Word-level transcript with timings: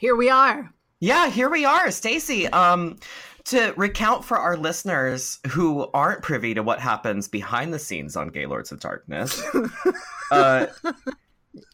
Here 0.00 0.16
we 0.16 0.30
are. 0.30 0.72
Yeah, 1.00 1.28
here 1.28 1.50
we 1.50 1.66
are, 1.66 1.88
Stacie. 1.88 2.50
Um, 2.54 2.96
to 3.44 3.74
recount 3.76 4.24
for 4.24 4.38
our 4.38 4.56
listeners 4.56 5.38
who 5.48 5.90
aren't 5.92 6.22
privy 6.22 6.54
to 6.54 6.62
what 6.62 6.80
happens 6.80 7.28
behind 7.28 7.74
the 7.74 7.78
scenes 7.78 8.16
on 8.16 8.28
Gaylords 8.28 8.72
of 8.72 8.80
Darkness, 8.80 9.42
uh, 10.30 10.68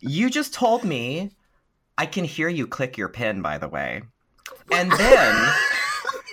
you 0.00 0.28
just 0.28 0.52
told 0.52 0.82
me 0.82 1.30
I 1.98 2.06
can 2.06 2.24
hear 2.24 2.48
you 2.48 2.66
click 2.66 2.98
your 2.98 3.08
pin. 3.08 3.42
By 3.42 3.58
the 3.58 3.68
way, 3.68 4.02
and 4.72 4.90
then 4.90 5.34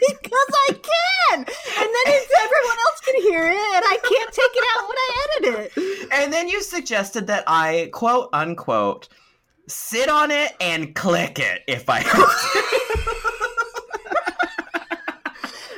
because 0.07 0.49
I 0.67 0.69
can, 0.69 1.37
and 1.37 1.45
then 1.45 2.05
it's, 2.07 2.33
everyone 2.41 2.77
else 2.87 3.01
can 3.01 3.21
hear 3.21 3.47
it, 3.49 3.75
and 3.75 3.85
I 3.85 3.99
can't 4.01 4.33
take 4.33 4.51
it 4.55 4.65
out 4.75 4.87
when 4.89 4.97
I 4.97 5.27
edit 5.37 5.71
it. 5.77 6.09
and 6.11 6.33
then 6.33 6.47
you 6.47 6.63
suggested 6.63 7.27
that 7.27 7.43
I 7.45 7.91
quote 7.93 8.29
unquote 8.33 9.09
sit 9.67 10.09
on 10.09 10.31
it 10.31 10.53
and 10.59 10.93
click 10.95 11.39
it 11.39 11.61
if 11.67 11.85
I. 11.89 12.03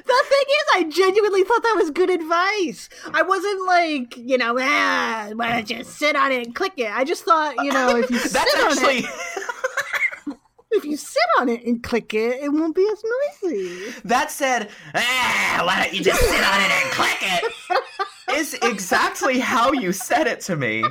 The 0.07 0.23
thing 0.29 0.45
is, 0.49 0.65
I 0.75 0.83
genuinely 0.89 1.43
thought 1.43 1.63
that 1.63 1.75
was 1.77 1.89
good 1.89 2.09
advice. 2.11 2.89
I 3.11 3.23
wasn't 3.23 3.65
like, 3.65 4.15
you 4.17 4.37
know, 4.37 4.55
ah, 4.59 5.29
why 5.33 5.51
don't 5.51 5.69
you 5.69 5.83
sit 5.83 6.15
on 6.15 6.31
it 6.31 6.45
and 6.45 6.55
click 6.55 6.73
it? 6.77 6.91
I 6.91 7.03
just 7.03 7.25
thought, 7.25 7.55
you 7.63 7.71
know, 7.71 7.97
if 7.97 8.09
you 8.11 8.17
sit 8.19 8.33
That's 8.33 8.55
on 8.55 8.71
actually. 8.71 8.97
it, 8.99 10.37
if 10.71 10.85
you 10.85 10.95
sit 10.95 11.23
on 11.39 11.49
it 11.49 11.65
and 11.65 11.81
click 11.81 12.13
it, 12.13 12.43
it 12.43 12.49
won't 12.49 12.75
be 12.75 12.87
as 12.91 13.03
noisy. 13.41 13.93
That 14.05 14.29
said, 14.29 14.69
ah, 14.93 15.63
why 15.65 15.83
don't 15.83 15.93
you 15.93 16.03
just 16.03 16.21
sit 16.21 16.43
on 16.43 16.61
it 16.61 16.71
and 16.71 16.91
click 16.91 17.17
it? 17.21 18.35
Is 18.35 18.53
exactly 18.61 19.39
how 19.39 19.71
you 19.71 19.91
said 19.91 20.27
it 20.27 20.39
to 20.41 20.55
me. 20.55 20.83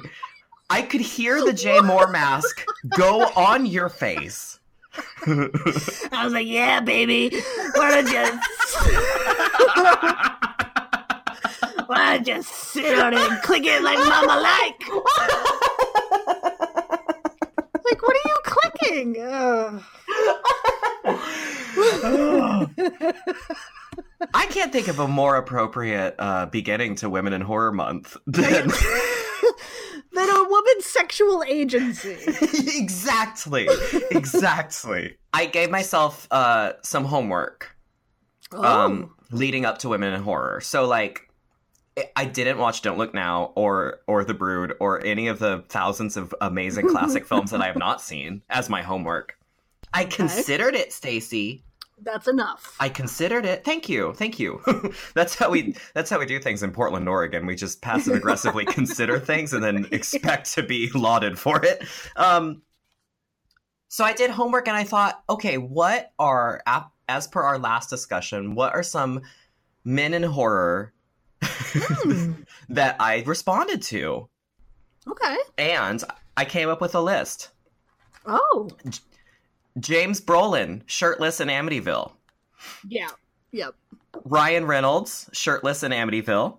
I 0.74 0.82
could 0.82 1.02
hear 1.02 1.40
the 1.44 1.52
Jay 1.52 1.80
Moore 1.80 2.08
mask 2.08 2.66
go 2.96 3.28
on 3.36 3.64
your 3.64 3.88
face. 3.88 4.58
I 5.24 6.24
was 6.24 6.32
like, 6.32 6.48
yeah, 6.48 6.80
baby, 6.80 7.30
why 7.76 8.02
don't 8.02 8.08
you, 8.08 8.40
why 11.86 12.16
don't 12.16 12.26
you 12.26 12.42
sit 12.42 12.98
on 12.98 13.14
it 13.14 13.20
and 13.20 13.40
click 13.42 13.62
it 13.64 13.84
like 13.84 13.98
mama 13.98 14.40
like? 14.40 14.80
like, 17.84 18.02
what 18.02 18.16
are 18.16 18.26
you 18.26 18.36
clicking? 18.42 19.16
I 24.34 24.46
can't 24.46 24.72
think 24.72 24.88
of 24.88 24.98
a 24.98 25.06
more 25.06 25.36
appropriate 25.36 26.16
uh, 26.18 26.46
beginning 26.46 26.96
to 26.96 27.08
Women 27.08 27.32
in 27.32 27.42
Horror 27.42 27.70
Month 27.70 28.16
than 28.26 28.72
than 30.12 30.28
a 30.28 30.44
woman's 30.48 30.84
sexual 30.86 31.42
agency. 31.46 32.16
exactly, 32.76 33.68
exactly. 34.10 35.16
I 35.32 35.46
gave 35.46 35.70
myself 35.70 36.26
uh, 36.30 36.72
some 36.82 37.04
homework 37.04 37.70
Oh. 38.52 38.62
um, 38.62 39.14
leading 39.32 39.64
up 39.64 39.78
to 39.78 39.88
Women 39.88 40.12
in 40.14 40.22
Horror. 40.22 40.60
So 40.60 40.86
like, 40.86 41.28
I- 41.98 42.10
I 42.14 42.24
didn't 42.24 42.58
watch 42.58 42.82
Don't 42.82 42.98
Look 42.98 43.12
Now 43.14 43.52
or 43.56 44.00
or 44.06 44.24
The 44.24 44.34
Brood 44.34 44.74
or 44.80 45.04
any 45.04 45.26
of 45.28 45.38
the 45.40 45.64
thousands 45.68 46.16
of 46.16 46.32
amazing 46.40 46.88
classic 46.88 47.26
films 47.28 47.50
that 47.50 47.60
I 47.60 47.66
have 47.66 47.76
not 47.76 48.00
seen 48.00 48.42
as 48.50 48.68
my 48.68 48.82
homework. 48.82 49.36
I 49.92 50.04
considered 50.04 50.74
it, 50.74 50.90
Stacie. 50.90 51.62
That's 52.04 52.28
enough. 52.28 52.76
I 52.78 52.88
considered 52.88 53.46
it. 53.46 53.64
Thank 53.64 53.88
you. 53.88 54.12
Thank 54.14 54.38
you. 54.38 54.60
that's 55.14 55.34
how 55.34 55.50
we 55.50 55.74
that's 55.94 56.10
how 56.10 56.18
we 56.18 56.26
do 56.26 56.38
things 56.38 56.62
in 56.62 56.70
Portland, 56.72 57.08
Oregon. 57.08 57.46
We 57.46 57.54
just 57.54 57.80
passive 57.80 58.14
aggressively 58.14 58.64
consider 58.66 59.18
things 59.18 59.52
and 59.52 59.64
then 59.64 59.86
expect 59.90 60.52
to 60.54 60.62
be 60.62 60.90
lauded 60.94 61.38
for 61.38 61.64
it. 61.64 61.84
Um 62.16 62.62
so 63.88 64.04
I 64.04 64.12
did 64.12 64.30
homework 64.30 64.68
and 64.68 64.76
I 64.76 64.84
thought, 64.84 65.22
okay, 65.30 65.56
what 65.56 66.12
are 66.18 66.62
as 67.08 67.26
per 67.28 67.42
our 67.42 67.58
last 67.58 67.90
discussion, 67.90 68.54
what 68.54 68.74
are 68.74 68.82
some 68.82 69.22
men 69.84 70.14
in 70.14 70.22
horror 70.22 70.92
that 72.68 72.96
I 72.98 73.22
responded 73.26 73.82
to? 73.82 74.28
Okay. 75.06 75.36
And 75.58 76.02
I 76.36 76.44
came 76.44 76.68
up 76.68 76.80
with 76.80 76.94
a 76.94 77.00
list. 77.00 77.50
Oh, 78.26 78.70
James 79.78 80.20
Brolin, 80.20 80.82
shirtless 80.86 81.40
in 81.40 81.48
Amityville. 81.48 82.12
yeah. 82.88 83.08
Yep. 83.52 83.74
Ryan 84.24 84.64
Reynolds, 84.66 85.28
shirtless 85.32 85.82
in 85.82 85.92
Amityville. 85.92 86.58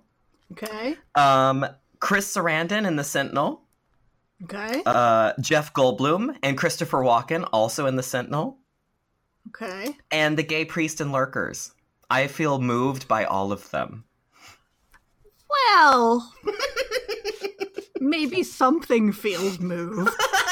Okay. 0.54 0.96
Um, 1.16 1.66
Chris 2.00 2.34
Sarandon 2.34 2.86
in 2.88 2.96
The 2.96 3.04
Sentinel. 3.04 3.62
Okay. 4.44 4.82
Uh, 4.86 5.34
Jeff 5.40 5.74
Goldblum 5.74 6.38
and 6.44 6.58
Christopher 6.58 7.00
Walken 7.00 7.48
also 7.52 7.86
in 7.86 7.96
The 7.96 8.04
Sentinel. 8.04 8.58
Okay. 9.50 9.96
And 10.12 10.38
the 10.38 10.44
gay 10.44 10.66
priest 10.66 11.02
in 11.02 11.12
Lurkers. 11.12 11.72
I 12.10 12.28
feel 12.28 12.60
moved 12.62 13.08
by 13.08 13.26
all 13.26 13.52
of 13.52 13.70
them. 13.72 14.04
Well, 15.50 16.34
maybe 18.00 18.44
something 18.44 19.12
feels 19.12 19.60
moved 19.60 20.10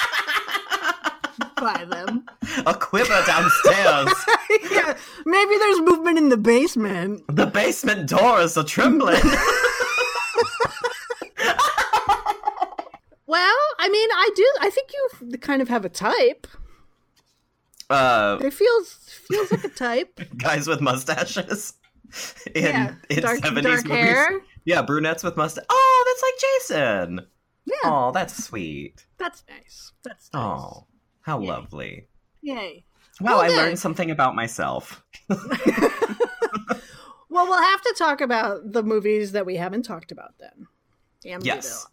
by 1.63 1.85
them. 1.85 2.25
A 2.65 2.73
quiver 2.73 3.23
downstairs. 3.25 4.13
yeah, 4.71 4.97
maybe 5.25 5.57
there's 5.57 5.79
movement 5.79 6.17
in 6.17 6.29
the 6.29 6.37
basement. 6.37 7.23
the 7.29 7.45
basement 7.47 8.09
doors 8.09 8.57
are 8.57 8.63
trembling. 8.65 9.21
Well, 13.25 13.55
I 13.79 13.89
mean, 13.89 14.09
I 14.11 14.29
do. 14.35 14.47
I 14.61 14.69
think 14.69 14.89
you 14.93 15.37
kind 15.39 15.61
of 15.61 15.67
have 15.69 15.85
a 15.85 15.89
type. 15.89 16.45
uh, 17.89 18.37
It 18.41 18.53
feels 18.53 18.93
feels 19.27 19.51
like 19.51 19.63
a 19.63 19.69
type. 19.69 20.19
guys 20.37 20.67
with 20.67 20.81
mustaches. 20.81 21.73
In, 22.53 22.63
yeah, 22.65 22.95
in 23.09 23.23
70s 23.23 23.41
dark 23.63 23.85
movies. 23.87 23.87
hair. 23.87 24.41
Yeah, 24.65 24.83
brunettes 24.83 25.23
with 25.23 25.35
mustache. 25.35 25.65
Oh, 25.69 26.03
that's 26.05 26.21
like 26.21 26.39
Jason. 27.15 27.27
Yeah, 27.65 27.75
Oh, 27.85 28.11
that's 28.13 28.43
sweet. 28.43 29.03
that's 29.17 29.43
nice. 29.49 29.93
That's 30.03 30.29
nice. 30.31 30.41
Oh, 30.43 30.85
how 31.23 31.39
Yay. 31.41 31.47
lovely. 31.47 32.07
Yay. 32.41 32.85
Wow, 33.19 33.37
Well, 33.37 33.41
I 33.41 33.47
learned 33.49 33.79
something 33.79 34.09
about 34.11 34.35
myself. 34.35 35.03
Well, 37.29 37.47
we'll 37.47 37.63
have 37.63 37.81
to 37.81 37.95
talk 37.97 38.21
about 38.21 38.73
the 38.73 38.83
movies 38.83 39.31
that 39.31 39.43
we 39.43 39.55
haven't 39.55 39.83
talked 39.83 40.11
about 40.11 40.35
then. 40.39 40.67
Yes. 41.43 41.87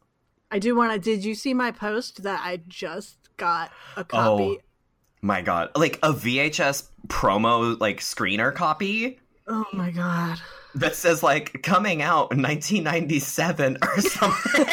I 0.50 0.58
do 0.58 0.76
want 0.76 0.92
to. 0.92 0.98
Did 0.98 1.24
you 1.24 1.34
see 1.34 1.54
my 1.54 1.70
post 1.70 2.24
that 2.24 2.42
I 2.44 2.60
just 2.68 3.16
got 3.38 3.70
a 3.96 4.00
oh 4.00 4.04
copy? 4.04 4.42
Oh. 4.42 4.56
My 5.22 5.40
god. 5.40 5.70
Like 5.74 5.98
a 6.02 6.12
VHS 6.12 6.90
promo 7.06 7.80
like 7.80 8.00
screener 8.00 8.54
copy 8.54 9.18
Oh, 9.48 9.64
my 9.72 9.90
god. 9.90 10.38
that 10.74 10.94
says 10.94 11.22
like 11.22 11.62
coming 11.62 12.02
out 12.02 12.32
in 12.32 12.42
1997 12.42 13.78
or 13.82 14.00
something. 14.02 14.66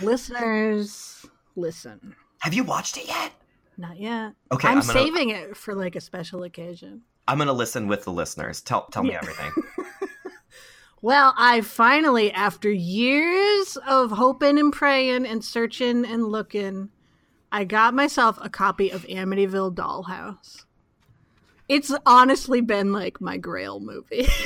Listeners, 0.00 1.24
listen. 1.56 2.14
Have 2.40 2.52
you 2.52 2.64
watched 2.64 2.98
it 2.98 3.06
yet? 3.08 3.32
Not 3.80 3.98
yet. 3.98 4.32
Okay, 4.52 4.68
I'm, 4.68 4.78
I'm 4.78 4.86
gonna- 4.86 4.92
saving 4.92 5.30
it 5.30 5.56
for 5.56 5.74
like 5.74 5.96
a 5.96 6.00
special 6.00 6.42
occasion. 6.42 7.00
I'm 7.26 7.38
going 7.38 7.46
to 7.46 7.52
listen 7.54 7.86
with 7.88 8.04
the 8.04 8.12
listeners. 8.12 8.60
Tell 8.60 8.86
tell 8.92 9.02
me 9.02 9.10
Yeah. 9.12 9.20
everything. 9.22 9.50
Well, 11.02 11.32
I 11.38 11.62
finally, 11.62 12.30
after 12.30 12.70
years 12.70 13.78
of 13.88 14.10
hoping 14.10 14.58
and 14.58 14.70
praying 14.70 15.24
and 15.24 15.42
searching 15.42 16.04
and 16.04 16.26
looking, 16.26 16.90
I 17.50 17.64
got 17.64 17.94
myself 17.94 18.38
a 18.42 18.50
copy 18.50 18.90
of 18.90 19.06
Amityville 19.06 19.74
Dollhouse. 19.74 20.66
It's 21.70 21.90
honestly 22.04 22.60
been 22.60 22.92
like 22.92 23.18
my 23.18 23.38
grail 23.38 23.80
movie. 23.80 24.26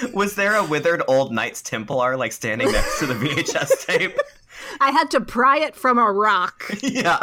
Was 0.12 0.34
there 0.34 0.56
a 0.56 0.64
withered 0.64 1.02
old 1.06 1.32
Knights 1.32 1.62
Templar 1.62 2.16
like 2.16 2.32
standing 2.32 2.72
next 2.72 2.98
to 2.98 3.06
the 3.06 3.14
VHS 3.14 3.86
tape? 3.86 4.16
I 4.80 4.90
had 4.90 5.10
to 5.12 5.20
pry 5.20 5.58
it 5.58 5.74
from 5.74 5.98
a 5.98 6.10
rock. 6.10 6.64
yeah. 6.80 7.20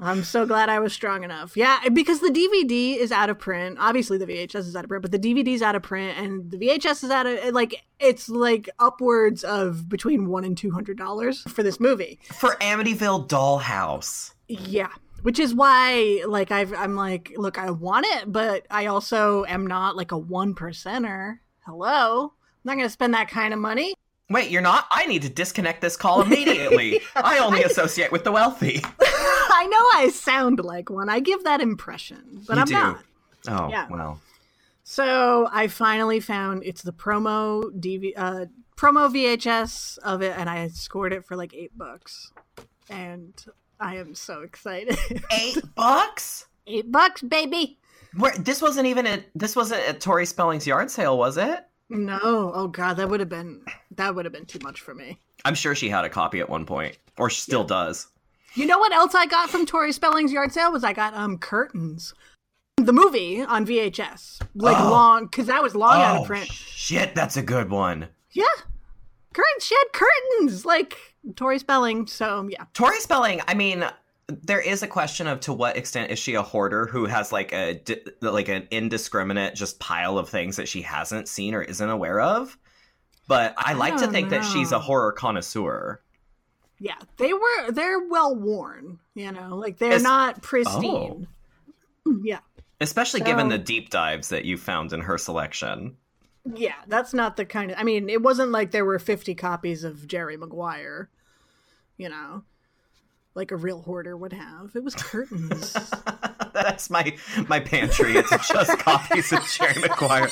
I'm 0.00 0.22
so 0.22 0.44
glad 0.44 0.68
I 0.68 0.80
was 0.80 0.92
strong 0.92 1.24
enough. 1.24 1.56
Yeah, 1.56 1.88
because 1.88 2.20
the 2.20 2.28
DVD 2.28 2.96
is 2.96 3.10
out 3.10 3.30
of 3.30 3.38
print. 3.38 3.78
Obviously, 3.80 4.18
the 4.18 4.26
VHS 4.26 4.56
is 4.56 4.76
out 4.76 4.84
of 4.84 4.88
print, 4.88 5.02
but 5.02 5.12
the 5.12 5.18
DVD 5.18 5.48
is 5.54 5.62
out 5.62 5.74
of 5.74 5.82
print, 5.82 6.18
and 6.18 6.50
the 6.50 6.58
VHS 6.58 7.04
is 7.04 7.10
out 7.10 7.26
of 7.26 7.54
like 7.54 7.82
it's 7.98 8.28
like 8.28 8.68
upwards 8.78 9.44
of 9.44 9.88
between 9.88 10.28
one 10.28 10.44
and 10.44 10.58
two 10.58 10.70
hundred 10.70 10.98
dollars 10.98 11.40
for 11.42 11.62
this 11.62 11.80
movie. 11.80 12.18
For 12.32 12.56
Amityville 12.56 13.28
Dollhouse. 13.28 14.32
Yeah, 14.48 14.90
which 15.22 15.38
is 15.38 15.54
why 15.54 16.22
like 16.26 16.50
I've, 16.52 16.74
I'm 16.74 16.96
like, 16.96 17.32
look, 17.36 17.58
I 17.58 17.70
want 17.70 18.04
it, 18.10 18.30
but 18.30 18.66
I 18.70 18.86
also 18.86 19.46
am 19.46 19.66
not 19.66 19.96
like 19.96 20.12
a 20.12 20.18
one 20.18 20.54
percenter. 20.54 21.38
Hello, 21.64 22.24
I'm 22.24 22.30
not 22.64 22.74
going 22.74 22.86
to 22.86 22.90
spend 22.90 23.14
that 23.14 23.30
kind 23.30 23.54
of 23.54 23.60
money. 23.60 23.94
Wait, 24.30 24.50
you're 24.50 24.62
not? 24.62 24.86
I 24.90 25.06
need 25.06 25.22
to 25.22 25.28
disconnect 25.28 25.80
this 25.80 25.96
call 25.96 26.22
immediately. 26.26 27.00
I 27.14 27.38
only 27.38 27.62
associate 27.62 28.10
with 28.10 28.24
the 28.24 28.32
wealthy. 28.32 28.82
I 29.00 29.66
know 29.70 30.00
I 30.00 30.08
sound 30.12 30.60
like 30.64 30.88
one. 30.90 31.08
I 31.08 31.20
give 31.20 31.44
that 31.44 31.60
impression, 31.60 32.42
but 32.46 32.54
You 32.56 32.60
I'm 32.60 32.66
do. 32.66 32.72
not. 32.74 32.98
Oh, 33.48 33.68
Yeah. 33.68 33.86
well. 33.90 34.20
So 34.82 35.48
I 35.52 35.68
finally 35.68 36.20
found 36.20 36.62
it's 36.64 36.82
the 36.82 36.92
promo 36.92 37.62
DV 37.78 38.12
uh, 38.16 38.46
promo 38.76 39.08
VHS 39.10 39.98
of 39.98 40.20
it, 40.22 40.36
and 40.36 40.48
I 40.50 40.68
scored 40.68 41.12
it 41.12 41.24
for 41.24 41.36
like 41.36 41.54
eight 41.54 41.76
bucks, 41.76 42.32
and 42.90 43.32
I 43.80 43.96
am 43.96 44.14
so 44.14 44.40
excited. 44.42 44.98
Eight 45.32 45.58
bucks? 45.74 46.46
eight 46.66 46.90
bucks, 46.90 47.22
baby. 47.22 47.78
Where, 48.16 48.32
this 48.38 48.60
wasn't 48.62 48.86
even 48.86 49.06
a 49.06 49.24
this 49.34 49.56
wasn't 49.56 49.82
at 49.88 50.00
Tori 50.00 50.26
Spelling's 50.26 50.66
yard 50.66 50.90
sale, 50.90 51.16
was 51.16 51.36
it? 51.38 51.64
No, 51.90 52.18
oh 52.54 52.68
god, 52.68 52.94
that 52.94 53.08
would 53.08 53.20
have 53.20 53.28
been 53.28 53.62
that 53.92 54.14
would 54.14 54.24
have 54.24 54.32
been 54.32 54.46
too 54.46 54.58
much 54.62 54.80
for 54.80 54.94
me. 54.94 55.18
I'm 55.44 55.54
sure 55.54 55.74
she 55.74 55.88
had 55.88 56.04
a 56.04 56.08
copy 56.08 56.40
at 56.40 56.48
one 56.48 56.64
point, 56.66 56.96
or 57.18 57.28
she 57.30 57.40
still 57.40 57.64
does. 57.64 58.08
You 58.54 58.66
know 58.66 58.78
what 58.78 58.92
else 58.92 59.14
I 59.14 59.26
got 59.26 59.50
from 59.50 59.66
Tori 59.66 59.92
Spelling's 59.92 60.32
yard 60.32 60.52
sale 60.52 60.72
was 60.72 60.84
I 60.84 60.92
got 60.92 61.14
um 61.14 61.38
curtains, 61.38 62.14
the 62.78 62.92
movie 62.92 63.42
on 63.42 63.66
VHS, 63.66 64.40
like 64.54 64.76
Oh. 64.78 64.90
long 64.90 65.26
because 65.26 65.46
that 65.48 65.62
was 65.62 65.74
long 65.74 66.00
out 66.00 66.20
of 66.22 66.26
print. 66.26 66.46
shit, 66.50 67.14
that's 67.14 67.36
a 67.36 67.42
good 67.42 67.68
one. 67.70 68.08
Yeah, 68.30 68.44
curtains. 69.34 69.64
She 69.64 69.74
had 69.74 69.92
curtains 69.92 70.64
like 70.64 70.96
Tori 71.36 71.58
Spelling. 71.58 72.06
So 72.06 72.48
yeah, 72.50 72.64
Tori 72.72 72.98
Spelling, 73.00 73.40
I 73.46 73.54
mean, 73.54 73.84
there 74.28 74.60
is 74.60 74.82
a 74.82 74.86
question 74.86 75.26
of 75.26 75.40
to 75.40 75.52
what 75.52 75.76
extent 75.76 76.10
is 76.10 76.18
she 76.18 76.34
a 76.34 76.42
hoarder 76.42 76.86
who 76.86 77.06
has 77.06 77.30
like 77.32 77.52
a 77.52 77.80
like 78.20 78.48
an 78.48 78.66
indiscriminate 78.70 79.54
just 79.54 79.78
pile 79.78 80.18
of 80.18 80.28
things 80.28 80.56
that 80.56 80.68
she 80.68 80.82
hasn't 80.82 81.28
seen 81.28 81.54
or 81.54 81.62
isn't 81.62 81.88
aware 81.90 82.20
of. 82.20 82.56
But 83.28 83.54
I 83.56 83.72
like 83.74 83.96
to 83.98 84.06
think 84.08 84.30
that 84.30 84.42
she's 84.44 84.72
a 84.72 84.78
horror 84.78 85.12
connoisseur. 85.12 86.00
yeah, 86.78 86.96
they 87.16 87.32
were 87.32 87.70
they're 87.70 88.06
well 88.08 88.34
worn. 88.34 88.98
You 89.14 89.32
know, 89.32 89.56
like 89.56 89.78
they're 89.78 89.92
Es- 89.92 90.02
not 90.02 90.42
pristine. 90.42 91.26
Oh. 92.06 92.10
Mm, 92.10 92.20
yeah, 92.24 92.40
Especially 92.80 93.20
given 93.20 93.48
the 93.48 93.56
deep 93.58 93.88
dives 93.90 94.28
that 94.28 94.44
you 94.44 94.58
found 94.58 94.92
in 94.92 95.00
her 95.00 95.16
selection. 95.16 95.96
yeah, 96.54 96.74
that's 96.86 97.14
not 97.14 97.36
the 97.36 97.46
kind 97.46 97.70
of. 97.70 97.78
I 97.78 97.82
mean, 97.82 98.10
it 98.10 98.20
wasn't 98.22 98.50
like 98.52 98.70
there 98.72 98.84
were 98.84 98.98
fifty 98.98 99.34
copies 99.34 99.84
of 99.84 100.06
Jerry 100.06 100.36
Maguire. 100.36 101.08
You 101.96 102.08
know, 102.10 102.42
like 103.34 103.50
a 103.50 103.56
real 103.56 103.82
hoarder 103.82 104.16
would 104.16 104.32
have. 104.32 104.70
It 104.74 104.84
was 104.84 104.94
curtains. 104.94 105.76
That's 106.52 106.88
my 106.88 107.16
my 107.48 107.60
pantry. 107.60 108.16
It's 108.16 108.48
just 108.48 108.78
copies 108.78 109.32
of 109.32 109.44
Jerry 109.48 109.80
Maguire. 109.80 110.30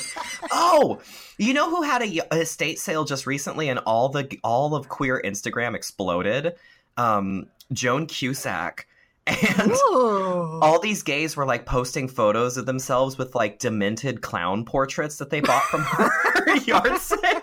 Oh, 0.53 1.01
you 1.37 1.53
know 1.53 1.69
who 1.69 1.83
had 1.83 2.03
a, 2.03 2.21
a 2.33 2.41
estate 2.41 2.79
sale 2.79 3.05
just 3.05 3.27
recently, 3.27 3.69
and 3.69 3.81
all 3.81 4.09
the 4.09 4.39
all 4.45 4.75
of 4.75 4.89
queer 4.89 5.21
Instagram 5.25 5.75
exploded. 5.75 6.55
Um, 6.97 7.47
Joan 7.73 8.07
Cusack, 8.07 8.87
and 9.27 9.73
oh, 9.73 10.61
all 10.63 10.79
these 10.79 11.03
gays 11.03 11.37
were 11.37 11.47
like 11.47 11.67
posting 11.67 12.07
photos 12.07 12.57
of 12.57 12.67
themselves 12.67 13.19
with 13.19 13.35
like 13.35 13.59
demented 13.59 14.21
clown 14.21 14.65
portraits 14.65 15.17
that 15.19 15.31
they 15.31 15.41
bought 15.41 15.65
from 15.65 15.83
her 15.83 16.57
yard 16.65 16.99
sale. 16.99 17.43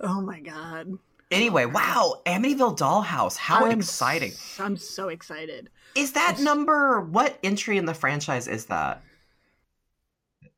oh 0.00 0.20
my 0.20 0.40
god! 0.40 0.98
Anyway, 1.32 1.64
wow, 1.66 2.20
Amityville 2.26 2.76
Dollhouse. 2.78 3.36
How 3.36 3.64
I'm 3.64 3.78
exciting! 3.78 4.32
I'm 4.58 4.76
so 4.76 5.08
excited. 5.08 5.70
Is 5.94 6.12
that 6.12 6.38
number 6.38 7.00
what 7.00 7.38
entry 7.42 7.78
in 7.78 7.86
the 7.86 7.94
franchise 7.94 8.48
is 8.48 8.66
that? 8.66 9.02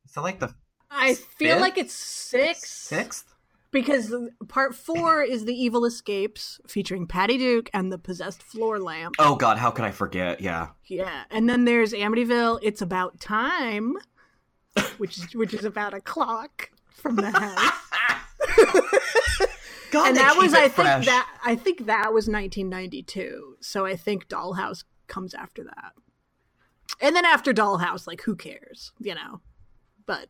Is 0.05 0.15
it 0.17 0.21
like 0.21 0.39
the 0.39 0.53
I 0.91 1.13
feel 1.15 1.59
like 1.59 1.77
it's 1.77 1.93
six. 1.93 2.69
sixth? 2.69 3.33
Because 3.71 4.13
part 4.47 4.73
four 4.73 5.21
is 5.21 5.43
The 5.43 5.53
Evil 5.53 5.83
Escapes, 5.83 6.61
featuring 6.65 7.07
Patty 7.07 7.37
Duke 7.37 7.69
and 7.73 7.91
the 7.91 7.97
Possessed 7.97 8.41
Floor 8.41 8.79
Lamp. 8.79 9.15
Oh 9.19 9.35
God, 9.35 9.57
how 9.57 9.69
could 9.71 9.83
I 9.83 9.91
forget? 9.91 10.39
Yeah. 10.39 10.69
Yeah. 10.85 11.23
And 11.29 11.49
then 11.49 11.65
there's 11.65 11.91
Amityville, 11.91 12.59
It's 12.61 12.81
About 12.81 13.19
Time, 13.19 13.97
which 14.97 15.17
is 15.17 15.35
which 15.35 15.53
is 15.53 15.65
about 15.65 15.93
a 15.93 15.99
clock 15.99 16.69
from 16.93 17.17
the 17.17 17.31
house. 17.31 17.71
God, 19.91 20.09
and 20.09 20.17
that 20.17 20.35
was 20.37 20.53
I 20.53 20.69
fresh. 20.69 21.05
think 21.05 21.05
that 21.05 21.39
I 21.43 21.55
think 21.55 21.85
that 21.85 22.13
was 22.13 22.27
1992. 22.27 23.57
So 23.61 23.85
I 23.85 23.95
think 23.95 24.27
Dollhouse 24.27 24.83
comes 25.07 25.33
after 25.33 25.63
that. 25.63 25.93
And 27.01 27.15
then 27.15 27.25
after 27.25 27.53
Dollhouse, 27.53 28.07
like 28.07 28.21
who 28.21 28.35
cares, 28.35 28.91
you 28.99 29.15
know? 29.15 29.41
But 30.05 30.29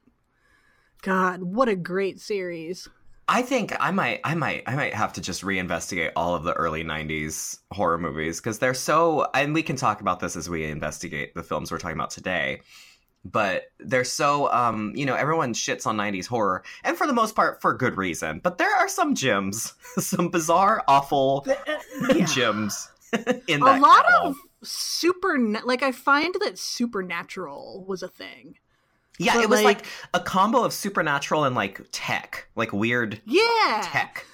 God, 1.02 1.44
what 1.44 1.69
a 1.69 1.75
great 1.75 2.19
series. 2.19 2.88
I 3.28 3.42
think 3.42 3.75
I 3.80 3.92
might, 3.92 4.22
I 4.24 4.36
might, 4.36 4.63
I 4.68 4.75
might 4.75 4.94
have 4.94 5.13
to 5.13 5.22
just 5.22 5.42
reinvestigate 5.42 6.12
all 6.16 6.36
of 6.36 6.44
the 6.44 6.54
early 6.54 6.84
'90s 6.84 7.58
horror 7.72 7.98
movies 7.98 8.40
because 8.40 8.60
they're 8.60 8.74
so. 8.75 9.28
And 9.34 9.54
we 9.54 9.63
can 9.63 9.75
talk 9.75 10.01
about 10.01 10.19
this 10.19 10.36
as 10.36 10.50
we 10.50 10.63
investigate 10.66 11.34
the 11.34 11.44
films 11.44 11.72
we're 11.72 11.80
talking 11.80 11.98
about 11.98 12.12
today. 12.12 12.62
But 13.25 13.72
they're 13.80 14.04
so, 14.04 14.51
um, 14.54 14.92
you 14.95 15.06
know, 15.06 15.16
everyone 15.16 15.54
shits 15.54 15.88
on 15.88 15.98
'90s 15.98 16.27
horror, 16.27 16.63
and 16.83 16.95
for 16.95 17.07
the 17.07 17.13
most 17.13 17.36
part, 17.36 17.60
for 17.62 17.74
good 17.74 17.98
reason. 17.98 18.39
But 18.44 18.60
there 18.60 18.74
are 18.75 18.88
some 18.88 19.16
gems, 19.16 19.74
some 19.98 20.30
bizarre, 20.30 20.83
awful 20.88 21.45
Yeah. 22.13 22.25
gems 22.25 22.89
in 23.48 23.62
a 23.62 23.77
lot 23.80 24.06
of 24.22 24.36
super 24.62 25.38
like 25.63 25.83
i 25.83 25.92
find 25.92 26.36
that 26.42 26.57
supernatural 26.57 27.86
was 27.88 28.01
a 28.01 28.07
thing 28.07 28.57
Yeah, 29.19 29.36
But, 29.36 29.44
it 29.44 29.50
was 29.50 29.62
like, 29.62 29.77
like- 29.77 29.86
a 30.16 30.19
combo 30.19 30.63
of 30.63 30.74
supernatural 30.74 31.44
and 31.45 31.56
like 31.56 31.81
tech, 31.92 32.48
like 32.56 32.74
weird 32.74 33.22
yeah 33.25 33.81
tech. 33.83 34.25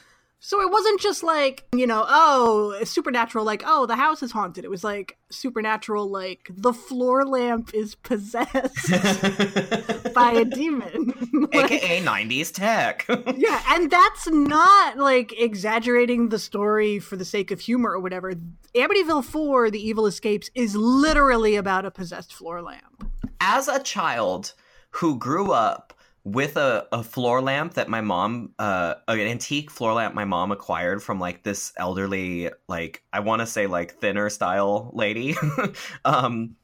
So 0.43 0.59
it 0.59 0.71
wasn't 0.71 0.99
just 0.99 1.21
like 1.21 1.65
you 1.73 1.85
know 1.85 2.03
oh 2.09 2.75
supernatural 2.83 3.45
like 3.45 3.61
oh 3.65 3.85
the 3.85 3.95
house 3.95 4.23
is 4.23 4.31
haunted. 4.31 4.65
It 4.65 4.71
was 4.71 4.83
like 4.83 5.17
supernatural 5.29 6.09
like 6.09 6.49
the 6.49 6.73
floor 6.73 7.23
lamp 7.25 7.73
is 7.73 7.95
possessed 8.03 8.91
by 10.13 10.31
a 10.31 10.43
demon. 10.45 11.13
Like, 11.53 11.71
AKA 11.71 12.01
90s 12.03 12.53
tech. 12.53 13.05
yeah 13.37 13.61
and 13.69 13.89
that's 13.91 14.27
not 14.29 14.97
like 14.97 15.33
exaggerating 15.39 16.29
the 16.29 16.39
story 16.39 16.99
for 16.99 17.17
the 17.17 17.25
sake 17.25 17.51
of 17.51 17.59
humor 17.59 17.91
or 17.91 17.99
whatever. 17.99 18.33
Amityville 18.75 19.25
4 19.25 19.69
the 19.69 19.79
evil 19.79 20.05
escapes 20.05 20.49
is 20.55 20.75
literally 20.75 21.55
about 21.55 21.85
a 21.85 21.91
possessed 21.91 22.33
floor 22.33 22.61
lamp. 22.61 23.09
As 23.39 23.67
a 23.67 23.79
child 23.79 24.53
who 24.91 25.17
grew 25.17 25.51
up 25.51 25.93
with 26.23 26.57
a, 26.57 26.87
a 26.91 27.03
floor 27.03 27.41
lamp 27.41 27.73
that 27.75 27.89
my 27.89 28.01
mom, 28.01 28.53
uh, 28.59 28.95
an 29.07 29.19
antique 29.19 29.71
floor 29.71 29.93
lamp 29.93 30.13
my 30.13 30.25
mom 30.25 30.51
acquired 30.51 31.01
from 31.01 31.19
like 31.19 31.43
this 31.43 31.73
elderly, 31.77 32.49
like, 32.67 33.03
I 33.11 33.21
want 33.21 33.41
to 33.41 33.45
say 33.47 33.67
like 33.67 33.95
thinner 33.95 34.29
style 34.29 34.91
lady. 34.93 35.35
um, 36.05 36.55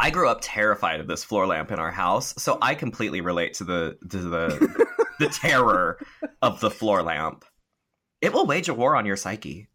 I 0.00 0.10
grew 0.10 0.28
up 0.28 0.38
terrified 0.42 1.00
of 1.00 1.06
this 1.06 1.24
floor 1.24 1.46
lamp 1.46 1.70
in 1.70 1.78
our 1.78 1.90
house, 1.90 2.34
so 2.38 2.58
I 2.60 2.74
completely 2.74 3.20
relate 3.20 3.54
to 3.54 3.64
the 3.64 3.98
to 4.10 4.18
the 4.18 4.86
the 5.20 5.28
terror 5.28 5.98
of 6.42 6.60
the 6.60 6.70
floor 6.70 7.02
lamp. 7.02 7.44
It 8.20 8.32
will 8.32 8.46
wage 8.46 8.68
a 8.68 8.74
war 8.74 8.96
on 8.96 9.06
your 9.06 9.16
psyche. 9.16 9.68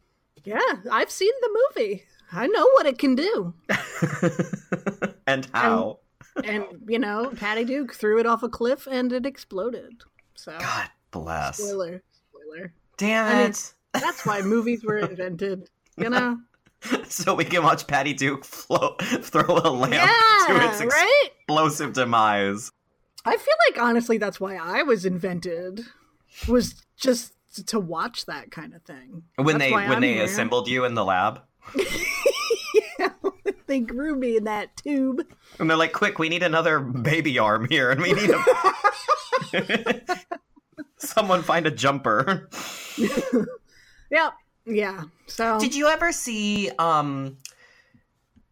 yeah 0.43 0.59
i've 0.91 1.11
seen 1.11 1.31
the 1.41 1.59
movie 1.75 2.03
i 2.31 2.47
know 2.47 2.67
what 2.71 2.85
it 2.85 2.97
can 2.97 3.15
do 3.15 3.53
and 5.27 5.47
how? 5.53 5.89
and 5.89 5.95
you 6.87 6.99
know, 6.99 7.31
Patty 7.35 7.63
Duke 7.65 7.93
threw 7.93 8.19
it 8.19 8.25
off 8.25 8.43
a 8.43 8.49
cliff 8.49 8.87
and 8.89 9.11
it 9.11 9.25
exploded. 9.25 10.03
So 10.35 10.55
God 10.59 10.89
bless. 11.11 11.57
spoiler, 11.57 12.03
spoiler. 12.29 12.73
Damn 12.97 13.27
I 13.27 13.41
mean- 13.43 13.51
it. 13.51 13.73
That's 13.93 14.25
why 14.25 14.41
movies 14.41 14.83
were 14.83 14.97
invented. 15.09 15.69
You 15.97 16.09
know? 16.09 16.37
so 17.07 17.35
we 17.35 17.43
can 17.45 17.63
watch 17.63 17.85
Patty 17.85 18.13
Duke 18.13 18.45
float, 18.45 19.01
throw 19.03 19.57
a 19.57 19.69
lamp 19.69 19.93
yeah, 19.93 20.45
to 20.47 20.67
its 20.69 20.81
right. 20.81 21.29
explosive 21.39 21.93
demise. 21.93 22.71
I 23.25 23.37
feel 23.37 23.55
like 23.69 23.79
honestly, 23.81 24.17
that's 24.17 24.39
why 24.39 24.55
I 24.55 24.83
was 24.83 25.05
invented. 25.05 25.81
Was 26.47 26.81
just 26.97 27.33
to 27.67 27.79
watch 27.79 28.25
that 28.25 28.49
kind 28.49 28.73
of 28.73 28.81
thing. 28.83 29.23
When 29.35 29.57
That's 29.57 29.69
they 29.69 29.71
when 29.73 29.91
I'm 29.91 30.01
they 30.01 30.13
here. 30.13 30.23
assembled 30.23 30.69
you 30.69 30.85
in 30.85 30.93
the 30.95 31.03
lab, 31.03 31.41
they 33.71 33.79
grew 33.79 34.15
me 34.15 34.35
in 34.35 34.43
that 34.43 34.75
tube. 34.75 35.21
and 35.59 35.69
they're 35.69 35.77
like, 35.77 35.93
"Quick, 35.93 36.19
we 36.19 36.27
need 36.29 36.43
another 36.43 36.79
baby 36.81 37.39
arm 37.39 37.67
here, 37.69 37.89
and 37.89 38.01
we 38.01 38.11
need 38.13 38.29
a 38.29 40.01
someone 40.97 41.41
find 41.43 41.65
a 41.65 41.71
jumper." 41.71 42.49
Yep. 44.13 44.33
Yeah. 44.65 45.03
So 45.27 45.57
Did 45.57 45.73
you 45.73 45.87
ever 45.87 46.11
see 46.11 46.69
um 46.77 47.37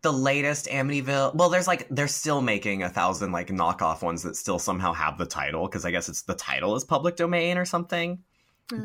the 0.04 0.14
latest 0.14 0.68
Amityville. 0.68 1.36
Well, 1.36 1.50
there's 1.50 1.68
like 1.68 1.86
they're 1.90 2.08
still 2.08 2.40
making 2.40 2.82
a 2.84 2.88
thousand 2.90 3.34
like 3.34 3.50
knockoff 3.50 4.02
ones 4.02 4.24
that 4.24 4.38
still 4.38 4.58
somehow 4.58 4.94
have 4.94 5.18
the 5.18 5.26
title 5.26 5.68
because 5.68 5.84
I 5.84 5.92
guess 5.92 6.08
it's 6.08 6.22
the 6.22 6.34
title 6.36 6.78
is 6.78 6.86
public 6.86 7.18
domain 7.18 7.58
or 7.58 7.66
something. 7.66 8.20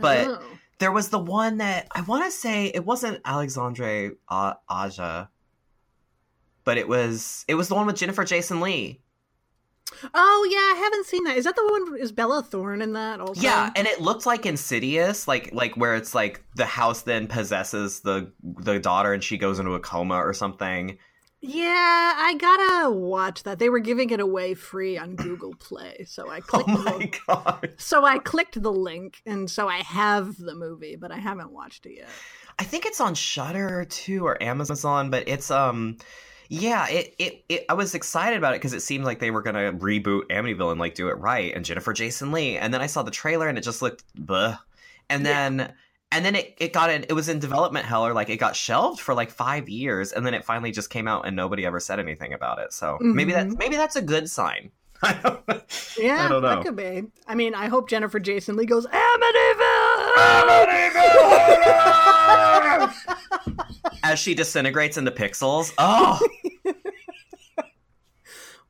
But- 0.01 0.27
Oh. 0.27 0.43
There 0.81 0.91
was 0.91 1.11
the 1.11 1.21
one 1.21 1.59
that 1.59 1.87
I 1.95 2.01
want 2.01 2.25
to 2.25 2.33
say 2.33 2.67
it 2.67 2.85
wasn't 2.85 3.21
Alexandre 3.25 4.17
A- 4.29 4.57
Aja, 4.69 5.29
but 6.65 6.79
it 6.79 6.89
was 6.89 7.45
it 7.49 7.55
was 7.55 7.69
the 7.69 7.75
one 7.75 7.87
with 7.87 7.97
Jennifer 7.97 8.25
Jason 8.25 8.61
Leigh. 8.61 9.01
Oh 10.13 10.49
yeah, 10.51 10.59
I 10.59 10.83
haven't 10.83 11.07
seen 11.07 11.25
that. 11.25 11.37
Is 11.37 11.45
that 11.45 11.57
the 11.57 11.67
one? 11.71 12.01
Is 12.01 12.11
Bella 12.11 12.43
Thorne 12.43 12.83
in 12.83 12.95
that 12.95 13.21
also? 13.21 13.41
Yeah, 13.41 13.71
and 13.77 13.87
it 13.87 14.01
looked 14.01 14.27
like 14.27 14.47
Insidious, 14.47 15.29
like 15.29 15.51
like 15.53 15.77
where 15.77 15.95
it's 15.95 16.15
like 16.15 16.43
the 16.57 16.67
house 16.67 17.03
then 17.03 17.27
possesses 17.27 18.01
the 18.01 18.33
the 18.43 18.79
daughter 18.79 19.13
and 19.13 19.23
she 19.23 19.39
goes 19.39 19.59
into 19.59 19.75
a 19.75 19.81
coma 19.81 20.17
or 20.17 20.33
something. 20.33 20.99
Yeah, 21.47 22.15
I 22.17 22.35
gotta 22.39 22.91
watch 22.91 23.43
that. 23.43 23.59
They 23.59 23.69
were 23.69 23.79
giving 23.79 24.09
it 24.09 24.21
away 24.21 24.55
free 24.55 24.97
on 24.97 25.15
Google 25.17 25.55
Play, 25.55 26.07
so 26.09 26.31
I 26.31 26.41
clicked. 26.41 26.71
Oh 26.71 26.77
clicked. 26.77 27.21
my 27.29 27.35
the, 27.35 27.43
god! 27.45 27.75
so 27.77 28.05
I 28.05 28.19
clicked 28.19 28.61
the 28.61 28.73
link, 28.73 29.21
and 29.27 29.51
so 29.51 29.69
I 29.69 29.83
have 29.83 30.39
the 30.39 30.55
movie, 30.55 30.97
but 30.97 31.13
I 31.13 31.19
haven't 31.19 31.53
watched 31.53 31.85
it 31.85 31.97
yet. 31.97 32.09
I 32.59 32.65
think 32.65 32.87
it's 32.87 33.01
on 33.01 33.15
Shudder 33.15 33.85
too 33.85 34.27
or 34.27 34.43
Amazon, 34.43 35.11
but 35.11 35.29
it's 35.29 35.51
um 35.51 35.99
yeah, 36.49 36.89
it 36.89 37.15
it, 37.19 37.45
it 37.49 37.65
I 37.69 37.75
was 37.75 37.95
excited 37.95 38.37
about 38.37 38.55
it 38.55 38.59
because 38.59 38.73
it 38.75 38.81
seemed 38.83 39.05
like 39.05 39.19
they 39.19 39.31
were 39.31 39.43
gonna 39.43 39.73
reboot 39.73 40.25
Amityville 40.31 40.71
and 40.71 40.81
like 40.81 40.95
do 40.95 41.09
it 41.09 41.19
right 41.19 41.55
and 41.55 41.65
Jennifer 41.65 41.93
Jason 41.93 42.31
Leigh. 42.33 42.59
And 42.59 42.73
then 42.75 42.81
I 42.81 42.87
saw 42.87 43.03
the 43.03 43.11
trailer 43.11 43.49
and 43.49 43.59
it 43.59 43.63
just 43.63 43.83
looked 43.83 44.05
bleh. 44.17 44.59
And 45.11 45.25
then 45.27 45.73
and 46.13 46.25
then 46.25 46.37
it, 46.37 46.55
it 46.59 46.73
got 46.73 46.91
in 46.91 47.05
it 47.09 47.13
was 47.13 47.29
in 47.29 47.39
development 47.41 47.87
hell 47.87 48.07
or 48.07 48.13
like 48.13 48.29
it 48.29 48.37
got 48.37 48.55
shelved 48.57 49.01
for 49.01 49.15
like 49.15 49.31
five 49.31 49.69
years 49.69 50.13
and 50.13 50.25
then 50.25 50.33
it 50.35 50.45
finally 50.45 50.71
just 50.71 50.91
came 50.91 51.09
out 51.09 51.27
and 51.27 51.35
nobody 51.35 51.67
ever 51.67 51.81
said 51.81 51.99
anything 51.99 52.33
about 52.33 52.59
it. 52.61 52.73
So 52.73 52.99
maybe 53.01 53.33
that 53.33 53.49
Mhm. 53.49 53.59
maybe 53.59 53.77
that's 53.77 53.97
a 53.97 54.03
good 54.03 54.31
sign. 54.31 54.71
I 55.03 55.13
don't 55.15 55.49
know. 55.49 55.61
Yeah, 55.99 56.25
I 56.25 56.29
don't 56.29 56.43
know. 56.43 56.49
that 56.49 56.65
could 56.65 56.77
be. 56.77 57.03
I 57.27 57.35
mean, 57.35 57.55
I 57.55 57.67
hope 57.67 57.89
Jennifer 57.91 58.21
Jason 58.21 58.57
Leigh 58.57 58.65
goes 58.67 58.87
Amityville. 58.87 60.15
As 64.05 64.19
she 64.19 64.35
disintegrates 64.35 64.97
into 64.97 65.11
pixels. 65.11 65.73
Oh 65.79 66.21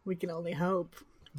we 0.05 0.15
can 0.17 0.31
only 0.31 0.53
hope. 0.53 0.95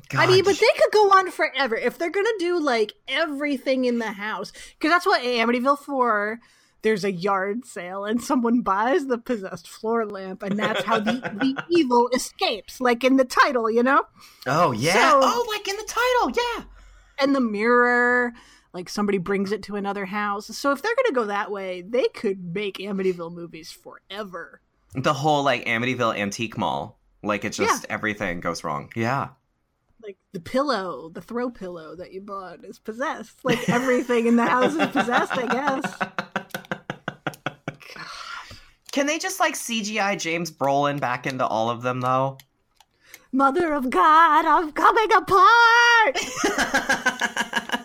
God. 0.10 0.20
I 0.20 0.28
mean, 0.28 0.44
but 0.44 0.60
they 0.60 0.68
could 0.78 0.92
go 0.92 1.12
on 1.12 1.32
forever 1.32 1.75
if 1.75 1.98
they're 1.98 2.10
gonna 2.10 2.28
do 2.38 2.60
like 2.60 2.94
everything 3.08 3.86
in 3.86 4.00
the 4.00 4.12
house, 4.12 4.52
because 4.78 4.92
that's 4.92 5.06
what 5.06 5.22
Amityville 5.22 5.80
Four. 5.80 6.40
There's 6.82 7.04
a 7.04 7.12
yard 7.12 7.66
sale, 7.66 8.06
and 8.06 8.22
someone 8.22 8.62
buys 8.62 9.08
the 9.08 9.18
possessed 9.18 9.68
floor 9.68 10.06
lamp, 10.06 10.44
and 10.44 10.60
that's 10.60 10.84
how 10.84 11.00
the, 11.00 11.14
the 11.14 11.64
evil 11.70 12.10
escapes, 12.14 12.80
like 12.80 13.04
in 13.04 13.16
the 13.16 13.25
title, 13.25 13.72
you 13.72 13.82
know. 13.82 14.04
Oh 14.46 14.72
yeah. 14.72 15.10
So- 15.12 15.20
oh, 15.24 15.46
like 15.52 15.68
in 15.68 15.78
the 15.78 15.88
title, 15.88 16.44
yeah. 16.58 16.64
And 17.18 17.34
the 17.34 17.40
mirror, 17.40 18.34
like 18.75 18.89
somebody 18.89 19.17
brings 19.17 19.53
it 19.53 19.63
to 19.63 19.77
another 19.77 20.05
house. 20.05 20.48
So 20.48 20.72
if 20.74 20.82
they're 20.82 20.96
gonna 20.96 21.15
go 21.15 21.25
that 21.27 21.50
way, 21.50 21.82
they 21.82 22.10
could 22.10 22.53
make 22.53 22.77
Amityville 22.77 23.32
movies 23.32 23.72
forever. 23.72 24.60
The 24.94 25.13
whole 25.13 25.44
like 25.44 25.63
Amityville 25.65 26.17
antique 26.17 26.58
mall. 26.58 27.00
Like 27.24 27.46
it 27.46 27.53
just 27.53 27.86
everything 27.89 28.41
goes 28.41 28.65
wrong. 28.65 28.91
Yeah. 28.94 29.29
Like 30.03 30.17
the 30.34 30.41
pillow, 30.41 31.10
the 31.10 31.22
throw 31.22 31.50
pillow 31.50 31.96
that 31.96 32.12
you 32.12 32.20
bought 32.20 32.65
is 32.65 32.77
possessed. 32.77 33.46
Like 33.46 33.70
everything 33.70 34.27
in 34.27 34.36
the 34.36 34.46
house 34.46 34.75
is 34.75 34.89
possessed, 34.89 35.32
I 35.34 35.48
guess. 35.48 35.96
Can 38.91 39.05
they 39.08 39.17
just 39.20 39.39
like 39.39 39.55
CGI 39.55 40.20
James 40.20 40.51
Brolin 40.51 41.00
back 41.00 41.25
into 41.25 41.48
all 41.48 41.70
of 41.70 41.82
them 41.82 42.01
though? 42.01 42.38
Mother 43.32 43.74
of 43.74 43.89
God, 43.89 44.46
I'm 44.46 44.74
coming 44.74 45.12
apart. 45.13 46.20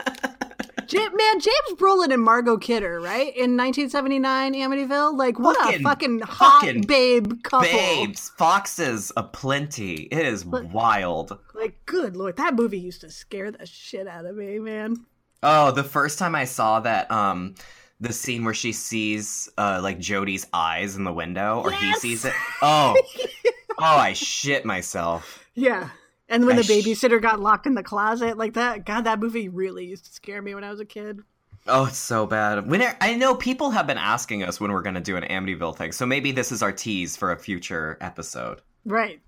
Man, 0.99 1.40
James 1.40 1.73
Brolin 1.80 2.12
and 2.12 2.23
Margot 2.23 2.56
Kidder, 2.56 3.00
right? 3.00 3.28
In 3.37 3.56
1979 3.56 4.54
Amityville? 4.54 5.16
Like, 5.16 5.38
what 5.38 5.56
Fucking- 5.59 5.80
a 5.80 5.82
fucking 5.82 6.20
hot 6.20 6.62
fucking 6.62 6.82
babe 6.82 7.42
couple. 7.42 7.68
Babes, 7.70 8.30
foxes 8.37 9.12
aplenty. 9.16 10.09
It 10.11 10.26
is 10.26 10.44
But- 10.44 10.66
wild. 10.66 11.38
Like, 11.54 11.85
good 11.87 12.16
lord, 12.16 12.37
that 12.37 12.54
movie 12.54 12.78
used 12.78 13.00
to 13.02 13.11
scare 13.11 13.50
the 13.50 13.66
shit 13.66 14.06
out 14.06 14.25
of 14.26 14.37
me, 14.37 14.59
man. 14.59 14.97
Oh, 15.42 15.70
the 15.70 15.85
first 15.85 16.18
time 16.18 16.35
I 16.35 16.44
saw 16.44 16.80
that, 16.80 17.11
um, 17.11 17.54
the 18.00 18.12
scene 18.12 18.44
where 18.44 18.54
she 18.54 18.73
sees 18.73 19.49
uh 19.59 19.78
like 19.82 19.99
Jody's 19.99 20.47
eyes 20.54 20.97
in 20.97 21.04
the 21.04 21.12
window, 21.12 21.61
or 21.62 21.70
he 21.70 21.92
sees 21.94 22.25
it. 22.25 22.32
Oh, 22.62 22.97
oh, 23.78 23.85
I 23.85 24.14
shit 24.14 24.64
myself. 24.64 25.44
Yeah. 25.54 25.90
And 26.30 26.46
when 26.46 26.54
I 26.54 26.62
the 26.62 26.62
sh- 26.62 26.70
babysitter 26.70 27.20
got 27.20 27.40
locked 27.40 27.66
in 27.66 27.75
the 27.75 27.82
closet 27.82 28.38
like 28.38 28.54
that, 28.54 28.87
God, 28.87 29.02
that 29.02 29.18
movie 29.18 29.49
really 29.49 29.84
used 29.84 30.06
to 30.06 30.12
scare 30.12 30.40
me 30.40 30.54
when 30.54 30.64
I 30.64 30.70
was 30.70 30.80
a 30.80 30.84
kid. 30.84 31.20
Oh, 31.66 31.87
it's 31.87 31.99
so 31.99 32.25
bad. 32.26 32.70
When 32.70 32.82
I 33.00 33.14
know 33.16 33.34
people 33.34 33.70
have 33.70 33.87
been 33.87 33.99
asking 33.99 34.42
us 34.44 34.60
when 34.60 34.72
we're 34.72 34.80
going 34.80 34.94
to 34.94 35.00
do 35.00 35.16
an 35.16 35.25
Amityville 35.25 35.76
thing, 35.76 35.92
so 35.92 36.06
maybe 36.06 36.32
this 36.32 36.52
is 36.52 36.62
our 36.62 36.72
tease 36.72 37.16
for 37.16 37.32
a 37.32 37.37
future 37.37 37.99
episode. 38.00 38.62
Right. 38.87 39.20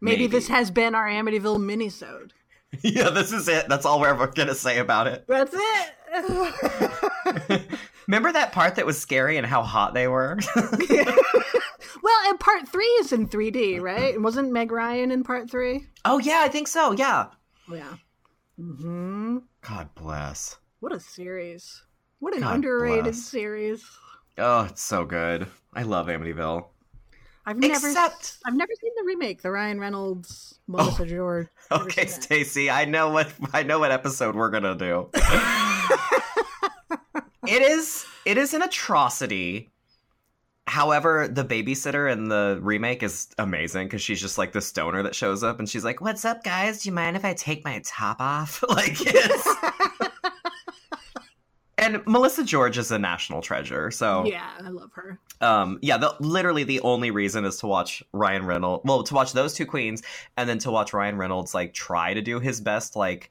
Maybe, 0.00 0.22
Maybe. 0.22 0.26
this 0.28 0.48
has 0.48 0.70
been 0.70 0.94
our 0.94 1.08
Amityville 1.08 1.58
minisode. 1.58 2.30
yeah, 2.82 3.10
this 3.10 3.32
is 3.32 3.48
it. 3.48 3.68
That's 3.68 3.84
all 3.84 4.00
we're 4.00 4.08
ever 4.08 4.28
going 4.28 4.48
to 4.48 4.54
say 4.54 4.78
about 4.78 5.08
it. 5.08 5.24
That's 5.26 5.54
it. 5.54 5.92
Remember 8.06 8.32
that 8.32 8.52
part 8.52 8.76
that 8.76 8.86
was 8.86 8.98
scary 8.98 9.36
and 9.36 9.46
how 9.46 9.62
hot 9.62 9.94
they 9.94 10.08
were? 10.08 10.38
Well, 12.02 12.28
and 12.28 12.38
part 12.40 12.68
three 12.68 12.84
is 13.00 13.12
in 13.12 13.28
3D, 13.28 13.80
right? 13.80 14.14
And 14.14 14.24
wasn't 14.24 14.52
Meg 14.52 14.70
Ryan 14.72 15.10
in 15.10 15.24
part 15.24 15.50
three? 15.50 15.86
oh 16.04 16.18
yeah, 16.18 16.40
I 16.42 16.48
think 16.48 16.68
so. 16.68 16.92
Yeah. 16.92 17.26
Oh 17.68 17.74
yeah. 17.74 17.94
hmm 18.56 19.38
God 19.62 19.88
bless. 19.94 20.56
What 20.80 20.92
a 20.92 21.00
series. 21.00 21.82
What 22.20 22.34
an 22.34 22.40
God 22.40 22.54
underrated 22.56 23.04
bless. 23.04 23.22
series. 23.22 23.84
Oh, 24.38 24.64
it's 24.64 24.82
so 24.82 25.04
good. 25.04 25.46
I 25.74 25.82
love 25.82 26.06
Amityville. 26.06 26.66
I've 27.46 27.56
never 27.58 27.88
Except- 27.88 28.36
I've 28.46 28.54
never 28.54 28.72
seen 28.80 28.92
the 28.96 29.04
remake, 29.04 29.42
the 29.42 29.50
Ryan 29.50 29.80
Reynolds 29.80 30.58
Melissa 30.68 31.06
George. 31.06 31.48
Never 31.70 31.84
Okay. 31.84 32.04
Stacie, 32.06 32.70
I 32.72 32.84
know 32.84 33.10
what 33.10 33.32
I 33.52 33.62
know 33.62 33.78
what 33.78 33.90
episode 33.92 34.34
we're 34.34 34.50
gonna 34.50 34.74
do. 34.76 35.08
it 37.46 37.62
is 37.62 38.04
it 38.24 38.36
is 38.38 38.54
an 38.54 38.62
atrocity. 38.62 39.70
However, 40.70 41.26
the 41.26 41.44
babysitter 41.44 42.10
in 42.10 42.28
the 42.28 42.58
remake 42.62 43.02
is 43.02 43.28
amazing 43.38 43.88
because 43.88 44.00
she's 44.02 44.20
just 44.20 44.38
like 44.38 44.52
the 44.52 44.60
stoner 44.60 45.02
that 45.02 45.16
shows 45.16 45.42
up 45.42 45.58
and 45.58 45.68
she's 45.68 45.84
like, 45.84 46.00
"What's 46.00 46.24
up, 46.24 46.44
guys? 46.44 46.82
Do 46.82 46.88
you 46.88 46.94
mind 46.94 47.16
if 47.16 47.24
I 47.24 47.34
take 47.34 47.64
my 47.64 47.82
top 47.84 48.20
off?" 48.20 48.62
like 48.68 48.94
it's. 49.00 49.48
and 51.78 52.02
Melissa 52.06 52.44
George 52.44 52.78
is 52.78 52.90
a 52.90 52.98
national 52.98 53.40
treasure, 53.42 53.90
so 53.90 54.24
Yeah, 54.26 54.48
I 54.64 54.68
love 54.68 54.92
her. 54.92 55.18
um 55.40 55.78
yeah 55.82 55.96
the, 55.96 56.14
literally 56.20 56.62
the 56.64 56.80
only 56.82 57.10
reason 57.10 57.44
is 57.44 57.56
to 57.58 57.66
watch 57.66 58.02
ryan 58.12 58.44
reynolds 58.44 58.82
well 58.84 59.02
to 59.02 59.14
watch 59.14 59.32
those 59.32 59.54
two 59.54 59.64
queens 59.66 60.02
and 60.36 60.48
then 60.48 60.58
to 60.58 60.70
watch 60.70 60.92
ryan 60.92 61.16
reynolds 61.16 61.54
like 61.54 61.72
try 61.72 62.12
to 62.12 62.20
do 62.20 62.38
his 62.38 62.60
best 62.60 62.94
like 62.94 63.30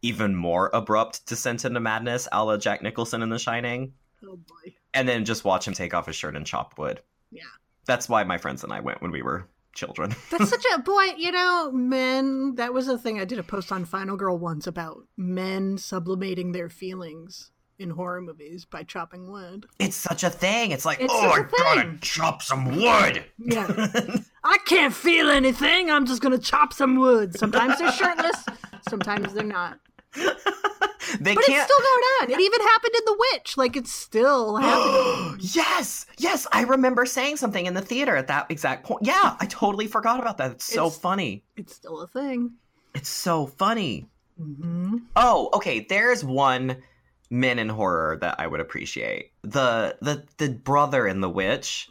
even 0.00 0.34
more 0.36 0.70
abrupt 0.72 1.26
descent 1.26 1.64
into 1.64 1.80
madness 1.80 2.28
a 2.32 2.44
la 2.44 2.56
jack 2.56 2.80
nicholson 2.82 3.22
in 3.22 3.28
the 3.28 3.38
shining 3.38 3.92
Oh 4.24 4.36
boy. 4.36 4.74
And 4.98 5.08
then 5.08 5.24
just 5.24 5.44
watch 5.44 5.66
him 5.66 5.74
take 5.74 5.94
off 5.94 6.06
his 6.06 6.16
shirt 6.16 6.36
and 6.36 6.44
chop 6.46 6.76
wood 6.78 7.00
Yeah. 7.30 7.42
that's 7.86 8.08
why 8.08 8.24
my 8.24 8.38
friends 8.38 8.64
and 8.64 8.72
i 8.72 8.80
went 8.80 9.00
when 9.02 9.10
we 9.10 9.22
were 9.22 9.46
children 9.74 10.14
That's 10.30 10.50
such 10.50 10.64
a 10.74 10.78
boy, 10.80 11.12
you 11.16 11.30
know, 11.30 11.70
men. 11.70 12.56
That 12.56 12.74
was 12.74 12.88
a 12.88 12.98
thing 12.98 13.20
I 13.20 13.24
did 13.24 13.38
a 13.38 13.44
post 13.44 13.70
on 13.70 13.84
Final 13.84 14.16
Girl 14.16 14.36
once 14.36 14.66
about 14.66 15.04
men 15.16 15.78
sublimating 15.78 16.50
their 16.50 16.68
feelings 16.68 17.52
in 17.78 17.90
horror 17.90 18.20
movies 18.20 18.64
by 18.64 18.82
chopping 18.82 19.30
wood. 19.30 19.66
it's 19.78 19.94
such 19.94 20.24
a 20.24 20.30
thing 20.30 20.72
it's 20.72 20.84
like 20.84 21.00
It's 21.00 21.12
oh 21.14 21.30
i 21.30 21.42
gotta 21.42 21.96
chop 22.00 22.42
some 22.42 22.64
wood 22.74 23.24
Yeah. 23.38 23.68
I 24.44 24.58
can't 24.66 24.94
feel 24.94 25.28
anything. 25.30 25.90
I'm 25.92 26.06
just 26.06 26.22
gonna 26.22 26.38
chop 26.38 26.72
some 26.72 26.96
wood. 26.96 27.38
Sometimes 27.38 27.78
they're 27.78 27.92
shirtless, 27.92 28.44
sometimes 28.88 29.32
they're 29.34 29.44
not. 29.44 29.78
they 30.14 31.34
But 31.34 31.44
can't 31.44 31.58
it's 31.58 31.64
still 31.64 31.78
going 31.78 32.04
on. 32.22 32.30
It 32.30 32.40
even 32.40 32.60
happened 32.60 32.94
in 32.94 33.04
The 33.04 33.16
Witch. 33.32 33.56
Like 33.56 33.76
it's 33.76 33.92
still 33.92 34.56
happening. 34.60 35.38
yes, 35.40 36.06
yes, 36.18 36.46
I 36.52 36.62
remember 36.62 37.06
saying 37.06 37.36
something 37.36 37.64
in 37.66 37.74
the 37.74 37.80
theater 37.80 38.16
at 38.16 38.28
that 38.28 38.50
exact 38.50 38.84
point. 38.84 39.04
Yeah, 39.04 39.36
I 39.40 39.46
totally 39.46 39.86
forgot 39.86 40.20
about 40.20 40.38
that. 40.38 40.52
It's 40.52 40.64
so 40.64 40.86
It's- 40.86 40.98
funny. 40.98 41.44
It's 41.56 41.74
still 41.74 42.00
a 42.00 42.06
thing. 42.06 42.52
It's 42.94 43.08
so 43.08 43.46
funny. 43.46 44.08
Mm-hmm. 44.40 44.96
Oh, 45.16 45.50
okay. 45.54 45.80
There's 45.88 46.24
one 46.24 46.82
men 47.30 47.58
in 47.58 47.68
horror 47.68 48.16
that 48.20 48.36
I 48.38 48.46
would 48.46 48.60
appreciate. 48.60 49.32
The 49.42 49.96
the 50.00 50.24
the 50.38 50.50
brother 50.50 51.06
in 51.06 51.20
The 51.20 51.28
Witch. 51.28 51.90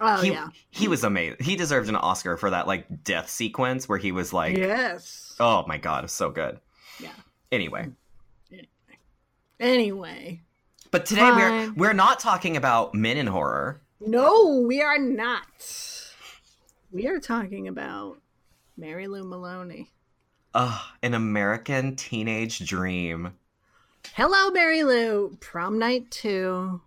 Oh 0.00 0.20
he 0.20 0.30
yeah. 0.30 0.48
he 0.70 0.86
was 0.86 1.02
amazing. 1.02 1.38
He 1.40 1.56
deserved 1.56 1.88
an 1.88 1.96
Oscar 1.96 2.36
for 2.36 2.50
that 2.50 2.66
like 2.68 3.02
death 3.02 3.28
sequence 3.28 3.88
where 3.88 3.98
he 3.98 4.12
was 4.12 4.32
like, 4.32 4.56
yes. 4.56 5.34
"Oh 5.40 5.64
my 5.66 5.76
god, 5.78 6.04
it's 6.04 6.12
so 6.12 6.30
good." 6.30 6.60
Yeah. 7.00 7.08
Anyway, 7.50 7.88
Anyway, 9.60 10.40
but 10.92 11.04
today 11.04 11.30
we're 11.32 11.72
we're 11.72 11.92
not 11.92 12.20
talking 12.20 12.56
about 12.56 12.94
men 12.94 13.16
in 13.16 13.26
horror. 13.26 13.80
no, 14.00 14.60
we 14.66 14.80
are 14.80 14.98
not. 14.98 15.42
We 16.92 17.08
are 17.08 17.18
talking 17.18 17.66
about 17.66 18.18
Mary 18.76 19.08
Lou 19.08 19.24
Maloney. 19.24 19.90
Ugh, 20.54 20.80
an 21.02 21.14
American 21.14 21.96
teenage 21.96 22.60
dream. 22.60 23.32
Hello, 24.14 24.50
Mary 24.50 24.84
Lou. 24.84 25.36
Prom 25.40 25.78
night 25.78 26.08
two. 26.10 26.80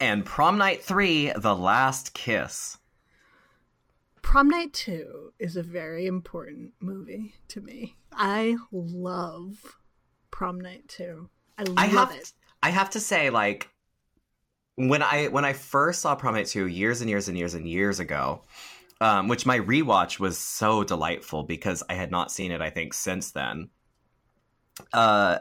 And 0.00 0.24
prom 0.24 0.58
night 0.58 0.82
three, 0.82 1.32
the 1.36 1.54
last 1.54 2.12
kiss. 2.12 2.76
Prom 4.24 4.48
night 4.48 4.72
two 4.72 5.32
is 5.38 5.54
a 5.54 5.62
very 5.62 6.06
important 6.06 6.72
movie 6.80 7.34
to 7.48 7.60
me. 7.60 7.94
I 8.10 8.56
love 8.72 9.76
prom 10.32 10.60
night 10.60 10.88
two. 10.88 11.28
I 11.56 11.62
love 11.62 11.78
I 11.78 11.86
have 11.86 12.10
it. 12.10 12.32
I 12.60 12.70
have 12.70 12.90
to 12.90 13.00
say, 13.00 13.30
like 13.30 13.68
when 14.74 15.02
I 15.02 15.28
when 15.28 15.44
I 15.44 15.52
first 15.52 16.00
saw 16.00 16.16
prom 16.16 16.34
night 16.34 16.46
two 16.46 16.66
years 16.66 17.00
and 17.00 17.08
years 17.08 17.28
and 17.28 17.38
years 17.38 17.54
and 17.54 17.68
years 17.68 18.00
ago, 18.00 18.42
um, 19.00 19.28
which 19.28 19.46
my 19.46 19.60
rewatch 19.60 20.18
was 20.18 20.36
so 20.36 20.82
delightful 20.82 21.44
because 21.44 21.84
I 21.88 21.94
had 21.94 22.10
not 22.10 22.32
seen 22.32 22.50
it, 22.50 22.62
I 22.62 22.70
think, 22.70 22.94
since 22.94 23.30
then. 23.30 23.68
Uh 24.92 25.38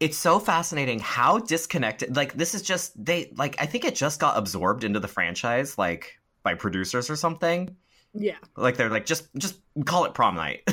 it's 0.00 0.16
so 0.16 0.40
fascinating 0.40 0.98
how 0.98 1.38
disconnected 1.38 2.16
like 2.16 2.32
this 2.32 2.54
is 2.54 2.62
just 2.62 2.92
they 3.04 3.30
like 3.36 3.54
I 3.60 3.66
think 3.66 3.84
it 3.84 3.94
just 3.94 4.18
got 4.18 4.38
absorbed 4.38 4.82
into 4.82 4.98
the 4.98 5.06
franchise 5.06 5.76
like 5.76 6.18
by 6.42 6.54
producers 6.54 7.10
or 7.10 7.16
something. 7.16 7.76
Yeah. 8.14 8.36
Like 8.56 8.76
they're 8.76 8.90
like 8.90 9.06
just 9.06 9.28
just 9.36 9.58
call 9.84 10.04
it 10.04 10.14
prom 10.14 10.34
night. 10.34 10.62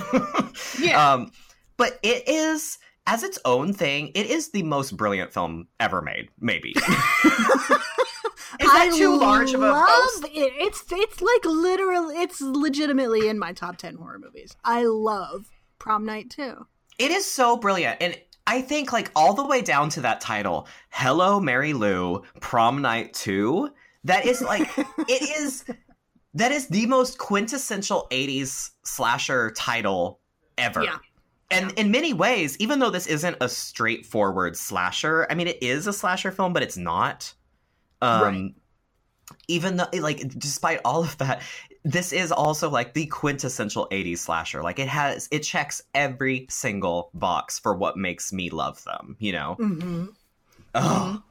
Yeah. 0.80 1.14
Um 1.14 1.32
but 1.78 2.00
it 2.02 2.28
is 2.28 2.80
as 3.06 3.24
its 3.24 3.38
own 3.46 3.74
thing, 3.74 4.12
it 4.16 4.26
is 4.26 4.50
the 4.50 4.64
most 4.64 4.98
brilliant 4.98 5.32
film 5.32 5.68
ever 5.80 6.02
made, 6.02 6.30
maybe. 6.40 6.70
is 8.60 8.72
that 8.72 8.90
I 8.92 8.98
too 8.98 9.20
large 9.20 9.54
of 9.54 9.62
a 9.62 9.72
love 9.72 10.24
it. 10.26 10.54
It's 10.58 10.84
it's 10.92 11.22
like 11.22 11.46
literal. 11.46 12.10
It's 12.10 12.42
legitimately 12.42 13.30
in 13.30 13.38
my 13.38 13.54
top 13.54 13.78
ten 13.78 13.96
horror 13.96 14.20
movies. 14.20 14.56
I 14.64 14.84
love 14.84 15.50
Prom 15.80 16.06
Night 16.06 16.30
too. 16.30 16.66
It 16.98 17.12
is 17.12 17.26
so 17.26 17.58
brilliant. 17.58 18.02
And 18.02 18.18
I 18.48 18.62
think 18.62 18.92
like 18.92 19.12
all 19.16 19.34
the 19.34 19.46
way 19.46 19.62
down 19.62 19.90
to 19.90 20.02
that 20.02 20.22
title, 20.22 20.68
Hello 20.90 21.40
Mary 21.40 21.74
Lou, 21.74 22.24
Prom 22.40 22.82
Night 22.82 23.14
2, 23.14 23.70
that 24.06 24.26
is 24.26 24.42
like 24.42 24.70
it 24.78 25.40
is 25.40 25.66
that 26.38 26.52
is 26.52 26.68
the 26.68 26.86
most 26.86 27.18
quintessential 27.18 28.08
80s 28.12 28.72
slasher 28.84 29.52
title 29.52 30.20
ever. 30.58 30.84
Yeah. 30.84 30.98
And 31.50 31.72
in 31.80 31.92
many 31.92 32.14
ways, 32.14 32.58
even 32.60 32.80
though 32.80 32.90
this 32.90 33.08
isn't 33.08 33.38
a 33.42 33.50
straightforward 33.50 34.56
slasher, 34.56 35.26
I 35.30 35.36
mean 35.36 35.48
it 35.48 35.62
is 35.64 35.88
a 35.88 35.94
slasher 35.94 36.32
film, 36.32 36.54
but 36.54 36.64
it's 36.64 36.78
not. 36.78 37.34
Um 38.02 38.22
Right. 38.22 38.54
even 39.48 39.78
though 39.78 39.88
like 39.94 40.28
despite 40.38 40.80
all 40.86 41.04
of 41.04 41.18
that, 41.18 41.42
this 41.84 42.14
is 42.14 42.32
also 42.32 42.70
like 42.70 42.94
the 42.94 43.08
quintessential 43.08 43.88
80s 43.92 44.20
slasher. 44.20 44.62
Like 44.62 44.78
it 44.78 44.90
has 44.90 45.28
it 45.32 45.40
checks 45.40 45.82
every 45.96 46.46
single 46.50 47.10
box 47.14 47.58
for 47.58 47.76
what 47.76 47.98
makes 47.98 48.32
me 48.32 48.50
love 48.52 48.84
them, 48.84 49.16
you 49.20 49.32
know? 49.32 49.56
Mm-hmm. 49.60 50.06
Oh, 50.76 51.24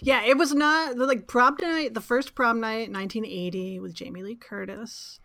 Yeah, 0.00 0.24
it 0.24 0.36
was 0.36 0.54
not 0.54 0.96
like 0.96 1.26
prom 1.26 1.56
night. 1.60 1.94
The 1.94 2.00
first 2.00 2.34
prom 2.34 2.60
night, 2.60 2.90
1980, 2.90 3.80
with 3.80 3.94
Jamie 3.94 4.22
Lee 4.22 4.34
Curtis, 4.36 5.20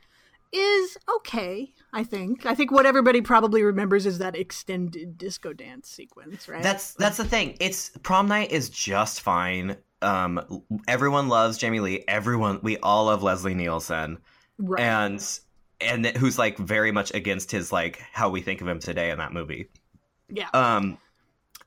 is 0.51 0.97
okay. 1.17 1.74
I 1.93 2.03
think. 2.03 2.45
I 2.45 2.55
think 2.55 2.71
what 2.71 2.86
everybody 2.86 3.21
probably 3.21 3.63
remembers 3.63 4.05
is 4.05 4.19
that 4.19 4.36
extended 4.36 5.17
disco 5.17 5.53
dance 5.53 5.89
sequence, 5.89 6.47
right? 6.47 6.63
that's 6.63 6.93
that's 6.93 7.17
the 7.17 7.25
thing. 7.25 7.57
It's 7.59 7.91
prom 8.03 8.27
night 8.27 8.51
is 8.51 8.69
just 8.69 9.21
fine. 9.21 9.77
Um 10.01 10.63
everyone 10.88 11.27
loves 11.27 11.57
Jamie 11.57 11.79
Lee. 11.79 12.03
Everyone 12.07 12.59
we 12.62 12.77
all 12.77 13.05
love 13.05 13.24
Leslie 13.24 13.55
Nielsen. 13.55 14.19
right. 14.57 14.81
And 14.81 15.39
and 15.81 16.05
who's 16.17 16.38
like 16.38 16.57
very 16.57 16.91
much 16.91 17.13
against 17.13 17.51
his 17.51 17.71
like 17.71 17.99
how 18.12 18.30
we 18.30 18.41
think 18.41 18.62
of 18.62 18.67
him 18.67 18.80
today 18.80 19.12
in 19.12 19.17
that 19.17 19.34
movie. 19.34 19.69
yeah. 20.30 20.49
Um 20.53 20.97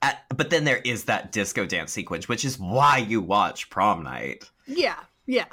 at, 0.03 0.25
but 0.35 0.51
then 0.51 0.65
there 0.65 0.81
is 0.85 1.05
that 1.05 1.33
disco 1.33 1.67
dance 1.67 1.93
sequence, 1.93 2.29
which 2.29 2.45
is 2.45 2.59
why 2.59 2.99
you 2.99 3.21
watch 3.21 3.71
prom 3.71 4.03
night. 4.03 4.51
yeah. 4.67 4.97
Yeah. 5.27 5.45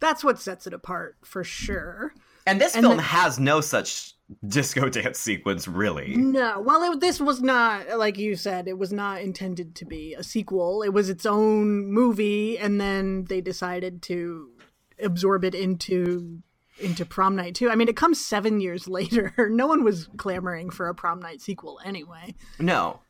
That's 0.00 0.22
what 0.22 0.38
sets 0.38 0.66
it 0.66 0.72
apart 0.74 1.16
for 1.24 1.42
sure. 1.42 2.12
And 2.46 2.60
this 2.60 2.74
And 2.76 2.84
film 2.84 2.96
the- 2.98 3.02
has 3.02 3.38
no 3.38 3.60
such 3.60 4.14
disco 4.46 4.88
dance 4.88 5.18
sequence, 5.18 5.66
really. 5.66 6.14
No, 6.16 6.60
well, 6.60 6.92
it, 6.92 7.00
this 7.00 7.20
was 7.20 7.40
not 7.42 7.98
like 7.98 8.16
you 8.18 8.36
said. 8.36 8.68
It 8.68 8.78
was 8.78 8.92
not 8.92 9.20
intended 9.22 9.74
to 9.76 9.84
be 9.84 10.14
a 10.14 10.22
sequel. 10.22 10.82
It 10.82 10.90
was 10.90 11.08
its 11.10 11.26
own 11.26 11.86
movie, 11.92 12.58
and 12.58 12.80
then 12.80 13.24
they 13.24 13.40
decided 13.40 14.02
to 14.02 14.50
absorb 15.02 15.44
it 15.44 15.54
into 15.54 16.40
into 16.80 17.04
Prom 17.04 17.34
Night 17.34 17.54
too. 17.56 17.70
I 17.70 17.74
mean, 17.74 17.88
it 17.88 17.96
comes 17.96 18.24
seven 18.24 18.60
years 18.60 18.86
later. 18.98 19.34
No 19.50 19.66
one 19.66 19.82
was 19.82 20.08
clamoring 20.16 20.70
for 20.70 20.88
a 20.88 20.94
Prom 20.94 21.18
Night 21.20 21.40
sequel 21.40 21.80
anyway. 21.84 22.34
No. 22.60 23.00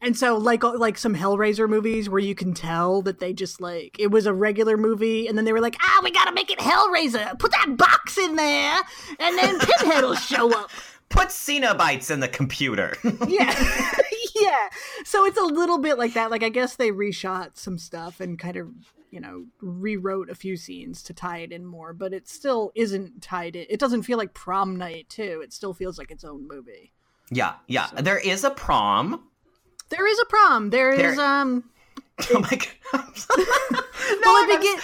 And 0.00 0.16
so, 0.16 0.36
like 0.36 0.62
like 0.62 0.98
some 0.98 1.14
Hellraiser 1.14 1.68
movies, 1.68 2.08
where 2.08 2.20
you 2.20 2.34
can 2.34 2.52
tell 2.52 3.02
that 3.02 3.18
they 3.18 3.32
just 3.32 3.60
like 3.60 3.96
it 3.98 4.10
was 4.10 4.26
a 4.26 4.34
regular 4.34 4.76
movie, 4.76 5.26
and 5.26 5.36
then 5.36 5.44
they 5.44 5.52
were 5.52 5.60
like, 5.60 5.76
ah, 5.80 6.00
we 6.04 6.10
gotta 6.10 6.32
make 6.32 6.50
it 6.50 6.58
Hellraiser. 6.58 7.38
Put 7.38 7.52
that 7.52 7.76
box 7.76 8.18
in 8.18 8.36
there, 8.36 8.82
and 9.18 9.38
then 9.38 9.58
Pinhead 9.58 10.02
will 10.04 10.14
show 10.14 10.52
up. 10.56 10.70
Put 11.08 11.28
Cenobites 11.28 12.10
in 12.10 12.18
the 12.20 12.28
computer. 12.28 12.96
yeah 13.28 13.54
yeah 14.34 14.68
so 15.04 15.24
it's 15.24 15.38
a 15.38 15.44
little 15.44 15.78
bit 15.78 15.96
like 15.96 16.12
that 16.14 16.30
like 16.30 16.42
i 16.42 16.48
guess 16.48 16.76
they 16.76 16.90
reshot 16.90 17.56
some 17.56 17.78
stuff 17.78 18.20
and 18.20 18.38
kind 18.38 18.56
of 18.56 18.68
you 19.10 19.20
know 19.20 19.46
rewrote 19.60 20.28
a 20.28 20.34
few 20.34 20.56
scenes 20.56 21.02
to 21.04 21.14
tie 21.14 21.38
it 21.38 21.52
in 21.52 21.64
more 21.64 21.94
but 21.94 22.12
it 22.12 22.28
still 22.28 22.70
isn't 22.74 23.22
tied 23.22 23.56
in 23.56 23.64
it 23.70 23.80
doesn't 23.80 24.02
feel 24.02 24.18
like 24.18 24.34
prom 24.34 24.76
night 24.76 25.08
too 25.08 25.40
it 25.42 25.52
still 25.52 25.72
feels 25.72 25.96
like 25.96 26.10
its 26.10 26.24
own 26.24 26.46
movie 26.46 26.92
yeah, 27.30 27.54
yeah. 27.66 27.88
There 27.96 28.18
is 28.18 28.44
a 28.44 28.50
prom. 28.50 29.28
There 29.90 30.06
is 30.06 30.18
a 30.18 30.24
prom 30.26 30.70
there 30.70 30.90
is 30.92 31.18
um 31.18 31.64
Oh 32.30 32.40
my 32.40 32.48
god. 32.48 32.66
well 34.24 34.36
I'm 34.36 34.50
it 34.50 34.60
begin 34.60 34.78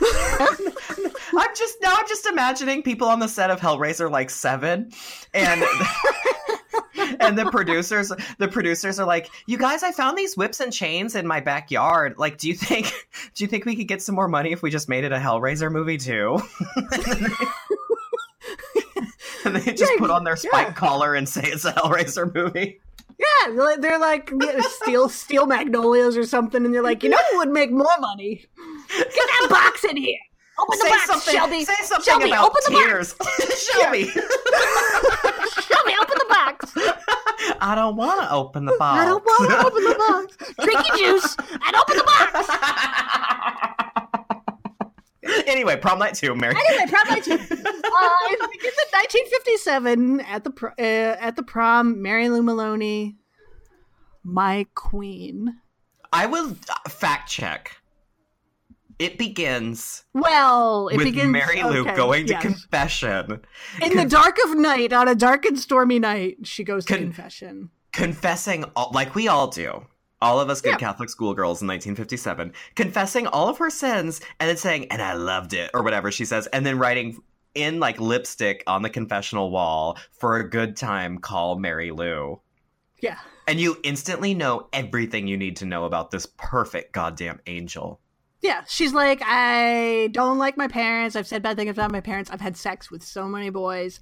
I'm 1.36 1.54
just 1.56 1.76
now 1.82 1.94
I'm 1.96 2.06
just 2.08 2.26
imagining 2.26 2.82
people 2.82 3.08
on 3.08 3.18
the 3.18 3.28
set 3.28 3.50
of 3.50 3.60
Hellraiser 3.60 4.10
like 4.10 4.30
seven 4.30 4.92
and 5.34 5.62
and 7.20 7.36
the 7.38 7.50
producers 7.50 8.12
the 8.38 8.48
producers 8.48 9.00
are 9.00 9.06
like, 9.06 9.28
You 9.46 9.58
guys, 9.58 9.82
I 9.82 9.90
found 9.92 10.16
these 10.16 10.36
whips 10.36 10.60
and 10.60 10.72
chains 10.72 11.14
in 11.16 11.26
my 11.26 11.40
backyard. 11.40 12.14
Like, 12.16 12.38
do 12.38 12.48
you 12.48 12.54
think 12.54 12.92
do 13.34 13.42
you 13.44 13.48
think 13.48 13.64
we 13.64 13.74
could 13.76 13.88
get 13.88 14.02
some 14.02 14.14
more 14.14 14.28
money 14.28 14.52
if 14.52 14.62
we 14.62 14.70
just 14.70 14.88
made 14.88 15.04
it 15.04 15.12
a 15.12 15.16
Hellraiser 15.18 15.70
movie 15.70 15.98
too? 15.98 16.38
and 19.44 19.56
they 19.56 19.72
just 19.72 19.92
Yeah, 19.92 19.98
put 19.98 20.10
on 20.10 20.24
their 20.24 20.36
spike 20.36 20.68
yeah. 20.68 20.72
collar 20.74 21.14
and 21.14 21.28
say 21.28 21.42
it's 21.44 21.64
a 21.64 21.72
Hellraiser 21.72 22.32
movie. 22.32 22.80
Yeah 23.22 23.76
they're 23.78 23.98
like- 23.98 24.32
steel 24.82 25.08
steel 25.08 25.46
magnolias 25.46 26.16
or 26.16 26.24
something 26.24 26.64
and 26.64 26.74
they're 26.74 26.82
like 26.82 27.02
you 27.02 27.08
know 27.08 27.18
who 27.30 27.38
would 27.38 27.50
make 27.50 27.70
more 27.70 27.96
money 28.00 28.44
get 28.98 29.14
that 29.14 29.46
box 29.50 29.84
in 29.84 29.96
here 29.96 30.18
open 30.58 30.78
the 30.78 30.84
say 30.84 30.90
box 30.90 31.06
something, 31.06 31.34
shelby 31.34 31.64
say 31.64 31.74
something 31.82 32.04
shelby 32.04 32.26
about 32.30 32.46
open 32.46 32.60
the 32.66 32.70
tears. 32.84 33.14
Shelby. 33.72 34.04
shelby 35.62 35.94
open 36.00 36.16
the 36.18 36.26
box 36.28 36.74
I 37.60 37.74
don't 37.74 37.96
want 37.96 38.20
to 38.20 38.32
open 38.32 38.64
the 38.66 38.76
box. 38.78 39.00
I 39.00 39.04
don't 39.04 39.24
want 39.24 39.50
to 39.50 39.66
open 39.66 39.82
the 39.84 39.94
box. 39.96 40.36
Drink 40.64 40.80
your 40.88 40.96
juice 40.96 41.36
and 41.38 41.74
open 41.76 41.96
the 41.96 42.04
box. 42.04 43.68
anyway, 45.46 45.76
prom 45.76 45.98
night 45.98 46.14
two, 46.14 46.34
Mary. 46.34 46.54
Anyway, 46.56 46.86
prom 46.90 47.08
night 47.08 47.24
two. 47.24 47.38
Uh, 47.94 48.08
it 48.30 48.50
begins 48.52 48.74
in 48.74 48.98
1957 48.98 50.20
at 50.22 50.44
the 50.44 50.50
pr- 50.50 50.68
uh, 50.78 50.82
at 51.20 51.36
the 51.36 51.42
prom. 51.42 52.00
Mary 52.02 52.28
Lou 52.30 52.42
Maloney, 52.42 53.16
my 54.24 54.66
queen. 54.74 55.56
I 56.12 56.26
will 56.26 56.56
uh, 56.68 56.88
fact 56.88 57.30
check. 57.30 57.76
It 58.98 59.18
begins 59.18 60.04
Well, 60.14 60.88
it 60.88 60.96
with 60.96 61.04
begins. 61.06 61.32
Mary 61.32 61.62
Lou 61.62 61.80
okay, 61.82 61.94
going 61.96 62.26
to 62.28 62.38
confession, 62.38 63.40
in 63.82 63.96
the 63.96 64.04
dark 64.04 64.36
of 64.44 64.56
night 64.56 64.92
on 64.92 65.06
a 65.08 65.14
dark 65.14 65.44
and 65.44 65.58
stormy 65.58 65.98
night. 65.98 66.38
She 66.46 66.62
goes 66.64 66.84
to 66.86 66.94
Con- 66.94 67.02
confession. 67.04 67.70
confessing 67.92 68.64
all, 68.76 68.90
like 68.94 69.14
we 69.14 69.28
all 69.28 69.48
do. 69.48 69.86
All 70.22 70.40
of 70.40 70.48
us 70.48 70.60
good 70.62 70.70
Yeah. 70.70 70.76
Catholic 70.78 71.10
schoolgirls 71.10 71.60
in 71.60 71.68
1957, 71.68 72.52
confessing 72.76 73.26
all 73.26 73.48
of 73.48 73.58
her 73.58 73.68
sins 73.68 74.20
and 74.40 74.48
then 74.48 74.56
saying, 74.56 74.86
and 74.90 75.02
I 75.02 75.12
loved 75.14 75.52
it, 75.52 75.70
or 75.74 75.82
whatever 75.82 76.10
she 76.10 76.24
says, 76.24 76.46
and 76.46 76.64
then 76.64 76.78
writing 76.78 77.20
in 77.54 77.80
like 77.80 78.00
lipstick 78.00 78.62
on 78.66 78.80
the 78.82 78.88
confessional 78.88 79.50
wall 79.50 79.98
for 80.12 80.36
a 80.36 80.48
good 80.48 80.76
time, 80.76 81.18
call 81.18 81.58
Mary 81.58 81.90
Lou. 81.90 82.40
Yeah, 83.00 83.18
And 83.48 83.58
you 83.58 83.76
instantly 83.82 84.32
know 84.32 84.68
everything 84.72 85.26
you 85.26 85.36
need 85.36 85.56
to 85.56 85.66
know 85.66 85.84
about 85.84 86.12
this 86.12 86.26
perfect 86.38 86.92
goddamn 86.92 87.40
angel. 87.48 87.98
Yeah, 88.42 88.62
she's 88.68 88.92
like, 88.92 89.20
I 89.24 90.08
don't 90.12 90.38
like 90.38 90.56
my 90.56 90.68
parents. 90.68 91.16
I've 91.16 91.26
said 91.26 91.42
bad 91.42 91.56
things 91.56 91.70
about 91.70 91.92
my 91.92 92.00
parents. 92.00 92.30
I've 92.30 92.40
had 92.40 92.56
sex 92.56 92.90
with 92.90 93.02
so 93.02 93.26
many 93.26 93.50
boys, 93.50 94.00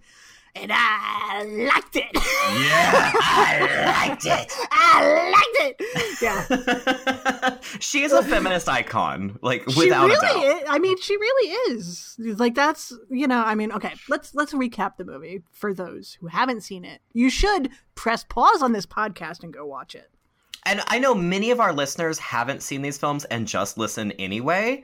and 0.55 0.71
I 0.75 1.45
liked 1.45 1.97
it. 1.97 2.11
Yeah, 2.15 3.13
I 3.21 4.07
liked 4.09 4.27
it. 4.27 4.53
I 4.71 5.33
liked 5.33 5.81
it. 5.81 6.23
Yeah, 6.23 7.59
she 7.81 8.03
is 8.03 8.13
a 8.13 8.23
feminist 8.23 8.69
icon, 8.69 9.39
like 9.43 9.69
she 9.71 9.79
without 9.87 10.09
really 10.09 10.17
a 10.17 10.21
doubt. 10.21 10.63
is. 10.63 10.69
I 10.69 10.79
mean, 10.79 11.01
she 11.01 11.17
really 11.17 11.53
is. 11.75 12.17
Like 12.19 12.55
that's 12.55 12.93
you 13.11 13.27
know. 13.27 13.43
I 13.43 13.55
mean, 13.55 13.73
okay. 13.73 13.95
Let's 14.09 14.35
let's 14.35 14.53
recap 14.53 14.97
the 14.97 15.05
movie 15.05 15.43
for 15.53 15.73
those 15.73 16.19
who 16.21 16.27
haven't 16.27 16.63
seen 16.63 16.85
it. 16.85 17.01
You 17.13 17.31
should 17.31 17.71
press 17.95 18.25
pause 18.25 18.63
on 18.63 18.73
this 18.73 18.87
podcast 18.87 19.43
and 19.43 19.53
go 19.53 19.67
watch 19.67 19.95
it. 19.95 20.11
And 20.67 20.83
I 20.89 20.99
know 20.99 21.15
many 21.15 21.51
of 21.53 21.61
our 21.61 21.73
listeners 21.73 22.19
haven't 22.19 22.63
seen 22.63 22.83
these 22.83 22.99
films 22.99 23.25
and 23.27 23.47
just 23.47 23.79
listen 23.79 24.13
anyway. 24.13 24.83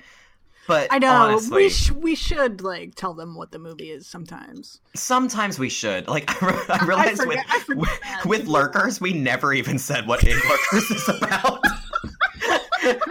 But 0.66 0.88
I 0.90 0.98
know 0.98 1.10
honestly, 1.10 1.56
we 1.64 1.68
sh- 1.70 1.90
we 1.92 2.14
should 2.14 2.60
like 2.60 2.94
tell 2.94 3.14
them 3.14 3.34
what 3.34 3.52
the 3.52 3.58
movie 3.58 3.90
is 3.90 4.06
sometimes. 4.06 4.80
sometimes 4.94 5.58
we 5.58 5.68
should. 5.68 6.08
Like 6.08 6.30
I, 6.42 6.46
re- 6.46 6.64
I 6.68 6.84
realized 6.84 7.20
I 7.20 7.26
with, 7.26 7.38
forget 7.38 7.78
with 7.78 8.00
that. 8.02 8.26
with 8.26 8.46
lurkers, 8.46 9.00
we 9.00 9.12
never 9.12 9.52
even 9.52 9.78
said 9.78 10.06
what 10.06 10.22
lurkers 10.24 10.90
is 10.90 11.08
about. 11.08 11.60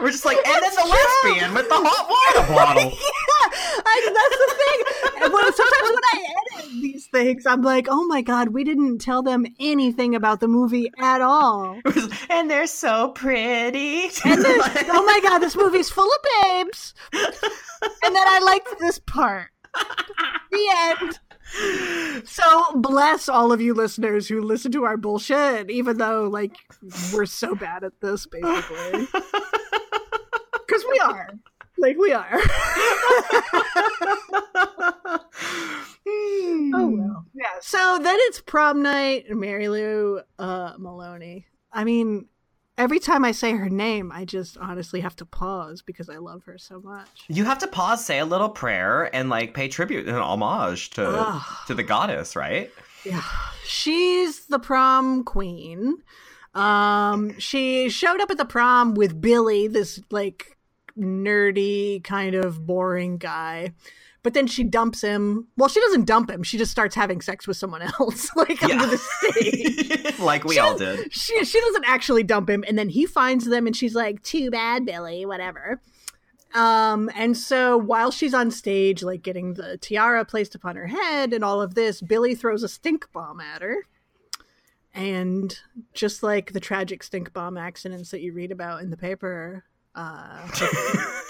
We're 0.02 0.12
just 0.12 0.26
like, 0.26 0.38
and 0.38 0.64
then 0.64 0.76
the 0.76 0.86
lesbian 0.86 1.54
with 1.54 1.70
the 1.70 1.76
hot 1.76 2.10
water 2.10 2.54
bottle. 2.54 2.84
yeah, 2.84 3.82
I, 3.86 4.12
that's 4.14 4.38
the 4.42 4.56
thing. 4.58 5.32
When, 5.32 5.54
sometimes 5.54 5.90
when 5.90 6.04
I 6.14 6.36
edit 6.60 6.72
these 6.82 7.08
things, 7.08 7.46
I'm 7.46 7.62
like, 7.62 7.88
oh 7.90 8.06
my 8.06 8.22
god, 8.22 8.50
we 8.50 8.64
didn't 8.64 9.00
tell 9.00 9.24
them 9.24 9.46
anything 9.60 10.16
about 10.16 10.40
the 10.40 10.48
movie 10.48 10.92
at 11.00 11.22
all. 11.22 11.80
and 12.30 12.50
they're 12.50 12.68
so 12.68 13.10
pretty. 13.10 14.04
And 14.26 14.46
oh 14.46 15.04
my 15.06 15.20
god, 15.24 15.40
this 15.40 15.56
movie's 15.56 15.90
full 15.90 16.10
of 16.10 16.22
babes. 16.44 16.94
And 17.14 18.16
then 18.16 18.28
I 18.28 18.40
liked 18.40 18.80
this 18.80 19.00
part. 19.00 19.50
The 20.52 20.68
end. 20.72 21.20
So 22.28 22.76
bless 22.76 23.30
all 23.30 23.52
of 23.52 23.62
you 23.62 23.74
listeners 23.74 24.28
who 24.28 24.42
listen 24.42 24.72
to 24.74 24.84
our 24.84 24.98
bullshit, 24.98 25.70
even 25.70 25.98
though 25.98 26.28
like 26.28 26.56
we're 27.14 27.26
so 27.26 27.56
bad 27.56 27.84
at 27.84 28.02
this, 28.02 28.26
basically. 28.26 29.08
Because 30.76 30.86
we 30.92 31.00
are. 31.00 31.30
Like 31.78 31.98
we 31.98 32.14
are. 32.14 32.40
Oh 36.08 36.88
well. 36.88 37.26
Yeah. 37.34 37.46
So 37.62 38.00
then 38.02 38.18
it's 38.22 38.42
prom 38.42 38.84
night, 38.84 39.26
Mary 39.30 39.70
Lou 39.70 40.22
uh, 40.38 40.74
Maloney. 40.78 41.48
I 41.74 41.84
mean, 41.84 42.28
every 42.78 43.00
time 43.00 43.26
I 43.26 43.32
say 43.32 43.54
her 43.54 43.70
name, 43.70 44.12
I 44.12 44.26
just 44.26 44.58
honestly 44.58 45.02
have 45.02 45.16
to 45.18 45.26
pause 45.26 45.82
because 45.82 46.10
I 46.10 46.18
love 46.18 46.44
her 46.44 46.58
so 46.58 46.80
much. 46.82 47.26
You 47.28 47.46
have 47.46 47.58
to 47.60 47.68
pause, 47.68 48.06
say 48.06 48.20
a 48.20 48.26
little 48.26 48.50
prayer, 48.50 49.14
and 49.16 49.30
like 49.30 49.54
pay 49.54 49.68
tribute 49.68 50.08
and 50.08 50.18
homage 50.18 50.92
to 50.92 51.42
to 51.68 51.74
the 51.74 51.84
goddess, 51.84 52.36
right? 52.36 52.72
Yeah. 53.04 53.24
She's 53.64 54.48
the 54.48 54.60
prom 54.60 55.24
queen. 55.24 55.98
Um, 56.54 57.38
she 57.40 57.90
showed 57.90 58.22
up 58.22 58.32
at 58.32 58.38
the 58.38 58.46
prom 58.46 58.94
with 58.94 59.20
Billy, 59.20 59.68
this 59.68 60.00
like 60.12 60.55
nerdy 60.98 62.04
kind 62.04 62.36
of 62.36 62.66
boring 62.66 63.18
guy. 63.18 63.74
But 64.24 64.34
then 64.34 64.48
she 64.48 64.64
dumps 64.64 65.02
him. 65.02 65.50
Well, 65.56 65.70
she 65.70 65.80
doesn't 65.82 66.06
dump 66.06 66.32
him. 66.32 66.42
She 66.42 66.58
just 66.58 66.72
starts 66.72 66.96
having 66.96 67.22
sex 67.22 67.48
with 67.48 67.58
someone 67.58 67.84
else, 67.84 68.30
like 68.36 68.60
Yeah. 68.62 68.70
under 68.70 68.88
the 68.88 68.98
stage. 68.98 70.20
like 70.20 70.44
we 70.44 70.56
She 70.56 70.60
all 70.60 70.76
did. 70.76 71.14
She 71.14 71.46
she 71.46 71.60
doesn't 71.62 71.86
actually 71.88 72.24
dump 72.24 72.50
him, 72.50 72.64
and 72.68 72.76
then 72.78 72.90
he 72.90 73.06
finds 73.06 73.46
them, 73.46 73.68
and 73.68 73.76
she's 73.76 73.94
like, 73.94 74.24
"Too 74.24 74.50
bad, 74.50 74.84
Billy. 74.86 75.26
Whatever." 75.28 75.80
Um, 76.56 77.12
and 77.16 77.36
so 77.38 77.78
while 77.78 78.10
she's 78.12 78.34
on 78.34 78.50
stage, 78.50 79.04
like 79.04 79.22
getting 79.22 79.56
the 79.56 79.78
tiara 79.78 80.24
placed 80.26 80.56
upon 80.56 80.76
her 80.78 80.88
head 80.88 81.32
and 81.34 81.44
all 81.44 81.62
of 81.62 81.76
this, 81.76 82.02
Billy 82.02 82.34
throws 82.34 82.64
a 82.64 82.70
stink 82.70 83.12
bomb 83.12 83.42
at 83.42 83.62
her. 83.62 83.84
And 84.94 85.60
just 85.94 86.24
like 86.24 86.54
the 86.54 86.62
tragic 86.62 87.04
stink 87.04 87.34
bomb 87.34 87.58
accidents 87.58 88.10
that 88.12 88.22
you 88.22 88.32
read 88.32 88.52
about 88.54 88.82
in 88.82 88.90
the 88.90 88.96
paper, 88.98 89.66
uh, 89.96 90.48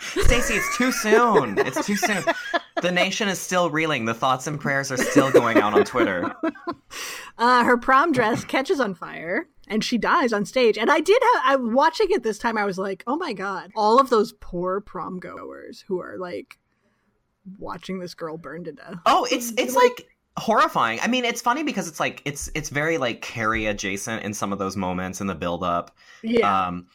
Stacie, 0.00 0.56
it's 0.56 0.76
too 0.76 0.92
soon. 0.92 1.58
It's 1.58 1.84
too 1.86 1.96
soon. 1.96 2.24
The 2.80 2.90
nation 2.90 3.28
is 3.28 3.38
still 3.38 3.70
reeling. 3.70 4.04
The 4.04 4.14
thoughts 4.14 4.46
and 4.46 4.60
prayers 4.60 4.90
are 4.90 4.96
still 4.96 5.30
going 5.30 5.58
out 5.58 5.74
on 5.74 5.84
Twitter. 5.84 6.34
uh, 7.38 7.64
her 7.64 7.76
prom 7.76 8.12
dress 8.12 8.44
catches 8.44 8.80
on 8.80 8.94
fire 8.94 9.48
and 9.68 9.82
she 9.84 9.98
dies 9.98 10.32
on 10.32 10.44
stage. 10.44 10.78
And 10.78 10.90
I 10.90 11.00
did 11.00 11.22
have, 11.34 11.42
I 11.44 11.56
watching 11.56 12.08
it 12.10 12.22
this 12.22 12.38
time, 12.38 12.56
I 12.56 12.64
was 12.64 12.78
like, 12.78 13.02
oh 13.06 13.16
my 13.16 13.32
God, 13.32 13.72
all 13.76 14.00
of 14.00 14.10
those 14.10 14.32
poor 14.40 14.80
prom 14.80 15.18
goers 15.18 15.84
who 15.86 16.00
are 16.00 16.16
like 16.18 16.58
watching 17.58 17.98
this 17.98 18.14
girl 18.14 18.36
burn 18.36 18.64
to 18.64 18.72
death. 18.72 18.96
Oh, 19.06 19.26
it's 19.30 19.52
it's 19.56 19.74
like 19.74 20.08
horrifying. 20.36 21.00
I 21.02 21.08
mean, 21.08 21.24
it's 21.24 21.40
funny 21.40 21.62
because 21.62 21.88
it's 21.88 22.00
like 22.00 22.22
it's 22.24 22.50
it's 22.54 22.68
very 22.68 22.98
like 22.98 23.22
Carrie 23.22 23.66
adjacent 23.66 24.22
in 24.22 24.34
some 24.34 24.52
of 24.52 24.58
those 24.58 24.76
moments 24.76 25.20
in 25.20 25.26
the 25.26 25.34
build 25.34 25.62
up. 25.62 25.96
Yeah. 26.22 26.68
Um 26.68 26.86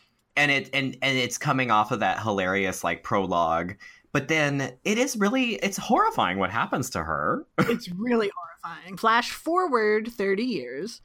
and 0.41 0.49
it 0.49 0.69
and 0.73 0.97
and 1.01 1.17
it's 1.17 1.37
coming 1.37 1.69
off 1.69 1.91
of 1.91 1.99
that 1.99 2.21
hilarious 2.21 2.83
like 2.83 3.03
prologue. 3.03 3.75
But 4.11 4.27
then 4.27 4.73
it 4.83 4.97
is 4.97 5.15
really 5.15 5.53
it's 5.55 5.77
horrifying 5.77 6.39
what 6.39 6.49
happens 6.49 6.89
to 6.91 7.03
her. 7.03 7.45
it's 7.59 7.89
really 7.91 8.31
horrifying. 8.35 8.97
Flash 8.97 9.31
forward 9.31 10.11
30 10.11 10.43
years. 10.43 11.01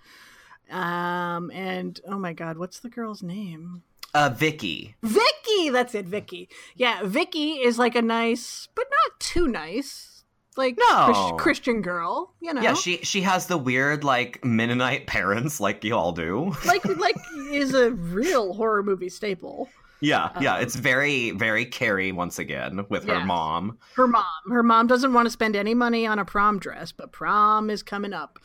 Um, 0.71 1.51
and 1.53 2.01
oh 2.09 2.19
my 2.19 2.33
God, 2.33 2.59
what's 2.59 2.81
the 2.81 2.89
girl's 2.89 3.23
name? 3.23 3.83
Uh 4.15 4.31
Vicky. 4.31 4.97
Vicky! 5.03 5.69
That's 5.71 5.95
it, 5.95 6.07
Vicky. 6.07 6.49
Yeah, 6.75 7.03
Vicky 7.05 7.53
is 7.53 7.79
like 7.79 7.95
a 7.95 8.03
nice, 8.03 8.69
but 8.75 8.87
not 8.91 9.21
too 9.21 9.47
nice, 9.47 10.16
like 10.57 10.77
No. 10.79 11.05
Chris- 11.07 11.43
Christian 11.43 11.83
girl, 11.83 12.33
you 12.41 12.53
know? 12.55 12.61
Yeah, 12.63 12.75
she 12.75 12.99
she 12.99 13.23
has 13.23 13.47
the 13.47 13.59
weird 13.59 14.05
like 14.05 14.45
Mennonite 14.45 15.07
parents 15.07 15.61
like 15.61 15.85
you 15.85 15.95
all 15.95 16.13
do. 16.13 16.55
like 16.67 16.85
like 16.85 17.17
is 17.51 17.75
a 17.75 17.91
real 17.93 18.55
horror 18.55 18.83
movie 18.83 19.09
staple. 19.09 19.69
Yeah, 20.01 20.29
yeah, 20.43 20.57
Um, 20.57 20.63
it's 20.63 20.77
very 20.77 21.31
very 21.31 21.65
Carrie 21.65 22.13
once 22.13 22.39
again 22.39 22.85
with 22.91 23.05
her 23.07 23.25
mom. 23.25 23.79
Her 23.95 24.07
mom, 24.07 24.25
her 24.51 24.63
mom 24.63 24.87
doesn't 24.87 25.15
want 25.15 25.25
to 25.27 25.31
spend 25.31 25.57
any 25.57 25.73
money 25.73 26.07
on 26.07 26.19
a 26.19 26.25
prom 26.25 26.59
dress, 26.59 26.93
but 26.93 27.13
prom 27.13 27.71
is 27.71 27.83
coming 27.83 28.13
up. 28.13 28.39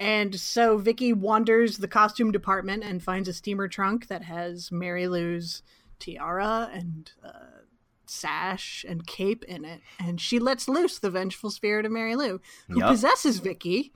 And 0.00 0.34
so 0.38 0.76
Vicky 0.78 1.12
wanders 1.12 1.78
the 1.78 1.88
costume 1.88 2.30
department 2.32 2.82
and 2.84 3.02
finds 3.02 3.28
a 3.28 3.32
steamer 3.32 3.68
trunk 3.68 4.08
that 4.08 4.22
has 4.24 4.70
Mary 4.72 5.06
Lou's 5.08 5.62
tiara 6.00 6.68
and 6.74 7.10
uh, 7.24 7.30
sash 8.10 8.84
and 8.88 9.06
cape 9.06 9.44
in 9.44 9.64
it. 9.64 9.80
And 9.98 10.20
she 10.20 10.38
lets 10.38 10.68
loose 10.68 10.98
the 10.98 11.10
vengeful 11.10 11.50
spirit 11.50 11.86
of 11.86 11.92
Mary 11.92 12.16
Lou, 12.16 12.40
who 12.68 12.80
Yup. 12.80 12.90
possesses 12.90 13.38
Vicky 13.38 13.92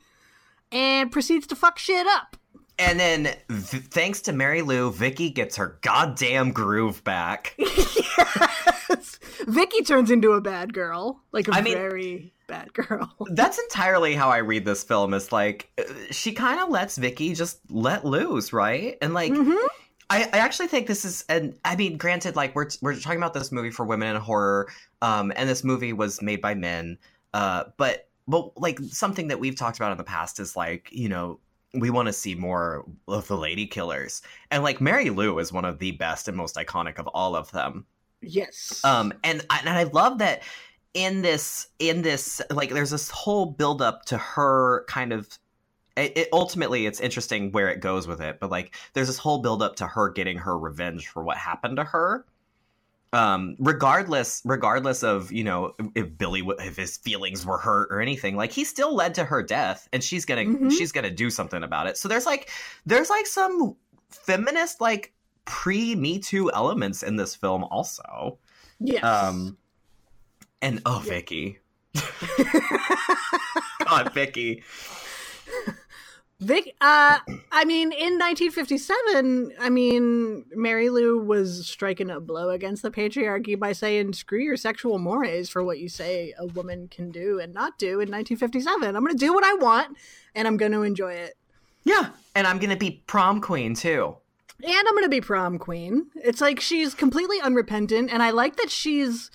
and 0.73 1.11
proceeds 1.11 1.47
to 1.49 1.57
fuck 1.57 1.79
shit 1.79 2.07
up. 2.07 2.37
And 2.79 2.99
then, 2.99 3.35
thanks 3.51 4.23
to 4.23 4.33
Mary 4.33 4.63
Lou, 4.63 4.91
Vicky 4.91 5.29
gets 5.29 5.57
her 5.57 5.79
goddamn 5.83 6.53
groove 6.53 7.05
back. 7.05 7.55
yes. 7.59 9.19
Vicky 9.47 9.83
turns 9.83 10.11
into 10.11 10.33
a 10.33 10.41
bad 10.41 10.73
girl, 10.73 11.21
like 11.33 11.49
a 11.49 11.53
I 11.55 11.61
mean- 11.61 11.75
very 11.75 12.33
bad 12.47 12.73
girl. 12.73 13.15
That's 13.33 13.59
entirely 13.59 14.15
how 14.15 14.29
I 14.31 14.39
read 14.39 14.65
this 14.65 14.83
film. 14.83 15.13
Is 15.15 15.31
like 15.31 15.71
uh, 15.79 15.83
she 16.11 16.33
kind 16.33 16.59
of 16.59 16.71
lets 16.71 16.97
Vicky 16.97 17.35
just 17.35 17.61
let 17.71 18.05
loose, 18.05 18.53
right? 18.53 18.97
And 19.03 19.13
like, 19.15 19.33
Mhm. 19.33 19.57
I, 20.11 20.29
I 20.33 20.39
actually 20.39 20.67
think 20.67 20.89
this 20.89 21.05
is, 21.05 21.25
and 21.29 21.57
I 21.65 21.77
mean, 21.77 21.97
granted, 21.97 22.35
like 22.35 22.55
we're 22.55 22.69
we're 22.83 22.99
talking 22.99 23.19
about 23.19 23.33
this 23.33 23.53
movie 23.53 23.71
for 23.71 23.87
women 23.87 24.15
in 24.15 24.21
horror, 24.21 24.69
um, 25.03 25.33
and 25.37 25.49
this 25.49 25.63
movie 25.63 25.93
was 25.93 26.21
made 26.21 26.41
by 26.41 26.55
men, 26.55 26.99
uh, 27.33 27.65
but 27.77 28.09
but 28.27 28.61
like 28.61 28.81
something 28.81 29.29
that 29.29 29.39
we've 29.39 29.57
talked 29.57 29.79
about 29.79 29.93
in 29.93 29.99
the 29.99 30.05
past 30.05 30.41
is 30.41 30.57
like 30.57 30.89
you 30.91 31.09
know 31.09 31.39
we 31.75 31.91
want 31.91 32.07
to 32.07 32.13
see 32.13 32.35
more 32.35 32.85
of 33.07 33.29
the 33.29 33.37
lady 33.37 33.67
killers, 33.67 34.21
and 34.51 34.65
like 34.65 34.81
Mary 34.81 35.11
Lou 35.11 35.39
is 35.39 35.53
one 35.53 35.65
of 35.65 35.79
the 35.79 35.93
best 35.93 36.27
and 36.27 36.37
most 36.37 36.57
iconic 36.57 36.99
of 36.99 37.07
all 37.09 37.37
of 37.37 37.51
them. 37.53 37.87
Yes. 38.21 38.85
Um, 38.85 39.15
and 39.25 39.47
I, 39.49 39.61
and 39.61 39.69
I 39.71 39.85
love 39.85 40.19
that 40.19 40.43
in 40.93 41.23
this 41.23 41.69
in 41.79 42.03
this 42.03 42.43
like 42.51 42.71
there's 42.71 42.91
this 42.91 43.11
whole 43.11 43.47
build 43.47 43.81
up 43.81 44.05
to 44.07 44.19
her 44.19 44.85
kind 44.89 45.13
of 45.13 45.39
it, 45.97 46.17
it 46.17 46.29
ultimately 46.33 46.87
it's 46.87 47.01
interesting 47.01 47.53
where 47.53 47.69
it 47.69 47.81
goes 47.81 48.07
with 48.07 48.21
it 48.21 48.39
but 48.41 48.51
like 48.51 48.75
there's 48.93 49.07
this 49.09 49.19
whole 49.19 49.39
build 49.39 49.63
up 49.63 49.77
to 49.77 49.87
her 49.87 50.09
getting 50.11 50.39
her 50.39 50.59
revenge 50.59 51.09
for 51.09 51.23
what 51.23 51.37
happened 51.37 51.77
to 51.77 51.85
her 51.85 52.25
um 53.13 53.57
regardless 53.59 54.41
regardless 54.45 55.03
of 55.03 55.33
you 55.33 55.43
know 55.43 55.75
if 55.97 56.17
billy 56.17 56.47
if 56.61 56.77
his 56.77 56.97
feelings 56.97 57.45
were 57.45 57.59
hurt 57.59 57.89
or 57.91 58.01
anything 58.01 58.37
like 58.37 58.53
he 58.53 58.65
still 58.65 58.95
led 58.95 59.15
to 59.15 59.25
her 59.25 59.43
death 59.43 59.89
and 59.93 60.05
she's 60.05 60.25
gonna 60.25 60.45
Mhm. 60.45 60.71
she's 60.71 60.93
gonna 60.93 61.11
do 61.11 61.29
something 61.31 61.63
about 61.65 61.87
it 61.89 61.97
so 61.97 62.09
there's 62.09 62.27
like 62.27 62.51
there's 62.87 63.11
like 63.11 63.27
some 63.27 63.75
feminist 64.11 64.81
like 64.81 65.13
pre 65.45 65.97
me 65.97 66.19
too 66.21 66.53
elements 66.53 67.03
in 67.03 67.17
this 67.17 67.35
film 67.35 67.65
also 67.65 68.39
yes. 68.79 69.03
um, 69.03 69.57
and 70.63 70.83
oh, 70.85 70.99
Vicky, 71.05 71.59
God, 73.85 74.13
Vicky. 74.13 74.63
Vic, 76.41 76.75
uh, 76.81 77.19
I 77.53 77.65
mean, 77.67 77.93
in 77.93 78.19
1957, 78.19 79.53
I 79.61 79.69
mean, 79.69 80.47
Mary 80.55 80.89
Lou 80.89 81.19
was 81.19 81.69
striking 81.69 82.11
a 82.11 82.19
blow 82.19 82.49
against 82.49 82.83
the 82.83 82.91
patriarchy 82.91 83.59
by 83.59 83.73
saying, 83.73 84.15
screw 84.15 84.41
your 84.41 84.57
sexual 84.57 84.99
mores 84.99 85.51
for 85.51 85.63
what 85.63 85.79
you 85.79 85.91
say 85.91 86.33
a 86.39 86.47
woman 86.47 86.89
can 86.89 87.11
do 87.11 87.39
and 87.39 87.53
not 87.53 87.79
do 87.79 88.01
in 88.01 88.11
1957. 88.11 88.97
I'm 88.97 89.05
going 89.05 89.13
to 89.13 89.19
do 89.19 89.35
what 89.35 89.45
I 89.45 89.53
want 89.55 89.99
and 90.35 90.49
I'm 90.49 90.57
going 90.57 90.73
to 90.73 90.83
enjoy 90.83 91.13
it. 91.13 91.35
Yeah, 91.85 92.11
and 92.35 92.47
I'm 92.47 92.59
gonna 92.59 92.77
be 92.77 93.03
prom 93.07 93.41
queen 93.41 93.75
too. 93.75 94.17
And 94.63 94.89
I'm 94.89 94.95
going 94.95 95.05
to 95.05 95.09
be 95.09 95.21
prom 95.21 95.59
queen. 95.59 96.09
It's 96.17 96.41
like 96.41 96.61
she's 96.61 96.93
completely 96.93 97.41
unrepentant, 97.41 98.11
and 98.13 98.23
I 98.23 98.31
like 98.31 98.57
that 98.57 98.71
she's 98.71 99.31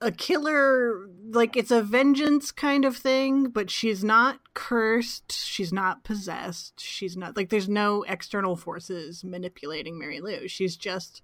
a 0.00 0.12
killer. 0.12 1.08
Like, 1.28 1.56
it's 1.56 1.72
a 1.72 1.82
vengeance 1.82 2.52
kind 2.52 2.84
of 2.84 2.96
thing, 2.96 3.48
but 3.48 3.70
she's 3.70 4.04
not 4.04 4.38
cursed. 4.56 5.30
She's 5.30 5.72
not 5.72 6.02
possessed. 6.02 6.80
She's 6.80 7.16
not, 7.16 7.36
like, 7.36 7.50
there's 7.50 7.68
no 7.68 8.02
external 8.08 8.56
forces 8.56 9.22
manipulating 9.22 9.98
Mary 9.98 10.20
Lou. 10.20 10.48
She's 10.48 10.76
just 10.76 11.22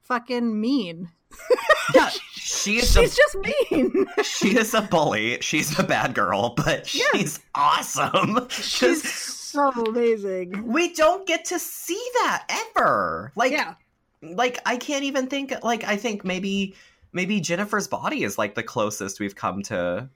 fucking 0.00 0.60
mean. 0.60 1.10
Yeah, 1.94 2.10
she 2.30 2.76
is. 2.78 2.92
She's 2.92 3.12
a, 3.12 3.16
just 3.16 3.36
mean. 3.70 4.06
she 4.22 4.56
is 4.56 4.72
a 4.72 4.82
bully. 4.82 5.38
She's 5.40 5.76
a 5.78 5.82
bad 5.82 6.14
girl, 6.14 6.50
but 6.56 6.86
she's 6.86 7.40
awesome. 7.56 8.48
She's 8.50 9.02
so 9.12 9.70
amazing. 9.70 10.68
we 10.72 10.94
don't 10.94 11.26
get 11.26 11.44
to 11.46 11.58
see 11.58 12.00
that 12.14 12.44
ever. 12.76 13.32
Like, 13.34 13.50
Yeah. 13.52 13.74
like 14.22 14.60
I 14.64 14.76
can't 14.76 15.02
even 15.04 15.26
think. 15.26 15.52
Like, 15.64 15.82
I 15.84 15.96
think 15.96 16.24
maybe 16.24 16.76
maybe 17.12 17.40
Jennifer's 17.40 17.88
body 17.88 18.22
is 18.22 18.38
like 18.38 18.54
the 18.54 18.62
closest 18.62 19.18
we've 19.18 19.34
come 19.34 19.62
to 19.64 20.08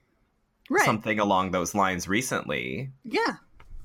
Right. 0.69 0.85
something 0.85 1.19
along 1.19 1.51
those 1.51 1.73
lines 1.73 2.07
recently. 2.07 2.91
Yeah. 3.03 3.35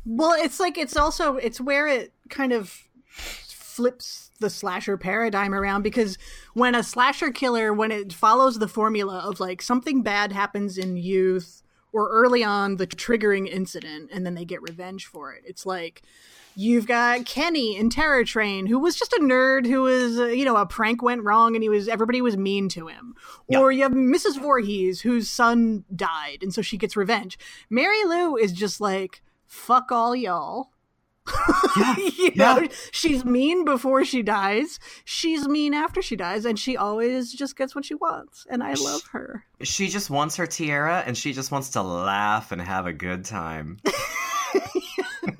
Well, 0.05 0.33
it's 0.33 0.59
like 0.59 0.77
it's 0.77 0.97
also 0.97 1.37
it's 1.37 1.61
where 1.61 1.87
it 1.87 2.12
kind 2.29 2.53
of 2.53 2.83
flips 3.07 4.31
the 4.40 4.51
slasher 4.51 4.97
paradigm 4.97 5.55
around 5.55 5.83
because 5.83 6.18
when 6.55 6.75
a 6.75 6.83
slasher 6.83 7.31
killer 7.31 7.73
when 7.73 7.90
it 7.90 8.12
follows 8.12 8.59
the 8.59 8.68
formula 8.68 9.18
of 9.21 9.40
like 9.40 9.62
something 9.62 10.03
bad 10.03 10.33
happens 10.33 10.77
in 10.77 10.97
youth 10.97 11.62
or 11.92 12.09
early 12.11 12.42
on 12.42 12.77
the 12.77 12.87
triggering 12.87 13.49
incident 13.49 14.11
and 14.12 14.27
then 14.27 14.35
they 14.35 14.45
get 14.45 14.61
revenge 14.61 15.07
for 15.07 15.33
it. 15.33 15.42
It's 15.47 15.64
like 15.64 16.03
You've 16.55 16.87
got 16.87 17.25
Kenny 17.25 17.77
in 17.77 17.91
Terror 17.91 18.25
Train, 18.25 18.67
who 18.67 18.79
was 18.79 18.97
just 18.97 19.12
a 19.12 19.21
nerd 19.21 19.67
who 19.67 19.83
was, 19.83 20.19
uh, 20.19 20.27
you 20.27 20.45
know, 20.45 20.57
a 20.57 20.67
prank 20.67 21.03
went 21.03 21.23
wrong 21.23 21.55
and 21.55 21.62
he 21.62 21.69
was 21.69 21.88
everybody 21.88 22.21
was 22.21 22.37
mean 22.37 22.69
to 22.71 22.88
him. 22.88 23.15
Yeah. 23.49 23.61
Or 23.61 23.73
you 23.73 23.83
have 23.83 23.93
Mrs. 23.93 24.38
Voorhees, 24.41 25.01
whose 25.01 25.29
son 25.29 25.85
died, 25.95 26.38
and 26.43 26.53
so 26.53 26.62
she 26.62 26.77
gets 26.77 26.97
revenge. 26.97 27.38
Mary 27.71 28.05
Lou 28.05 28.37
is 28.37 28.53
just 28.53 28.81
like, 28.81 29.23
fuck 29.47 29.91
all 29.91 30.15
y'all. 30.15 30.71
Yeah, 31.75 31.97
you 31.97 32.33
know, 32.35 32.59
yeah. 32.59 32.69
she's 32.91 33.25
mean 33.25 33.65
before 33.65 34.05
she 34.05 34.23
dies. 34.23 34.79
She's 35.07 35.49
mean 35.49 35.73
after 35.73 36.03
she 36.03 36.17
dies, 36.17 36.45
and 36.45 36.59
she 36.59 36.77
always 36.77 37.33
just 37.33 37.57
gets 37.57 37.75
what 37.75 37.87
she 37.87 37.95
wants. 37.95 38.47
And 38.51 38.62
I 38.62 38.75
love 38.75 39.03
her. 39.12 39.45
She 39.62 39.88
just 39.88 40.11
wants 40.11 40.37
her 40.37 40.47
tiara 40.47 41.03
and 41.07 41.17
she 41.17 41.33
just 41.33 41.51
wants 41.51 41.71
to 41.71 41.83
laugh 41.83 42.53
and 42.53 42.61
have 42.61 42.87
a 42.87 42.93
good 42.93 43.25
time. 43.25 43.79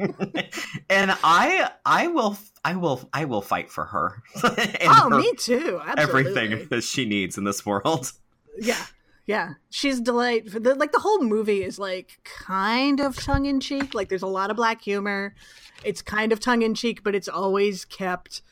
and 0.91 1.17
I 1.25 1.71
I 1.85 2.09
will 2.09 2.37
I 2.65 2.77
will 2.77 3.09
I 3.13 3.25
will 3.25 3.43
fight 3.43 3.71
for 3.71 3.85
her. 3.85 4.23
oh, 4.45 5.09
her- 5.11 5.19
me 5.19 5.33
too. 5.35 5.81
Absolutely. 5.85 6.31
everything 6.33 6.69
that 6.71 6.85
she 6.85 7.05
needs 7.05 7.37
in 7.37 7.45
this 7.45 7.67
world. 7.67 8.13
Yeah, 8.59 8.85
yeah. 9.27 9.55
She's 9.71 10.01
delightful. 10.01 10.61
The, 10.61 10.75
like 10.75 10.93
the 10.93 11.01
whole 11.01 11.23
movie 11.23 11.65
is 11.65 11.79
like 11.79 12.21
kind 12.25 13.01
of 13.01 13.17
tongue 13.17 13.47
in 13.47 13.61
cheek. 13.61 13.95
Like 13.95 14.09
there's 14.09 14.23
a 14.23 14.27
lot 14.27 14.51
of 14.51 14.57
black 14.57 14.83
humor. 14.83 15.35
It's 15.85 16.03
kind 16.03 16.33
of 16.33 16.41
tongue 16.41 16.63
in 16.63 16.75
cheek, 16.75 17.03
but 17.03 17.15
it's 17.15 17.29
always 17.29 17.85
kept 17.85 18.43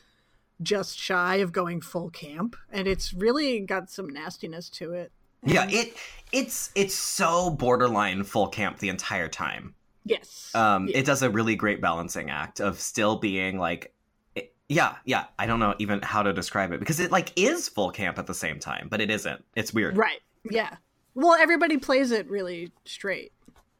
just 0.61 0.97
shy 0.97 1.37
of 1.37 1.51
going 1.51 1.81
full 1.81 2.09
camp, 2.09 2.55
and 2.71 2.87
it's 2.87 3.13
really 3.13 3.59
got 3.61 3.89
some 3.89 4.07
nastiness 4.09 4.69
to 4.71 4.93
it. 4.93 5.11
Yeah, 5.43 5.67
it 5.69 5.95
it's 6.31 6.71
it's 6.75 6.93
so 6.93 7.49
borderline 7.49 8.23
full 8.23 8.47
camp 8.47 8.79
the 8.79 8.89
entire 8.89 9.27
time. 9.27 9.75
Yes. 10.05 10.51
Um, 10.55 10.87
Yeah. 10.87 10.97
it 10.99 11.05
does 11.05 11.21
a 11.21 11.29
really 11.29 11.55
great 11.55 11.81
balancing 11.81 12.29
act 12.29 12.59
of 12.59 12.79
still 12.79 13.17
being 13.17 13.57
like, 13.57 13.93
it- 14.35 14.53
yeah, 14.69 14.95
yeah. 15.05 15.25
I 15.39 15.45
don't 15.45 15.59
know 15.59 15.75
even 15.79 16.01
how 16.01 16.23
to 16.23 16.33
describe 16.33 16.71
it 16.71 16.79
because 16.79 16.99
it 16.99 17.11
like 17.11 17.31
is 17.35 17.67
full 17.69 17.91
camp 17.91 18.17
at 18.19 18.27
the 18.27 18.33
same 18.33 18.59
time, 18.59 18.87
but 18.89 19.01
it 19.01 19.09
isn't. 19.09 19.43
It's 19.55 19.73
weird. 19.73 19.97
right. 19.97 20.19
Yeah. 20.49 20.75
Well, 21.13 21.35
everybody 21.35 21.77
plays 21.77 22.11
it 22.11 22.29
really 22.29 22.71
straight. 22.85 23.31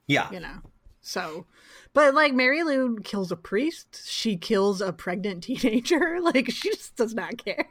Yeah, 0.07 0.29
you 0.31 0.39
know. 0.41 0.57
So, 1.01 1.45
but 1.93 2.13
like 2.13 2.33
Mary 2.33 2.61
Lou 2.63 2.99
kills 2.99 3.31
a 3.31 3.35
priest, 3.37 4.03
she 4.07 4.35
kills 4.37 4.81
a 4.81 4.91
pregnant 4.93 5.43
teenager. 5.45 6.19
Like 6.21 6.51
she 6.51 6.69
just 6.71 6.95
does 6.97 7.13
not 7.15 7.43
care. 7.43 7.65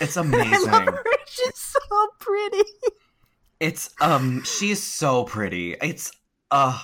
it's 0.00 0.16
amazing. 0.24 0.88
She's 1.26 1.56
so 1.56 2.06
pretty. 2.20 2.62
It's 3.60 3.90
um, 4.00 4.42
she's 4.44 4.82
so 4.82 5.24
pretty. 5.24 5.74
It's 5.82 6.12
uh, 6.52 6.78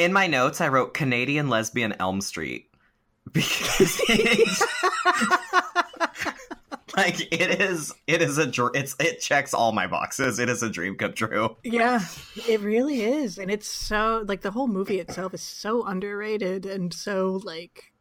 in 0.00 0.12
my 0.14 0.26
notes 0.26 0.60
I 0.60 0.68
wrote 0.68 0.94
Canadian 0.94 1.48
lesbian 1.48 1.94
Elm 2.00 2.22
Street 2.22 2.70
because 3.32 4.00
it's 4.08 4.64
like 6.96 7.20
it 7.32 7.60
is 7.60 7.92
it 8.06 8.22
is 8.22 8.38
a 8.38 8.46
dr- 8.46 8.74
it's 8.74 8.96
it 8.98 9.20
checks 9.20 9.52
all 9.52 9.72
my 9.72 9.86
boxes. 9.86 10.38
It 10.38 10.48
is 10.48 10.62
a 10.62 10.70
dream 10.70 10.96
come 10.96 11.12
true. 11.12 11.56
Yeah, 11.62 12.00
it 12.48 12.60
really 12.60 13.02
is, 13.02 13.38
and 13.38 13.50
it's 13.50 13.68
so 13.68 14.24
like 14.26 14.40
the 14.40 14.50
whole 14.50 14.68
movie 14.68 15.00
itself 15.00 15.34
is 15.34 15.42
so 15.42 15.84
underrated 15.84 16.64
and 16.64 16.92
so 16.92 17.40
like, 17.44 17.92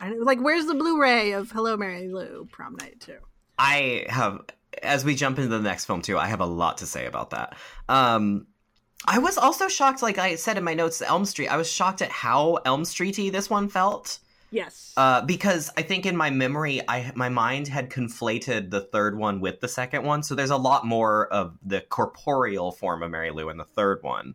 I 0.00 0.10
don't, 0.10 0.22
like 0.22 0.40
where's 0.40 0.66
the 0.66 0.74
Blu-ray 0.74 1.32
of 1.32 1.50
Hello 1.50 1.76
Mary 1.76 2.08
Lou 2.08 2.46
Prom 2.50 2.76
Night 2.76 3.00
too? 3.00 3.18
I 3.58 4.06
have 4.08 4.42
as 4.84 5.04
we 5.04 5.16
jump 5.16 5.38
into 5.38 5.48
the 5.48 5.60
next 5.60 5.86
film 5.86 6.00
too, 6.00 6.16
I 6.16 6.28
have 6.28 6.40
a 6.40 6.46
lot 6.46 6.78
to 6.78 6.86
say 6.86 7.06
about 7.06 7.30
that. 7.30 7.56
Um 7.88 8.46
I 9.06 9.18
was 9.18 9.38
also 9.38 9.68
shocked, 9.68 10.02
like 10.02 10.18
I 10.18 10.34
said 10.34 10.58
in 10.58 10.64
my 10.64 10.74
notes, 10.74 11.00
Elm 11.02 11.24
Street. 11.24 11.48
I 11.48 11.56
was 11.56 11.70
shocked 11.70 12.02
at 12.02 12.10
how 12.10 12.58
Elm 12.64 12.82
Streety 12.82 13.30
this 13.30 13.48
one 13.48 13.68
felt. 13.68 14.18
Yes. 14.50 14.94
Uh, 14.96 15.20
because 15.22 15.70
I 15.76 15.82
think 15.82 16.06
in 16.06 16.16
my 16.16 16.30
memory, 16.30 16.80
I 16.88 17.12
my 17.14 17.28
mind 17.28 17.68
had 17.68 17.90
conflated 17.90 18.70
the 18.70 18.80
third 18.80 19.18
one 19.18 19.40
with 19.40 19.60
the 19.60 19.68
second 19.68 20.04
one, 20.04 20.22
so 20.22 20.34
there's 20.34 20.50
a 20.50 20.56
lot 20.56 20.86
more 20.86 21.26
of 21.28 21.58
the 21.62 21.82
corporeal 21.82 22.72
form 22.72 23.02
of 23.02 23.10
Mary 23.10 23.30
Lou 23.30 23.50
in 23.50 23.58
the 23.58 23.64
third 23.64 24.02
one. 24.02 24.34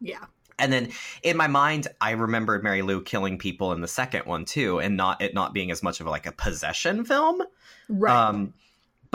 yeah. 0.00 0.24
And 0.56 0.72
then 0.72 0.92
in 1.24 1.36
my 1.36 1.48
mind, 1.48 1.88
I 2.00 2.12
remembered 2.12 2.62
Mary 2.62 2.82
Lou 2.82 3.02
killing 3.02 3.38
people 3.38 3.72
in 3.72 3.80
the 3.80 3.88
second 3.88 4.26
one 4.26 4.44
too, 4.44 4.78
and 4.78 4.96
not 4.96 5.20
it 5.20 5.34
not 5.34 5.52
being 5.52 5.72
as 5.72 5.82
much 5.82 6.00
of 6.00 6.06
like 6.06 6.26
a 6.26 6.32
possession 6.32 7.04
film. 7.04 7.42
Right. 7.88 8.14
Um, 8.14 8.54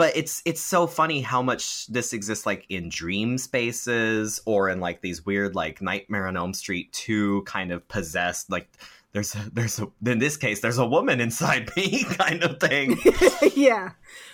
but 0.00 0.16
it's 0.16 0.40
it's 0.46 0.62
so 0.62 0.86
funny 0.86 1.20
how 1.20 1.42
much 1.42 1.86
this 1.88 2.14
exists 2.14 2.46
like 2.46 2.64
in 2.70 2.88
dream 2.88 3.36
spaces 3.36 4.40
or 4.46 4.70
in 4.70 4.80
like 4.80 5.02
these 5.02 5.26
weird 5.26 5.54
like 5.54 5.82
Nightmare 5.82 6.26
on 6.26 6.38
Elm 6.38 6.54
Street 6.54 6.90
two 6.94 7.42
kind 7.42 7.70
of 7.70 7.86
possessed 7.86 8.50
like 8.50 8.66
there's 9.12 9.34
a, 9.34 9.50
there's 9.52 9.78
a 9.78 9.86
in 10.06 10.18
this 10.18 10.38
case 10.38 10.60
there's 10.60 10.78
a 10.78 10.86
woman 10.86 11.20
inside 11.20 11.68
me 11.76 12.04
kind 12.16 12.42
of 12.42 12.58
thing. 12.58 12.96
yeah. 13.54 13.90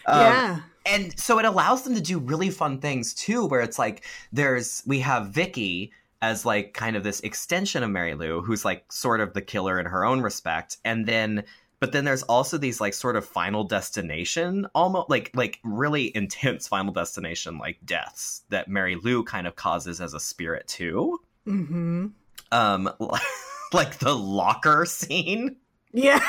Um, 0.06 0.20
yeah. 0.20 0.60
and 0.86 1.18
so 1.18 1.40
it 1.40 1.44
allows 1.44 1.82
them 1.82 1.96
to 1.96 2.00
do 2.00 2.20
really 2.20 2.50
fun 2.50 2.78
things 2.78 3.12
too 3.12 3.44
where 3.46 3.60
it's 3.60 3.76
like 3.76 4.04
there's 4.32 4.84
we 4.86 5.00
have 5.00 5.30
vicky 5.30 5.90
as 6.22 6.46
like 6.46 6.74
kind 6.74 6.94
of 6.94 7.02
this 7.02 7.18
extension 7.20 7.82
of 7.82 7.90
mary 7.90 8.14
lou 8.14 8.40
who's 8.40 8.64
like 8.64 8.90
sort 8.90 9.20
of 9.20 9.34
the 9.34 9.42
killer 9.42 9.78
in 9.80 9.84
her 9.84 10.04
own 10.04 10.20
respect 10.20 10.76
and 10.84 11.06
then 11.06 11.44
but 11.80 11.92
then 11.92 12.04
there's 12.04 12.22
also 12.22 12.58
these 12.58 12.80
like 12.80 12.94
sort 12.94 13.16
of 13.16 13.24
final 13.24 13.64
destination 13.64 14.66
almost 14.74 15.10
like 15.10 15.30
like 15.34 15.58
really 15.64 16.14
intense 16.16 16.66
final 16.76 16.92
destination 16.92 17.58
like 17.58 17.78
deaths 17.84 18.42
that 18.50 18.68
mary 18.68 18.96
lou 18.96 19.22
kind 19.22 19.46
of 19.46 19.56
causes 19.56 20.00
as 20.00 20.14
a 20.14 20.20
spirit 20.20 20.66
too 20.66 21.20
Mm-hmm. 21.46 22.06
um 22.50 22.90
like 23.72 23.98
the 23.98 24.14
locker 24.16 24.84
scene 24.84 25.56
Yeah. 25.92 26.20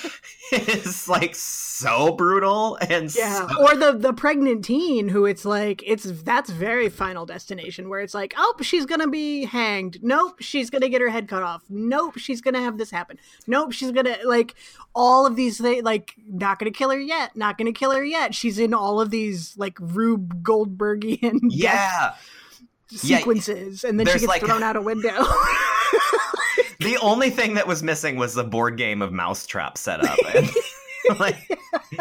it's 0.53 1.09
like 1.09 1.35
so 1.35 2.13
brutal 2.13 2.77
and 2.89 3.13
Yeah, 3.15 3.49
so 3.49 3.65
or 3.65 3.75
the 3.77 3.93
the 3.93 4.13
pregnant 4.13 4.65
teen 4.65 5.09
who 5.09 5.25
it's 5.25 5.45
like 5.45 5.83
it's 5.87 6.05
that's 6.23 6.51
very 6.51 6.89
final 6.89 7.27
destination 7.27 7.89
where 7.89 8.01
it's 8.01 8.15
like 8.15 8.35
oh 8.37 8.55
she's 8.61 8.87
gonna 8.87 9.09
be 9.09 9.45
hanged. 9.45 9.99
Nope 10.03 10.37
she's 10.41 10.71
gonna 10.71 10.89
get 10.89 11.01
her 11.01 11.09
head 11.09 11.29
cut 11.29 11.43
off. 11.43 11.63
Nope 11.69 12.19
she's 12.19 12.41
gonna 12.41 12.61
have 12.63 12.79
this 12.79 12.91
happen. 12.91 13.19
Nope 13.47 13.73
she's 13.73 13.91
gonna 13.91 14.17
like 14.25 14.55
all 14.95 15.27
of 15.27 15.35
these 15.37 15.61
things 15.61 15.83
like 15.83 16.15
not 16.29 16.59
gonna 16.59 16.71
kill 16.71 16.91
her 16.91 17.01
yet 17.01 17.35
not 17.37 17.59
gonna 17.59 17.73
kill 17.73 17.91
her 17.93 18.05
yet. 18.05 18.35
She's 18.35 18.59
in 18.59 18.75
all 18.75 19.01
of 19.01 19.11
these 19.11 19.57
like 19.57 19.77
Rube 19.81 20.43
Goldbergian 20.45 21.39
yeah. 21.49 22.15
Yeah, 22.93 23.19
sequences 23.19 23.85
and 23.85 23.99
then 23.99 24.07
she 24.07 24.13
gets 24.15 24.27
like- 24.27 24.43
thrown 24.43 24.63
out 24.65 24.77
a 24.77 24.83
window 24.83 25.15
The 26.85 26.97
only 27.03 27.29
thing 27.29 27.55
that 27.55 27.67
was 27.67 27.83
missing 27.83 28.17
was 28.17 28.35
the 28.35 28.43
board 28.43 28.79
game 28.79 29.03
of 29.03 29.13
Mousetrap 29.13 29.77
set 29.77 30.03
up. 30.03 30.19
And, 30.35 30.51
like, 31.21 31.37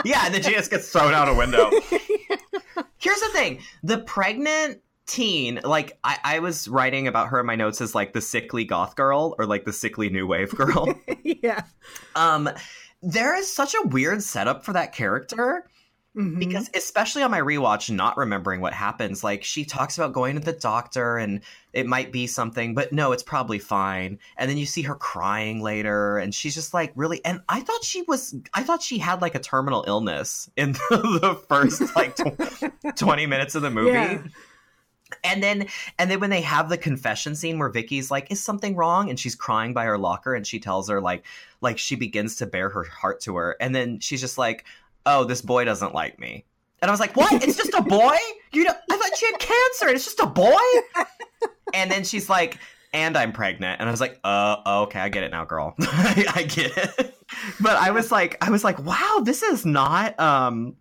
yeah, 0.05 0.21
and 0.25 0.33
then 0.33 0.41
she 0.41 0.53
just 0.53 0.71
gets 0.71 0.89
thrown 0.89 1.13
out 1.13 1.27
a 1.27 1.33
window. 1.33 1.69
Here's 2.97 3.19
the 3.19 3.29
thing: 3.33 3.59
the 3.83 3.97
pregnant 3.99 4.81
teen. 5.05 5.59
Like 5.65 5.97
I, 6.05 6.17
I 6.23 6.39
was 6.39 6.69
writing 6.69 7.07
about 7.07 7.27
her 7.27 7.41
in 7.41 7.45
my 7.45 7.55
notes 7.55 7.81
as 7.81 7.93
like 7.93 8.13
the 8.13 8.21
sickly 8.21 8.63
goth 8.63 8.95
girl 8.95 9.35
or 9.37 9.45
like 9.45 9.65
the 9.65 9.73
sickly 9.73 10.09
new 10.09 10.25
wave 10.25 10.55
girl. 10.55 10.93
yeah. 11.23 11.63
um, 12.15 12.49
there 13.01 13.35
is 13.35 13.51
such 13.51 13.73
a 13.73 13.87
weird 13.87 14.23
setup 14.23 14.63
for 14.63 14.71
that 14.73 14.93
character 14.93 15.65
Mhm. 16.17 16.39
because 16.39 16.71
especially 16.73 17.21
on 17.21 17.29
my 17.29 17.39
rewatch 17.39 17.91
not 17.93 18.17
remembering 18.17 18.61
what 18.61 18.73
happens 18.73 19.23
like 19.23 19.43
she 19.43 19.63
talks 19.63 19.95
about 19.95 20.11
going 20.11 20.33
to 20.35 20.41
the 20.43 20.53
doctor 20.53 21.17
and 21.17 21.41
it 21.71 21.85
might 21.85 22.11
be 22.11 22.25
something 22.25 22.73
but 22.73 22.91
no 22.91 23.11
it's 23.11 23.21
probably 23.21 23.59
fine 23.59 24.17
and 24.35 24.49
then 24.49 24.57
you 24.57 24.65
see 24.65 24.81
her 24.81 24.95
crying 24.95 25.61
later 25.61 26.17
and 26.17 26.33
she's 26.33 26.55
just 26.55 26.73
like 26.73 26.91
really 26.95 27.23
and 27.25 27.41
i 27.47 27.59
thought 27.59 27.83
she 27.83 28.01
was 28.07 28.33
i 28.55 28.63
thought 28.63 28.81
she 28.81 28.97
had 28.97 29.21
like 29.21 29.35
a 29.35 29.39
terminal 29.39 29.83
illness 29.87 30.49
in 30.57 30.71
the, 30.71 31.19
the 31.21 31.35
first 31.47 31.95
like 31.95 32.15
tw- 32.15 32.95
20 32.97 33.25
minutes 33.27 33.53
of 33.53 33.61
the 33.61 33.69
movie 33.69 33.91
Yeah. 33.91 34.23
and 35.23 35.43
then 35.43 35.67
and 35.99 36.09
then 36.09 36.19
when 36.19 36.31
they 36.31 36.41
have 36.41 36.69
the 36.69 36.77
confession 36.77 37.35
scene 37.35 37.59
where 37.59 37.69
Vicky's 37.69 38.09
like, 38.11 38.31
is 38.31 38.41
something 38.41 38.75
wrong? 38.75 39.09
And 39.09 39.19
she's 39.19 39.35
crying 39.35 39.73
by 39.73 39.85
her 39.85 39.97
locker 39.97 40.33
and 40.35 40.45
she 40.45 40.59
tells 40.59 40.87
her 40.89 41.01
like 41.01 41.25
like 41.61 41.77
she 41.77 41.95
begins 41.95 42.35
to 42.37 42.45
bear 42.45 42.69
her 42.69 42.83
heart 42.83 43.19
to 43.21 43.35
her. 43.37 43.55
And 43.59 43.73
then 43.75 43.99
she's 43.99 44.21
just 44.21 44.37
like, 44.37 44.65
Oh, 45.05 45.23
this 45.23 45.41
boy 45.41 45.65
doesn't 45.65 45.93
like 45.93 46.19
me. 46.19 46.45
And 46.81 46.89
I 46.89 46.93
was 46.93 46.99
like, 46.99 47.15
What? 47.15 47.43
It's 47.43 47.57
just 47.57 47.73
a 47.73 47.81
boy? 47.81 48.15
You 48.51 48.63
know 48.63 48.73
I 48.91 48.97
thought 48.97 49.17
she 49.17 49.25
had 49.27 49.39
cancer 49.39 49.87
and 49.87 49.95
it's 49.95 50.05
just 50.05 50.19
a 50.19 50.25
boy? 50.25 50.55
And 51.73 51.91
then 51.91 52.03
she's 52.03 52.29
like, 52.29 52.57
and 52.93 53.15
I'm 53.15 53.31
pregnant. 53.31 53.79
And 53.79 53.87
I 53.87 53.91
was 53.91 54.01
like, 54.01 54.19
uh, 54.23 54.57
okay, 54.83 54.99
I 54.99 55.09
get 55.09 55.23
it 55.23 55.29
now, 55.29 55.45
girl. 55.45 55.75
I, 55.79 56.25
I 56.35 56.43
get 56.43 56.75
it. 56.75 57.15
But 57.59 57.77
I 57.77 57.91
was 57.91 58.11
like, 58.11 58.37
I 58.43 58.49
was 58.49 58.63
like, 58.63 58.79
wow, 58.79 59.21
this 59.23 59.43
is 59.43 59.65
not 59.65 60.19
um 60.19 60.75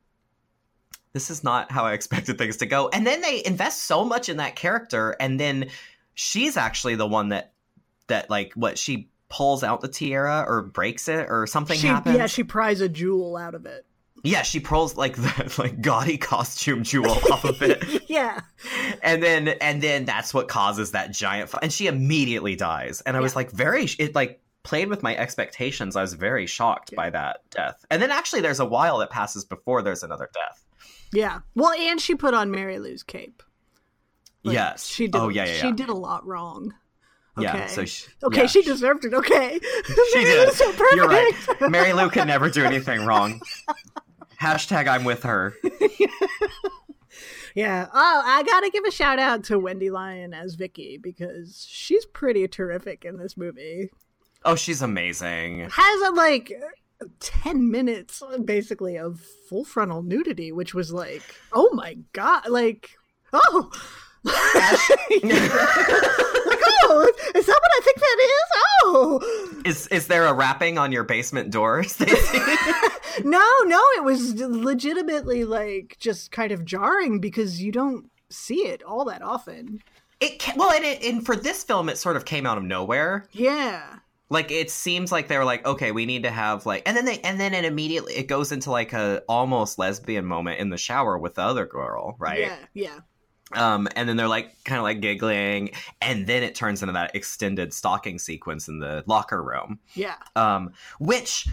this 1.13 1.31
is 1.31 1.43
not 1.43 1.71
how 1.73 1.85
I 1.85 1.93
expected 1.95 2.39
things 2.39 2.59
to 2.59 2.67
go. 2.67 2.89
And 2.89 3.07
then 3.07 3.21
they 3.21 3.43
invest 3.45 3.85
so 3.85 4.05
much 4.05 4.29
in 4.29 4.37
that 4.39 4.57
character, 4.57 5.17
and 5.19 5.39
then 5.41 5.69
she's 6.15 6.57
actually 6.57 6.95
the 6.95 7.07
one 7.07 7.31
that 7.31 7.53
that 8.07 8.31
like 8.31 8.53
what 8.55 8.79
she 8.79 9.09
pulls 9.29 9.63
out 9.63 9.81
the 9.83 9.89
tiara 9.89 10.45
or 10.49 10.63
breaks 10.63 11.09
it 11.09 11.27
or 11.29 11.47
something 11.47 11.79
She, 11.79 11.87
happens. 11.87 12.17
yeah, 12.17 12.27
she 12.27 12.45
pries 12.45 12.81
a 12.81 12.89
jewel 12.89 13.37
out 13.37 13.55
of 13.55 13.67
it. 13.67 13.85
Yeah, 14.25 14.43
she 14.43 14.61
pulls 14.61 14.97
like 14.97 15.17
the 15.17 15.55
like 15.59 15.81
gaudy 15.81 16.19
costume 16.19 16.83
jewel 16.83 17.11
off 17.33 17.45
of 17.45 17.61
it. 17.63 18.03
yeah. 18.09 18.41
and 19.03 19.23
then 19.23 19.49
and 19.61 19.83
then 19.83 20.05
that's 20.05 20.35
what 20.35 20.49
causes 20.49 20.91
that 20.93 21.13
giant 21.13 21.49
fi- 21.51 21.61
and 21.63 21.73
she 21.73 21.87
immediately 21.87 22.57
dies 22.57 23.01
and 23.03 23.17
i 23.17 23.21
was 23.21 23.37
like 23.37 23.51
very 23.53 23.85
it 23.99 24.15
like 24.15 24.41
played 24.65 24.89
with 24.89 25.03
my 25.03 25.17
expectations 25.17 25.95
i 25.97 26.01
was 26.03 26.15
very 26.15 26.47
shocked 26.47 26.95
by 26.97 27.09
that 27.09 27.39
death 27.51 27.85
and 27.91 28.03
then 28.03 28.11
actually 28.11 28.41
there's 28.41 28.59
a 28.61 28.65
while 28.65 28.99
that 28.99 29.11
passes 29.11 29.45
before 29.45 29.83
there's 29.83 30.03
another 30.03 30.29
death 30.35 30.65
Yeah. 31.13 31.39
Well, 31.55 31.73
and 31.73 32.01
she 32.01 32.15
put 32.17 32.35
on 32.35 32.51
Mary 32.51 32.79
Lou's 32.79 33.03
cape. 33.03 33.43
Like, 34.45 34.55
yes 34.55 34.87
She 34.87 35.07
did. 35.07 35.17
oh 35.21 35.29
yeah 35.29 35.45
yeah, 35.47 35.55
She 35.55 35.67
yeah. 35.69 35.73
did 35.75 35.89
a 35.89 35.95
lot 35.95 36.27
wrong. 36.27 36.75
yeah 37.39 37.55
Okay. 37.57 37.69
so 37.69 37.85
she, 37.85 38.09
Okay, 38.25 38.41
yeah, 38.43 38.47
she 38.47 38.63
deserved 38.63 39.05
it. 39.05 39.15
Okay. 39.15 39.59
she 40.13 40.23
Mary 40.25 40.47
did 40.47 40.53
so 40.55 40.71
perfect. 40.73 40.97
you're 40.97 41.09
right 41.09 41.33
mary 41.71 41.93
lou 41.93 42.11
could 42.11 42.27
never 42.27 42.51
do 42.51 42.65
anything 42.65 43.07
wrong 43.07 43.41
hashtag 44.41 44.89
i'm 44.89 45.05
with 45.05 45.23
her 45.23 45.55
Yeah. 47.55 47.89
Oh, 47.93 48.23
I 48.25 48.45
gotta 48.45 48.71
give 48.71 48.85
a 48.85 48.91
shout 48.91 49.19
out 49.19 49.43
to 49.45 49.59
Wendy 49.59 49.91
Lyon 49.91 50.33
as 50.33 50.55
Vicky 50.55 50.97
because 50.97 51.67
she's 51.69 52.07
pretty 52.07 52.47
terrific 52.47 53.05
in 53.05 53.17
this 53.17 53.37
movie. 53.37 53.91
oh 54.45 54.55
she's 54.55 54.81
amazing 54.81 55.69
Has 55.71 56.03
a 56.03 56.11
like 56.13 56.53
ten 57.19 57.71
minutes 57.71 58.23
basically 58.45 58.97
of 58.97 59.21
full 59.49 59.65
frontal 59.65 60.03
nudity, 60.03 60.53
which 60.53 60.75
was 60.75 60.93
like, 60.93 61.23
oh 61.53 61.71
my 61.73 61.97
god, 62.13 62.49
like, 62.49 62.91
oh. 63.33 63.71
oh, 66.85 67.13
is 67.35 67.47
that 67.47 67.59
what 67.61 67.71
I 67.77 67.81
think 67.85 67.99
that 67.99 68.19
is? 68.21 68.63
Oh, 68.83 69.61
is 69.65 69.87
is 69.89 70.07
there 70.07 70.27
a 70.27 70.33
rapping 70.33 70.79
on 70.79 70.93
your 70.93 71.05
basement 71.05 71.51
door 71.51 71.83
Stacie? 71.85 73.25
no, 73.25 73.45
no, 73.65 73.81
it 73.97 74.05
was 74.05 74.35
legitimately 74.41 75.45
like 75.45 75.97
just 75.99 76.31
kind 76.31 76.53
of 76.53 76.65
jarring 76.65 77.21
because 77.21 77.61
you 77.63 77.73
don't 77.73 78.11
see 78.31 78.67
it 78.67 78.83
all 78.83 79.05
that 79.07 79.23
often. 79.23 79.81
it 80.21 80.41
ca- 80.41 80.53
well 80.57 80.71
and, 80.73 80.85
it, 80.85 81.03
and 81.03 81.25
for 81.25 81.35
this 81.37 81.65
film 81.65 81.89
it 81.89 81.97
sort 81.99 82.17
of 82.17 82.25
came 82.25 82.45
out 82.47 82.59
of 82.59 82.65
nowhere 82.65 83.27
Yeah, 83.33 83.97
like 84.31 84.51
it 84.51 84.71
seems 84.71 85.11
like 85.11 85.29
they 85.29 85.39
were 85.39 85.45
like 85.47 85.65
okay 85.67 85.93
we 85.93 86.05
need 86.05 86.25
to 86.25 86.31
have 86.31 86.67
like 86.67 86.83
and 86.87 86.95
then 86.97 87.07
they 87.07 87.19
and 87.21 87.41
then 87.41 87.55
it 87.55 87.65
immediately 87.65 88.15
it 88.15 88.27
goes 88.29 88.53
into 88.53 88.71
like 88.71 88.93
a 88.93 89.23
almost 89.29 89.79
lesbian 89.79 90.27
moment 90.27 90.61
in 90.61 90.69
the 90.71 90.77
shower 90.77 91.17
with 91.17 91.37
the 91.37 91.43
other 91.43 91.65
girl 91.67 92.17
right 92.19 92.41
yeah, 92.41 92.59
yeah, 92.75 92.99
um 93.55 93.89
and 93.97 94.09
then 94.09 94.17
they're 94.17 94.29
like 94.29 94.53
kind 94.65 94.79
of 94.79 94.83
like 94.83 95.01
giggling 95.01 95.71
and 96.03 96.27
then 96.27 96.43
it 96.43 96.55
turns 96.55 96.83
into 96.83 96.93
that 96.93 97.15
extended 97.15 97.73
stalking 97.73 98.19
sequence 98.19 98.69
in 98.69 98.79
the 98.79 99.03
locker 99.07 99.43
room 99.43 99.79
yeah. 99.95 100.17
um 100.37 100.71
which 100.99 101.47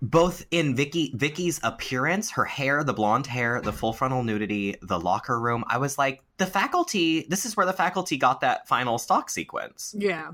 both 0.00 0.44
in 0.50 0.74
Vicky 0.74 1.12
Vicky's 1.14 1.60
appearance, 1.62 2.32
her 2.32 2.44
hair, 2.44 2.82
the 2.82 2.92
blonde 2.92 3.24
hair, 3.28 3.60
the 3.60 3.72
full 3.72 3.92
frontal 3.92 4.24
nudity, 4.24 4.74
the 4.82 4.98
locker 4.98 5.38
room, 5.38 5.62
I 5.68 5.78
was 5.78 5.96
like, 5.96 6.24
the 6.38 6.46
faculty. 6.46 7.24
This 7.28 7.46
is 7.46 7.56
where 7.56 7.66
the 7.66 7.72
faculty 7.72 8.16
got 8.16 8.40
that 8.40 8.66
final 8.66 8.98
stalk 8.98 9.30
sequence 9.30 9.94
Yeah. 9.96 10.32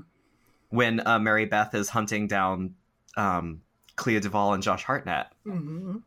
when 0.69 1.05
uh, 1.05 1.19
Mary 1.19 1.45
Beth 1.45 1.75
is 1.75 1.87
hunting 1.87 2.25
down 2.27 2.73
um, 3.15 3.61
Clea 3.95 4.19
Duvall 4.19 4.53
and 4.53 4.63
Josh 4.63 4.83
Hartnett. 4.83 5.27
hmm 5.43 5.97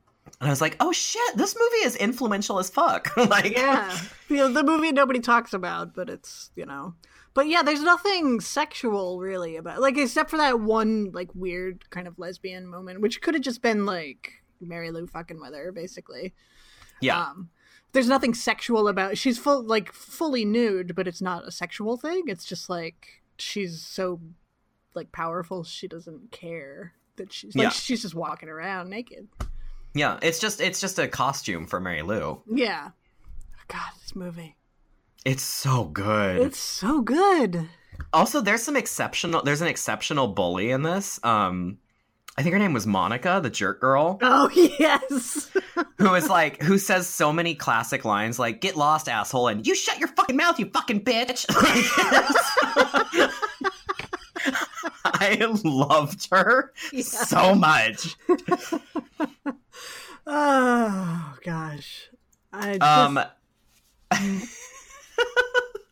And 0.42 0.48
I 0.48 0.52
was 0.52 0.60
like, 0.60 0.76
oh 0.80 0.90
shit, 0.90 1.36
this 1.36 1.54
movie 1.56 1.86
is 1.86 1.94
influential 1.96 2.58
as 2.58 2.68
fuck. 2.68 3.16
like, 3.16 3.56
Yeah. 3.56 3.96
You 4.28 4.36
know, 4.38 4.48
the 4.52 4.62
movie 4.64 4.90
nobody 4.92 5.20
talks 5.20 5.52
about, 5.52 5.94
but 5.94 6.08
it's, 6.10 6.50
you 6.56 6.66
know. 6.66 6.94
But 7.34 7.46
yeah, 7.48 7.62
there's 7.62 7.82
nothing 7.82 8.40
sexual 8.40 9.20
really 9.20 9.56
about 9.56 9.80
like 9.80 9.96
except 9.96 10.30
for 10.30 10.36
that 10.38 10.58
one 10.60 11.12
like 11.12 11.34
weird 11.34 11.88
kind 11.90 12.08
of 12.08 12.18
lesbian 12.18 12.66
moment, 12.66 13.00
which 13.00 13.20
could 13.22 13.34
have 13.34 13.42
just 13.42 13.62
been 13.62 13.86
like 13.86 14.42
Mary 14.60 14.90
Lou 14.90 15.06
fucking 15.06 15.40
with 15.40 15.54
her, 15.54 15.70
basically. 15.72 16.34
yeah, 17.00 17.22
Um 17.30 17.50
there's 17.92 18.08
nothing 18.08 18.32
sexual 18.34 18.88
about 18.88 19.16
she's 19.18 19.38
full 19.38 19.62
like 19.62 19.92
fully 19.92 20.44
nude, 20.44 20.94
but 20.94 21.06
it's 21.06 21.20
not 21.22 21.46
a 21.46 21.52
sexual 21.52 21.96
thing. 21.98 22.24
It's 22.26 22.44
just 22.46 22.68
like 22.68 23.22
she's 23.38 23.80
so 23.82 24.20
like 24.94 25.12
powerful 25.12 25.62
she 25.62 25.86
doesn't 25.88 26.32
care 26.32 26.94
that 27.16 27.32
she's 27.32 27.54
like 27.54 27.64
Yeah. 27.64 27.68
she's 27.70 28.02
just 28.02 28.14
walking 28.14 28.48
around 28.48 28.88
naked. 28.90 29.28
Yeah. 29.94 30.18
It's 30.22 30.38
just 30.38 30.60
it's 30.60 30.80
just 30.80 30.98
a 30.98 31.08
costume 31.08 31.66
for 31.66 31.80
Mary 31.80 32.02
Lou. 32.02 32.42
Yeah. 32.50 32.90
God, 33.68 33.90
this 34.00 34.14
movie. 34.16 34.56
It's 35.24 35.42
so 35.42 35.84
good. 35.84 36.40
It's 36.40 36.58
so 36.58 37.00
good. 37.00 37.68
Also, 38.12 38.40
there's 38.40 38.62
some 38.62 38.76
exceptional. 38.76 39.42
There's 39.42 39.60
an 39.60 39.68
exceptional 39.68 40.28
bully 40.28 40.70
in 40.70 40.82
this. 40.82 41.20
Um, 41.24 41.78
I 42.36 42.42
think 42.42 42.54
her 42.54 42.58
name 42.58 42.72
was 42.72 42.86
Monica, 42.86 43.40
the 43.42 43.50
jerk 43.50 43.80
girl, 43.80 44.18
Oh 44.22 44.48
yes. 44.78 45.50
who 45.98 46.14
is 46.14 46.28
like 46.28 46.62
who 46.62 46.78
says 46.78 47.06
so 47.06 47.32
many 47.32 47.54
classic 47.54 48.04
lines 48.04 48.38
like 48.38 48.60
"Get 48.60 48.74
lost, 48.76 49.08
asshole" 49.08 49.48
and 49.48 49.66
"You 49.66 49.74
shut 49.74 49.98
your 49.98 50.08
fucking 50.08 50.36
mouth, 50.36 50.58
you 50.58 50.66
fucking 50.66 51.04
bitch." 51.04 51.44
I 55.14 55.38
loved 55.64 56.28
her 56.30 56.72
so 57.02 57.54
much. 57.54 58.16
oh 60.26 61.34
gosh. 61.44 62.08
I 62.52 62.78
just, 62.78 62.82
Um. 62.82 63.20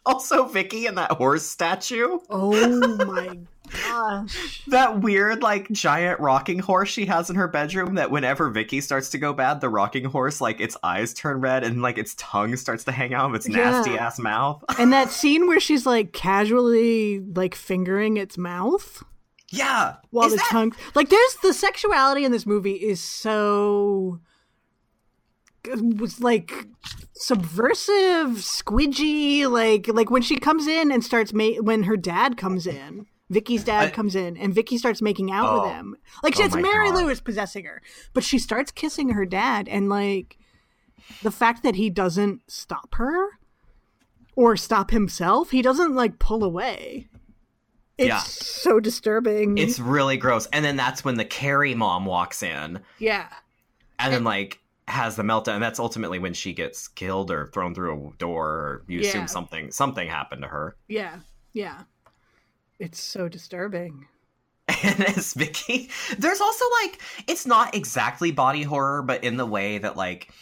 also, 0.07 0.44
Vicky 0.46 0.87
and 0.87 0.99
that 0.99 1.12
horse 1.12 1.46
statue. 1.46 2.18
oh 2.29 2.96
my 3.07 3.38
gosh. 3.72 4.62
That 4.68 5.00
weird, 5.00 5.42
like, 5.42 5.70
giant 5.70 6.20
rocking 6.20 6.59
horse 6.59 6.88
she 6.88 7.06
has 7.06 7.30
in 7.30 7.37
her 7.37 7.48
bedroom 7.48 7.94
that 7.96 8.11
whenever 8.11 8.50
Vicky 8.50 8.80
starts 8.80 9.09
to 9.11 9.18
go 9.18 9.33
bad, 9.33 9.61
the 9.61 9.68
rocking 9.68 10.04
horse, 10.04 10.40
like, 10.40 10.61
its 10.61 10.76
eyes 10.83 11.14
turn 11.14 11.40
red 11.40 11.64
and, 11.64 11.83
like, 11.83 11.98
its 11.98 12.14
tongue 12.16 12.56
starts 12.56 12.85
to 12.85 12.92
hang 12.92 13.14
out 13.14 13.30
of 13.30 13.35
its 13.35 13.48
Yeah. 13.48 13.56
nasty 13.70 13.96
ass 13.98 14.18
mouth. 14.18 14.64
And 14.78 14.92
that 14.92 15.11
scene 15.20 15.46
where 15.46 15.61
she's 15.61 15.87
like 15.87 16.12
casually 16.12 17.20
like 17.35 17.54
fingering 17.54 18.16
its 18.16 18.37
mouth 18.38 19.02
yeah. 19.50 19.96
while 20.11 20.26
Is 20.26 20.33
the 20.33 20.37
that- 20.38 20.48
tongue 20.50 20.72
like 20.94 21.09
there's 21.09 21.37
the 21.42 21.52
sexuality 21.52 22.24
in 22.24 22.33
this 22.33 22.46
movie 22.46 22.74
is 22.74 23.00
so 23.00 24.20
was 25.74 26.20
like 26.20 26.52
subversive, 27.14 28.38
squidgy, 28.38 29.48
like 29.50 29.88
like 29.88 30.11
when 30.11 30.22
she 30.22 30.37
comes 30.38 30.66
in 30.66 30.90
and 30.90 31.04
starts 31.04 31.33
ma- 31.33 31.61
when 31.61 31.83
her 31.85 31.96
dad 31.96 32.37
comes 32.37 32.66
in. 32.66 33.06
Vicky's 33.31 33.64
dad 33.64 33.87
I- 33.87 33.90
comes 33.90 34.14
in 34.14 34.37
and 34.37 34.53
Vicky 34.55 34.77
starts 34.77 35.01
making 35.01 35.31
out 35.31 35.49
Oh. 35.49 35.62
with 35.62 35.71
him. 35.73 35.97
Like 36.23 36.38
Oh 36.38 36.45
it's 36.45 36.55
Mary 36.57 36.90
God. 36.90 37.05
Lou's 37.05 37.21
possessing 37.21 37.64
her. 37.64 37.81
But 38.12 38.24
she 38.24 38.39
starts 38.39 38.70
kissing 38.70 39.11
her 39.11 39.24
dad 39.24 39.68
and 39.68 39.89
like 39.89 40.37
the 41.22 41.31
fact 41.31 41.62
that 41.62 41.76
he 41.76 41.89
doesn't 41.91 42.43
stop 42.51 42.95
her 42.97 43.39
or 44.37 44.57
stop 44.57 44.91
himself, 44.91 45.51
he 45.51 45.62
doesn't 45.62 45.95
like 45.95 46.18
pull 46.18 46.45
away. 46.45 47.09
It's 47.99 48.09
Yeah. 48.09 48.18
so 48.18 48.81
disturbing. 48.81 49.59
It's 49.59 49.78
really 49.78 50.16
gross. 50.16 50.47
And 50.53 50.64
then 50.64 50.76
that's 50.76 51.05
when 51.05 51.16
the 51.16 51.24
Carrie 51.24 51.74
mom 51.74 52.07
walks 52.07 52.43
in 52.43 52.81
yeah. 52.99 53.28
and 53.99 54.12
then, 54.12 54.24
like, 54.24 54.59
has 54.89 55.14
the 55.16 55.22
meltdown 55.22 55.55
and 55.55 55.62
that's 55.62 55.78
ultimately 55.78 56.18
when 56.18 56.33
she 56.35 56.53
gets 56.53 56.89
killed 56.89 57.31
or 57.31 57.47
thrown 57.49 57.74
through 57.76 58.09
a 58.12 58.16
door 58.18 58.49
or 58.49 58.83
you 58.89 59.01
Yeah. 59.01 59.09
assume 59.11 59.28
something 59.28 59.70
something 59.70 60.09
happened 60.09 60.43
to 60.43 60.49
her 60.49 60.74
Yeah, 60.89 61.20
yeah. 61.53 61.83
It's 62.81 63.01
so 63.01 63.28
disturbing. 63.28 64.07
and 64.83 65.05
as 65.16 65.35
Vicky, 65.35 65.91
there's 66.18 66.41
also 66.41 66.64
like 66.83 67.01
it's 67.28 67.47
not 67.47 67.74
exactly 67.74 68.33
body 68.33 68.62
horror, 68.62 69.03
but 69.03 69.22
in 69.22 69.37
the 69.37 69.47
way 69.47 69.78
that 69.78 69.97
like 69.97 70.33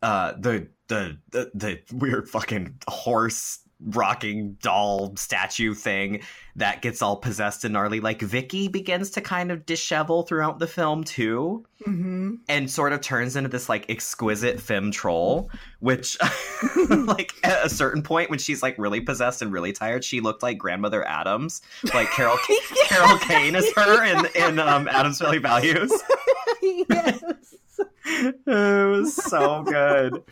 uh 0.00 0.32
the 0.32 0.68
the 0.88 1.18
the, 1.30 1.50
the 1.54 1.80
weird 1.92 2.28
fucking 2.28 2.78
horse 2.88 3.60
rocking 3.86 4.56
doll 4.62 5.14
statue 5.16 5.74
thing 5.74 6.22
that 6.56 6.82
gets 6.82 7.02
all 7.02 7.16
possessed 7.16 7.64
and 7.64 7.72
gnarly. 7.72 8.00
Like 8.00 8.20
Vicky 8.20 8.68
begins 8.68 9.10
to 9.10 9.20
kind 9.20 9.50
of 9.50 9.64
dishevel 9.66 10.26
throughout 10.26 10.58
the 10.58 10.66
film 10.66 11.04
too 11.04 11.64
hmm 11.84 12.34
and 12.48 12.70
sort 12.70 12.92
of 12.92 13.00
turns 13.00 13.34
into 13.34 13.48
this 13.48 13.68
like 13.68 13.90
exquisite 13.90 14.60
femme 14.60 14.92
troll 14.92 15.50
which 15.80 16.16
like 16.90 17.32
at 17.42 17.66
a 17.66 17.68
certain 17.68 18.02
point 18.02 18.30
when 18.30 18.38
she's 18.38 18.62
like 18.62 18.76
really 18.78 19.00
possessed 19.00 19.42
and 19.42 19.52
really 19.52 19.72
tired 19.72 20.04
she 20.04 20.20
looked 20.20 20.42
like 20.42 20.58
grandmother 20.58 21.06
Addams. 21.06 21.60
Like 21.92 22.08
carol 22.10 22.36
carol 22.86 23.18
kane 23.18 23.54
is 23.56 23.72
her 23.74 24.04
in 24.04 24.26
in 24.36 24.58
um 24.58 24.88
Addams 24.88 25.18
Family 25.18 25.38
Values. 25.38 25.92
Yes. 26.64 27.20
it 28.06 28.88
was 28.88 29.16
so 29.16 29.64
good 29.64 30.22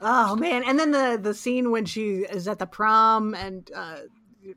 Oh 0.00 0.34
man! 0.36 0.62
And 0.64 0.78
then 0.78 0.90
the 0.92 1.18
the 1.20 1.34
scene 1.34 1.70
when 1.70 1.84
she 1.84 2.20
is 2.20 2.48
at 2.48 2.58
the 2.58 2.66
prom 2.66 3.34
and 3.34 3.70
uh, 3.74 3.96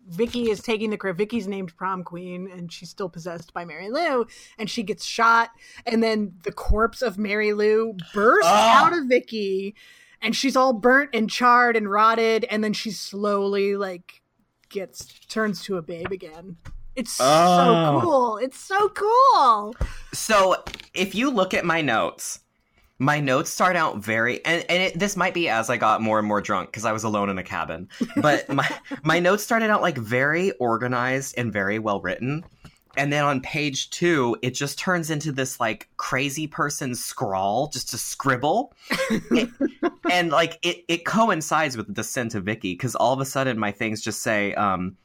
Vicky 0.07 0.49
is 0.49 0.61
taking 0.61 0.89
the 0.89 0.97
crib. 0.97 1.17
Vicky's 1.17 1.47
named 1.47 1.75
prom 1.75 2.03
queen, 2.03 2.49
and 2.51 2.71
she's 2.71 2.89
still 2.89 3.09
possessed 3.09 3.53
by 3.53 3.65
Mary 3.65 3.89
Lou, 3.89 4.25
and 4.57 4.69
she 4.69 4.81
gets 4.83 5.03
shot. 5.03 5.49
And 5.85 6.01
then 6.01 6.33
the 6.43 6.53
corpse 6.53 7.01
of 7.01 7.17
Mary 7.17 7.51
Lou 7.53 7.93
bursts 8.13 8.47
Ah. 8.49 8.85
out 8.85 8.93
of 8.97 9.05
Vicky, 9.07 9.75
and 10.21 10.33
she's 10.35 10.55
all 10.55 10.71
burnt 10.73 11.09
and 11.13 11.29
charred 11.29 11.75
and 11.75 11.91
rotted. 11.91 12.45
And 12.45 12.63
then 12.63 12.71
she 12.73 12.91
slowly 12.91 13.75
like 13.75 14.21
gets 14.69 15.05
turns 15.27 15.61
to 15.63 15.75
a 15.77 15.81
babe 15.81 16.11
again. 16.11 16.55
It's 16.95 17.17
Oh. 17.19 17.99
so 17.99 18.01
cool. 18.01 18.37
It's 18.37 18.59
so 18.59 18.87
cool. 18.89 19.75
So 20.13 20.63
if 20.93 21.13
you 21.13 21.29
look 21.29 21.53
at 21.53 21.65
my 21.65 21.81
notes, 21.81 22.39
my 23.03 23.19
notes 23.19 23.49
start 23.49 23.75
out 23.75 23.97
very 23.97 24.43
and, 24.45 24.65
and 24.69 24.83
it, 24.83 24.97
this 24.99 25.15
might 25.17 25.33
be 25.33 25.49
as 25.49 25.69
I 25.69 25.77
got 25.77 26.01
more 26.01 26.19
and 26.19 26.27
more 26.27 26.41
drunk 26.41 26.69
because 26.69 26.85
I 26.85 26.91
was 26.91 27.03
alone 27.03 27.29
in 27.29 27.37
a 27.37 27.43
cabin. 27.43 27.89
But 28.17 28.47
my 28.53 28.67
my 29.03 29.19
notes 29.19 29.43
started 29.43 29.69
out 29.69 29.81
like 29.81 29.97
very 29.97 30.51
organized 30.53 31.35
and 31.37 31.51
very 31.51 31.79
well 31.79 31.99
written. 32.01 32.43
And 32.95 33.11
then 33.11 33.23
on 33.25 33.41
page 33.41 33.89
two, 33.89 34.37
it 34.43 34.51
just 34.51 34.77
turns 34.77 35.09
into 35.09 35.31
this 35.31 35.59
like 35.59 35.89
crazy 35.97 36.45
person 36.45 36.93
scrawl, 36.93 37.69
just 37.69 37.89
to 37.89 37.97
scribble. 37.97 38.73
It- 39.09 39.49
and 40.11 40.29
like 40.29 40.59
it, 40.61 40.85
it 40.87 41.05
coincides 41.05 41.75
with 41.75 41.87
the 41.87 41.93
descent 41.93 42.35
of 42.35 42.43
Vicky 42.43 42.73
because 42.73 42.93
all 42.95 43.11
of 43.13 43.19
a 43.19 43.25
sudden 43.25 43.57
my 43.57 43.71
things 43.71 43.99
just 44.01 44.21
say, 44.21 44.53
um, 44.53 44.95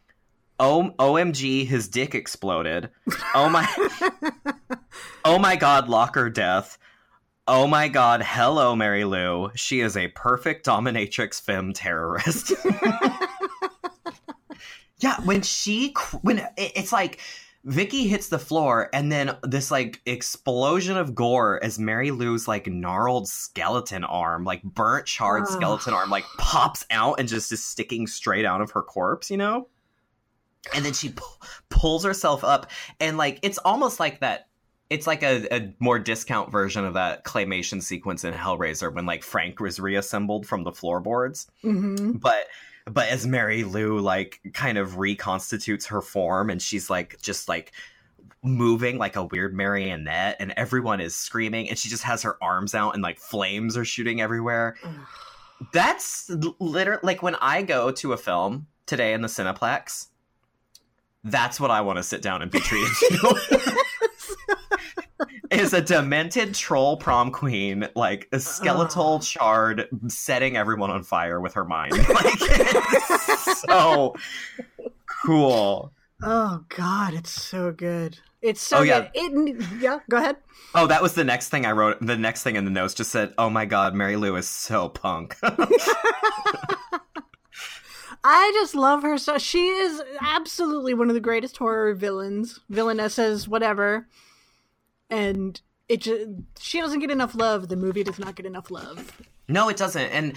O- 0.61 0.92
OMG, 0.99 1.66
his 1.66 1.88
dick 1.88 2.14
exploded. 2.14 2.90
Oh 3.34 3.49
my 3.49 3.66
Oh 5.24 5.38
my 5.38 5.57
god, 5.57 5.88
locker 5.88 6.28
death. 6.30 6.78
Oh 7.51 7.66
my 7.66 7.88
god, 7.88 8.20
hello, 8.22 8.76
Mary 8.76 9.07
Lou. 9.07 9.51
She 9.55 9.80
is 9.80 9.96
a 9.96 10.09
perfect 10.09 10.66
dominatrix 10.66 11.40
femme 11.40 11.72
terrorist. 11.72 12.53
yeah, 14.99 15.18
when 15.24 15.40
she 15.40 15.94
when 16.20 16.46
it's 16.59 16.92
like 16.92 17.20
Vicky 17.64 18.07
hits 18.07 18.28
the 18.28 18.38
floor 18.38 18.90
and 18.92 19.11
then 19.11 19.34
this 19.44 19.70
like 19.70 20.03
explosion 20.05 20.99
of 20.99 21.14
gore 21.14 21.59
as 21.64 21.78
Mary 21.78 22.11
Lou's 22.11 22.46
like 22.46 22.66
gnarled 22.66 23.26
skeleton 23.26 24.05
arm, 24.05 24.44
like 24.44 24.62
burnt 24.62 25.07
charred 25.07 25.49
skeleton 25.49 25.94
arm 25.94 26.11
like 26.11 26.24
pops 26.36 26.84
out 26.90 27.18
and 27.18 27.30
just 27.30 27.51
is 27.51 27.64
sticking 27.64 28.07
straight 28.07 28.44
out 28.44 28.61
of 28.61 28.72
her 28.72 28.82
corpse, 28.82 29.30
you 29.30 29.38
know? 29.38 29.68
And 30.74 30.84
then 30.84 30.92
she 30.92 31.09
pu- 31.09 31.24
pulls 31.70 32.05
herself 32.05 32.44
up 32.44 32.70
and 33.01 33.16
like 33.16 33.38
it's 33.42 33.57
almost 33.57 33.99
like 33.99 34.20
that 34.20 34.47
it's 34.91 35.07
like 35.07 35.22
a, 35.22 35.47
a 35.55 35.74
more 35.80 35.99
discount 35.99 36.51
version 36.51 36.84
of 36.84 36.95
that 36.95 37.24
claymation 37.24 37.82
sequence 37.82 38.24
in 38.24 38.32
Hellraiser 38.32 38.93
when 38.93 39.07
like 39.07 39.22
Frank 39.22 39.61
was 39.61 39.78
reassembled 39.78 40.47
from 40.47 40.64
the 40.64 40.72
floorboards. 40.72 41.47
hmm 41.62 42.12
But 42.12 42.47
but 42.86 43.09
as 43.09 43.26
Mary 43.26 43.64
Lou 43.64 43.99
like 43.99 44.41
kind 44.55 44.78
of 44.78 44.97
reconstitutes 44.97 45.86
her 45.86 46.01
form 46.01 46.49
and 46.49 46.61
she's 46.62 46.89
like 46.89 47.20
just 47.20 47.49
like 47.49 47.72
moving 48.43 48.97
like 48.99 49.16
a 49.16 49.24
weird 49.24 49.53
marionette 49.55 50.36
and 50.41 50.53
everyone 50.57 51.01
is 51.01 51.14
screaming 51.14 51.68
and 51.68 51.76
she 51.76 51.89
just 51.89 52.05
has 52.05 52.22
her 52.22 52.36
arms 52.43 52.74
out 52.74 52.95
and 52.95 53.03
like 53.03 53.18
flames 53.18 53.76
are 53.76 53.84
shooting 53.84 54.20
everywhere. 54.22 54.76
That's 55.72 56.30
literally 56.61 57.01
like 57.03 57.22
when 57.22 57.34
I 57.36 57.62
go 57.62 57.91
to 57.91 58.12
a 58.12 58.16
film 58.16 58.68
today 58.86 59.12
in 59.12 59.20
the 59.22 59.28
Cineplex, 59.28 60.07
that's 61.24 61.61
what 61.61 61.70
I 61.70 61.80
want 61.82 61.99
to 61.99 62.03
sit 62.03 62.22
down 62.22 62.41
and 62.43 62.51
be 62.51 62.61
treated 62.61 62.89
to. 63.09 63.74
is 65.51 65.72
a 65.72 65.80
demented 65.80 66.55
troll 66.55 66.96
prom 66.96 67.30
queen, 67.30 67.88
like 67.94 68.28
a 68.32 68.40
skeletal 68.40 69.14
Ugh. 69.16 69.22
shard 69.22 69.88
setting 70.09 70.57
everyone 70.57 70.90
on 70.90 71.03
fire 71.03 71.40
with 71.40 71.55
her 71.55 71.64
mind. 71.64 71.92
Like 72.09 72.36
it's 72.40 73.61
so 73.62 74.14
cool. 75.24 75.92
Oh 76.22 76.64
God, 76.68 77.14
it's 77.14 77.30
so 77.30 77.72
good. 77.72 78.18
It's 78.42 78.61
so 78.61 78.78
Oh, 78.78 78.82
yeah. 78.82 79.01
good. 79.01 79.11
It 79.14 79.66
yeah. 79.80 79.99
Go 80.11 80.16
ahead. 80.18 80.36
Oh, 80.74 80.86
that 80.86 81.03
was 81.03 81.14
the 81.14 81.24
next 81.24 81.49
thing 81.49 81.66
I 81.66 81.72
wrote. 81.72 81.99
The 82.01 82.16
next 82.16 82.42
thing 82.42 82.57
in 82.57 82.64
the 82.64 82.70
notes 82.70 82.94
just 82.94 83.11
said, 83.11 83.34
"Oh 83.38 83.51
my 83.51 83.64
god, 83.64 83.94
Mary 83.94 84.16
Lou 84.16 84.36
is 84.36 84.49
so 84.49 84.88
punk." 84.88 85.36
I 88.24 88.51
just 88.55 88.74
love 88.74 89.03
her 89.03 89.16
so. 89.16 89.38
She 89.38 89.68
is 89.68 90.03
absolutely 90.20 90.92
one 90.94 91.09
of 91.09 91.14
the 91.14 91.20
greatest 91.20 91.57
horror 91.57 91.94
villains, 91.94 92.61
villainesses, 92.70 93.46
whatever. 93.46 94.09
And 95.11 95.61
it 95.88 96.02
just 96.02 96.26
she 96.61 96.80
doesn't 96.80 97.00
get 97.00 97.11
enough 97.11 97.34
love. 97.34 97.68
The 97.68 97.76
movie 97.76 98.04
does 98.04 98.18
not 98.18 98.34
get 98.34 98.46
enough 98.46 98.70
love. 98.70 99.12
No, 99.48 99.68
it 99.70 99.76
doesn't, 99.78 100.02
and 100.11 100.34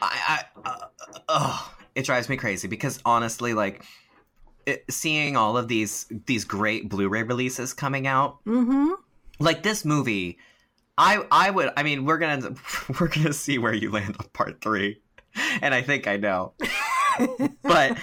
I, 0.00 0.42
I 0.64 0.68
uh, 0.68 0.86
oh, 1.28 1.74
it 1.94 2.06
drives 2.06 2.28
me 2.30 2.36
crazy 2.38 2.68
because 2.68 2.98
honestly, 3.04 3.52
like 3.52 3.84
it, 4.64 4.84
seeing 4.90 5.36
all 5.36 5.58
of 5.58 5.68
these 5.68 6.06
these 6.26 6.44
great 6.44 6.88
Blu-ray 6.88 7.24
releases 7.24 7.74
coming 7.74 8.06
out, 8.06 8.42
Mm-hmm. 8.46 8.92
like 9.38 9.62
this 9.62 9.84
movie, 9.84 10.38
I 10.96 11.22
I 11.30 11.50
would, 11.50 11.70
I 11.76 11.82
mean, 11.82 12.06
we're 12.06 12.16
gonna 12.18 12.54
we're 13.00 13.08
gonna 13.08 13.34
see 13.34 13.58
where 13.58 13.74
you 13.74 13.90
land 13.90 14.16
on 14.18 14.26
part 14.32 14.62
three, 14.62 15.02
and 15.60 15.74
I 15.74 15.82
think 15.82 16.06
I 16.06 16.16
know, 16.16 16.54
but 17.62 17.98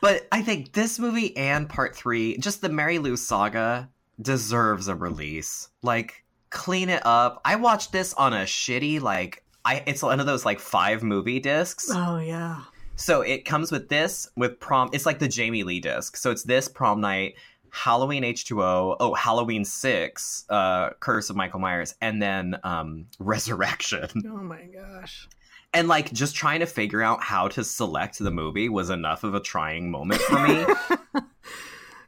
but 0.00 0.26
I 0.32 0.42
think 0.42 0.72
this 0.72 0.98
movie 0.98 1.36
and 1.36 1.68
part 1.68 1.94
three, 1.94 2.38
just 2.38 2.60
the 2.60 2.68
Mary 2.68 2.98
Lou 2.98 3.16
saga, 3.16 3.88
deserves 4.20 4.88
a 4.88 4.94
release. 4.94 5.68
Like, 5.82 6.24
clean 6.50 6.88
it 6.88 7.04
up. 7.04 7.40
I 7.44 7.56
watched 7.56 7.92
this 7.92 8.14
on 8.14 8.32
a 8.32 8.44
shitty 8.44 9.00
like. 9.00 9.44
I, 9.64 9.82
it's 9.86 10.02
one 10.02 10.18
of 10.18 10.26
those 10.26 10.46
like 10.46 10.60
five 10.60 11.02
movie 11.02 11.40
discs. 11.40 11.90
Oh 11.92 12.18
yeah. 12.18 12.62
So 12.96 13.20
it 13.20 13.44
comes 13.44 13.70
with 13.70 13.88
this 13.88 14.28
with 14.36 14.58
prom. 14.58 14.90
It's 14.92 15.04
like 15.04 15.18
the 15.18 15.28
Jamie 15.28 15.62
Lee 15.62 15.80
disc. 15.80 16.16
So 16.16 16.30
it's 16.30 16.42
this 16.42 16.68
prom 16.68 17.00
night, 17.00 17.34
Halloween 17.70 18.24
H 18.24 18.46
two 18.46 18.62
O, 18.62 18.96
oh 18.98 19.14
Halloween 19.14 19.64
six, 19.64 20.44
uh, 20.48 20.90
Curse 21.00 21.28
of 21.30 21.36
Michael 21.36 21.60
Myers, 21.60 21.94
and 22.00 22.22
then 22.22 22.58
um, 22.64 23.06
Resurrection. 23.18 24.08
Oh 24.26 24.42
my 24.42 24.62
gosh. 24.62 25.28
And 25.74 25.86
like 25.86 26.12
just 26.12 26.34
trying 26.34 26.60
to 26.60 26.66
figure 26.66 27.02
out 27.02 27.22
how 27.22 27.48
to 27.48 27.62
select 27.62 28.18
the 28.18 28.30
movie 28.30 28.68
was 28.68 28.90
enough 28.90 29.22
of 29.22 29.34
a 29.34 29.40
trying 29.40 29.90
moment 29.90 30.20
for 30.22 30.48
me. 30.48 30.66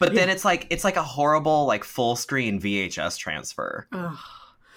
but 0.01 0.15
then 0.15 0.31
it's 0.31 0.45
like 0.45 0.67
it's 0.71 0.83
like 0.83 0.97
a 0.97 1.03
horrible 1.03 1.67
like 1.67 1.85
full 1.85 2.17
screen 2.17 2.61
VHS 2.61 3.19
transfer. 3.19 3.87
Ugh. 3.93 4.17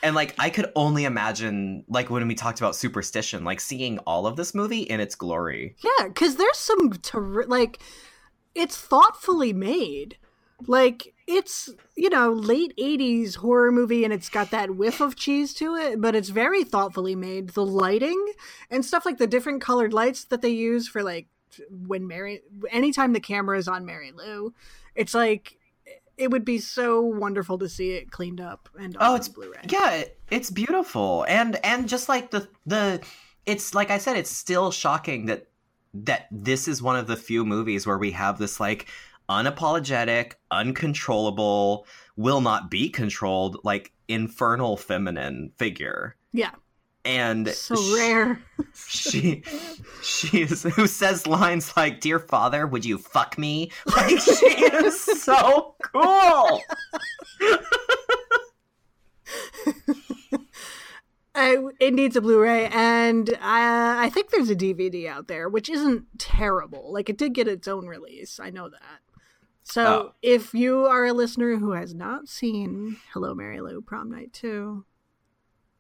And 0.03 0.15
like 0.15 0.35
I 0.37 0.49
could 0.49 0.69
only 0.75 1.05
imagine 1.05 1.85
like 1.87 2.09
when 2.09 2.27
we 2.27 2.35
talked 2.35 2.59
about 2.59 2.75
superstition, 2.75 3.45
like 3.45 3.61
seeing 3.61 3.99
all 3.99 4.27
of 4.27 4.35
this 4.35 4.53
movie 4.53 4.81
in 4.81 4.99
its 4.99 5.15
glory. 5.15 5.77
Yeah, 5.81 6.07
because 6.07 6.35
there's 6.35 6.57
some 6.57 6.91
ter- 6.91 7.45
like 7.45 7.79
it's 8.53 8.77
thoughtfully 8.77 9.53
made. 9.53 10.17
Like 10.67 11.13
it's 11.25 11.69
you 11.95 12.09
know 12.09 12.33
late 12.33 12.73
'80s 12.77 13.37
horror 13.37 13.71
movie, 13.71 14.03
and 14.03 14.13
it's 14.13 14.29
got 14.29 14.51
that 14.51 14.75
whiff 14.75 14.99
of 14.99 15.15
cheese 15.15 15.53
to 15.55 15.75
it, 15.75 16.01
but 16.01 16.15
it's 16.15 16.29
very 16.29 16.65
thoughtfully 16.65 17.15
made. 17.15 17.49
The 17.51 17.65
lighting 17.65 18.33
and 18.69 18.83
stuff 18.83 19.05
like 19.05 19.19
the 19.19 19.27
different 19.27 19.61
colored 19.61 19.93
lights 19.93 20.25
that 20.25 20.41
they 20.41 20.49
use 20.49 20.85
for 20.89 21.01
like 21.01 21.27
when 21.69 22.07
Mary, 22.07 22.41
anytime 22.71 23.13
the 23.13 23.19
camera 23.21 23.57
is 23.57 23.67
on 23.67 23.85
Mary 23.85 24.11
Lou, 24.11 24.53
it's 24.95 25.13
like 25.13 25.57
it 26.17 26.29
would 26.29 26.45
be 26.45 26.59
so 26.59 27.01
wonderful 27.01 27.57
to 27.57 27.67
see 27.67 27.91
it 27.91 28.11
cleaned 28.11 28.39
up 28.39 28.69
and 28.79 28.95
Oh, 28.99 29.15
it's 29.15 29.27
Blu-ray. 29.27 29.61
Yeah, 29.67 30.03
it's 30.29 30.49
beautiful, 30.49 31.25
and 31.27 31.59
and 31.65 31.87
just 31.89 32.09
like 32.09 32.31
the 32.31 32.47
the, 32.65 33.01
it's 33.45 33.73
like 33.73 33.89
I 33.89 33.97
said, 33.97 34.17
it's 34.17 34.31
still 34.31 34.71
shocking 34.71 35.25
that 35.25 35.47
that 35.93 36.27
this 36.31 36.67
is 36.67 36.81
one 36.81 36.95
of 36.95 37.07
the 37.07 37.15
few 37.15 37.45
movies 37.45 37.85
where 37.85 37.97
we 37.97 38.11
have 38.11 38.37
this 38.37 38.59
like 38.59 38.87
unapologetic, 39.29 40.33
uncontrollable, 40.51 41.87
will 42.15 42.41
not 42.41 42.69
be 42.69 42.89
controlled, 42.89 43.57
like 43.63 43.91
infernal 44.07 44.77
feminine 44.77 45.51
figure. 45.57 46.15
Yeah. 46.31 46.51
And 47.05 47.47
So 47.49 47.75
sh- 47.75 47.93
rare. 47.95 48.39
She 48.75 49.43
she 50.01 50.41
is 50.43 50.63
who 50.63 50.87
says 50.87 51.27
lines 51.27 51.75
like 51.77 51.99
"Dear 52.01 52.19
Father, 52.19 52.65
would 52.65 52.85
you 52.85 52.97
fuck 52.97 53.37
me?" 53.37 53.71
Like 53.85 54.19
she 54.19 54.45
is 54.45 54.99
so 55.21 55.75
cool. 55.83 56.61
I, 61.35 61.57
it 61.79 61.95
needs 61.95 62.15
a 62.15 62.21
Blu-ray, 62.21 62.67
and 62.67 63.27
uh, 63.31 63.37
I 63.41 64.09
think 64.13 64.29
there's 64.29 64.51
a 64.51 64.55
DVD 64.55 65.07
out 65.07 65.27
there, 65.27 65.49
which 65.49 65.67
isn't 65.67 66.05
terrible. 66.19 66.93
Like 66.93 67.09
it 67.09 67.17
did 67.17 67.33
get 67.33 67.47
its 67.47 67.67
own 67.67 67.87
release. 67.87 68.39
I 68.39 68.51
know 68.51 68.69
that. 68.69 68.99
So 69.63 69.83
Oh. 69.85 70.13
if 70.21 70.53
you 70.53 70.85
are 70.85 71.05
a 71.05 71.13
listener 71.13 71.55
who 71.55 71.71
has 71.71 71.95
not 71.95 72.27
seen 72.27 72.97
Hello 73.13 73.33
Mary 73.33 73.61
Lou 73.61 73.81
Prom 73.81 74.11
Night 74.11 74.31
Two, 74.31 74.85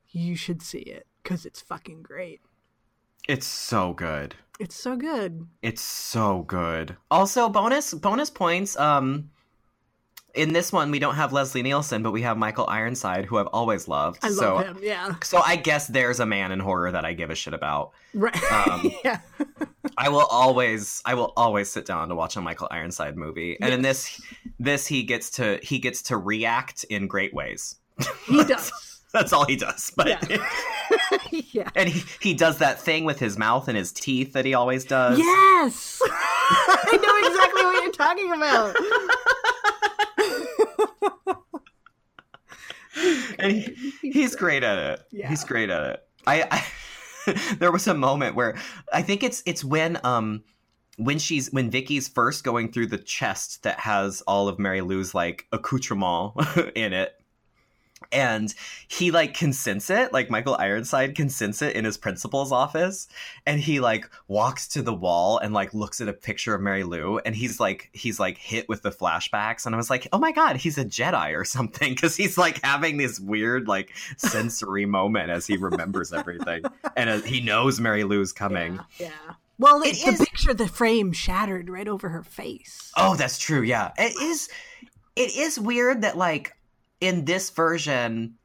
you 0.09 0.35
should 0.35 0.63
see 0.63 0.79
it 0.79 1.05
because 1.23 1.45
it's 1.45 1.61
fucking 1.61 2.03
great. 2.03 2.41
It's 3.27 3.47
so 3.47 3.93
good. 3.93 4.35
It's 4.59 4.75
so 4.75 4.95
good. 4.95 5.47
It's 5.61 5.81
so 5.81 6.43
good. 6.43 6.97
Also, 7.09 7.49
bonus 7.49 7.93
bonus 7.93 8.29
points. 8.29 8.77
Um, 8.77 9.29
in 10.33 10.51
this 10.51 10.71
one 10.71 10.89
we 10.91 10.99
don't 10.99 11.15
have 11.15 11.31
Leslie 11.31 11.61
Nielsen, 11.61 12.01
but 12.01 12.11
we 12.11 12.23
have 12.23 12.37
Michael 12.37 12.67
Ironside, 12.67 13.25
who 13.25 13.37
I've 13.37 13.47
always 13.47 13.87
loved. 13.87 14.19
I 14.23 14.29
so, 14.29 14.55
love 14.55 14.65
him. 14.65 14.79
Yeah. 14.81 15.15
so 15.23 15.39
I 15.39 15.55
guess 15.55 15.87
there's 15.87 16.19
a 16.19 16.25
man 16.25 16.51
in 16.51 16.59
horror 16.59 16.91
that 16.91 17.05
I 17.05 17.13
give 17.13 17.29
a 17.29 17.35
shit 17.35 17.53
about. 17.53 17.91
Right. 18.13 18.35
Um, 18.53 18.91
yeah. 19.03 19.19
I 19.97 20.09
will 20.09 20.25
always 20.29 21.01
I 21.05 21.15
will 21.15 21.33
always 21.35 21.69
sit 21.69 21.85
down 21.85 22.09
to 22.09 22.15
watch 22.15 22.35
a 22.35 22.41
Michael 22.41 22.67
Ironside 22.71 23.17
movie. 23.17 23.57
And 23.59 23.73
in 23.73 23.81
this 23.81 24.21
this 24.59 24.87
he 24.87 25.03
gets 25.03 25.31
to 25.31 25.59
he 25.61 25.79
gets 25.79 26.03
to 26.03 26.17
react 26.17 26.83
in 26.85 27.07
great 27.07 27.33
ways. 27.33 27.75
He 28.25 28.43
does. 28.43 28.71
That's 29.13 29.31
all 29.31 29.45
he 29.45 29.55
does. 29.55 29.91
But 29.95 30.07
Yeah. 30.07 30.47
yeah. 31.31 31.69
and 31.75 31.87
he, 31.87 32.03
he 32.19 32.33
does 32.33 32.57
that 32.57 32.81
thing 32.81 33.05
with 33.05 33.19
his 33.19 33.37
mouth 33.37 33.67
and 33.67 33.77
his 33.77 33.91
teeth 33.91 34.33
that 34.33 34.43
he 34.45 34.53
always 34.53 34.85
does. 34.85 35.19
Yes. 35.19 36.01
I 36.05 36.99
know 37.01 37.27
exactly 37.29 37.63
what 37.63 37.83
you're 37.83 37.91
talking 37.91 38.31
about. 38.33 38.75
And 43.39 43.51
he, 43.51 43.93
he's 44.01 44.35
great 44.35 44.63
at 44.63 44.77
it. 44.77 45.05
Yeah. 45.11 45.27
He's 45.27 45.43
great 45.43 45.69
at 45.69 45.83
it. 45.83 46.03
I, 46.27 46.47
I 46.51 47.55
there 47.57 47.71
was 47.71 47.87
a 47.87 47.93
moment 47.93 48.35
where 48.35 48.55
I 48.93 49.01
think 49.01 49.23
it's 49.23 49.41
it's 49.45 49.63
when 49.63 49.99
um 50.03 50.43
when 50.97 51.17
she's 51.17 51.51
when 51.51 51.71
Vicky's 51.71 52.07
first 52.07 52.43
going 52.43 52.71
through 52.71 52.87
the 52.87 52.97
chest 52.99 53.63
that 53.63 53.79
has 53.79 54.21
all 54.21 54.47
of 54.47 54.59
Mary 54.59 54.81
Lou's 54.81 55.13
like 55.15 55.47
accoutrement 55.51 56.33
in 56.75 56.93
it. 56.93 57.15
And 58.11 58.53
he 58.87 59.11
like 59.11 59.33
consents 59.33 59.89
it, 59.89 60.13
like 60.13 60.29
Michael 60.29 60.55
Ironside 60.57 61.15
consents 61.15 61.61
it 61.61 61.75
in 61.75 61.85
his 61.85 61.97
principal's 61.97 62.51
office, 62.51 63.07
and 63.45 63.59
he 63.59 63.79
like 63.79 64.09
walks 64.27 64.67
to 64.69 64.81
the 64.81 64.93
wall 64.93 65.37
and 65.37 65.53
like 65.53 65.73
looks 65.73 66.01
at 66.01 66.07
a 66.07 66.13
picture 66.13 66.53
of 66.53 66.61
Mary 66.61 66.83
Lou, 66.83 67.19
and 67.19 67.35
he's 67.35 67.59
like 67.59 67.89
he's 67.93 68.19
like 68.19 68.37
hit 68.37 68.67
with 68.69 68.81
the 68.81 68.91
flashbacks, 68.91 69.65
and 69.65 69.75
I 69.75 69.77
was 69.77 69.89
like, 69.89 70.07
oh 70.13 70.19
my 70.19 70.31
god, 70.31 70.57
he's 70.57 70.77
a 70.77 70.85
Jedi 70.85 71.37
or 71.37 71.45
something, 71.45 71.93
because 71.93 72.15
he's 72.15 72.37
like 72.37 72.63
having 72.63 72.97
this 72.97 73.19
weird 73.19 73.67
like 73.67 73.93
sensory 74.17 74.85
moment 74.87 75.29
as 75.29 75.47
he 75.47 75.57
remembers 75.57 76.13
everything, 76.13 76.63
and 76.95 77.09
uh, 77.09 77.21
he 77.21 77.41
knows 77.41 77.79
Mary 77.79 78.03
Lou's 78.03 78.31
coming. 78.31 78.79
Yeah. 78.97 79.09
yeah. 79.27 79.33
Well, 79.59 79.81
It 79.81 79.89
it's 79.89 80.19
the 80.19 80.25
picture, 80.25 80.53
the 80.53 80.67
frame 80.67 81.13
shattered 81.13 81.69
right 81.69 81.87
over 81.87 82.09
her 82.09 82.23
face. 82.23 82.91
Oh, 82.97 83.15
that's 83.15 83.37
true. 83.37 83.61
Yeah, 83.61 83.91
it 83.97 84.19
is. 84.21 84.49
It 85.15 85.35
is 85.35 85.59
weird 85.59 86.01
that 86.01 86.17
like 86.17 86.55
in 87.03 87.25
this 87.25 87.49
version, 87.49 88.35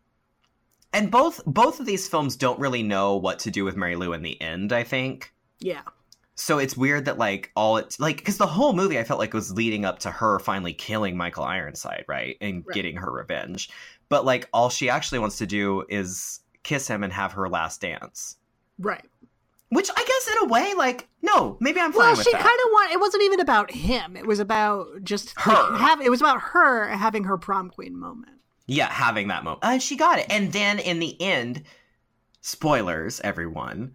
and 0.93 1.11
both 1.11 1.41
both 1.47 1.81
of 1.81 1.87
these 1.87 2.09
films 2.09 2.37
don't 2.37 2.59
really 2.59 2.83
know 2.83 3.17
what 3.17 3.39
to 3.41 3.51
do 3.51 3.65
with 3.65 3.77
Mary 3.77 3.95
Lou 3.97 4.13
in 4.13 4.23
the 4.23 4.41
end. 4.41 4.73
I 4.73 4.83
think 4.85 5.33
Yeah. 5.61 5.83
so. 6.35 6.59
It's 6.59 6.77
weird 6.77 7.05
that 7.05 7.19
like 7.19 7.53
all 7.55 7.77
it 7.77 7.97
like 7.99 8.17
because 8.17 8.39
the 8.39 8.47
whole 8.47 8.73
movie 8.73 8.99
I 8.99 9.05
felt 9.05 9.21
like 9.21 9.33
was 9.35 9.53
leading 9.53 9.85
up 9.85 9.99
to 10.01 10.11
her 10.11 10.39
finally 10.41 10.73
killing 10.73 11.17
Michael 11.17 11.45
Ironside, 11.45 12.05
right, 12.09 12.37
and 12.41 12.65
Right. 12.67 12.75
getting 12.75 12.97
her 12.97 13.11
revenge. 13.13 13.71
But 14.09 14.25
like 14.25 14.49
all 14.53 14.71
she 14.71 14.89
actually 14.91 15.19
wants 15.21 15.39
to 15.39 15.47
do 15.47 15.85
is 15.89 16.41
kiss 16.65 16.89
him 16.89 17.03
and 17.05 17.13
have 17.13 17.33
her 17.33 17.49
last 17.49 17.81
dance. 17.81 18.37
Right. 18.79 19.05
Which 19.71 19.91
I 19.95 20.03
guess 20.03 20.29
in 20.35 20.49
a 20.49 20.51
way, 20.51 20.73
like, 20.75 21.09
no, 21.21 21.59
maybe 21.61 21.79
I'm 21.79 21.93
fine 21.93 22.15
Well, 22.15 22.23
she 22.23 22.33
kind 22.33 22.45
of 22.47 22.71
want. 22.73 22.91
It 22.91 23.01
wasn't 23.01 23.23
even 23.25 23.41
about 23.41 23.71
him. 23.71 24.17
It 24.17 24.27
was 24.27 24.39
about 24.41 24.87
just 25.05 25.39
Her. 25.39 25.53
like, 25.53 25.81
have. 25.81 26.01
It 26.01 26.09
was 26.11 26.23
about 26.23 26.41
her 26.41 26.89
having 26.89 27.25
her 27.25 27.37
prom 27.37 27.69
queen 27.69 27.95
moment. 27.99 28.38
Yeah, 28.69 28.89
having 28.89 29.29
that 29.29 29.43
moment. 29.45 29.61
And 29.65 29.83
she 29.83 29.97
got 29.97 30.19
it. 30.21 30.27
And 30.31 30.53
then 30.53 30.79
in 30.79 30.99
the 31.01 31.21
end, 31.21 31.63
spoilers, 32.41 33.21
everyone, 33.21 33.95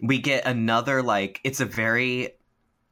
we 0.00 0.18
get 0.18 0.46
another 0.46 1.02
like 1.02 1.40
it's 1.44 1.60
a 1.60 1.64
very 1.64 2.34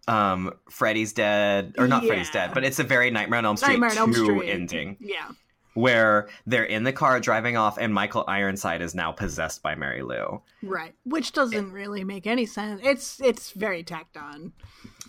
um 0.08 0.52
Freddy's 0.70 1.12
dead 1.12 1.74
or 1.78 1.86
not 1.86 2.04
Freddy's 2.04 2.30
dead, 2.30 2.52
but 2.54 2.64
it's 2.64 2.78
a 2.78 2.84
very 2.84 3.10
Nightmare 3.10 3.38
on 3.38 3.44
Elm 3.44 3.56
Street 3.56 3.78
Nightmare 3.78 3.90
on 3.90 3.98
Elm 3.98 4.12
2 4.14 4.24
Street. 4.24 4.48
ending 4.50 4.96
Yeah. 5.00 5.28
where 5.74 6.28
they're 6.46 6.64
in 6.64 6.84
the 6.84 6.92
car 6.92 7.20
driving 7.20 7.56
off 7.56 7.76
and 7.78 7.92
Michael 7.92 8.24
Ironside 8.26 8.80
is 8.82 8.94
now 8.94 9.12
possessed 9.12 9.62
by 9.62 9.74
Mary 9.74 10.02
Lou. 10.02 10.40
Right. 10.62 10.94
Which 11.04 11.32
doesn't 11.32 11.72
really 11.72 12.04
make 12.04 12.26
any 12.26 12.46
sense. 12.46 12.80
It's 12.84 13.20
it's 13.20 13.50
very 13.50 13.82
tacked 13.82 14.16
on. 14.16 14.52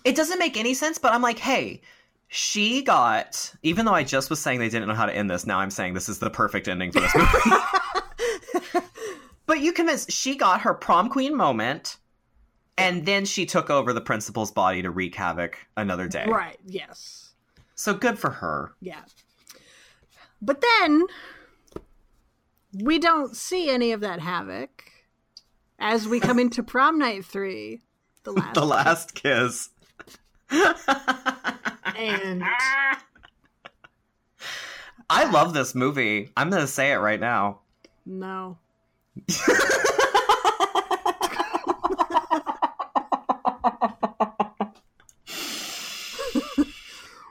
It 0.03 0.15
doesn't 0.15 0.39
make 0.39 0.57
any 0.57 0.73
sense, 0.73 0.97
but 0.97 1.13
I'm 1.13 1.21
like, 1.21 1.39
hey, 1.39 1.81
she 2.27 2.81
got 2.81 3.53
even 3.63 3.85
though 3.85 3.93
I 3.93 4.03
just 4.03 4.29
was 4.29 4.39
saying 4.39 4.59
they 4.59 4.69
didn't 4.69 4.87
know 4.87 4.95
how 4.95 5.05
to 5.05 5.15
end 5.15 5.29
this, 5.29 5.45
now 5.45 5.59
I'm 5.59 5.69
saying 5.69 5.93
this 5.93 6.09
is 6.09 6.19
the 6.19 6.29
perfect 6.29 6.67
ending 6.67 6.91
for 6.91 6.99
this 6.99 7.15
movie. 7.15 8.85
but 9.45 9.59
you 9.59 9.71
convinced 9.71 10.11
she 10.11 10.35
got 10.35 10.61
her 10.61 10.73
prom 10.73 11.09
queen 11.09 11.35
moment 11.35 11.97
and 12.77 13.05
then 13.05 13.25
she 13.25 13.45
took 13.45 13.69
over 13.69 13.93
the 13.93 14.01
principal's 14.01 14.51
body 14.51 14.81
to 14.81 14.91
wreak 14.91 15.15
havoc 15.15 15.57
another 15.75 16.07
day. 16.07 16.25
Right. 16.27 16.59
Yes. 16.65 17.31
So 17.75 17.93
good 17.93 18.19
for 18.19 18.29
her. 18.29 18.73
Yeah. 18.81 19.01
But 20.41 20.61
then 20.61 21.05
we 22.73 22.99
don't 22.99 23.35
see 23.35 23.69
any 23.69 23.91
of 23.91 24.01
that 24.01 24.19
havoc 24.19 24.83
as 25.79 26.07
we 26.07 26.19
come 26.19 26.39
into 26.39 26.63
prom 26.63 26.99
night 26.99 27.25
three, 27.25 27.81
the 28.23 28.33
last, 28.33 28.53
The 28.55 28.65
last 28.65 29.15
kiss. 29.15 29.69
and 31.95 32.43
I 35.09 35.29
love 35.31 35.53
this 35.53 35.73
movie. 35.73 36.31
I'm 36.35 36.49
going 36.49 36.61
to 36.61 36.67
say 36.67 36.91
it 36.91 36.97
right 36.97 37.19
now. 37.19 37.59
no. 38.05 38.57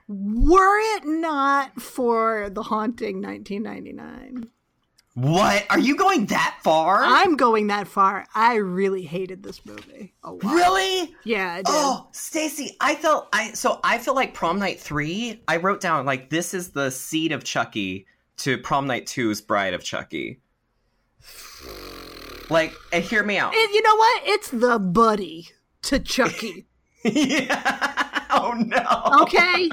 Were 0.09 0.78
it 0.96 1.04
not 1.04 1.80
for 1.80 2.48
the 2.50 2.62
haunting 2.62 3.20
1999, 3.20 4.48
What? 5.16 5.64
Are 5.70 5.78
you 5.78 5.96
going 5.96 6.26
that 6.26 6.58
far? 6.62 7.00
I'm 7.02 7.36
going 7.36 7.68
that 7.68 7.88
far. 7.88 8.26
I 8.34 8.56
really 8.56 9.00
hated 9.00 9.42
this 9.42 9.64
movie 9.64 10.12
a 10.22 10.30
lot. 10.30 10.44
really? 10.44 11.14
Yeah, 11.24 11.54
I 11.54 11.56
did. 11.56 11.64
Oh, 11.68 12.08
Stacie, 12.12 12.76
I 12.82 12.96
felt 12.96 13.26
I 13.32 13.52
so 13.52 13.80
I 13.82 13.96
feel 13.96 14.14
like 14.14 14.34
Prom 14.34 14.58
Night 14.58 14.78
3, 14.78 15.42
I 15.48 15.56
wrote 15.56 15.80
down 15.80 16.04
like 16.04 16.28
this 16.28 16.52
is 16.52 16.72
the 16.72 16.90
seed 16.90 17.32
of 17.32 17.44
Chucky 17.44 18.06
to 18.38 18.58
Prom 18.58 18.86
Night 18.86 19.06
2's 19.06 19.40
Bride 19.40 19.72
of 19.72 19.82
Chucky. 19.82 20.42
Like, 22.50 22.74
and 22.92 23.02
hear 23.02 23.22
me 23.24 23.38
out. 23.38 23.54
And 23.54 23.72
you 23.72 23.80
know 23.80 23.96
what? 23.96 24.22
It's 24.26 24.50
the 24.50 24.78
buddy 24.78 25.48
to 25.84 25.98
Chucky. 25.98 26.66
yeah. 27.04 28.02
Oh 28.28 28.52
no. 28.52 29.22
Okay? 29.22 29.70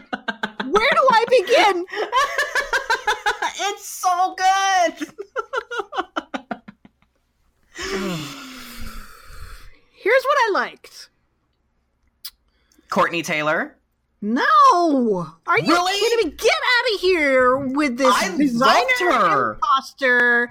Where 0.69 0.89
do 0.91 1.07
I 1.11 1.25
begin? 1.27 1.85
it's 3.59 3.85
so 3.87 4.35
good. 4.37 5.07
Here's 9.93 10.23
what 10.23 10.37
I 10.37 10.49
liked. 10.53 11.09
Courtney 12.89 13.23
Taylor. 13.23 13.77
No! 14.21 15.27
Are 15.47 15.59
you 15.59 15.67
Really? 15.73 15.99
kidding 15.99 16.29
me? 16.29 16.35
Get 16.37 16.51
out 16.51 16.93
of 16.95 17.01
here 17.01 17.57
with 17.57 17.97
this 17.97 18.13
I 18.15 18.37
designer 18.37 19.11
her. 19.11 19.53
imposter 19.55 20.49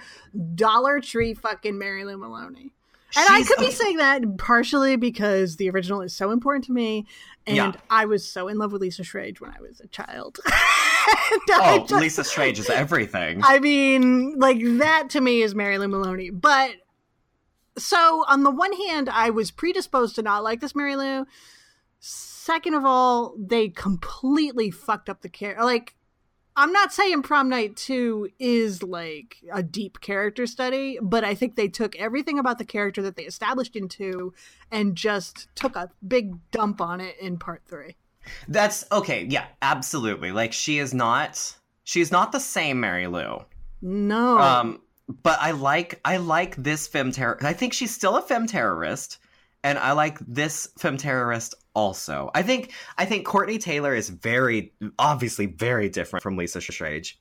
Dollar 0.54 1.00
Tree 1.00 1.32
fucking 1.34 1.78
Mary 1.78 2.04
Lou 2.04 2.18
Maloney. 2.18 2.72
And 3.16 3.28
I 3.28 3.42
could 3.44 3.58
be 3.58 3.70
saying 3.70 3.98
that 3.98 4.38
partially 4.38 4.96
because 4.96 5.56
the 5.56 5.68
original 5.70 6.00
is 6.00 6.14
so 6.14 6.30
important 6.30 6.64
to 6.66 6.72
me, 6.72 7.06
and 7.46 7.56
Yeah. 7.56 7.72
I 7.90 8.04
was 8.06 8.26
so 8.28 8.48
in 8.48 8.58
love 8.58 8.72
with 8.72 8.82
Lisa 8.82 9.02
Schrage 9.02 9.40
when 9.40 9.50
I 9.50 9.60
was 9.60 9.80
a 9.80 9.88
child. 9.88 10.38
Oh, 11.50 11.84
just- 11.88 12.00
Lisa 12.00 12.22
Schrage 12.22 12.58
is 12.58 12.70
everything. 12.70 13.40
I 13.42 13.58
mean, 13.58 14.38
like 14.38 14.58
that 14.78 15.10
to 15.10 15.20
me 15.20 15.42
is 15.42 15.54
Mary 15.54 15.76
Lou 15.78 15.88
Maloney. 15.88 16.30
But 16.30 16.72
so 17.76 18.24
on 18.28 18.42
the 18.44 18.50
one 18.50 18.72
hand, 18.72 19.08
I 19.08 19.30
was 19.30 19.50
predisposed 19.50 20.14
to 20.16 20.22
not 20.22 20.44
like 20.44 20.60
this 20.60 20.74
Mary 20.74 20.94
Lou. 20.96 21.26
Second 21.98 22.74
of 22.74 22.84
all, 22.84 23.34
they 23.38 23.68
completely 23.68 24.70
fucked 24.70 25.08
up 25.08 25.22
the 25.22 25.28
character. 25.28 25.64
Like 25.64 25.94
I'm 26.56 26.72
not 26.72 26.92
saying 26.92 27.22
Prom 27.22 27.48
Night 27.48 27.76
2 27.76 28.28
is 28.38 28.82
like 28.82 29.36
a 29.52 29.62
deep 29.62 30.00
character 30.00 30.46
study, 30.46 30.98
but 31.00 31.24
I 31.24 31.34
think 31.34 31.56
they 31.56 31.68
took 31.68 31.96
everything 31.96 32.38
about 32.38 32.58
the 32.58 32.64
character 32.64 33.00
that 33.02 33.16
they 33.16 33.24
established 33.24 33.74
in 33.74 33.88
2 33.88 34.34
and 34.70 34.94
just 34.94 35.48
took 35.54 35.76
a 35.76 35.90
big 36.06 36.34
dump 36.50 36.80
on 36.80 37.00
it 37.00 37.16
in 37.20 37.38
part 37.38 37.62
3. 37.66 37.96
That's 38.48 38.84
okay. 38.92 39.26
Yeah, 39.28 39.46
absolutely. 39.62 40.32
Like 40.32 40.52
she 40.52 40.78
is 40.78 40.94
not 40.94 41.56
she's 41.84 42.12
not 42.12 42.32
the 42.32 42.40
same 42.40 42.80
Mary 42.80 43.06
Lou. 43.06 43.44
No. 43.80 44.38
Um 44.38 44.80
but 45.22 45.38
I 45.40 45.52
like 45.52 46.00
I 46.04 46.18
like 46.18 46.56
this 46.56 46.86
femme 46.86 47.12
terror. 47.12 47.38
I 47.42 47.52
think 47.52 47.72
she's 47.72 47.94
still 47.94 48.16
a 48.16 48.22
femme 48.22 48.46
terrorist 48.46 49.18
and 49.64 49.78
I 49.78 49.92
like 49.92 50.18
this 50.20 50.68
femme 50.78 50.96
terrorist 50.96 51.54
also. 51.74 52.30
I 52.34 52.42
think 52.42 52.72
I 52.98 53.04
think 53.04 53.26
Courtney 53.26 53.58
Taylor 53.58 53.94
is 53.94 54.08
very 54.08 54.72
obviously 54.98 55.46
very 55.46 55.88
different 55.88 56.22
from 56.22 56.36
Lisa 56.36 56.58
Schrage. 56.58 57.14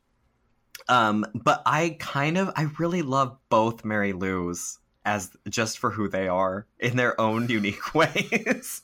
Um, 0.87 1.25
but 1.33 1.61
I 1.65 1.97
kind 1.99 2.37
of 2.37 2.51
I 2.55 2.67
really 2.79 3.01
love 3.01 3.37
both 3.49 3.85
Mary 3.85 4.13
Lou's 4.13 4.79
as 5.05 5.31
just 5.49 5.79
for 5.79 5.89
who 5.89 6.07
they 6.07 6.27
are 6.27 6.67
in 6.79 6.95
their 6.97 7.19
own 7.19 7.49
unique 7.49 7.93
ways. 7.95 8.81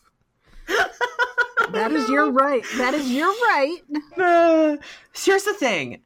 that 1.71 1.91
is 1.91 2.09
your 2.09 2.31
right. 2.31 2.63
That 2.77 2.93
is 2.93 3.11
your 3.11 3.27
right. 3.27 3.77
Uh, 4.17 4.77
here's 5.13 5.43
the 5.43 5.53
thing. 5.53 6.01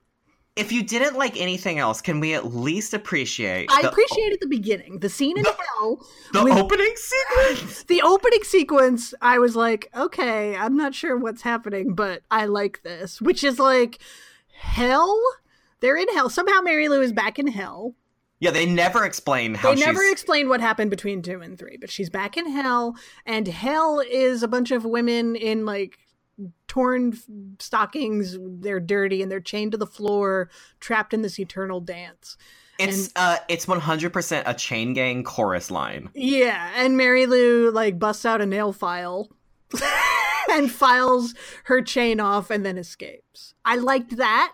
If 0.58 0.74
you 0.74 0.84
didn't 0.84 1.18
like 1.18 1.40
anything 1.40 1.80
else, 1.80 2.02
can 2.02 2.20
we 2.20 2.34
at 2.34 2.54
least 2.54 2.94
appreciate? 2.94 3.70
I 3.72 3.84
the- 3.84 3.90
appreciated 3.90 4.40
the 4.42 4.48
beginning, 4.48 5.00
the 5.00 5.08
scene 5.08 5.38
in 5.38 5.44
the, 5.44 5.56
hell, 5.80 6.06
the 6.34 6.44
with- 6.44 6.58
opening 6.58 6.94
sequence. 6.96 7.84
the 7.88 8.02
opening 8.02 8.44
sequence. 8.44 9.14
I 9.22 9.40
was 9.40 9.56
like, 9.56 9.88
okay, 9.96 10.56
I'm 10.58 10.76
not 10.76 10.94
sure 10.94 11.16
what's 11.18 11.42
happening, 11.42 11.94
but 11.96 12.24
I 12.30 12.46
like 12.48 12.82
this, 12.84 13.22
which 13.22 13.46
is 13.46 13.60
like 13.60 14.00
hell. 14.60 15.18
They're 15.80 15.96
in 15.98 16.10
hell. 16.10 16.30
Somehow 16.30 16.60
Mary 16.62 16.90
Lou 16.90 17.02
is 17.02 17.14
back 17.14 17.40
in 17.40 17.48
hell. 17.48 17.96
Yeah, 18.42 18.52
they 18.52 18.66
never 18.66 19.06
explain 19.06 19.54
how 19.54 19.70
They 19.70 19.76
she's. 19.78 19.86
never 19.86 20.04
explain 20.04 20.50
what 20.50 20.62
happened 20.62 20.90
between 20.90 21.22
two 21.22 21.42
and 21.42 21.58
three, 21.58 21.78
but 21.78 21.90
she's 21.92 22.10
back 22.10 22.36
in 22.38 22.52
hell, 22.52 22.96
and 23.26 23.48
hell 23.48 24.00
is 24.02 24.44
a 24.44 24.48
bunch 24.48 24.72
of 24.72 24.84
women 24.84 25.36
in 25.36 25.64
like 25.66 26.00
torn 26.72 27.12
stockings. 27.60 28.38
They're 28.40 28.80
dirty 28.80 29.22
and 29.22 29.30
they're 29.30 29.42
chained 29.42 29.74
to 29.74 29.78
the 29.78 29.86
floor, 29.86 30.50
trapped 30.80 31.14
in 31.14 31.22
this 31.22 31.38
eternal 31.38 31.82
dance. 31.82 32.38
It's 32.80 33.10
uh, 33.18 33.40
it's 33.50 33.68
one 33.68 33.82
hundred 33.82 34.14
percent 34.14 34.48
a 34.48 34.54
chain 34.54 34.94
gang 34.94 35.26
chorus 35.26 35.70
line. 35.70 36.10
Yeah, 36.16 36.72
and 36.78 36.96
Mary 36.96 37.26
Lou 37.26 37.72
like 37.72 38.00
busts 38.00 38.26
out 38.26 38.40
a 38.40 38.46
nail 38.46 38.72
file 38.72 39.30
and 40.52 40.72
files 40.72 41.36
her 41.66 41.82
chain 41.82 42.22
off 42.22 42.50
and 42.50 42.66
then 42.66 42.78
escapes. 42.78 43.54
I 43.66 43.76
liked 43.76 44.16
that, 44.16 44.54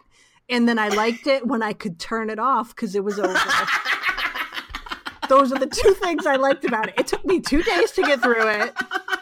and 0.50 0.68
then 0.68 0.80
I 0.80 0.90
liked 0.90 1.28
it 1.28 1.46
when 1.46 1.62
I 1.62 1.74
could 1.74 2.00
turn 2.00 2.32
it 2.32 2.40
off 2.40 2.76
because 2.76 2.96
it 2.96 3.04
was 3.04 3.20
over. 3.20 3.32
Those 5.30 5.52
are 5.52 5.60
the 5.60 5.68
two 5.68 5.94
things 5.94 6.26
I 6.26 6.38
liked 6.38 6.66
about 6.66 6.90
it. 6.90 6.96
It 6.98 7.06
took 7.06 7.24
me 7.26 7.42
two 7.42 7.62
days 7.62 7.92
to 7.92 8.02
get 8.02 8.22
through 8.22 8.48
it. 8.48 8.74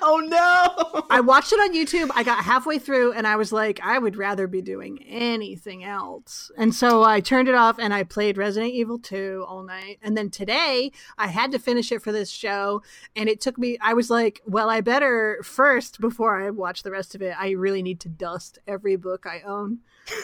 Oh 0.07 0.19
no! 0.19 1.03
I 1.09 1.19
watched 1.21 1.51
it 1.51 1.59
on 1.59 1.73
YouTube. 1.73 2.11
I 2.13 2.21
got 2.21 2.43
halfway 2.43 2.77
through 2.77 3.13
and 3.13 3.25
I 3.25 3.37
was 3.37 3.51
like, 3.51 3.79
I 3.83 3.97
would 3.97 4.15
rather 4.15 4.45
be 4.45 4.61
doing 4.61 5.03
anything 5.03 5.83
else. 5.83 6.51
And 6.55 6.75
so 6.75 7.03
I 7.03 7.21
turned 7.21 7.49
it 7.49 7.55
off 7.55 7.79
and 7.79 7.91
I 7.91 8.03
played 8.03 8.37
Resident 8.37 8.71
Evil 8.71 8.99
2 8.99 9.43
all 9.47 9.63
night. 9.63 9.97
And 10.03 10.15
then 10.15 10.29
today 10.29 10.91
I 11.17 11.25
had 11.25 11.51
to 11.53 11.59
finish 11.59 11.91
it 11.91 12.03
for 12.03 12.11
this 12.11 12.29
show. 12.29 12.83
And 13.15 13.27
it 13.27 13.41
took 13.41 13.57
me, 13.57 13.79
I 13.81 13.95
was 13.95 14.11
like, 14.11 14.43
well, 14.45 14.69
I 14.69 14.81
better 14.81 15.39
first, 15.41 15.99
before 15.99 16.39
I 16.39 16.51
watch 16.51 16.83
the 16.83 16.91
rest 16.91 17.15
of 17.15 17.23
it, 17.23 17.33
I 17.39 17.51
really 17.51 17.81
need 17.81 17.99
to 18.01 18.09
dust 18.09 18.59
every 18.67 18.97
book 18.97 19.25
I 19.25 19.41
own. 19.41 19.79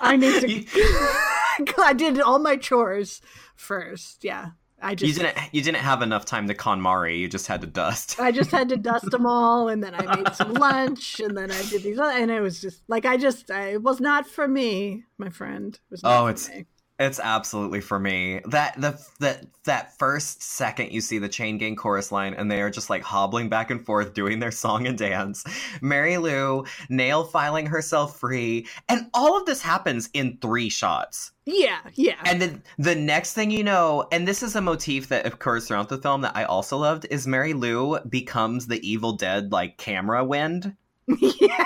I 0.00 0.16
need 0.16 0.40
to. 0.40 1.74
I 1.82 1.94
did 1.94 2.20
all 2.20 2.38
my 2.38 2.56
chores 2.56 3.20
first. 3.56 4.22
Yeah. 4.22 4.50
I 4.82 4.94
just 4.94 5.08
you 5.16 5.22
didn't 5.22 5.36
you 5.52 5.62
didn't 5.62 5.78
have 5.82 6.02
enough 6.02 6.24
time 6.24 6.48
to 6.48 6.54
KonMari. 6.54 7.18
You 7.18 7.28
just 7.28 7.46
had 7.46 7.60
to 7.60 7.66
dust. 7.66 8.18
I 8.20 8.32
just 8.32 8.50
had 8.50 8.68
to 8.70 8.76
dust 8.90 9.10
them 9.10 9.26
all, 9.26 9.68
and 9.68 9.82
then 9.82 9.94
I 9.94 10.16
made 10.16 10.34
some 10.34 10.54
lunch, 10.54 11.20
and 11.20 11.36
then 11.36 11.50
I 11.50 11.62
did 11.64 11.82
these, 11.82 11.98
other, 11.98 12.12
and 12.16 12.30
it 12.30 12.40
was 12.40 12.60
just 12.60 12.82
like 12.88 13.04
I 13.04 13.16
just, 13.16 13.50
I, 13.50 13.72
it 13.72 13.82
was 13.82 14.00
not 14.00 14.26
for 14.26 14.48
me, 14.48 15.04
my 15.18 15.28
friend. 15.30 15.74
It 15.74 15.90
was 15.90 16.00
Oh, 16.04 16.26
it's- 16.28 16.48
me. 16.48 16.64
It's 17.00 17.18
absolutely 17.18 17.80
for 17.80 17.98
me. 17.98 18.42
That 18.44 18.78
the 18.78 19.00
that 19.20 19.46
that 19.64 19.98
first 19.98 20.42
second 20.42 20.92
you 20.92 21.00
see 21.00 21.18
the 21.18 21.30
chain 21.30 21.56
gang 21.56 21.74
chorus 21.74 22.12
line 22.12 22.34
and 22.34 22.50
they 22.50 22.60
are 22.60 22.68
just 22.68 22.90
like 22.90 23.02
hobbling 23.02 23.48
back 23.48 23.70
and 23.70 23.82
forth 23.84 24.12
doing 24.12 24.38
their 24.38 24.50
song 24.50 24.86
and 24.86 24.98
dance. 24.98 25.42
Mary 25.80 26.18
Lou 26.18 26.66
nail 26.90 27.24
filing 27.24 27.64
herself 27.64 28.18
free, 28.20 28.66
and 28.90 29.08
all 29.14 29.38
of 29.38 29.46
this 29.46 29.62
happens 29.62 30.10
in 30.12 30.36
three 30.42 30.68
shots. 30.68 31.32
yeah, 31.46 31.80
yeah. 31.94 32.20
And 32.26 32.42
then 32.42 32.62
the 32.76 32.94
next 32.94 33.32
thing 33.32 33.50
you 33.50 33.64
know, 33.64 34.06
and 34.12 34.28
this 34.28 34.42
is 34.42 34.54
a 34.54 34.60
motif 34.60 35.08
that 35.08 35.24
occurs 35.24 35.66
throughout 35.66 35.88
the 35.88 35.96
film 35.98 36.20
that 36.20 36.36
I 36.36 36.44
also 36.44 36.76
loved, 36.76 37.06
is 37.10 37.26
Mary 37.26 37.54
Lou 37.54 37.98
becomes 38.00 38.66
the 38.66 38.86
Evil 38.86 39.14
Dead 39.14 39.52
like 39.52 39.78
camera 39.78 40.22
wind. 40.22 40.76
yeah, 41.40 41.64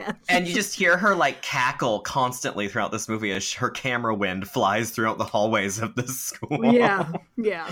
yes. 0.00 0.14
And 0.28 0.46
you 0.48 0.54
just 0.54 0.74
hear 0.74 0.96
her 0.96 1.14
like 1.14 1.42
cackle 1.42 2.00
constantly 2.00 2.68
throughout 2.68 2.92
this 2.92 3.08
movie 3.08 3.32
as 3.32 3.52
her 3.54 3.70
camera 3.70 4.14
wind 4.14 4.48
flies 4.48 4.90
throughout 4.90 5.18
the 5.18 5.24
hallways 5.24 5.78
of 5.78 5.94
this 5.94 6.18
school. 6.24 6.64
yeah, 6.72 7.10
yeah. 7.36 7.70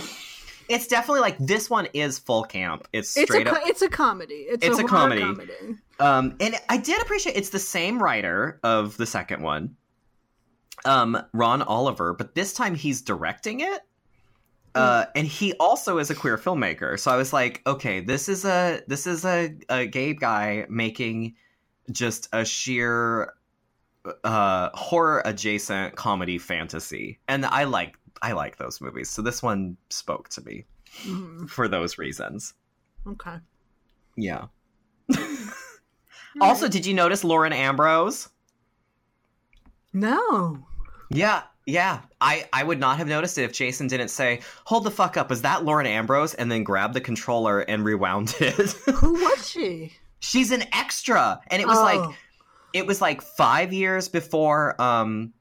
It's 0.69 0.89
definitely 0.89 1.21
like 1.21 1.39
this 1.39 1.71
one 1.71 1.87
is 1.95 2.19
full 2.19 2.43
camp. 2.43 2.89
It's 2.93 3.17
It's 3.17 3.23
a 3.31 3.33
straight 3.33 3.47
up. 3.47 3.59
it's 3.67 3.83
a 3.83 3.89
comedy. 3.89 4.47
It's, 4.49 4.67
It's 4.67 4.79
a, 4.81 4.85
a 4.85 4.89
horror 4.89 5.17
comedy. 5.17 5.77
Um, 6.01 6.37
and 6.41 6.57
I 6.69 6.77
did 6.77 7.01
appreciate 7.03 7.37
it's 7.37 7.51
the 7.51 7.59
same 7.61 8.03
writer 8.03 8.59
of 8.65 8.97
the 8.97 9.07
second 9.07 9.43
one, 9.43 9.77
um, 10.85 11.17
Ron 11.33 11.63
Oliver, 11.63 12.13
but 12.15 12.35
this 12.35 12.53
time 12.53 12.75
he's 12.75 13.01
directing 13.01 13.61
it. 13.61 13.81
Uh, 14.77 15.07
and 15.15 15.27
he 15.27 15.53
also 15.55 15.99
is 15.99 16.11
a 16.11 16.15
queer 16.15 16.37
filmmaker. 16.39 16.99
So 16.99 17.11
I 17.11 17.17
was 17.17 17.33
like, 17.33 17.63
okay, 17.67 18.01
this 18.01 18.29
is 18.29 18.45
a 18.45 18.83
this 18.87 19.07
is 19.07 19.25
a, 19.25 19.55
a 19.69 19.87
gay 19.87 20.15
guy 20.15 20.67
making 20.69 21.35
just 21.91 22.29
a 22.33 22.45
sheer 22.45 23.33
uh 24.25 24.71
horror 24.75 25.23
adjacent 25.25 25.97
comedy 25.97 26.39
fantasy. 26.39 27.19
And 27.29 27.45
I 27.47 27.65
like 27.65 27.97
I 28.23 28.33
like 28.33 28.57
those 28.59 28.81
movies. 28.81 29.09
So 29.11 29.23
this 29.23 29.43
one 29.43 29.77
spoke 29.91 30.29
to 30.31 30.41
me 30.43 30.65
Mhm. 31.05 31.49
for 31.51 31.69
those 31.69 31.99
reasons. 31.99 32.55
Okay. 33.07 33.37
Yeah. 34.17 34.47
also, 36.41 36.69
did 36.69 36.87
you 36.87 36.95
notice 36.95 37.25
Lauren 37.25 37.53
Ambrose? 37.53 38.29
No. 39.93 40.67
Yeah, 41.11 41.43
yeah. 41.67 42.01
I 42.21 42.49
I 42.53 42.63
would 42.65 42.79
not 42.81 42.97
have 42.99 43.09
noticed 43.09 43.37
it 43.39 43.43
if 43.43 43.53
Jason 43.53 43.89
didn't 43.89 44.09
say, 44.09 44.41
"Hold 44.65 44.85
the 44.85 44.91
fuck 44.91 45.17
up, 45.17 45.31
is 45.33 45.43
that 45.43 45.65
Lauren 45.65 45.87
Ambrose?" 45.87 46.33
and 46.35 46.51
then 46.51 46.63
grab 46.65 46.93
the 46.95 47.01
controller 47.01 47.61
and 47.61 47.85
rewound 47.85 48.35
it. 48.41 48.55
Who 48.95 49.13
was 49.15 49.49
she? 49.51 49.93
She's 50.21 50.51
an 50.53 50.65
extra, 50.73 51.41
and 51.49 51.61
it 51.61 51.69
was 51.69 51.79
Oh. 51.79 51.83
like 51.83 52.17
it 52.73 52.87
was 52.87 53.01
like 53.01 53.21
five 53.23 53.73
years 53.73 54.09
before 54.09 54.81
um 54.81 55.33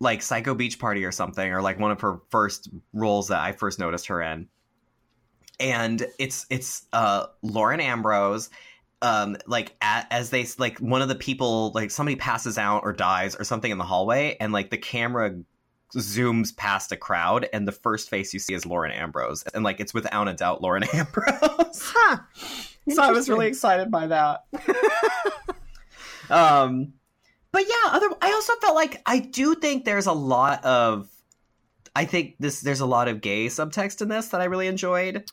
like 0.00 0.20
Psycho 0.22 0.54
Beach 0.54 0.78
Party 0.80 1.04
or 1.04 1.12
something, 1.12 1.52
or 1.52 1.62
like 1.62 1.78
one 1.78 1.92
of 1.92 2.00
her 2.00 2.18
first 2.30 2.68
roles 2.92 3.28
that 3.28 3.40
I 3.40 3.52
first 3.52 3.78
noticed 3.78 4.08
her 4.08 4.20
in. 4.20 4.48
And 5.60 6.04
it's 6.18 6.46
it's 6.50 6.86
uh 6.92 7.26
Lauren 7.42 7.78
Ambrose. 7.80 8.50
Um, 9.02 9.36
like 9.46 9.74
a 9.82 10.06
as 10.10 10.30
they 10.30 10.46
like 10.58 10.78
one 10.78 11.02
of 11.02 11.08
the 11.08 11.14
people 11.14 11.72
like 11.74 11.90
somebody 11.90 12.16
passes 12.16 12.56
out 12.56 12.84
or 12.84 12.92
dies 12.92 13.34
or 13.34 13.44
something 13.44 13.70
in 13.70 13.78
the 13.78 13.84
hallway, 13.84 14.36
and 14.40 14.52
like 14.52 14.70
the 14.70 14.78
camera 14.78 15.34
zooms 15.94 16.56
past 16.56 16.92
a 16.92 16.96
crowd, 16.96 17.48
and 17.52 17.66
the 17.66 17.72
first 17.72 18.08
face 18.08 18.32
you 18.32 18.40
see 18.40 18.54
is 18.54 18.64
Lauren 18.64 18.92
Ambrose, 18.92 19.44
and 19.54 19.64
like 19.64 19.80
it's 19.80 19.92
without 19.92 20.28
a 20.28 20.34
doubt 20.34 20.62
Lauren 20.62 20.84
Ambrose. 20.92 21.92
Huh. 21.94 22.18
so 22.88 23.02
I 23.02 23.10
was 23.10 23.28
really 23.28 23.46
excited 23.46 23.90
by 23.90 24.06
that. 24.06 24.44
um, 26.30 26.94
but 27.52 27.64
yeah, 27.68 27.90
other. 27.90 28.08
I 28.20 28.32
also 28.32 28.54
felt 28.56 28.74
like 28.74 29.02
I 29.06 29.18
do 29.18 29.54
think 29.54 29.84
there's 29.84 30.06
a 30.06 30.12
lot 30.12 30.64
of. 30.64 31.08
I 31.94 32.06
think 32.06 32.36
this 32.38 32.60
there's 32.62 32.80
a 32.80 32.86
lot 32.86 33.08
of 33.08 33.20
gay 33.20 33.46
subtext 33.46 34.00
in 34.00 34.08
this 34.08 34.28
that 34.28 34.40
I 34.40 34.44
really 34.44 34.66
enjoyed. 34.66 35.30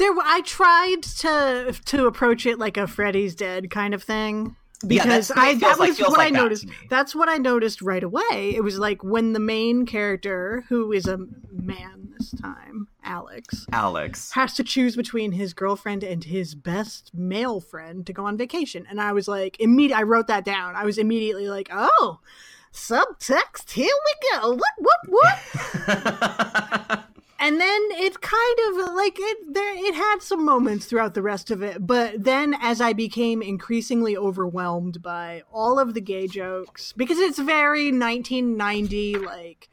There, 0.00 0.14
I 0.24 0.40
tried 0.46 1.02
to 1.18 1.74
to 1.86 2.06
approach 2.06 2.46
it 2.46 2.58
like 2.58 2.76
a 2.78 2.86
Freddy's 2.86 3.34
dead 3.34 3.70
kind 3.70 3.92
of 3.92 4.02
thing 4.02 4.56
Yeah, 4.82 5.04
because 5.04 5.28
that's 5.28 5.36
what 5.36 5.38
I 5.38 5.54
that 5.56 5.78
like- 5.78 5.88
was 5.90 6.00
what 6.00 6.12
like 6.18 6.28
I 6.28 6.30
noticed. 6.30 6.66
That's 6.88 7.14
what 7.14 7.28
I 7.28 7.36
noticed 7.36 7.82
right 7.82 8.02
away. 8.02 8.54
It 8.56 8.64
was 8.64 8.78
like 8.78 9.04
when 9.04 9.34
the 9.34 9.40
main 9.40 9.84
character, 9.84 10.64
who 10.70 10.90
is 10.92 11.06
a 11.06 11.18
man 11.52 12.14
this 12.18 12.30
time, 12.30 12.88
Alex, 13.04 13.66
Alex. 13.72 14.32
has 14.32 14.54
to 14.54 14.64
choose 14.64 14.96
between 14.96 15.32
his 15.32 15.52
girlfriend 15.52 16.02
and 16.02 16.24
his 16.24 16.54
best 16.54 17.10
male 17.12 17.60
friend 17.60 18.06
to 18.06 18.12
go 18.14 18.24
on 18.24 18.38
vacation, 18.38 18.86
and 18.88 19.00
I 19.02 19.12
was 19.12 19.28
like, 19.28 19.60
immediate. 19.60 19.98
I 19.98 20.02
wrote 20.04 20.28
that 20.28 20.44
down. 20.46 20.76
I 20.76 20.84
was 20.86 20.96
immediately 20.96 21.48
like, 21.48 21.68
oh. 21.70 22.20
Subtext, 22.72 23.72
here 23.72 23.92
we 24.06 24.14
go. 24.32 24.52
What, 24.54 24.72
what, 24.78 25.00
what? 25.08 27.04
And 27.42 27.58
then 27.58 27.80
it 27.92 28.20
kind 28.20 28.58
of 28.68 28.94
like 28.94 29.16
it 29.18 29.54
there 29.54 29.74
it 29.74 29.94
had 29.94 30.18
some 30.20 30.44
moments 30.44 30.84
throughout 30.84 31.14
the 31.14 31.22
rest 31.22 31.50
of 31.50 31.62
it 31.62 31.86
but 31.86 32.22
then 32.22 32.54
as 32.60 32.80
i 32.82 32.92
became 32.92 33.40
increasingly 33.40 34.14
overwhelmed 34.16 35.00
by 35.00 35.42
all 35.50 35.78
of 35.78 35.94
the 35.94 36.02
gay 36.02 36.26
jokes 36.26 36.92
because 36.92 37.18
it's 37.18 37.38
very 37.38 37.86
1990 37.90 39.14
like 39.16 39.68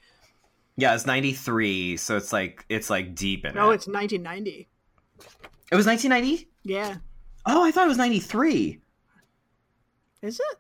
Yeah, 0.78 0.96
it's 0.96 1.06
93, 1.06 1.98
so 1.98 2.16
it's 2.18 2.32
like 2.32 2.66
it's 2.70 2.90
like 2.90 3.14
deep 3.16 3.44
in 3.46 3.58
oh 3.58 3.72
it. 3.72 3.76
it's 3.76 3.88
1990 3.88 4.68
It 5.72 5.76
was 5.76 5.86
1990? 5.86 6.48
yeah 6.64 6.96
Oh, 7.46 7.64
I 7.66 7.72
thought 7.72 7.86
it 7.86 7.90
was 7.90 7.98
93. 7.98 8.80
is 10.22 10.40
it 10.40 10.58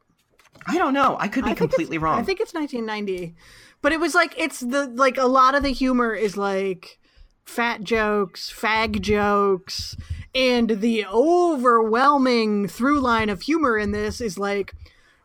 I 0.70 0.78
don't 0.78 0.93
know. 0.93 1.16
I 1.20 1.30
could 1.30 1.45
be 1.45 1.51
I 1.51 1.53
completely 1.53 1.97
wrong. 1.97 2.20
I 2.20 2.24
think 2.24 2.41
it's 2.41 2.53
1990, 2.53 3.36
but 3.82 3.91
it 3.91 3.99
was 3.99 4.15
like 4.15 4.34
it's 4.38 4.59
the 4.59 4.88
like 4.88 5.17
a 5.17 5.25
lot 5.25 5.55
of 5.55 5.63
the 5.63 5.71
humor 5.71 6.13
is 6.13 6.38
like 6.38 6.99
fat 7.45 7.84
jokes, 7.84 8.53
fag 8.53 9.01
jokes, 9.01 9.95
and 10.36 10.69
the 10.69 11.05
overwhelming 11.05 12.67
through 12.67 12.99
line 12.99 13.30
of 13.30 13.41
humor 13.41 13.78
in 13.78 13.91
this 13.91 14.21
is 14.21 14.38
like 14.38 14.73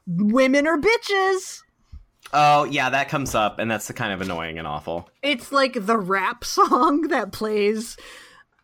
women 0.06 0.66
are 0.66 0.78
bitches. 0.78 1.62
Oh, 2.32 2.64
yeah, 2.64 2.88
that 2.90 3.08
comes 3.08 3.34
up 3.34 3.58
and 3.58 3.70
that's 3.70 3.88
the 3.88 3.92
kind 3.92 4.12
of 4.12 4.22
annoying 4.22 4.58
and 4.58 4.66
awful. 4.66 5.10
It's 5.22 5.52
like 5.52 5.74
the 5.86 5.98
rap 5.98 6.44
song 6.44 7.02
that 7.08 7.32
plays 7.32 7.96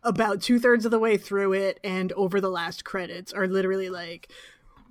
about 0.01 0.41
two 0.41 0.59
thirds 0.59 0.85
of 0.85 0.91
the 0.91 0.99
way 0.99 1.17
through 1.17 1.53
it, 1.53 1.79
and 1.83 2.11
over 2.13 2.39
the 2.39 2.49
last 2.49 2.85
credits 2.85 3.33
are 3.33 3.47
literally 3.47 3.89
like, 3.89 4.31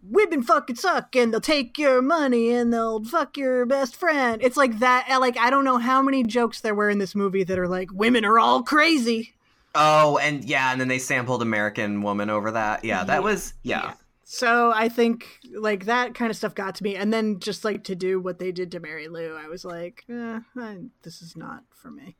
"Women 0.02 0.42
fucking 0.42 0.76
suck, 0.76 1.14
and 1.16 1.32
they'll 1.32 1.40
take 1.40 1.78
your 1.78 2.02
money, 2.02 2.50
and 2.50 2.72
they'll 2.72 3.04
fuck 3.04 3.36
your 3.36 3.66
best 3.66 3.96
friend." 3.96 4.42
It's 4.42 4.56
like 4.56 4.78
that. 4.78 5.08
Like 5.20 5.38
I 5.38 5.50
don't 5.50 5.64
know 5.64 5.78
how 5.78 6.02
many 6.02 6.22
jokes 6.24 6.60
there 6.60 6.74
were 6.74 6.90
in 6.90 6.98
this 6.98 7.14
movie 7.14 7.44
that 7.44 7.58
are 7.58 7.68
like, 7.68 7.90
"Women 7.92 8.24
are 8.24 8.38
all 8.38 8.62
crazy." 8.62 9.34
Oh, 9.74 10.18
and 10.18 10.44
yeah, 10.44 10.72
and 10.72 10.80
then 10.80 10.88
they 10.88 10.98
sampled 10.98 11.42
American 11.42 12.02
Woman 12.02 12.30
over 12.30 12.50
that. 12.52 12.84
Yeah, 12.84 13.04
that 13.04 13.22
was 13.22 13.54
yeah. 13.62 13.94
So 14.24 14.72
I 14.74 14.88
think 14.88 15.38
like 15.54 15.86
that 15.86 16.14
kind 16.14 16.30
of 16.30 16.36
stuff 16.36 16.54
got 16.54 16.74
to 16.76 16.84
me, 16.84 16.96
and 16.96 17.12
then 17.12 17.40
just 17.40 17.64
like 17.64 17.84
to 17.84 17.94
do 17.94 18.20
what 18.20 18.38
they 18.38 18.52
did 18.52 18.70
to 18.72 18.80
Mary 18.80 19.08
Lou, 19.08 19.34
I 19.36 19.48
was 19.48 19.64
like, 19.64 20.04
eh, 20.08 20.40
I, 20.56 20.78
"This 21.02 21.22
is 21.22 21.36
not 21.36 21.64
for 21.74 21.90
me." 21.90 22.16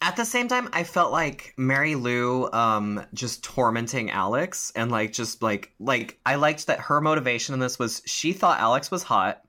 At 0.00 0.16
the 0.16 0.24
same 0.24 0.48
time, 0.48 0.68
I 0.72 0.84
felt 0.84 1.12
like 1.12 1.54
Mary 1.56 1.94
Lou 1.94 2.50
um 2.52 3.04
just 3.14 3.42
tormenting 3.42 4.10
Alex 4.10 4.72
and 4.76 4.90
like 4.90 5.12
just 5.12 5.42
like 5.42 5.72
like 5.78 6.18
I 6.26 6.34
liked 6.34 6.66
that 6.66 6.80
her 6.80 7.00
motivation 7.00 7.54
in 7.54 7.60
this 7.60 7.78
was 7.78 8.02
she 8.04 8.32
thought 8.32 8.60
Alex 8.60 8.90
was 8.90 9.02
hot 9.02 9.42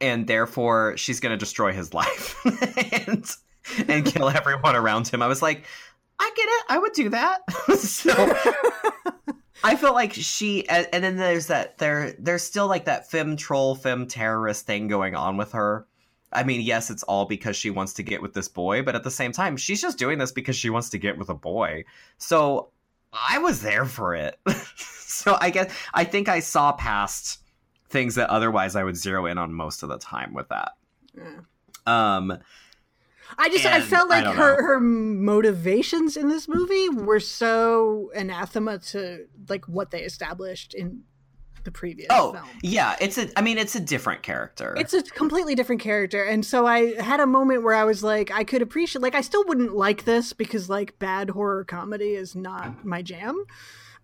and 0.00 0.26
therefore 0.26 0.96
she's 0.96 1.20
going 1.20 1.30
to 1.30 1.38
destroy 1.38 1.72
his 1.72 1.94
life 1.94 2.36
and 3.06 3.24
and 3.88 4.04
kill 4.04 4.28
everyone 4.34 4.76
around 4.76 5.08
him. 5.08 5.22
I 5.22 5.28
was 5.28 5.40
like, 5.40 5.64
I 6.18 6.30
get 6.36 6.42
it. 6.48 6.64
I 6.68 6.78
would 6.78 6.92
do 6.92 7.08
that. 7.10 7.40
so 7.78 8.12
I 9.64 9.76
felt 9.76 9.94
like 9.94 10.12
she 10.12 10.68
and, 10.68 10.88
and 10.92 11.02
then 11.02 11.16
there's 11.16 11.46
that 11.46 11.78
there 11.78 12.14
there's 12.18 12.42
still 12.42 12.66
like 12.66 12.84
that 12.86 13.10
fem 13.10 13.36
troll 13.36 13.74
fem 13.74 14.06
terrorist 14.06 14.66
thing 14.66 14.88
going 14.88 15.14
on 15.14 15.36
with 15.36 15.52
her. 15.52 15.86
I 16.32 16.44
mean, 16.44 16.60
yes, 16.60 16.90
it's 16.90 17.02
all 17.02 17.24
because 17.24 17.56
she 17.56 17.70
wants 17.70 17.92
to 17.94 18.02
get 18.02 18.22
with 18.22 18.34
this 18.34 18.48
boy, 18.48 18.82
but 18.82 18.94
at 18.94 19.04
the 19.04 19.10
same 19.10 19.32
time, 19.32 19.56
she's 19.56 19.80
just 19.80 19.98
doing 19.98 20.18
this 20.18 20.32
because 20.32 20.56
she 20.56 20.70
wants 20.70 20.90
to 20.90 20.98
get 20.98 21.18
with 21.18 21.28
a 21.28 21.34
boy. 21.34 21.84
So 22.18 22.70
I 23.12 23.38
was 23.38 23.60
there 23.60 23.84
for 23.84 24.14
it. 24.14 24.38
so 24.76 25.36
I 25.40 25.50
guess 25.50 25.72
I 25.92 26.04
think 26.04 26.28
I 26.28 26.40
saw 26.40 26.72
past 26.72 27.40
things 27.88 28.14
that 28.14 28.30
otherwise 28.30 28.74
I 28.74 28.84
would 28.84 28.96
zero 28.96 29.26
in 29.26 29.38
on 29.38 29.52
most 29.52 29.82
of 29.82 29.88
the 29.88 29.98
time 29.98 30.32
with 30.32 30.48
that. 30.48 30.72
Yeah. 31.16 31.40
Um 31.86 32.38
I 33.38 33.48
just 33.48 33.64
I 33.64 33.80
felt 33.80 34.08
like 34.10 34.24
don't 34.24 34.36
her 34.36 34.56
know. 34.56 34.66
her 34.66 34.80
motivations 34.80 36.16
in 36.16 36.28
this 36.28 36.48
movie 36.48 36.88
were 36.88 37.20
so 37.20 38.10
anathema 38.14 38.78
to 38.78 39.26
like 39.48 39.66
what 39.66 39.90
they 39.90 40.02
established 40.02 40.74
in 40.74 41.02
the 41.64 41.70
previous 41.70 42.08
oh, 42.10 42.32
film. 42.32 42.44
yeah, 42.62 42.96
it's 43.00 43.18
a 43.18 43.28
I 43.38 43.42
mean, 43.42 43.58
it's 43.58 43.74
a 43.74 43.80
different 43.80 44.22
character. 44.22 44.74
It's 44.76 44.94
a 44.94 45.02
completely 45.02 45.54
different 45.54 45.80
character, 45.80 46.24
and 46.24 46.44
so 46.44 46.66
I 46.66 47.00
had 47.00 47.20
a 47.20 47.26
moment 47.26 47.62
where 47.62 47.74
I 47.74 47.84
was 47.84 48.02
like, 48.02 48.30
I 48.30 48.44
could 48.44 48.62
appreciate, 48.62 49.02
like, 49.02 49.14
I 49.14 49.20
still 49.20 49.44
wouldn't 49.46 49.74
like 49.74 50.04
this 50.04 50.32
because 50.32 50.68
like 50.68 50.98
bad 50.98 51.30
horror 51.30 51.64
comedy 51.64 52.14
is 52.14 52.34
not 52.34 52.84
my 52.84 53.02
jam, 53.02 53.44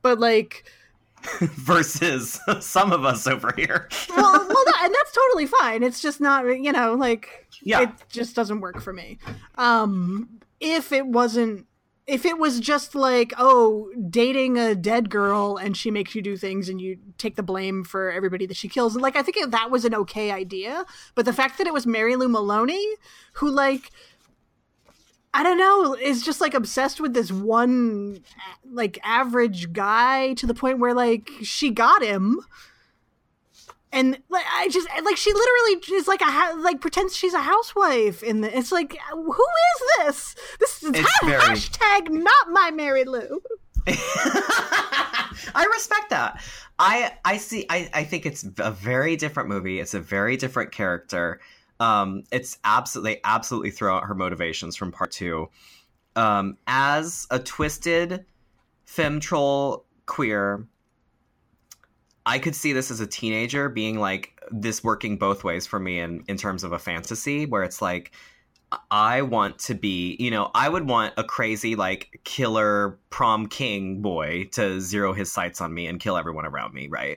but 0.02 0.18
like, 0.18 0.70
versus 1.40 2.40
some 2.60 2.92
of 2.92 3.04
us 3.04 3.26
over 3.26 3.52
here. 3.56 3.88
well, 4.10 4.32
well, 4.48 4.64
no, 4.66 4.72
and 4.82 4.94
that's 4.94 5.12
totally 5.12 5.46
fine. 5.46 5.82
It's 5.82 6.00
just 6.00 6.20
not, 6.20 6.44
you 6.44 6.72
know, 6.72 6.94
like, 6.94 7.46
Yeah. 7.62 7.82
it 7.82 7.90
just 8.08 8.36
doesn't 8.36 8.60
work 8.60 8.80
for 8.80 8.92
me. 8.92 9.18
Um, 9.56 10.40
if 10.60 10.92
it 10.92 11.06
wasn't, 11.06 11.66
if 12.08 12.24
it 12.24 12.38
was 12.38 12.58
just 12.58 12.94
like, 12.94 13.34
oh, 13.36 13.92
dating 14.08 14.56
a 14.56 14.74
dead 14.74 15.10
girl 15.10 15.58
and 15.58 15.76
she 15.76 15.90
makes 15.90 16.14
you 16.14 16.22
do 16.22 16.38
things 16.38 16.70
and 16.70 16.80
you 16.80 16.98
take 17.18 17.36
the 17.36 17.42
blame 17.42 17.84
for 17.84 18.10
everybody 18.10 18.46
that 18.46 18.56
she 18.56 18.66
kills, 18.66 18.96
like, 18.96 19.14
I 19.14 19.20
think 19.22 19.50
that 19.50 19.70
was 19.70 19.84
an 19.84 19.94
okay 19.94 20.30
idea. 20.30 20.86
But 21.14 21.26
the 21.26 21.34
fact 21.34 21.58
that 21.58 21.66
it 21.66 21.74
was 21.74 21.86
Mary 21.86 22.16
Lou 22.16 22.28
Maloney, 22.28 22.94
who, 23.34 23.50
like, 23.50 23.90
I 25.34 25.42
don't 25.42 25.58
know, 25.58 25.94
is 25.94 26.22
just 26.24 26.40
like 26.40 26.54
obsessed 26.54 26.98
with 26.98 27.12
this 27.12 27.30
one, 27.30 28.24
like, 28.64 28.98
average 29.04 29.74
guy 29.74 30.32
to 30.34 30.46
the 30.46 30.54
point 30.54 30.78
where, 30.78 30.94
like, 30.94 31.30
she 31.42 31.70
got 31.70 32.02
him 32.02 32.40
and 33.98 34.18
like 34.28 34.44
I 34.52 34.68
just 34.68 34.88
like 35.02 35.16
she 35.16 35.32
literally 35.32 35.98
is 35.98 36.08
like 36.08 36.20
a 36.20 36.30
ha- 36.30 36.56
like 36.58 36.80
pretends 36.80 37.16
she's 37.16 37.34
a 37.34 37.40
housewife 37.40 38.22
in 38.22 38.40
the 38.40 38.56
it's 38.56 38.72
like 38.72 38.96
who 39.12 39.30
is 39.32 39.82
this 39.98 40.36
this 40.60 40.82
is 40.82 40.90
ha- 40.96 41.26
hashtag 41.26 42.08
not 42.10 42.50
my 42.50 42.70
Mary 42.70 43.04
Lou 43.04 43.40
I 43.88 45.66
respect 45.72 46.10
that. 46.10 46.42
I 46.78 47.12
I 47.24 47.38
see. 47.38 47.64
I 47.70 47.88
I 47.94 48.04
think 48.04 48.26
it's 48.26 48.44
a 48.58 48.70
very 48.70 49.16
different 49.16 49.48
movie. 49.48 49.80
It's 49.80 49.94
a 49.94 50.00
very 50.00 50.36
different 50.36 50.72
character. 50.72 51.40
Um, 51.80 52.24
it's 52.30 52.58
absolutely 52.64 53.20
absolutely 53.24 53.70
throw 53.70 53.96
out 53.96 54.04
her 54.04 54.14
motivations 54.14 54.76
from 54.76 54.92
part 54.92 55.10
two. 55.10 55.48
Um, 56.16 56.58
as 56.66 57.26
a 57.30 57.38
twisted 57.38 58.26
femme 58.84 59.20
troll 59.20 59.86
queer, 60.06 60.66
I 62.28 62.38
could 62.38 62.54
see 62.54 62.74
this 62.74 62.90
as 62.90 63.00
a 63.00 63.06
teenager 63.06 63.70
being 63.70 63.98
like 63.98 64.38
this 64.50 64.84
working 64.84 65.16
both 65.16 65.44
ways 65.44 65.66
for 65.66 65.80
me 65.80 65.98
in 65.98 66.24
in 66.28 66.36
terms 66.36 66.62
of 66.62 66.72
a 66.72 66.78
fantasy 66.78 67.46
where 67.46 67.62
it's 67.62 67.80
like 67.80 68.12
I 68.90 69.22
want 69.22 69.58
to 69.60 69.74
be, 69.74 70.14
you 70.20 70.30
know, 70.30 70.50
I 70.54 70.68
would 70.68 70.86
want 70.86 71.14
a 71.16 71.24
crazy 71.24 71.74
like 71.74 72.20
killer 72.24 72.98
prom 73.08 73.46
king 73.46 74.02
boy 74.02 74.50
to 74.52 74.78
zero 74.78 75.14
his 75.14 75.32
sights 75.32 75.62
on 75.62 75.72
me 75.72 75.86
and 75.86 75.98
kill 75.98 76.18
everyone 76.18 76.44
around 76.44 76.74
me, 76.74 76.86
right? 76.88 77.16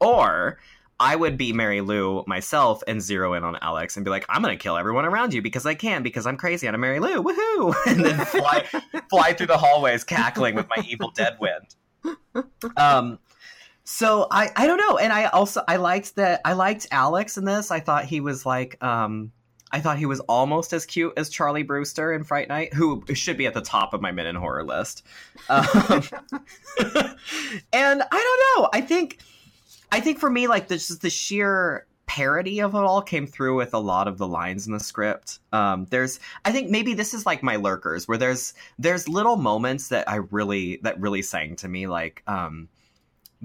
Or 0.00 0.60
I 1.00 1.16
would 1.16 1.36
be 1.36 1.52
Mary 1.52 1.80
Lou 1.80 2.22
myself 2.28 2.80
and 2.86 3.02
zero 3.02 3.34
in 3.34 3.42
on 3.42 3.58
Alex 3.60 3.96
and 3.96 4.04
be 4.04 4.10
like, 4.12 4.24
I'm 4.28 4.40
gonna 4.40 4.56
kill 4.56 4.76
everyone 4.76 5.04
around 5.04 5.34
you 5.34 5.42
because 5.42 5.66
I 5.66 5.74
can 5.74 6.04
because 6.04 6.28
I'm 6.28 6.36
crazy 6.36 6.68
and 6.68 6.76
I'm 6.76 6.80
Mary 6.80 7.00
Lou, 7.00 7.24
woohoo! 7.24 7.74
And 7.88 8.04
then 8.04 8.24
fly 8.26 8.64
fly 9.10 9.32
through 9.32 9.48
the 9.48 9.58
hallways 9.58 10.04
cackling 10.04 10.54
with 10.54 10.68
my 10.68 10.80
evil 10.88 11.10
dead 11.10 11.38
wind. 11.40 11.74
Um, 12.76 13.18
so 13.84 14.26
I 14.30 14.50
I 14.56 14.66
don't 14.66 14.78
know, 14.78 14.98
and 14.98 15.12
I 15.12 15.26
also 15.26 15.62
I 15.68 15.76
liked 15.76 16.16
that 16.16 16.40
I 16.44 16.54
liked 16.54 16.86
Alex 16.90 17.36
in 17.36 17.44
this. 17.44 17.70
I 17.70 17.80
thought 17.80 18.04
he 18.04 18.20
was 18.20 18.44
like 18.44 18.82
um 18.82 19.32
I 19.74 19.80
thought 19.80 19.98
he 19.98 20.06
was 20.06 20.20
almost 20.20 20.72
as 20.72 20.86
cute 20.86 21.12
as 21.16 21.28
Charlie 21.28 21.64
Brewster 21.64 22.12
in 22.12 22.22
Fright 22.22 22.48
Night, 22.48 22.72
who 22.72 23.02
should 23.12 23.36
be 23.36 23.46
at 23.46 23.54
the 23.54 23.60
top 23.60 23.92
of 23.92 24.00
my 24.00 24.12
men 24.12 24.26
in 24.26 24.36
horror 24.36 24.62
list. 24.62 25.04
Um, 25.48 25.66
and 26.78 28.02
I 28.12 28.54
don't 28.56 28.62
know. 28.62 28.68
I 28.72 28.80
think 28.80 29.18
I 29.90 30.00
think 30.00 30.18
for 30.18 30.30
me, 30.30 30.46
like 30.46 30.68
this, 30.68 30.90
is 30.90 31.00
the 31.00 31.10
sheer 31.10 31.86
parody 32.06 32.60
of 32.60 32.74
it 32.74 32.78
all 32.78 33.02
came 33.02 33.26
through 33.26 33.56
with 33.56 33.74
a 33.74 33.78
lot 33.78 34.06
of 34.06 34.18
the 34.18 34.28
lines 34.28 34.66
in 34.66 34.72
the 34.72 34.80
script. 34.80 35.40
Um, 35.52 35.86
there's, 35.90 36.20
I 36.44 36.52
think 36.52 36.70
maybe 36.70 36.94
this 36.94 37.14
is 37.14 37.26
like 37.26 37.42
my 37.42 37.56
lurkers, 37.56 38.06
where 38.06 38.18
there's 38.18 38.54
there's 38.78 39.08
little 39.08 39.36
moments 39.36 39.88
that 39.88 40.08
I 40.08 40.16
really 40.30 40.78
that 40.82 41.00
really 41.00 41.22
sang 41.22 41.56
to 41.56 41.68
me, 41.68 41.86
like 41.86 42.22
um, 42.26 42.68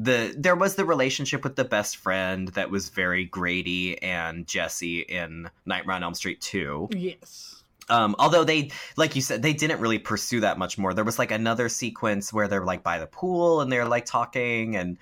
the 0.02 0.34
there 0.38 0.56
was 0.56 0.76
the 0.76 0.86
relationship 0.86 1.44
with 1.44 1.58
the 1.58 1.66
best 1.66 1.98
friend 1.98 2.48
that 2.50 2.72
was 2.72 2.88
very 2.88 3.26
Grady 3.26 4.02
and 4.02 4.48
Jesse 4.48 5.02
in 5.02 5.50
Nightmare 5.66 5.98
on 5.98 6.04
Elm 6.04 6.14
Street 6.14 6.40
two. 6.40 6.88
yes 6.92 7.64
Um, 7.90 8.16
although 8.18 8.44
they, 8.44 8.72
like 8.98 9.16
you 9.16 9.22
said, 9.22 9.42
they 9.42 9.52
didn't 9.52 9.82
really 9.82 10.00
pursue 10.00 10.42
that 10.42 10.58
much 10.58 10.78
more. 10.78 10.94
There 10.94 11.04
was 11.04 11.20
like 11.20 11.32
another 11.32 11.70
sequence 11.70 12.32
where 12.32 12.48
they're 12.48 12.64
like 12.64 12.84
by 12.84 13.00
the 13.00 13.08
pool 13.08 13.62
and 13.62 13.72
they're 13.72 13.88
like 13.88 14.06
talking, 14.06 14.76
and 14.76 14.98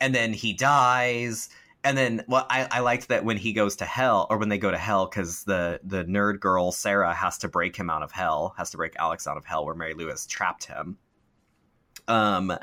and 0.00 0.14
then 0.14 0.32
he 0.32 0.52
dies, 0.54 1.50
and 1.84 1.96
then 1.96 2.24
well, 2.26 2.46
I, 2.50 2.66
I 2.70 2.80
liked 2.80 3.08
that 3.08 3.24
when 3.24 3.36
he 3.36 3.52
goes 3.52 3.76
to 3.76 3.84
hell 3.84 4.26
or 4.30 4.38
when 4.38 4.48
they 4.48 4.58
go 4.58 4.70
to 4.70 4.78
hell 4.78 5.06
because 5.06 5.44
the 5.44 5.80
the 5.84 6.04
nerd 6.04 6.40
girl 6.40 6.72
Sarah 6.72 7.14
has 7.14 7.38
to 7.38 7.48
break 7.48 7.76
him 7.76 7.88
out 7.90 8.02
of 8.02 8.10
hell, 8.10 8.54
has 8.56 8.70
to 8.70 8.78
break 8.78 8.96
Alex 8.98 9.26
out 9.28 9.36
of 9.36 9.44
hell 9.44 9.64
where 9.64 9.74
Mary 9.76 9.94
Lou 9.94 10.08
has 10.08 10.26
trapped 10.26 10.64
him. 10.64 10.96
Um. 12.08 12.58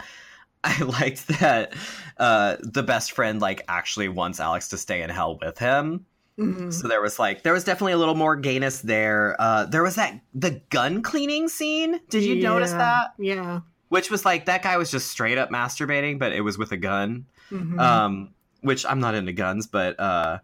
I 0.64 0.82
liked 1.02 1.28
that 1.40 1.74
uh, 2.18 2.58
the 2.62 2.84
best 2.84 3.12
friend 3.12 3.40
like 3.42 3.64
actually 3.68 4.10
wants 4.10 4.40
Alex 4.40 4.68
to 4.70 4.78
stay 4.78 5.02
in 5.02 5.10
hell 5.10 5.38
with 5.42 5.58
him, 5.58 6.06
Mhm. 6.40 6.72
So 6.72 6.88
there 6.88 7.02
was 7.02 7.18
like 7.18 7.42
there 7.42 7.54
was 7.54 7.64
definitely 7.64 7.94
a 7.94 7.98
little 7.98 8.14
more 8.16 8.36
gayness 8.36 8.82
there. 8.82 9.36
Uh, 9.40 9.66
there 9.66 9.82
was 9.82 9.96
that 9.96 10.20
the 10.36 10.62
gun 10.70 11.02
cleaning 11.02 11.48
scene. 11.50 12.00
Did 12.10 12.24
you 12.24 12.36
notice 12.44 12.72
that? 12.74 13.14
Yeah. 13.18 13.62
Which 13.90 14.12
was 14.12 14.24
like 14.24 14.46
that 14.46 14.62
guy 14.62 14.78
was 14.78 14.92
just 14.92 15.08
straight 15.10 15.40
up 15.40 15.50
masturbating, 15.50 16.20
but 16.20 16.34
it 16.34 16.42
was 16.42 16.56
with 16.58 16.72
a 16.72 16.78
gun. 16.78 17.26
Mhm. 17.52 17.80
Um, 17.80 18.30
which 18.62 18.86
I'm 18.86 19.00
not 19.00 19.16
into 19.16 19.32
guns, 19.34 19.66
but 19.66 20.00
uh, 20.00 20.38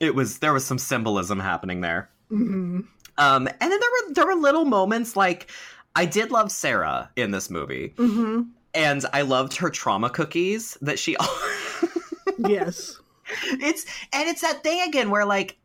it 0.00 0.14
was 0.14 0.38
there 0.38 0.52
was 0.52 0.64
some 0.64 0.78
symbolism 0.78 1.38
happening 1.38 1.80
there. 1.80 2.10
Mhm. 2.32 2.86
Um, 3.18 3.46
and 3.46 3.54
then 3.60 3.70
there 3.70 3.90
were 4.08 4.14
there 4.14 4.26
were 4.26 4.34
little 4.34 4.64
moments 4.64 5.14
like 5.16 5.48
I 5.94 6.04
did 6.06 6.30
love 6.32 6.50
Sarah 6.50 7.10
in 7.16 7.30
this 7.30 7.50
movie, 7.50 7.94
Mhm. 7.96 8.48
And 8.76 9.04
I 9.12 9.22
loved 9.22 9.56
her 9.56 9.70
trauma 9.70 10.10
cookies 10.10 10.76
that 10.82 10.98
she. 10.98 11.16
Yes. 12.38 13.00
it's 13.44 13.86
and 14.12 14.28
it's 14.28 14.42
that 14.42 14.62
thing 14.62 14.86
again 14.86 15.10
where 15.10 15.24
like 15.24 15.56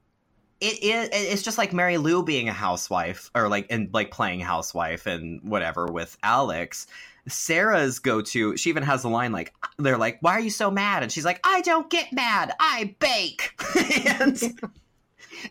it 0.61 0.81
is 0.81 1.09
it's 1.11 1.41
just 1.41 1.57
like 1.57 1.73
Mary 1.73 1.97
Lou 1.97 2.23
being 2.23 2.47
a 2.47 2.53
housewife 2.53 3.29
or 3.35 3.49
like 3.49 3.67
and 3.69 3.89
like 3.93 4.11
playing 4.11 4.39
housewife 4.39 5.05
and 5.05 5.41
whatever 5.43 5.87
with 5.87 6.17
Alex. 6.23 6.87
Sarah's 7.27 7.99
go 7.99 8.21
to 8.21 8.57
she 8.57 8.69
even 8.69 8.83
has 8.83 9.03
a 9.03 9.09
line 9.09 9.31
like 9.31 9.53
they're 9.77 9.97
like 9.97 10.17
why 10.21 10.31
are 10.31 10.39
you 10.39 10.49
so 10.49 10.71
mad 10.71 11.03
and 11.03 11.11
she's 11.11 11.25
like 11.25 11.39
I 11.43 11.61
don't 11.61 11.89
get 11.89 12.11
mad 12.11 12.53
I 12.59 12.95
bake 12.99 13.53
and 14.07 14.41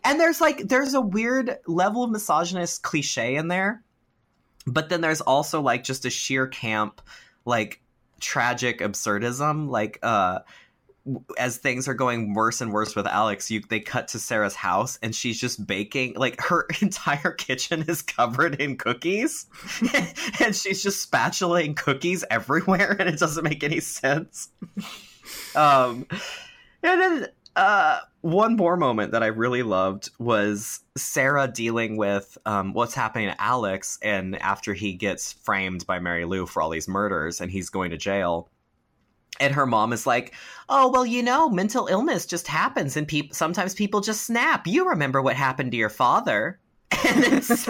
and 0.05 0.19
there's 0.19 0.41
like 0.41 0.67
there's 0.67 0.95
a 0.95 1.01
weird 1.01 1.59
level 1.67 2.03
of 2.03 2.11
misogynist 2.11 2.83
cliche 2.83 3.37
in 3.37 3.47
there 3.47 3.85
but 4.67 4.89
then 4.89 5.01
there's 5.01 5.21
also 5.21 5.61
like 5.61 5.85
just 5.85 6.05
a 6.05 6.11
sheer 6.11 6.49
camp 6.49 7.01
like 7.45 7.81
tragic 8.21 8.81
absurdism 8.81 9.69
like 9.71 9.99
uh 10.03 10.41
as 11.39 11.57
things 11.57 11.89
are 11.89 11.95
going 11.95 12.35
worse 12.35 12.61
and 12.61 12.73
worse 12.73 12.95
with 12.95 13.07
Alex, 13.07 13.51
you 13.51 13.61
they 13.69 13.81
cut 13.81 14.09
to 14.09 14.19
Sarah's 14.19 14.55
house 14.55 14.99
and 15.03 15.15
she's 15.15 15.41
just 15.41 15.67
baking. 15.67 16.15
Like 16.15 16.41
her 16.41 16.67
entire 16.81 17.33
kitchen 17.33 17.85
is 17.89 18.03
covered 18.03 18.61
in 18.61 18.77
cookies, 18.77 19.47
and 20.41 20.55
she's 20.55 20.83
just 20.83 21.03
spatulaing 21.03 21.75
cookies 21.75 22.25
everywhere, 22.31 22.97
and 22.99 23.09
it 23.09 23.19
doesn't 23.19 23.45
make 23.45 23.65
any 23.65 23.81
sense. 23.81 24.51
Um, 25.55 26.07
and 26.83 27.01
then 27.01 27.27
uh, 27.55 28.01
one 28.23 28.57
more 28.57 28.77
moment 28.77 29.13
that 29.13 29.23
I 29.23 29.27
really 29.27 29.63
loved 29.63 30.11
was 30.19 30.81
Sarah 30.97 31.49
dealing 31.49 31.97
with 31.97 32.37
um, 32.45 32.73
what's 32.73 32.95
happening 32.95 33.29
to 33.29 33.41
Alex, 33.41 33.99
and 34.03 34.41
after 34.43 34.75
he 34.75 34.93
gets 34.93 35.33
framed 35.33 35.87
by 35.87 35.99
Mary 35.99 36.25
Lou 36.25 36.47
for 36.47 36.63
all 36.63 36.71
these 36.71 36.89
murders, 36.89 37.41
and 37.41 37.51
he's 37.51 37.71
going 37.71 37.91
to 37.91 37.97
jail. 37.97 38.49
And 39.39 39.55
her 39.55 39.65
mom 39.65 39.93
is 39.93 40.07
like, 40.07 40.35
"Oh 40.69 40.91
well, 40.91 41.07
you 41.07 41.23
know, 41.23 41.49
mental 41.49 41.87
illness 41.87 42.27
just 42.27 42.47
happens, 42.47 42.97
and 42.97 43.09
people 43.09 43.35
sometimes 43.35 43.75
people 43.75 44.01
just 44.01 44.27
snap. 44.27 44.67
You 44.67 44.89
remember 44.89 45.23
what 45.23 45.37
happened 45.37 45.73
to 45.73 45.79
your 45.79 45.89
father?" 45.89 46.59
And 47.09 47.25
it's, 47.25 47.67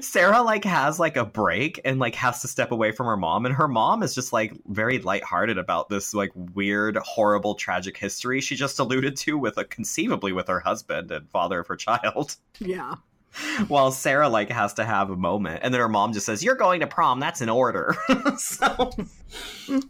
Sarah 0.00 0.42
like 0.42 0.64
has 0.64 0.98
like 0.98 1.16
a 1.16 1.24
break 1.24 1.80
and 1.84 1.98
like 1.98 2.14
has 2.14 2.40
to 2.42 2.48
step 2.48 2.72
away 2.72 2.92
from 2.92 3.06
her 3.06 3.16
mom, 3.16 3.46
and 3.46 3.54
her 3.54 3.68
mom 3.68 4.02
is 4.02 4.14
just 4.14 4.32
like 4.32 4.54
very 4.66 4.98
lighthearted 4.98 5.58
about 5.58 5.88
this 5.88 6.14
like 6.14 6.32
weird, 6.54 6.96
horrible, 6.96 7.54
tragic 7.54 7.96
history 7.96 8.40
she 8.40 8.56
just 8.56 8.78
alluded 8.78 9.16
to 9.16 9.38
with 9.38 9.58
a 9.58 9.64
conceivably 9.64 10.32
with 10.32 10.48
her 10.48 10.60
husband 10.60 11.10
and 11.10 11.28
father 11.30 11.60
of 11.60 11.66
her 11.66 11.76
child. 11.76 12.36
Yeah. 12.58 12.94
While 13.68 13.90
Sarah 13.90 14.28
like 14.28 14.50
has 14.50 14.74
to 14.74 14.84
have 14.84 15.10
a 15.10 15.16
moment, 15.16 15.60
and 15.62 15.74
then 15.74 15.80
her 15.80 15.88
mom 15.88 16.12
just 16.12 16.26
says, 16.26 16.44
"You're 16.44 16.54
going 16.54 16.80
to 16.80 16.86
prom. 16.86 17.18
That's 17.18 17.40
an 17.40 17.48
order." 17.48 17.96
so 18.38 18.90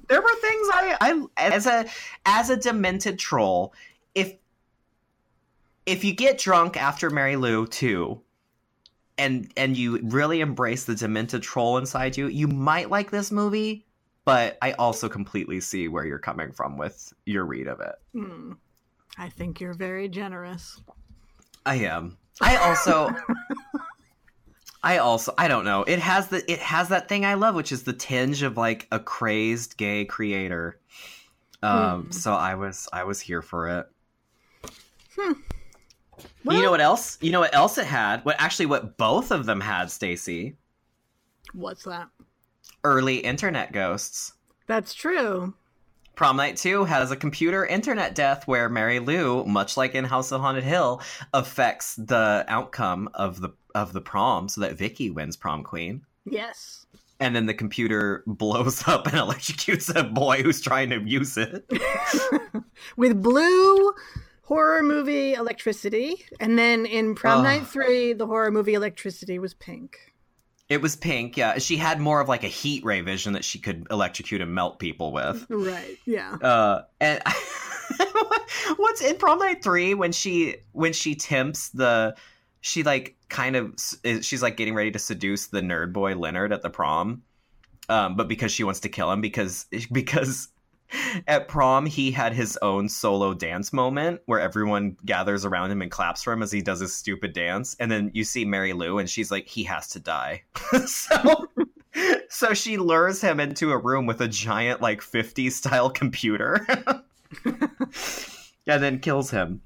there 0.09 0.23
were 0.23 0.35
things 0.41 0.69
I, 0.73 0.97
I 1.01 1.27
as 1.37 1.67
a 1.67 1.85
as 2.25 2.49
a 2.49 2.57
demented 2.57 3.19
troll, 3.19 3.75
if 4.15 4.35
if 5.85 6.05
you 6.05 6.15
get 6.15 6.39
drunk 6.39 6.79
after 6.79 7.11
Mary 7.11 7.37
Lou 7.37 7.67
too, 7.67 8.23
and 9.19 9.53
and 9.57 9.77
you 9.77 10.01
really 10.03 10.41
embrace 10.41 10.85
the 10.85 10.95
demented 10.95 11.43
troll 11.43 11.79
inside 11.79 12.17
you, 12.17 12.27
you 12.29 12.49
might 12.49 12.91
like 12.91 13.11
this 13.11 13.31
movie. 13.31 13.87
But 14.25 14.57
I 14.63 14.73
also 14.73 15.09
completely 15.09 15.61
see 15.61 15.87
where 15.87 16.07
you're 16.07 16.19
coming 16.19 16.51
from 16.51 16.79
with 16.79 17.13
your 17.27 17.45
read 17.45 17.69
of 17.69 17.81
it. 17.81 17.95
Hmm. 18.15 18.53
I 19.19 19.29
think 19.29 19.61
you're 19.61 19.75
very 19.75 20.09
generous. 20.09 20.81
I 21.67 21.77
am. 21.77 22.17
I 22.41 22.57
also 22.57 23.11
I 24.83 24.99
also 24.99 25.35
I 25.39 25.47
don't 25.49 25.65
know. 25.65 25.83
It 25.85 25.99
has 25.99 26.29
the 26.29 26.51
it 26.51 26.59
has 26.59 26.89
that 26.89 27.09
thing 27.09 27.25
I 27.25 27.35
love, 27.35 27.55
which 27.55 27.71
is 27.71 27.83
the 27.85 27.93
tinge 27.93 28.43
of 28.43 28.57
like 28.57 28.89
a 28.91 28.99
crazed 28.99 29.77
gay 29.77 30.05
creator. 30.05 30.81
Um 31.63 32.05
Hmm. 32.05 32.11
so 32.11 32.33
I 32.33 32.55
was 32.55 32.89
I 32.93 33.05
was 33.05 33.21
here 33.21 33.43
for 33.43 33.69
it. 33.69 33.87
Well, 36.45 36.57
you 36.57 36.63
know 36.63 36.71
what 36.71 36.81
else? 36.81 37.19
You 37.21 37.33
know 37.33 37.41
what 37.41 37.55
else 37.55 37.79
it 37.79 37.87
had? 37.87 38.25
What 38.25 38.37
actually 38.39 38.67
what 38.67 38.97
both 38.99 39.31
of 39.31 39.47
them 39.47 39.61
had, 39.61 39.89
Stacie? 39.89 40.57
what's 41.53 41.85
that? 41.85 42.09
Early 42.83 43.17
internet 43.19 43.73
ghosts. 43.73 44.33
That's 44.67 44.93
true. 44.93 45.55
Prom 46.17 46.37
Night 46.37 46.57
2 46.57 46.85
has 46.85 47.11
a 47.11 47.17
computer 47.17 47.65
internet 47.67 48.15
death 48.15 48.47
where 48.47 48.69
Mary 48.69 48.99
Lou, 49.01 49.45
much 49.45 49.77
like 49.77 49.95
in 49.95 50.05
House 50.05 50.31
of 50.33 50.41
Haunted 50.41 50.65
Hill, 50.65 51.01
affects 51.33 51.97
the 51.97 52.45
outcome 52.49 53.09
of 53.15 53.41
the 53.41 53.51
of 53.75 53.93
the 53.93 54.01
prom 54.01 54.49
so 54.49 54.61
that 54.61 54.75
Vicky 54.79 55.11
wins 55.11 55.37
prom 55.37 55.65
queen. 55.65 56.03
Yes. 56.25 56.87
and 57.21 57.35
then 57.37 57.47
the 57.47 57.55
computer 57.55 58.23
blows 58.27 58.87
up 58.89 59.07
and 59.07 59.17
electrocutes 59.17 59.95
a 59.95 60.03
boy 60.05 60.43
who's 60.43 60.61
trying 60.61 60.91
to 60.91 61.01
use 61.01 61.37
it. 61.37 61.65
With 62.97 63.23
blue 63.23 63.93
horror 64.45 64.83
movie 64.83 65.35
electricity, 65.35 66.25
and 66.41 66.59
then 66.59 66.87
in 66.87 67.15
Prom 67.15 67.39
Ugh. 67.39 67.45
Night 67.45 67.67
3, 67.67 68.13
the 68.15 68.27
horror 68.27 68.51
movie 68.51 68.75
electricity 68.75 69.39
was 69.39 69.55
pink. 69.55 69.99
It 70.69 70.81
was 70.81 70.97
pink, 70.97 71.37
yeah. 71.37 71.59
She 71.59 71.77
had 71.77 72.01
more 72.01 72.21
of 72.21 72.29
like 72.29 72.43
a 72.43 72.49
heat 72.49 72.85
ray 72.85 73.03
vision 73.03 73.35
that 73.35 73.45
she 73.45 73.59
could 73.59 73.87
electrocute 73.91 74.41
and 74.41 74.55
melt 74.55 74.79
people 74.79 75.13
with. 75.13 75.45
Right. 75.51 75.99
Yeah. 76.07 76.33
Uh, 76.37 76.83
and 77.01 77.23
what's 78.77 79.03
in 79.03 79.17
prom 79.17 79.39
night 79.41 79.63
three 79.63 79.93
when 79.93 80.11
she 80.13 80.57
when 80.73 80.95
she 80.95 81.15
tempts 81.15 81.69
the 81.71 82.17
she 82.63 82.83
like 82.83 83.15
kind 83.29 83.57
of 83.57 83.75
is- 84.05 84.25
she's 84.25 84.43
like 84.43 84.57
getting 84.57 84.75
ready 84.75 84.91
to 84.91 84.99
seduce 84.99 85.49
the 85.49 85.61
nerd 85.61 85.93
boy 85.93 86.15
Leonard 86.15 86.51
at 86.51 86.63
the 86.63 86.71
prom, 86.71 87.23
um, 87.91 88.17
but 88.17 88.27
because 88.27 88.51
she 88.51 88.65
wants 88.65 88.81
to 88.81 88.89
kill 88.89 89.13
him 89.13 89.21
because 89.21 89.67
because 89.93 90.49
at 91.27 91.49
prom 91.49 91.87
he 91.87 92.11
had 92.11 92.33
his 92.33 92.57
own 92.63 92.89
solo 92.89 93.35
dance 93.35 93.73
moment 93.73 94.21
where 94.27 94.41
everyone 94.41 94.97
gathers 95.05 95.45
around 95.45 95.71
him 95.71 95.83
and 95.83 95.91
claps 95.91 96.23
for 96.23 96.33
him 96.33 96.43
as 96.43 96.53
he 96.53 96.63
does 96.63 96.81
his 96.81 96.95
stupid 96.95 97.33
dance, 97.33 97.75
and 97.81 97.91
then 97.91 98.11
you 98.15 98.25
see 98.25 98.45
Mary 98.45 98.73
Lou 98.73 98.99
and 98.99 99.09
she's 99.11 99.31
like 99.31 99.47
he 99.49 99.65
has 99.65 99.89
to 99.89 100.01
die, 100.01 100.43
so. 100.87 101.49
So 102.29 102.53
she 102.55 102.77
lures 102.77 103.21
him 103.21 103.39
into 103.39 103.71
a 103.71 103.79
room 103.79 104.07
with 104.07 104.21
a 104.21 104.27
giant, 104.27 104.81
like 104.81 105.01
50s 105.01 105.53
style 105.53 105.89
computer. 105.89 106.67
and 107.45 108.83
then 108.83 108.99
kills 108.99 109.31
him. 109.31 109.61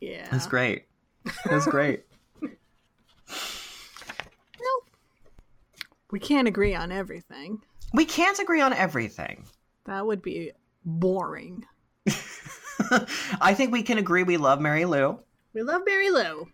Yeah. 0.00 0.28
that's 0.30 0.46
great. 0.46 0.86
that's 1.44 1.66
great. 1.66 2.04
We 6.12 6.20
can't 6.20 6.46
agree 6.46 6.74
on 6.74 6.92
everything. 6.92 7.62
we 7.94 8.04
can't 8.04 8.38
agree 8.38 8.60
on 8.60 8.74
everything. 8.74 9.46
That 9.86 10.06
would 10.06 10.20
be 10.20 10.52
boring. 10.84 11.64
I 13.40 13.54
think 13.54 13.72
we 13.72 13.82
can 13.82 13.98
agree 13.98 14.22
we 14.22 14.36
love 14.36 14.60
Mary 14.60 14.84
Lou. 14.84 15.18
We 15.54 15.62
love 15.62 15.82
Mary 15.86 16.10
Lou. 16.10 16.48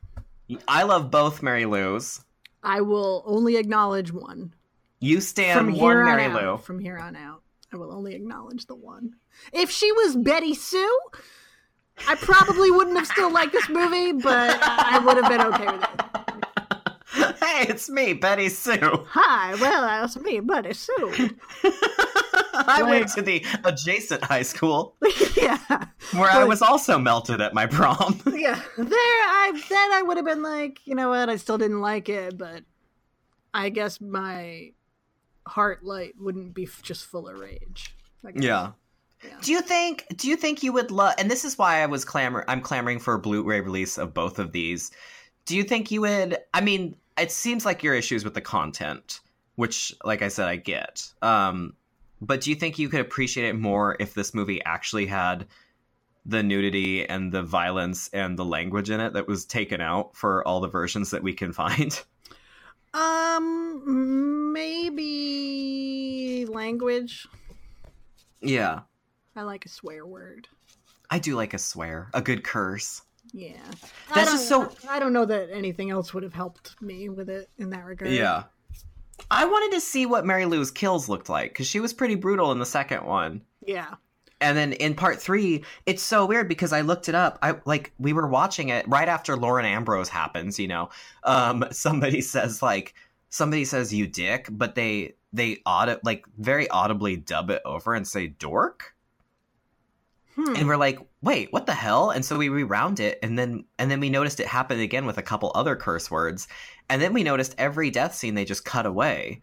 I 0.67 0.83
love 0.85 1.11
both 1.11 1.43
Mary 1.43 1.67
Lou's. 1.67 2.21
I 2.63 2.81
will 2.81 3.23
only 3.27 3.57
acknowledge 3.57 4.13
one. 4.13 4.55
You 5.01 5.21
stand 5.21 5.59
From 5.59 5.79
one 5.79 5.97
on 5.97 6.05
Mary 6.05 6.25
out. 6.25 6.43
Lou. 6.43 6.57
From 6.59 6.79
here 6.79 6.99
on 6.99 7.15
out, 7.17 7.43
I 7.73 7.77
will 7.77 7.93
only 7.93 8.15
acknowledge 8.15 8.67
the 8.67 8.75
one. 8.75 9.15
If 9.53 9.71
she 9.71 9.93
was 9.93 10.17
Betty 10.17 10.55
Sue, 10.55 10.99
I 12.07 12.15
probably 12.17 12.71
wouldn't 12.71 12.97
have 12.97 13.07
still 13.07 13.33
liked 13.33 13.53
this 13.53 13.69
movie, 13.69 14.13
but 14.13 14.59
I 14.61 14.99
would 14.99 15.17
have 15.17 15.29
been 15.29 15.41
okay 15.43 15.67
with 15.67 15.83
it. 15.85 17.37
hey, 17.45 17.67
it's 17.69 17.89
me, 17.89 18.13
Betty 18.13 18.49
Sue. 18.49 19.07
Hi, 19.11 19.55
well, 19.57 19.83
that's 19.83 20.17
me, 20.19 20.41
Betty 20.41 20.75
Sue. 20.75 21.31
I 22.67 22.83
went 22.83 23.09
to 23.09 23.23
the 23.23 23.45
adjacent 23.65 24.25
high 24.25 24.43
school 24.43 24.97
yeah, 25.37 25.59
where 26.13 26.31
I 26.31 26.45
was 26.45 26.63
also 26.63 26.99
melted 26.99 27.41
at 27.41 27.55
my 27.55 27.67
prom. 27.67 28.21
yeah. 28.27 28.61
There, 28.77 28.89
I 28.89 29.53
then 29.69 29.93
I 29.93 30.03
would 30.03 30.17
have 30.17 30.27
been 30.27 30.43
like, 30.43 30.81
you 30.87 30.95
know 30.95 31.11
what? 31.11 31.29
I 31.29 31.37
still 31.37 31.59
didn't 31.59 31.81
like 31.81 32.09
it, 32.09 32.37
but 32.37 32.65
I 33.55 33.69
guess 33.69 34.01
my 34.01 34.73
heart 35.47 35.85
light 35.85 36.15
wouldn't 36.19 36.55
be 36.55 36.65
f- 36.65 36.83
just 36.83 37.07
full 37.07 37.29
of 37.29 37.39
rage. 37.39 37.95
Yeah. 38.35 38.73
Yeah. 39.25 39.37
Do 39.41 39.53
you 39.53 39.63
think 39.63 40.07
do 40.17 40.29
you 40.29 40.37
think 40.37 40.63
you 40.63 40.73
would 40.73 40.91
love 40.91 41.15
and 41.19 41.31
this 41.31 41.45
is 41.45 41.59
why 41.59 41.83
I 41.83 41.87
was 41.87 42.05
clamor 42.05 42.45
I'm 42.47 42.61
clamoring 42.61 43.01
for 43.01 43.15
a 43.15 43.19
Blu-ray 43.19 43.61
release 43.61 43.99
of 43.99 44.15
both 44.15 44.39
of 44.39 44.53
these. 44.53 44.91
Do 45.45 45.57
you 45.57 45.65
think 45.65 45.91
you 45.91 46.03
would 46.03 46.39
I 46.55 46.61
mean, 46.61 46.95
it 47.19 47.33
seems 47.33 47.65
like 47.65 47.83
your 47.83 47.95
issues 47.95 48.23
with 48.23 48.35
the 48.35 48.41
content, 48.41 49.21
which 49.57 49.93
like 50.05 50.23
I 50.23 50.29
said 50.29 50.49
I 50.49 50.57
get. 50.57 51.05
Um 51.23 51.75
but 52.21 52.41
do 52.41 52.51
you 52.51 52.57
think 52.57 52.79
you 52.79 52.89
could 52.89 53.01
appreciate 53.01 53.49
it 53.49 53.55
more 53.55 53.97
if 54.01 54.15
this 54.15 54.35
movie 54.35 54.63
actually 54.65 55.07
had 55.07 55.47
the 56.27 56.43
nudity 56.43 57.09
and 57.09 57.33
the 57.33 57.43
violence 57.43 58.09
and 58.13 58.39
the 58.39 58.45
language 58.45 58.91
in 58.91 59.01
it 59.01 59.13
that 59.15 59.27
was 59.27 59.45
taken 59.45 59.81
out 59.81 60.15
for 60.17 60.47
all 60.47 60.61
the 60.61 60.69
versions 60.69 61.11
that 61.11 61.23
we 61.23 61.33
can 61.33 61.53
find? 61.53 62.03
Um, 62.95 64.53
maybe 64.55 66.47
language. 66.47 67.27
Yeah. 68.41 68.81
I 69.37 69.43
like 69.43 69.67
a 69.67 69.69
swear 69.69 70.07
word. 70.07 70.49
I 71.11 71.19
do 71.19 71.37
like 71.37 71.53
a 71.55 71.59
swear, 71.59 72.09
a 72.15 72.23
good 72.23 72.45
curse. 72.45 73.03
Yeah, 73.33 73.61
That's 74.15 74.33
just 74.33 74.49
so- 74.49 74.73
I 74.89 74.99
don't 74.99 75.13
know 75.13 75.27
that 75.27 75.51
anything 75.53 75.91
else 75.91 76.15
would 76.15 76.23
have 76.23 76.33
helped 76.33 76.81
me 76.81 77.11
with 77.11 77.29
it 77.29 77.51
in 77.59 77.69
that 77.71 77.85
regard. 77.85 78.11
Yeah. 78.11 78.45
I 79.31 79.45
wanted 79.45 79.75
to 79.75 79.81
see 79.81 80.07
what 80.07 80.25
Mary 80.27 80.45
Lou's 80.47 80.71
kills 80.71 81.09
looked 81.09 81.29
like 81.29 81.51
because 81.53 81.67
she 81.67 81.81
was 81.81 81.93
pretty 81.93 82.15
brutal 82.15 82.53
in 82.53 82.59
the 82.59 82.67
second 82.67 83.05
one. 83.05 83.43
yeah, 83.67 83.95
And 84.41 84.57
then 84.57 84.73
in 84.75 84.95
part 84.95 85.21
three, 85.21 85.65
it's 85.87 86.03
so 86.03 86.25
weird 86.27 86.49
because 86.49 86.73
I 86.73 86.81
looked 86.83 87.09
it 87.09 87.15
up. 87.15 87.39
I 87.43 87.57
like 87.65 87.93
we 87.99 88.13
were 88.13 88.29
watching 88.29 88.69
it 88.69 88.87
right 88.89 89.09
after 89.09 89.37
Lauren 89.37 89.65
Ambrose 89.67 90.09
happens. 90.09 90.59
You 90.59 90.69
know, 90.69 90.91
um, 91.25 91.65
somebody 91.73 92.21
says 92.21 92.63
like 92.63 92.95
somebody 93.29 93.65
says 93.65 93.93
you 93.93 94.07
dick, 94.07 94.47
but 94.51 94.75
they 94.75 95.15
they 95.33 95.61
audit 95.67 96.05
like 96.05 96.25
very 96.39 96.69
audibly 96.71 97.17
dub 97.17 97.51
it 97.51 97.61
over 97.65 97.95
and 97.95 98.07
say 98.07 98.29
dork, 98.29 98.95
Hmm. 100.37 100.55
and 100.57 100.69
we're 100.69 100.77
like, 100.77 101.01
wait, 101.21 101.53
what 101.53 101.67
the 101.67 101.75
hell? 101.75 102.11
And 102.11 102.25
so 102.25 102.39
we 102.39 102.49
rewound 102.49 103.01
it, 103.01 103.19
and 103.25 103.37
then 103.37 103.65
and 103.79 103.91
then 103.91 103.99
we 103.99 104.09
noticed 104.09 104.39
it 104.39 104.47
happened 104.47 104.81
again 104.81 105.05
with 105.05 105.19
a 105.19 105.23
couple 105.23 105.51
other 105.55 105.75
curse 105.75 106.11
words, 106.13 106.47
and 106.89 107.01
then 107.01 107.13
we 107.13 107.23
noticed 107.23 107.55
every 107.59 107.91
death 107.91 108.15
scene 108.15 108.35
they 108.35 108.45
just 108.45 108.65
cut 108.65 108.87
away, 108.87 109.41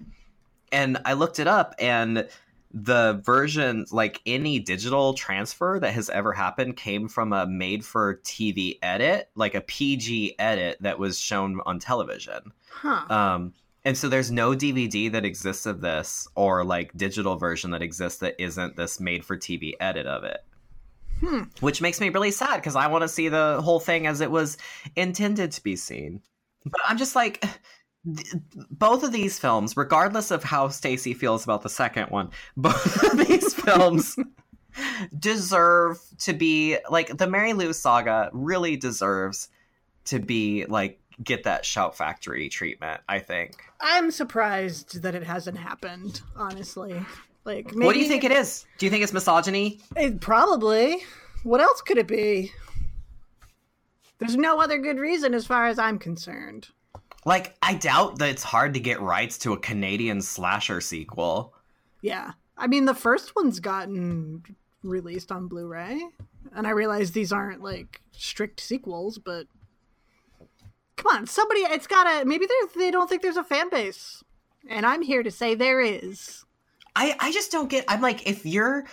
and 0.72 0.98
I 1.06 1.14
looked 1.14 1.40
it 1.40 1.48
up 1.48 1.76
and 1.80 2.28
the 2.76 3.22
version 3.24 3.86
like 3.90 4.22
any 4.26 4.60
digital 4.60 5.14
transfer 5.14 5.80
that 5.80 5.94
has 5.94 6.10
ever 6.10 6.34
happened 6.34 6.76
came 6.76 7.08
from 7.08 7.32
a 7.32 7.48
made 7.48 7.86
for 7.86 8.16
TV 8.26 8.78
edit, 8.82 9.30
like 9.36 9.56
a 9.56 9.62
PG 9.62 10.36
edit 10.38 10.78
that 10.82 11.00
was 11.00 11.18
shown 11.18 11.62
on 11.66 11.80
television. 11.80 12.52
huh. 12.70 13.06
Um 13.10 13.54
and 13.86 13.96
so 13.96 14.10
there's 14.10 14.32
no 14.32 14.52
DVD 14.52 15.12
that 15.12 15.24
exists 15.24 15.66
of 15.66 15.80
this 15.80 16.28
or 16.36 16.66
like 16.66 16.92
digital 16.98 17.38
version 17.38 17.72
that 17.72 17.84
exists 17.84 18.20
that 18.20 18.36
isn't 18.40 18.76
this 18.76 19.00
made 19.00 19.24
for 19.24 19.38
TV 19.38 19.74
edit 19.80 20.08
of 20.08 20.24
it. 20.24 20.44
Hmm. 21.22 21.44
Which 21.62 21.82
makes 21.82 22.02
me 22.02 22.10
really 22.10 22.32
sad 22.32 22.58
because 22.58 22.76
I 22.76 22.88
want 22.88 23.04
to 23.04 23.08
see 23.08 23.30
the 23.30 23.62
whole 23.64 23.80
thing 23.80 24.06
as 24.06 24.20
it 24.20 24.32
was 24.32 24.58
intended 24.98 25.52
to 25.54 25.64
be 25.64 25.76
seen. 25.78 26.22
But 26.66 26.82
I'm 26.86 26.98
just 26.98 27.16
like 27.16 27.42
th- 28.06 28.36
both 28.72 29.04
of 29.04 29.12
these 29.12 29.40
films, 29.40 29.78
regardless 29.78 30.32
of 30.32 30.44
how 30.44 30.68
Stacie 30.68 31.16
feels 31.16 31.44
about 31.44 31.62
the 31.62 31.70
second 31.70 32.10
one, 32.10 32.32
both 32.58 33.04
of 33.04 33.28
these 33.28 33.54
films 33.66 34.18
deserve 35.18 36.00
to 36.20 36.34
be 36.34 36.78
like 36.90 37.18
the 37.18 37.28
Mary 37.28 37.54
Lou 37.54 37.72
saga 37.72 38.30
really 38.34 38.76
deserves 38.76 39.50
to 40.06 40.20
be 40.20 40.66
like 40.66 41.00
get 41.24 41.44
that 41.44 41.66
shout 41.66 41.96
factory 41.96 42.50
treatment, 42.50 43.02
I 43.08 43.20
think. 43.20 43.56
I'm 43.80 44.12
surprised 44.12 45.02
that 45.02 45.16
it 45.16 45.24
hasn't 45.24 45.58
happened. 45.58 46.22
Honestly, 46.36 47.06
like 47.46 47.74
maybe 47.74 47.86
What 47.86 47.94
do 47.94 48.00
you 48.00 48.08
think 48.08 48.24
it 48.24 48.32
is? 48.32 48.66
Do 48.78 48.86
you 48.86 48.90
think 48.90 49.04
it's 49.04 49.14
misogyny? 49.14 49.80
It, 49.96 50.20
probably. 50.20 51.04
What 51.44 51.62
else 51.62 51.82
could 51.82 51.98
it 51.98 52.08
be? 52.08 52.52
There's 54.20 54.38
no 54.38 54.60
other 54.60 54.78
good 54.78 54.98
reason, 54.98 55.34
as 55.34 55.46
far 55.46 55.68
as 55.68 55.78
I'm 55.78 56.00
concerned. 56.00 56.70
Like, 57.26 57.56
I 57.62 57.74
doubt 57.74 58.20
that 58.20 58.30
it's 58.30 58.44
hard 58.44 58.74
to 58.76 58.80
get 58.80 59.02
rights 59.02 59.38
to 59.40 59.54
a 59.54 59.60
Canadian 59.60 60.22
slasher 60.22 60.80
sequel. 60.80 61.54
Yeah, 62.02 62.32
I 62.56 62.68
mean 62.68 62.86
the 62.86 62.94
first 62.94 63.36
one's 63.36 63.60
gotten 63.60 64.44
released 64.84 65.32
on 65.32 65.48
Blu-ray, 65.48 66.02
and 66.56 66.68
I 66.68 66.70
realize 66.70 67.12
these 67.12 67.34
aren't 67.34 67.64
like 67.64 68.02
strict 68.12 68.60
sequels, 68.60 69.18
but 69.18 69.48
come 70.96 71.16
on, 71.16 71.26
somebody, 71.26 71.62
it's 71.62 71.88
gotta. 71.88 72.26
Maybe 72.26 72.46
they 72.46 72.80
they 72.80 72.92
don't 72.92 73.10
think 73.10 73.24
there's 73.24 73.38
a 73.38 73.44
fan 73.44 73.70
base, 73.70 74.24
and 74.70 74.86
I'm 74.86 75.02
here 75.02 75.24
to 75.24 75.32
say 75.32 75.56
there 75.56 75.82
is. 75.82 76.46
I 76.96 77.16
I 77.20 77.32
just 77.32 77.52
don't 77.52 77.70
get. 77.70 77.86
I'm 77.88 78.02
like, 78.02 78.28
if 78.30 78.46
you're, 78.46 78.86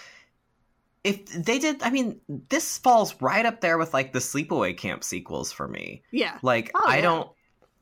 if 1.05 1.27
they 1.27 1.59
did, 1.59 1.83
I 1.83 1.91
mean, 1.91 2.21
this 2.49 2.79
falls 2.79 3.15
right 3.21 3.45
up 3.45 3.61
there 3.61 3.77
with 3.79 3.93
like 3.93 4.13
the 4.13 4.19
Sleepaway 4.21 4.77
Camp 4.77 5.03
sequels 5.05 5.51
for 5.53 5.67
me. 5.67 6.03
Yeah, 6.13 6.39
Like, 6.43 6.71
Oh, 6.75 6.83
I 6.87 6.97
yeah. 6.97 7.03
don't. 7.03 7.31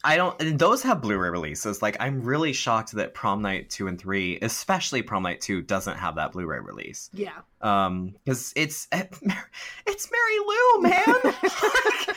I 0.02 0.16
don't. 0.16 0.40
And 0.40 0.58
those 0.58 0.82
have 0.84 1.02
Blu-ray 1.02 1.28
releases. 1.28 1.82
Like, 1.82 1.98
I'm 2.00 2.22
really 2.22 2.54
shocked 2.54 2.92
that 2.92 3.12
Prom 3.12 3.42
Night 3.42 3.68
two 3.68 3.86
and 3.86 4.00
three, 4.00 4.38
especially 4.40 5.02
Prom 5.02 5.22
Night 5.24 5.42
two, 5.42 5.60
doesn't 5.60 5.98
have 5.98 6.14
that 6.14 6.32
Blu-ray 6.32 6.60
release. 6.60 7.10
yeah. 7.12 7.40
Um, 7.60 8.14
because 8.24 8.54
it's 8.56 8.88
it's 8.92 10.10
Mary 10.10 10.38
Lou, 10.46 10.80
man. 10.82 11.34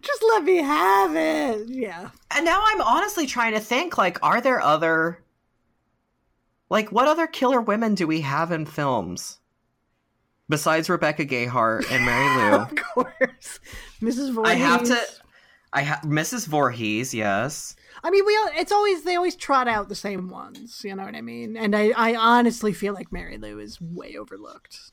Just 0.00 0.22
let 0.28 0.44
me 0.44 0.58
have 0.58 1.16
it. 1.16 1.68
Yeah. 1.68 2.10
And 2.30 2.44
now 2.44 2.62
I'm 2.64 2.80
honestly 2.80 3.26
trying 3.26 3.54
to 3.54 3.60
think 3.60 3.98
like 3.98 4.18
are 4.22 4.40
there 4.40 4.60
other 4.60 5.18
like 6.70 6.92
what 6.92 7.08
other 7.08 7.26
killer 7.26 7.60
women 7.60 7.96
do 7.96 8.06
we 8.06 8.20
have 8.20 8.52
in 8.52 8.64
films 8.64 9.39
besides 10.50 10.90
Rebecca 10.90 11.24
Gayheart 11.24 11.90
and 11.90 12.04
Mary 12.04 12.36
Lou? 12.50 12.56
Of 12.58 12.74
course, 12.74 13.60
Mrs. 14.02 14.34
Voorhees. 14.34 14.52
I 14.52 14.56
have 14.56 14.84
to 14.84 14.98
I 15.72 15.82
have 15.82 16.00
Mrs. 16.00 16.46
Voorhees, 16.46 17.14
yes. 17.14 17.76
I 18.02 18.10
mean, 18.10 18.24
we. 18.26 18.36
All, 18.36 18.50
It's 18.54 18.72
always 18.72 19.04
they 19.04 19.16
always 19.16 19.36
trot 19.36 19.68
out 19.68 19.88
the 19.88 19.94
same 19.94 20.28
ones. 20.28 20.82
You 20.84 20.94
know 20.96 21.04
what 21.04 21.14
I 21.14 21.20
mean? 21.20 21.56
And 21.56 21.76
I, 21.76 21.92
I 21.96 22.14
honestly 22.16 22.72
feel 22.72 22.94
like 22.94 23.12
Mary 23.12 23.38
Lou 23.38 23.58
is 23.58 23.80
way 23.80 24.16
overlooked. 24.16 24.92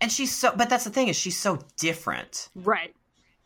And 0.00 0.10
she's 0.10 0.34
so 0.34 0.52
but 0.56 0.68
that's 0.68 0.84
the 0.84 0.90
thing 0.90 1.08
is 1.08 1.16
she's 1.16 1.38
so 1.38 1.58
different. 1.76 2.50
Right. 2.54 2.94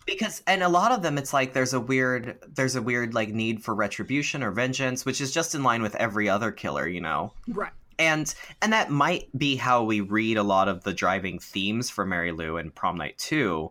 Because 0.06 0.42
and 0.46 0.62
a 0.62 0.68
lot 0.68 0.92
of 0.92 1.02
them 1.02 1.18
it's 1.18 1.32
like 1.32 1.52
there's 1.52 1.74
a 1.74 1.80
weird 1.80 2.38
there's 2.54 2.76
a 2.76 2.82
weird 2.82 3.14
like 3.14 3.30
need 3.30 3.62
for 3.62 3.74
retribution 3.74 4.42
or 4.42 4.50
vengeance, 4.50 5.04
which 5.04 5.20
is 5.20 5.32
just 5.32 5.54
in 5.54 5.62
line 5.62 5.82
with 5.82 5.94
every 5.96 6.28
other 6.28 6.52
killer, 6.52 6.86
you 6.86 7.00
know. 7.00 7.32
Right. 7.48 7.72
And 7.98 8.34
and 8.62 8.72
that 8.72 8.90
might 8.90 9.28
be 9.36 9.56
how 9.56 9.82
we 9.84 10.00
read 10.00 10.36
a 10.36 10.42
lot 10.42 10.68
of 10.68 10.84
the 10.84 10.92
driving 10.92 11.38
themes 11.38 11.90
for 11.90 12.04
Mary 12.06 12.32
Lou 12.32 12.56
and 12.56 12.74
Prom 12.74 12.96
Night 12.96 13.18
2. 13.18 13.70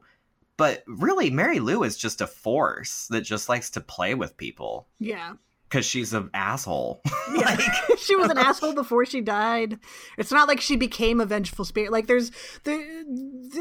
But 0.57 0.84
really, 0.88 1.30
Mary 1.30 1.59
Lou 1.59 1.84
is 1.84 1.97
just 1.97 2.21
a 2.21 2.28
force 2.28 3.07
that 3.09 3.21
just 3.21 3.49
likes 3.49 3.69
to 3.71 3.82
play 3.82 4.15
with 4.15 4.38
people 4.38 4.88
Yeah. 4.99 5.34
because 5.67 5.86
she's 5.86 6.13
an 6.13 6.30
asshole. 6.34 7.01
Yeah. 7.36 7.57
she 7.97 8.15
was 8.15 8.30
an 8.30 8.38
asshole 8.47 8.73
before 8.73 9.03
she 9.05 9.19
died. 9.19 9.80
It's 10.17 10.32
not 10.32 10.47
like 10.47 10.61
she 10.61 10.76
became 10.78 11.19
a 11.19 11.26
vengeful 11.26 11.65
spirit. 11.65 11.91
Like 11.91 12.07
there's 12.07 12.32
there, 12.63 13.03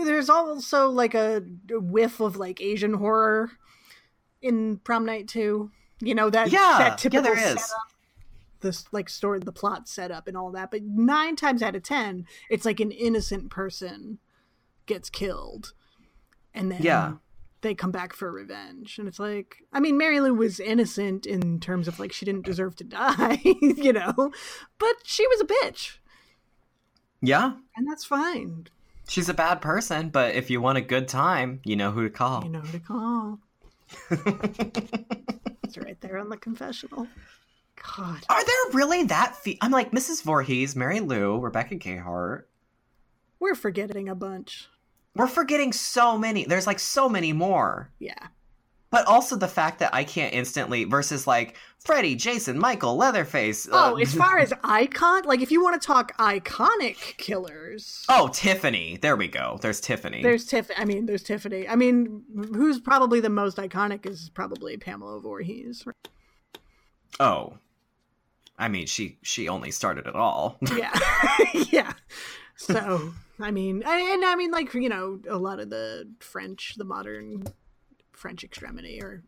there's 0.05 0.29
also 0.31 0.89
like 0.91 1.15
a 1.15 1.43
whiff 1.71 2.21
of 2.21 2.37
like 2.37 2.61
Asian 2.61 2.95
horror 2.95 3.51
in 4.43 4.77
Prom 4.79 5.05
Night 5.07 5.27
2 5.29 5.71
You 6.01 6.15
know 6.15 6.31
that 6.31 6.53
Yeah, 6.53 6.77
that 7.01 7.13
yeah, 7.13 7.21
there 7.23 7.35
is. 7.39 7.45
setup, 7.65 7.93
this 8.65 8.85
like 8.93 9.09
story, 9.09 9.39
the 9.39 9.53
plot 9.53 9.89
setup 9.89 10.27
and 10.27 10.37
all 10.37 10.51
that. 10.51 10.73
But 10.73 10.83
nine 10.83 11.37
times 11.37 11.63
out 11.63 11.77
of 11.77 11.85
ten, 11.85 12.27
it's 12.51 12.65
like 12.65 12.81
an 12.81 12.91
innocent 12.91 13.51
person 13.51 14.19
gets 14.87 15.09
killed, 15.09 15.73
and 16.53 16.73
then 16.73 16.83
Yeah. 16.83 17.13
they 17.61 17.75
come 17.75 17.93
back 17.93 18.13
for 18.13 18.31
revenge. 18.33 18.99
And 18.99 19.07
it's 19.09 19.19
like, 19.21 19.59
I 19.73 19.79
mean, 19.81 19.97
Mary 19.97 20.19
Lou 20.21 20.35
was 20.35 20.59
innocent 20.61 21.25
in 21.27 21.61
terms 21.61 21.87
of 21.89 21.99
like 22.01 22.13
she 22.13 22.25
didn't 22.27 22.45
deserve 22.45 22.75
to 22.77 22.85
die, 22.99 23.39
you 23.45 23.93
know, 23.93 24.13
but 24.79 24.95
she 25.05 25.27
was 25.29 25.41
a 25.41 25.45
bitch, 25.47 25.99
yeah, 27.23 27.53
and 27.77 27.89
that's 27.89 28.05
fine. 28.05 28.67
she's 29.09 29.29
a 29.31 29.35
bad 29.35 29.61
person, 29.63 30.09
but 30.11 30.35
if 30.35 30.51
you 30.51 30.61
want 30.61 30.77
a 30.79 30.83
good 30.83 31.09
time, 31.09 31.61
you 31.65 31.77
know 31.77 31.91
who 31.93 32.03
to 32.03 32.11
call. 32.11 32.43
You 32.45 32.51
know 32.51 32.61
who 32.61 32.73
to 32.73 32.85
call. 32.85 33.39
it's 35.63 35.79
right 35.79 36.01
there 36.01 36.19
on 36.19 36.29
the 36.29 36.37
confessional. 36.37 37.07
God. 37.97 38.25
Are 38.29 38.45
there 38.45 38.73
really 38.73 39.05
that? 39.05 39.37
Fe- 39.37 39.59
I'm 39.61 39.71
like 39.71 39.91
Mrs. 39.93 40.23
Voorhees, 40.23 40.75
Mary 40.77 41.01
Lou, 41.01 41.39
Rebecca 41.39 41.77
Gayheart. 41.77 42.45
We're 43.41 43.55
forgetting 43.55 44.09
a 44.09 44.15
bunch. 44.15 44.69
We're 45.15 45.27
forgetting 45.27 45.73
so 45.73 46.19
many. 46.19 46.45
There's 46.45 46.67
like 46.67 46.81
so 46.81 47.09
many 47.09 47.33
more. 47.33 47.91
Yeah. 47.99 48.29
But 48.91 49.07
also 49.07 49.35
the 49.35 49.49
fact 49.49 49.81
that 49.81 49.93
I 49.93 50.05
can't 50.05 50.33
instantly 50.33 50.85
versus 50.85 51.27
like 51.27 51.57
Freddy, 51.81 52.15
Jason, 52.15 52.59
Michael, 52.59 52.97
Leatherface. 52.97 53.69
Oh, 53.71 53.95
uh, 53.95 53.97
as 53.97 54.15
far 54.15 54.39
as 54.39 54.53
icon, 54.63 55.25
like 55.25 55.41
if 55.41 55.51
you 55.51 55.63
want 55.63 55.81
to 55.81 55.85
talk 55.85 56.17
iconic 56.19 57.17
killers, 57.17 58.05
oh, 58.09 58.29
Tiffany. 58.33 58.97
There 58.97 59.17
we 59.17 59.27
go. 59.27 59.59
There's 59.61 59.81
Tiffany. 59.81 60.23
there's 60.23 60.47
Tiffany. 60.47 60.79
I 60.79 60.85
mean, 60.85 61.07
there's 61.07 61.25
Tiffany. 61.25 61.69
I 61.69 61.75
mean, 61.75 62.23
who's 62.53 62.81
probably 62.81 63.19
the 63.19 63.31
most 63.31 63.57
iconic 63.57 64.07
is 64.07 64.31
probably 64.31 64.77
Pamela 64.77 65.21
Voorhees. 65.21 65.85
Oh, 67.21 67.59
I 68.59 68.69
mean 68.69 68.87
she 68.87 69.19
she 69.23 69.49
only 69.49 69.71
started 69.71 70.07
it 70.07 70.15
all. 70.15 70.59
Yeah, 70.77 70.93
yeah. 71.71 71.93
So 72.57 73.13
I 73.41 73.51
mean, 73.51 73.83
and, 73.85 74.25
I 74.25 74.37
mean, 74.37 74.51
like 74.51 74.75
you 74.75 74.89
know, 74.89 75.21
a 75.29 75.39
lot 75.39 75.61
of 75.61 75.71
the 75.71 76.09
French, 76.21 76.75
the 76.77 76.85
modern 76.85 77.45
French 78.13 78.45
extremity, 78.45 79.03
or 79.03 79.23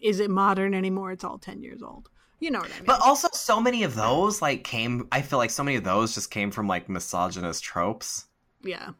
is 0.00 0.20
it 0.20 0.30
modern 0.30 0.74
anymore? 0.74 1.12
It's 1.12 1.24
all 1.24 1.38
ten 1.38 1.62
years 1.62 1.82
old. 1.82 2.08
You 2.40 2.52
know 2.52 2.60
what 2.60 2.70
I 2.70 2.74
mean? 2.74 2.84
but 2.84 3.00
also 3.00 3.28
so 3.32 3.60
many 3.60 3.82
of 3.82 3.96
those 3.96 4.40
like 4.40 4.62
came. 4.62 5.08
I 5.10 5.22
feel 5.22 5.40
like 5.40 5.50
so 5.50 5.64
many 5.64 5.76
of 5.76 5.82
those 5.82 6.14
just 6.14 6.30
came 6.30 6.52
from 6.52 6.68
like 6.68 6.88
misogynist 6.88 7.64
tropes. 7.64 8.26
yeah, 8.62 8.90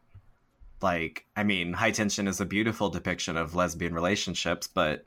like 0.80 1.24
I 1.36 1.42
mean, 1.44 1.72
High 1.72 1.90
Tension 1.90 2.28
is 2.28 2.40
a 2.40 2.44
beautiful 2.44 2.88
depiction 2.90 3.36
of 3.36 3.54
lesbian 3.54 3.94
relationships, 3.94 4.68
but 4.68 5.04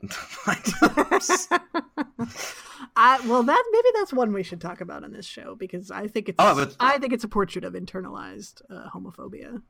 I 2.96 3.20
well 3.26 3.42
that 3.42 3.64
maybe 3.72 3.88
that's 3.94 4.12
one 4.12 4.32
we 4.32 4.42
should 4.42 4.60
talk 4.60 4.80
about 4.80 5.02
on 5.04 5.12
this 5.12 5.26
show 5.26 5.54
because 5.54 5.90
I 5.90 6.06
think 6.08 6.28
it's 6.28 6.36
Oh, 6.38 6.54
but- 6.54 6.76
I 6.80 6.98
think 6.98 7.12
it's 7.12 7.24
a 7.24 7.28
portrait 7.28 7.64
of 7.64 7.72
internalized 7.74 8.62
uh, 8.70 8.88
homophobia. 8.94 9.62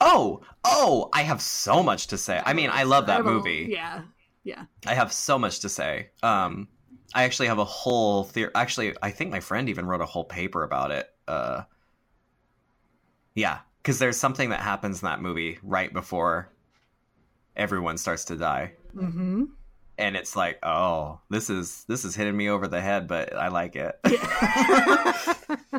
oh, 0.00 0.40
oh, 0.64 1.08
I 1.12 1.22
have 1.22 1.40
so 1.42 1.82
much 1.82 2.06
to 2.08 2.18
say. 2.18 2.40
I 2.44 2.52
mean, 2.54 2.70
I 2.72 2.84
love 2.84 3.06
that 3.06 3.20
a- 3.20 3.24
movie. 3.24 3.68
yeah, 3.70 4.02
yeah. 4.44 4.64
I 4.86 4.94
have 4.94 5.12
so 5.12 5.38
much 5.38 5.60
to 5.60 5.68
say. 5.68 6.10
Um, 6.22 6.68
I 7.14 7.24
actually 7.24 7.48
have 7.48 7.58
a 7.58 7.64
whole 7.64 8.24
theory. 8.24 8.50
Actually, 8.54 8.94
I 9.02 9.10
think 9.10 9.30
my 9.30 9.40
friend 9.40 9.68
even 9.68 9.84
wrote 9.86 10.00
a 10.00 10.06
whole 10.06 10.24
paper 10.24 10.62
about 10.64 10.90
it. 10.92 11.08
Uh, 11.28 11.62
yeah, 13.34 13.58
because 13.82 13.98
there's 13.98 14.16
something 14.16 14.48
that 14.50 14.60
happens 14.60 15.02
in 15.02 15.06
that 15.06 15.20
movie 15.20 15.58
right 15.62 15.92
before 15.92 16.50
everyone 17.54 17.98
starts 17.98 18.24
to 18.26 18.36
die, 18.36 18.72
Mm-hmm. 18.96 19.44
And 19.98 20.16
it's 20.16 20.34
like, 20.36 20.58
oh, 20.64 21.20
this 21.30 21.50
is 21.50 21.84
this 21.88 22.04
is 22.04 22.14
hitting 22.14 22.36
me 22.36 22.48
over 22.48 22.66
the 22.68 22.80
head, 22.80 23.06
but 23.08 23.34
I 23.34 23.48
like 23.48 23.76
it. 23.76 23.98
Yeah. 24.08 25.34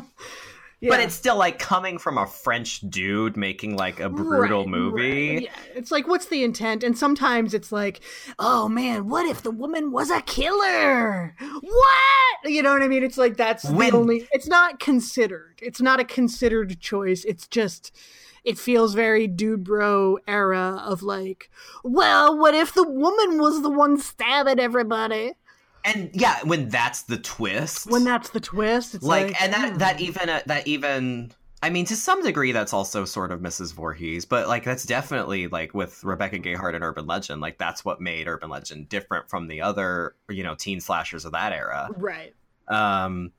But 0.86 1.00
it's 1.00 1.14
still 1.14 1.36
like 1.38 1.58
coming 1.58 1.96
from 1.96 2.18
a 2.18 2.26
French 2.26 2.80
dude 2.82 3.38
making 3.38 3.74
like 3.76 4.00
a 4.00 4.10
brutal 4.10 4.64
Right, 4.64 4.68
movie. 4.68 5.30
right. 5.36 5.42
Yeah, 5.44 5.50
it's 5.74 5.90
like, 5.90 6.06
what's 6.06 6.26
the 6.26 6.44
intent? 6.44 6.84
And 6.84 6.98
sometimes 6.98 7.54
it's 7.54 7.72
like, 7.72 8.00
oh 8.38 8.68
man, 8.68 9.08
what 9.08 9.24
if 9.24 9.42
the 9.42 9.50
woman 9.50 9.92
was 9.92 10.10
a 10.10 10.20
killer? 10.20 11.34
What? 11.62 12.52
You 12.52 12.62
know 12.62 12.74
what 12.74 12.82
I 12.82 12.88
mean? 12.88 13.02
It's 13.02 13.16
like 13.16 13.38
that's 13.38 13.64
When- 13.64 13.92
the 13.92 13.96
only. 13.96 14.28
It's 14.32 14.46
not 14.46 14.78
considered. 14.78 15.58
It's 15.62 15.80
not 15.80 16.00
a 16.00 16.04
considered 16.04 16.78
choice. 16.80 17.24
It's 17.24 17.46
just. 17.46 17.90
It 18.44 18.58
feels 18.58 18.94
very 18.94 19.26
dude 19.26 19.64
bro 19.64 20.18
era 20.28 20.82
of 20.84 21.02
like, 21.02 21.50
well, 21.82 22.36
what 22.38 22.54
if 22.54 22.74
the 22.74 22.86
woman 22.86 23.38
was 23.38 23.62
the 23.62 23.70
one 23.70 23.98
stabbing 23.98 24.60
everybody? 24.60 25.32
And 25.84 26.10
yeah, 26.12 26.38
when 26.44 26.68
that's 26.68 27.02
the 27.02 27.18
twist. 27.18 27.90
When 27.90 28.04
that's 28.04 28.30
the 28.30 28.40
twist, 28.40 28.94
it's 28.94 29.04
like, 29.04 29.28
like, 29.28 29.42
and 29.42 29.52
that 29.52 29.72
oh. 29.74 29.76
that 29.78 30.00
even 30.00 30.28
uh, 30.28 30.40
that 30.46 30.66
even 30.66 31.32
I 31.62 31.70
mean 31.70 31.84
to 31.86 31.96
some 31.96 32.22
degree 32.22 32.52
that's 32.52 32.72
also 32.72 33.04
sort 33.04 33.32
of 33.32 33.40
Mrs. 33.40 33.74
Voorhees, 33.74 34.24
but 34.24 34.48
like 34.48 34.64
that's 34.64 34.84
definitely 34.84 35.46
like 35.46 35.74
with 35.74 36.02
Rebecca 36.02 36.38
Gayheart 36.38 36.74
and 36.74 36.82
Urban 36.82 37.06
Legend, 37.06 37.40
like 37.42 37.58
that's 37.58 37.84
what 37.84 38.00
made 38.00 38.28
Urban 38.28 38.48
Legend 38.48 38.88
different 38.88 39.28
from 39.28 39.48
the 39.48 39.60
other, 39.60 40.14
you 40.30 40.42
know, 40.42 40.54
teen 40.54 40.80
slashers 40.80 41.24
of 41.24 41.32
that 41.32 41.52
era. 41.52 41.88
right. 41.96 42.34
Um 42.68 43.32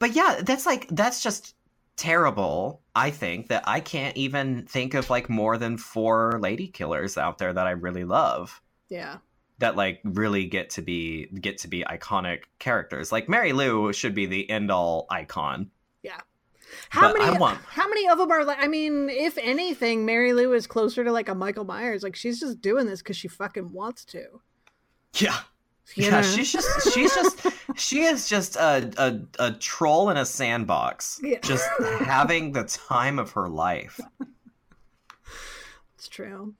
but 0.00 0.14
yeah, 0.16 0.40
that's 0.42 0.66
like 0.66 0.88
that's 0.88 1.22
just 1.22 1.54
terrible. 1.96 2.82
I 2.94 3.10
think 3.10 3.48
that 3.48 3.64
I 3.66 3.80
can't 3.80 4.16
even 4.16 4.66
think 4.66 4.94
of 4.94 5.10
like 5.10 5.28
more 5.28 5.58
than 5.58 5.76
four 5.78 6.38
lady 6.40 6.68
killers 6.68 7.16
out 7.18 7.38
there 7.38 7.52
that 7.52 7.66
I 7.66 7.70
really 7.72 8.04
love 8.04 8.60
Yeah. 8.88 9.18
that 9.58 9.76
like 9.76 10.00
really 10.04 10.46
get 10.46 10.70
to 10.70 10.82
be 10.82 11.26
get 11.40 11.58
to 11.58 11.68
be 11.68 11.84
iconic 11.84 12.42
characters. 12.58 13.10
Like 13.12 13.28
Mary 13.28 13.52
Lou 13.52 13.92
should 13.92 14.14
be 14.14 14.26
the 14.26 14.48
end 14.50 14.70
all 14.70 15.06
icon. 15.10 15.70
Yeah. 16.02 16.20
How 16.88 17.12
But 17.12 17.18
many? 17.20 17.38
Want- 17.38 17.60
How 17.66 17.88
many 17.88 18.08
of 18.08 18.18
them 18.18 18.30
are 18.32 18.44
like? 18.44 18.58
I 18.60 18.66
mean, 18.68 19.08
if 19.08 19.38
anything, 19.38 20.04
Mary 20.04 20.32
Lou 20.32 20.52
is 20.54 20.66
closer 20.66 21.04
to 21.04 21.12
like 21.12 21.28
a 21.28 21.34
Michael 21.34 21.64
Myers. 21.64 22.02
Like 22.02 22.16
she's 22.16 22.40
just 22.40 22.60
doing 22.60 22.86
this 22.86 23.00
because 23.00 23.16
she 23.16 23.28
fucking 23.28 23.72
wants 23.72 24.04
to. 24.06 24.40
Yeah. 25.16 25.38
You 25.94 26.04
yeah, 26.06 26.10
know? 26.10 26.22
she's 26.22 26.50
just 26.50 26.92
she's 26.94 27.14
just 27.14 27.46
she 27.76 28.02
is 28.02 28.28
just 28.28 28.56
a, 28.56 28.90
a 28.98 29.46
a 29.48 29.52
troll 29.52 30.10
in 30.10 30.16
a 30.16 30.24
sandbox. 30.24 31.20
Yeah. 31.22 31.38
Just 31.42 31.68
having 32.00 32.52
the 32.52 32.64
time 32.64 33.18
of 33.18 33.32
her 33.32 33.48
life. 33.48 34.00
It's 35.96 36.08
true. 36.08 36.54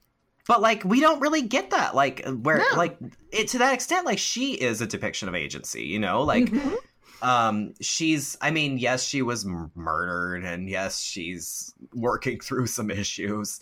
But 0.47 0.61
like 0.61 0.83
we 0.83 0.99
don't 0.99 1.19
really 1.19 1.41
get 1.41 1.71
that. 1.71 1.95
Like 1.95 2.25
where 2.25 2.57
No. 2.57 2.65
like 2.77 2.97
it 3.31 3.47
to 3.49 3.57
that 3.59 3.73
extent, 3.73 4.05
like 4.05 4.19
she 4.19 4.53
is 4.53 4.81
a 4.81 4.87
depiction 4.87 5.27
of 5.27 5.35
agency, 5.35 5.83
you 5.83 5.99
know? 5.99 6.23
Like 6.23 6.45
Mhm. 6.45 6.75
um 7.21 7.73
she's 7.79 8.37
i 8.41 8.51
mean 8.51 8.77
yes 8.77 9.03
she 9.05 9.21
was 9.21 9.45
m- 9.45 9.71
murdered 9.73 10.43
and 10.43 10.69
yes 10.69 10.99
she's 11.01 11.73
working 11.93 12.39
through 12.41 12.67
some 12.67 12.91
issues 12.91 13.61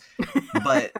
but 0.63 0.91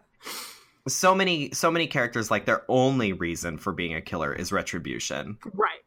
so 0.88 1.16
many 1.16 1.50
so 1.52 1.72
many 1.72 1.88
characters 1.88 2.30
like 2.30 2.46
their 2.46 2.64
only 2.70 3.12
reason 3.12 3.58
for 3.58 3.74
being 3.74 3.96
a 3.96 4.02
killer 4.02 4.32
is 4.32 4.52
retribution 4.52 5.36
right. 5.54 5.80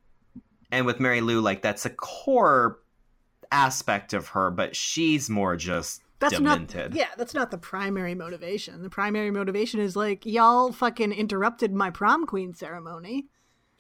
And 0.71 0.87
with 0.87 1.01
mary 1.01 1.21
lou 1.21 1.41
like 1.41 1.63
that's 1.63 1.85
a 1.87 1.91
core 1.91 2.79
aspect 3.53 4.13
of 4.13 4.29
her 4.29 4.51
but 4.51 4.75
she's 4.75 5.31
more 5.31 5.57
just 5.57 6.03
That's 6.19 6.35
demented 6.35 6.91
not. 6.91 6.99
Yeah, 6.99 7.09
that's 7.17 7.35
not 7.35 7.51
the 7.51 7.59
primary 7.59 8.15
motivation. 8.15 8.83
The 8.83 8.91
primary 8.91 9.31
motivation 9.31 9.81
is 9.81 9.95
like 9.95 10.27
y'all 10.27 10.73
fucking 10.73 11.13
interrupted 11.13 11.73
my 11.73 11.91
prom 11.91 12.27
queen 12.27 12.55
ceremony, 12.55 13.27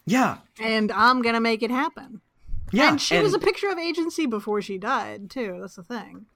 yeah 0.06 0.38
and 0.60 0.92
I'm 0.92 1.22
gonna 1.22 1.40
make 1.40 1.62
it 1.62 1.70
happen. 1.70 2.20
yeah 2.72 2.90
and 2.90 3.00
she 3.00 3.18
was 3.20 3.34
a 3.34 3.38
picture 3.40 3.68
of 3.70 3.78
agency 3.78 4.26
before 4.26 4.62
she 4.62 4.78
died 4.78 5.30
too. 5.30 5.58
That's 5.60 5.76
the 5.76 5.82
thing. 5.82 6.26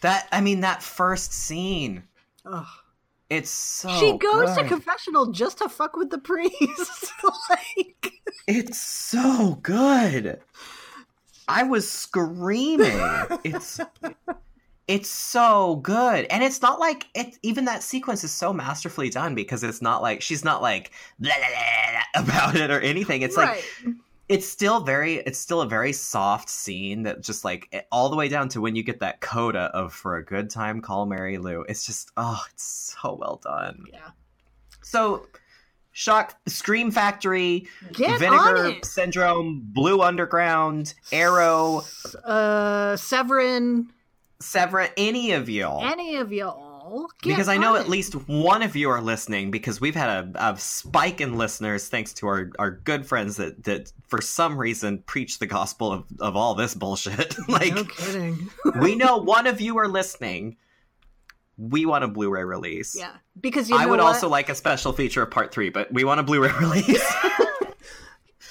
that 0.00 0.26
i 0.32 0.40
mean 0.40 0.60
that 0.60 0.82
first 0.82 1.32
scene 1.32 2.02
Ugh. 2.44 2.66
It's 3.30 3.50
so 3.50 3.88
she 4.00 4.18
goes 4.18 4.56
to 4.56 4.64
confessional 4.64 5.30
just 5.30 5.58
to 5.58 5.68
fuck 5.68 5.96
with 5.96 6.10
the 6.10 6.18
priest. 6.18 7.12
like, 7.50 8.12
It's 8.48 8.80
so 8.80 9.58
good. 9.62 10.40
I 11.46 11.62
was 11.62 11.90
screaming. 11.90 12.98
It's 13.44 13.80
it's 14.88 15.08
so 15.08 15.76
good. 15.76 16.26
And 16.30 16.42
it's 16.42 16.60
not 16.60 16.80
like 16.80 17.06
it 17.14 17.38
even 17.44 17.64
that 17.66 17.84
sequence 17.84 18.24
is 18.24 18.32
so 18.32 18.52
masterfully 18.52 19.10
done 19.10 19.36
because 19.36 19.62
it's 19.62 19.80
not 19.80 20.02
like 20.02 20.20
she's 20.20 20.44
not 20.44 20.60
like 20.60 20.90
blah, 21.20 21.32
blah, 21.36 21.46
blah, 21.46 22.22
about 22.22 22.56
it 22.56 22.72
or 22.72 22.80
anything. 22.80 23.22
It's 23.22 23.36
like 23.36 23.48
right. 23.84 23.94
It's 24.30 24.46
still 24.46 24.78
very 24.80 25.16
it's 25.16 25.40
still 25.40 25.60
a 25.60 25.66
very 25.66 25.92
soft 25.92 26.48
scene 26.48 27.02
that 27.02 27.20
just 27.20 27.44
like 27.44 27.86
all 27.90 28.08
the 28.08 28.14
way 28.16 28.28
down 28.28 28.48
to 28.50 28.60
when 28.60 28.76
you 28.76 28.82
get 28.84 29.00
that 29.00 29.20
coda 29.20 29.70
of 29.74 29.92
for 29.92 30.16
a 30.16 30.24
good 30.24 30.48
time 30.48 30.80
call 30.80 31.04
Mary 31.04 31.36
Lou. 31.36 31.62
It's 31.68 31.84
just 31.84 32.12
oh, 32.16 32.40
it's 32.52 32.94
so 33.02 33.14
well 33.20 33.40
done. 33.42 33.84
yeah. 33.92 34.10
So 34.82 35.26
Shock 35.90 36.36
Scream 36.46 36.92
Factory 36.92 37.66
Get 37.92 38.20
Vinegar. 38.20 38.76
Syndrome, 38.84 39.62
Blue 39.64 40.00
Underground, 40.00 40.94
Arrow, 41.10 41.82
Uh, 42.24 42.96
Severin, 42.96 43.90
Severin, 44.40 44.90
any 44.96 45.32
of 45.32 45.48
y'all. 45.50 45.82
any 45.84 46.14
of 46.16 46.32
y'all. 46.32 46.69
Because 47.22 47.48
I 47.48 47.56
know 47.56 47.74
on 47.74 47.80
at 47.80 47.88
least 47.88 48.14
one 48.28 48.62
of 48.62 48.76
you 48.76 48.90
are 48.90 49.00
listening 49.00 49.50
because 49.50 49.80
we've 49.80 49.94
had 49.94 50.08
a, 50.36 50.52
a 50.52 50.58
spike 50.58 51.20
in 51.20 51.36
listeners 51.38 51.88
thanks 51.88 52.12
to 52.14 52.26
our, 52.26 52.50
our 52.58 52.70
good 52.70 53.06
friends 53.06 53.36
that, 53.36 53.64
that 53.64 53.92
for 54.08 54.20
some 54.20 54.56
reason 54.58 55.02
preach 55.06 55.38
the 55.38 55.46
gospel 55.46 55.92
of, 55.92 56.04
of 56.20 56.36
all 56.36 56.54
this 56.54 56.74
bullshit. 56.74 57.36
like 57.48 57.74
no 57.74 57.84
kidding. 57.84 58.50
we 58.80 58.94
know 58.96 59.18
one 59.18 59.46
of 59.46 59.60
you 59.60 59.78
are 59.78 59.88
listening. 59.88 60.56
We 61.56 61.84
want 61.84 62.04
a 62.04 62.08
Blu-ray 62.08 62.44
release. 62.44 62.96
yeah, 62.96 63.16
because 63.38 63.68
you 63.68 63.76
know 63.76 63.82
I 63.82 63.86
would 63.86 63.98
what? 64.00 64.06
also 64.06 64.28
like 64.28 64.48
a 64.48 64.54
special 64.54 64.92
feature 64.92 65.22
of 65.22 65.30
part 65.30 65.52
three, 65.52 65.68
but 65.68 65.92
we 65.92 66.04
want 66.04 66.18
a 66.18 66.22
Blu-ray 66.22 66.52
release. 66.60 67.04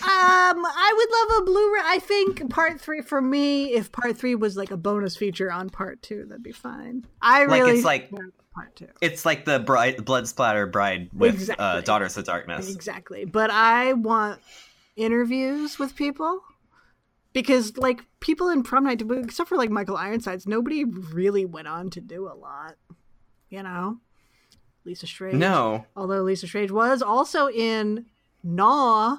Um, 0.02 0.66
I 0.66 0.94
would 0.96 1.36
love 1.36 1.42
a 1.42 1.46
Blu-ray. 1.46 1.82
I 1.84 2.00
think 2.00 2.50
part 2.50 2.80
three 2.80 3.02
for 3.02 3.22
me, 3.22 3.74
if 3.74 3.92
part 3.92 4.18
three 4.18 4.36
was 4.36 4.56
like 4.58 4.72
a 4.72 4.78
bonus 4.78 5.16
feature 5.18 5.52
on 5.52 5.70
part 5.70 6.02
two, 6.02 6.26
that'd 6.26 6.44
be 6.44 6.52
fine. 6.52 7.06
I 7.22 7.46
Like, 7.46 7.62
really 7.62 7.76
it's 7.78 7.86
like- 7.86 8.10
part 8.54 8.76
two. 8.76 8.88
it's 9.02 9.26
like 9.26 9.46
the 9.46 9.60
bride, 9.60 10.04
blood 10.06 10.28
splatter 10.28 10.66
bride 10.68 11.10
with 11.14 11.50
uh, 11.60 11.82
Daughters 11.82 12.18
of 12.18 12.26
Darkness. 12.26 12.74
Exactly. 12.74 13.26
But 13.26 13.52
I 13.52 13.94
want 13.94 14.40
interviews 14.96 15.78
with 15.80 15.96
people 15.96 16.42
because, 17.34 17.78
like, 17.78 18.02
people 18.20 18.50
in 18.50 18.64
prom 18.64 18.86
night, 18.86 19.02
except 19.02 19.50
for 19.50 19.56
like 19.58 19.70
Michael 19.70 19.98
Ironsides, 19.98 20.48
nobody 20.48 20.84
really 20.84 21.46
went 21.46 21.68
on 21.68 21.90
to 21.92 22.02
do 22.02 22.28
a 22.28 22.34
lot. 22.36 22.76
You 23.50 23.64
know, 23.64 23.98
Lisa 24.86 25.06
Schrage. 25.06 25.34
No. 25.34 25.86
Although 25.96 26.22
Lisa 26.22 26.46
Schrage 26.48 26.72
was 26.72 27.02
also 27.02 27.50
in 27.50 28.06
Gnaw, 28.44 29.18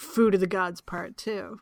Food 0.00 0.34
of 0.34 0.40
the 0.40 0.46
Gods 0.46 0.80
Part 0.80 1.18
Two. 1.18 1.60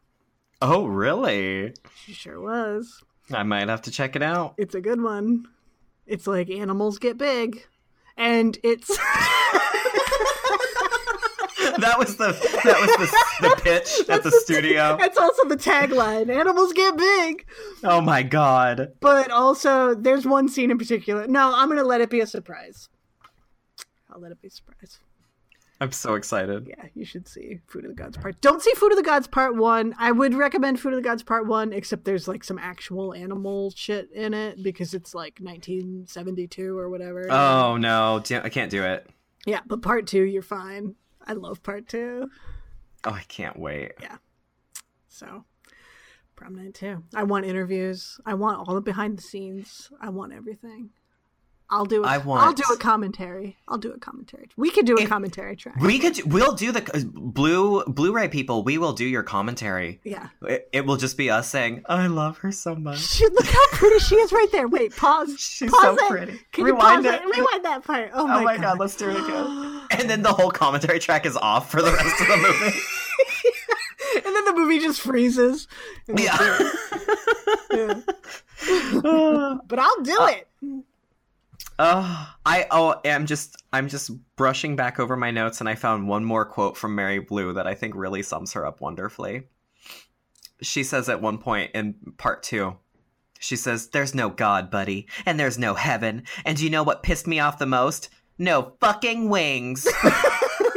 Oh, 0.62 0.86
really? 0.86 1.74
She 1.96 2.12
sure 2.12 2.40
was. 2.40 3.02
I 3.32 3.42
might 3.42 3.68
have 3.68 3.82
to 3.82 3.90
check 3.90 4.14
it 4.14 4.22
out. 4.22 4.54
It's 4.56 4.76
a 4.76 4.80
good 4.80 5.02
one. 5.02 5.46
It's 6.06 6.26
like 6.26 6.48
animals 6.48 6.98
get 7.00 7.18
big, 7.18 7.66
and 8.16 8.56
it's 8.62 8.86
that 11.78 11.96
was 11.98 12.16
the 12.16 12.28
that 12.64 12.80
was 12.80 13.10
the, 13.40 13.48
the 13.48 13.56
pitch 13.60 14.08
at 14.08 14.22
the 14.22 14.30
studio. 14.30 14.96
That's 14.98 15.18
also 15.18 15.48
the 15.48 15.56
tagline. 15.56 16.32
Animals 16.32 16.72
get 16.72 16.96
big. 16.96 17.44
Oh 17.82 18.00
my 18.00 18.22
god. 18.22 18.92
But 19.00 19.32
also, 19.32 19.94
there's 19.96 20.24
one 20.26 20.48
scene 20.48 20.70
in 20.70 20.78
particular. 20.78 21.26
No, 21.26 21.52
I'm 21.56 21.68
gonna 21.68 21.82
let 21.82 22.00
it 22.00 22.08
be 22.08 22.20
a 22.20 22.26
surprise. 22.26 22.88
I'll 24.08 24.20
let 24.20 24.30
it 24.30 24.40
be 24.40 24.46
a 24.46 24.50
surprise. 24.52 25.00
I'm 25.80 25.92
so 25.92 26.14
excited. 26.14 26.66
Yeah, 26.68 26.86
you 26.94 27.04
should 27.04 27.28
see 27.28 27.60
Food 27.68 27.84
of 27.84 27.90
the 27.90 28.02
Gods 28.02 28.16
Part. 28.16 28.40
Don't 28.40 28.60
see 28.60 28.72
Food 28.74 28.90
of 28.90 28.96
the 28.96 29.04
Gods 29.04 29.28
Part 29.28 29.54
One. 29.54 29.94
I 29.98 30.10
would 30.10 30.34
recommend 30.34 30.80
Food 30.80 30.92
of 30.92 30.96
the 30.96 31.08
Gods 31.08 31.22
Part 31.22 31.46
One, 31.46 31.72
except 31.72 32.04
there's 32.04 32.26
like 32.26 32.42
some 32.42 32.58
actual 32.58 33.14
animal 33.14 33.72
shit 33.76 34.10
in 34.12 34.34
it 34.34 34.62
because 34.62 34.92
it's 34.92 35.14
like 35.14 35.38
1972 35.40 36.76
or 36.76 36.90
whatever. 36.90 37.30
Oh 37.30 37.76
no, 37.76 38.20
I 38.30 38.48
can't 38.48 38.70
do 38.70 38.82
it. 38.82 39.08
Yeah, 39.46 39.60
but 39.66 39.82
Part 39.82 40.08
Two, 40.08 40.24
you're 40.24 40.42
fine. 40.42 40.96
I 41.24 41.34
love 41.34 41.62
Part 41.62 41.88
Two. 41.88 42.28
Oh, 43.04 43.12
I 43.12 43.22
can't 43.28 43.58
wait. 43.58 43.92
Yeah. 44.02 44.16
So, 45.08 45.44
prom 46.34 46.56
night 46.56 46.74
too. 46.74 47.04
I 47.14 47.22
want 47.22 47.46
interviews. 47.46 48.20
I 48.26 48.34
want 48.34 48.66
all 48.66 48.74
the 48.74 48.80
behind 48.80 49.16
the 49.16 49.22
scenes. 49.22 49.90
I 50.00 50.08
want 50.08 50.32
everything. 50.32 50.90
I'll 51.70 51.84
do. 51.84 52.02
A, 52.02 52.06
I 52.06 52.14
I'll 52.18 52.52
do 52.54 52.62
a 52.72 52.76
commentary. 52.78 53.56
I'll 53.68 53.76
do 53.78 53.92
a 53.92 53.98
commentary. 53.98 54.48
We 54.56 54.70
could 54.70 54.86
do 54.86 54.96
a 54.96 55.02
If- 55.02 55.08
commentary 55.08 55.54
track. 55.54 55.76
We 55.80 55.98
could. 55.98 56.32
We'll 56.32 56.54
do 56.54 56.72
the 56.72 56.82
uh, 56.96 57.00
blue 57.04 57.84
Blu-ray 57.84 58.28
people. 58.28 58.62
We 58.64 58.78
will 58.78 58.94
do 58.94 59.04
your 59.04 59.22
commentary. 59.22 60.00
yeah. 60.02 60.28
It, 60.42 60.68
it 60.72 60.86
will 60.86 60.96
just 60.96 61.16
be 61.18 61.28
us 61.30 61.48
saying, 61.48 61.82
"I 61.86 62.06
love 62.06 62.38
her 62.38 62.52
so 62.52 62.74
much." 62.74 62.98
Shit, 63.00 63.32
look 63.34 63.44
how 63.46 63.66
pretty 63.72 63.98
she 63.98 64.14
is 64.16 64.32
right 64.32 64.48
there. 64.50 64.66
Wait, 64.66 64.96
pause. 64.96 65.36
She's 65.38 65.70
pause 65.70 65.98
so 65.98 66.06
it. 66.06 66.08
pretty. 66.08 66.40
Can 66.52 66.64
Rewind 66.64 67.04
you 67.04 67.10
pause 67.10 67.20
it. 67.20 67.26
it? 67.28 67.36
Rewind 67.36 67.64
that 67.66 67.84
part. 67.84 68.10
Oh 68.14 68.26
my, 68.26 68.40
Oh 68.40 68.44
my 68.44 68.56
god, 68.56 68.78
let's 68.78 68.96
do 68.96 69.10
it 69.10 69.16
again. 69.24 69.82
And 69.90 70.08
then 70.08 70.22
the 70.22 70.32
whole 70.32 70.50
commentary 70.50 70.98
track 70.98 71.24
is 71.26 71.36
off 71.36 71.70
for 71.70 71.80
the 71.82 71.90
rest 71.90 72.20
of 72.20 72.26
the 72.28 72.36
movie. 72.36 72.78
and 74.26 74.36
then 74.36 74.44
the 74.44 74.52
movie 74.54 74.78
just 74.80 75.00
freezes. 75.00 75.66
Yeah. 76.06 76.70
Yeah. 77.70 78.00
But 79.66 79.78
I'll 79.78 80.02
do 80.02 80.16
it. 80.26 80.48
Oh, 81.78 82.34
I 82.44 82.66
oh, 82.70 83.00
I'm 83.04 83.26
just 83.26 83.62
I'm 83.72 83.88
just 83.88 84.10
brushing 84.36 84.74
back 84.74 84.98
over 84.98 85.16
my 85.16 85.30
notes, 85.30 85.60
and 85.60 85.68
I 85.68 85.76
found 85.76 86.08
one 86.08 86.24
more 86.24 86.44
quote 86.44 86.76
from 86.76 86.94
Mary 86.94 87.24
Lou 87.30 87.52
that 87.52 87.68
I 87.68 87.74
think 87.74 87.94
really 87.94 88.22
sums 88.22 88.52
her 88.54 88.66
up 88.66 88.80
wonderfully. 88.80 89.44
She 90.60 90.82
says 90.82 91.08
at 91.08 91.22
one 91.22 91.38
point 91.38 91.70
in 91.74 91.94
part 92.16 92.42
two, 92.42 92.76
she 93.38 93.54
says, 93.54 93.90
"There's 93.90 94.14
no 94.14 94.28
God, 94.28 94.72
buddy, 94.72 95.06
and 95.24 95.38
there's 95.38 95.58
no 95.58 95.74
heaven, 95.74 96.24
and 96.44 96.58
you 96.58 96.68
know 96.68 96.82
what 96.82 97.04
pissed 97.04 97.28
me 97.28 97.38
off 97.38 97.58
the 97.60 97.66
most? 97.66 98.08
No 98.38 98.72
fucking 98.80 99.28
wings." 99.28 99.86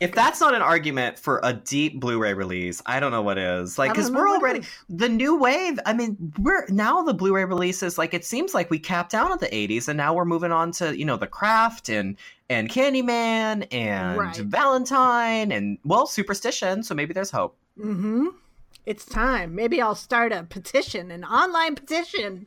if 0.00 0.12
that's 0.12 0.40
not 0.40 0.54
an 0.54 0.62
argument 0.62 1.18
for 1.18 1.40
a 1.44 1.52
deep 1.52 2.00
Blu-ray 2.00 2.32
release, 2.32 2.80
I 2.86 3.00
don't 3.00 3.12
know 3.12 3.20
what 3.20 3.36
is. 3.36 3.78
Like, 3.78 3.92
because 3.92 4.10
we're 4.10 4.28
already 4.28 4.62
the 4.88 5.08
new 5.08 5.36
wave. 5.38 5.78
I 5.84 5.92
mean, 5.92 6.32
we're 6.38 6.66
now 6.68 7.02
the 7.02 7.12
Blu-ray 7.12 7.44
releases. 7.44 7.98
Like, 7.98 8.14
it 8.14 8.24
seems 8.24 8.54
like 8.54 8.70
we 8.70 8.78
capped 8.78 9.14
out 9.14 9.30
at 9.30 9.40
the 9.40 9.48
'80s, 9.48 9.88
and 9.88 9.98
now 9.98 10.14
we're 10.14 10.24
moving 10.24 10.52
on 10.52 10.72
to 10.72 10.96
you 10.98 11.04
know 11.04 11.16
the 11.16 11.26
Craft 11.26 11.90
and 11.90 12.16
and 12.48 12.70
Candyman 12.70 13.66
and 13.70 14.18
Right. 14.18 14.36
Valentine 14.36 15.52
and 15.52 15.78
well, 15.84 16.06
Superstition. 16.06 16.82
So 16.82 16.94
maybe 16.94 17.12
there's 17.12 17.30
hope. 17.30 17.56
Mm-hmm. 17.78 18.28
It's 18.86 19.04
time. 19.04 19.54
Maybe 19.54 19.82
I'll 19.82 19.94
start 19.94 20.32
a 20.32 20.44
petition, 20.44 21.10
an 21.10 21.24
online 21.24 21.74
petition. 21.74 22.46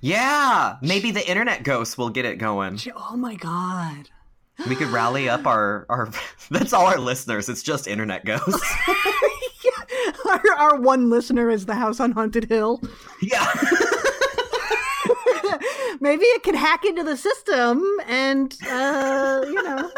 Yeah, 0.00 0.76
maybe 0.80 1.10
the 1.10 1.28
Internet 1.28 1.64
Ghosts 1.64 1.98
will 1.98 2.10
get 2.10 2.24
it 2.24 2.36
going. 2.36 2.78
Oh 2.94 3.16
my 3.16 3.34
god. 3.34 4.10
We 4.68 4.76
could 4.76 4.88
rally 4.88 5.28
up 5.28 5.46
our 5.54 5.86
our. 5.88 6.10
That's 6.50 6.72
all 6.72 6.86
our 6.86 6.98
listeners. 6.98 7.48
It's 7.48 7.62
just 7.62 7.86
Internet 7.86 8.24
Ghosts. 8.24 8.74
our, 10.26 10.40
our 10.56 10.80
one 10.80 11.10
listener 11.10 11.50
is 11.50 11.66
the 11.66 11.74
house 11.74 12.00
on 12.00 12.12
Haunted 12.12 12.44
Hill. 12.44 12.80
yeah. 13.22 13.50
Maybe 16.00 16.24
it 16.24 16.42
can 16.42 16.54
hack 16.54 16.84
into 16.84 17.02
the 17.02 17.16
system 17.16 17.82
and, 18.06 18.54
uh, 18.68 19.44
you 19.46 19.62
know. 19.62 19.90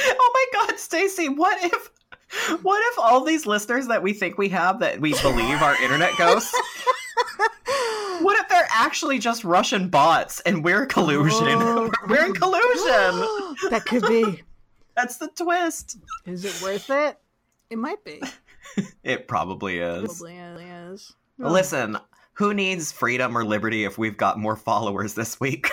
Oh 0.00 0.30
my 0.34 0.46
god, 0.60 0.76
Stacie, 0.76 1.34
what 1.34 1.62
if 1.64 1.90
what 2.62 2.80
if 2.92 2.98
all 2.98 3.24
these 3.24 3.46
listeners 3.46 3.86
that 3.88 4.02
we 4.02 4.12
think 4.12 4.38
we 4.38 4.48
have 4.50 4.80
that 4.80 5.00
we 5.00 5.12
believe 5.22 5.62
are 5.62 5.80
internet 5.82 6.12
ghosts? 6.18 6.54
What 8.20 8.36
if 8.40 8.48
they're 8.48 8.66
actually 8.70 9.20
just 9.20 9.44
Russian 9.44 9.88
bots 9.88 10.40
and 10.40 10.64
we're 10.64 10.86
collusion? 10.86 11.46
Oh. 11.46 11.90
We're 12.08 12.26
in 12.26 12.34
collusion. 12.34 13.54
that 13.70 13.84
could 13.86 14.02
be. 14.08 14.42
That's 14.96 15.18
the 15.18 15.28
twist. 15.28 15.98
Is 16.26 16.44
it 16.44 16.60
worth 16.60 16.90
it? 16.90 17.16
It 17.70 17.78
might 17.78 18.02
be. 18.04 18.20
It 19.04 19.28
probably 19.28 19.78
is. 19.78 20.18
Probably 20.18 20.64
is. 20.64 21.14
Listen, 21.38 21.96
who 22.32 22.54
needs 22.54 22.90
freedom 22.90 23.38
or 23.38 23.44
liberty 23.44 23.84
if 23.84 23.98
we've 23.98 24.16
got 24.16 24.36
more 24.36 24.56
followers 24.56 25.14
this 25.14 25.38
week? 25.38 25.68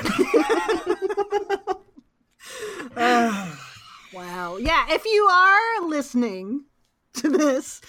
Wow. 4.16 4.55
Yeah, 4.66 4.88
if 4.90 5.06
you 5.06 5.28
are 5.28 5.88
listening 5.88 6.66
to 7.18 7.30
this, 7.30 7.82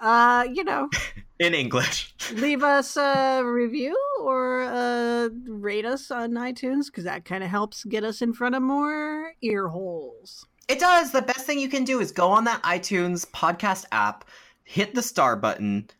uh, 0.00 0.46
you 0.50 0.64
know, 0.64 0.88
in 1.38 1.52
English. 1.52 2.14
leave 2.32 2.62
us 2.62 2.96
a 2.96 3.42
review 3.44 3.94
or 4.18 4.62
uh, 4.62 5.28
rate 5.46 5.84
us 5.84 6.10
on 6.10 6.30
iTunes 6.30 6.86
because 6.86 7.04
that 7.04 7.26
kind 7.26 7.44
of 7.44 7.50
helps 7.50 7.84
get 7.84 8.02
us 8.02 8.22
in 8.22 8.32
front 8.32 8.54
of 8.54 8.62
more 8.62 9.34
ear 9.42 9.68
holes. 9.68 10.46
It 10.68 10.78
does. 10.78 11.12
The 11.12 11.20
best 11.20 11.44
thing 11.44 11.58
you 11.58 11.68
can 11.68 11.84
do 11.84 12.00
is 12.00 12.10
go 12.10 12.28
on 12.28 12.44
that 12.44 12.62
iTunes 12.62 13.30
podcast 13.30 13.84
app, 13.92 14.24
hit 14.64 14.94
the 14.94 15.02
star 15.02 15.36
button. 15.36 15.90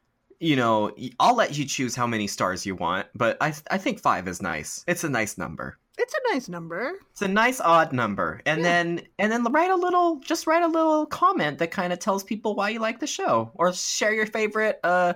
You 0.41 0.57
know, 0.57 0.93
I'll 1.21 1.37
let 1.37 1.59
you 1.59 1.67
choose 1.67 1.95
how 1.95 2.07
many 2.07 2.27
stars 2.27 2.65
you 2.65 2.75
want, 2.75 3.07
but 3.15 3.37
I 3.43 3.53
I 3.71 3.77
think 3.77 4.01
five 4.01 4.27
is 4.27 4.41
nice. 4.41 4.83
It's 4.89 5.05
a 5.05 5.11
nice 5.11 5.37
number. 5.37 5.77
It's 5.99 6.15
a 6.15 6.33
nice 6.35 6.49
number. 6.49 6.93
It's 7.13 7.23
a 7.23 7.29
nice 7.29 7.61
odd 7.61 7.93
number, 7.93 8.41
and 8.47 8.61
Yeah. 8.61 8.69
then 8.69 9.03
and 9.19 9.31
then 9.31 9.45
write 9.53 9.71
a 9.71 9.77
little, 9.77 10.17
just 10.21 10.47
write 10.47 10.63
a 10.63 10.67
little 10.69 11.05
comment 11.07 11.59
that 11.59 11.71
kind 11.71 11.93
of 11.93 11.99
tells 11.99 12.25
people 12.25 12.55
why 12.55 12.71
you 12.71 12.79
like 12.81 12.99
the 13.01 13.07
show, 13.07 13.51
or 13.55 13.73
share 13.73 14.15
your 14.15 14.27
favorite 14.27 14.81
uh 14.85 15.15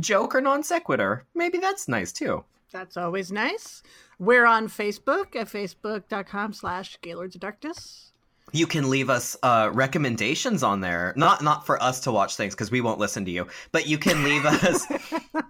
joke 0.00 0.34
or 0.34 0.40
non 0.40 0.62
sequitur. 0.62 1.24
Maybe 1.34 1.58
that's 1.58 1.86
nice 1.88 2.12
too. 2.12 2.44
That's 2.72 2.96
always 2.96 3.30
nice. 3.30 3.82
We're 4.18 4.46
on 4.46 4.68
Facebook 4.68 5.36
at 5.36 5.48
facebook.com 5.48 6.52
slash 6.54 6.98
Gaylords 7.02 7.34
of 7.36 7.42
Darkness. 7.42 8.12
You 8.56 8.66
can 8.66 8.88
leave 8.88 9.10
us 9.10 9.36
uh, 9.42 9.70
recommendations 9.72 10.62
on 10.62 10.80
there. 10.80 11.12
Not 11.16 11.42
not 11.42 11.66
for 11.66 11.82
us 11.82 12.00
to 12.00 12.12
watch 12.12 12.36
things 12.36 12.54
because 12.54 12.70
we 12.70 12.80
won't 12.80 12.98
listen 12.98 13.24
to 13.26 13.30
you. 13.30 13.46
But 13.70 13.86
you 13.86 13.98
can 13.98 14.24
leave 14.24 14.46
us. 14.46 14.86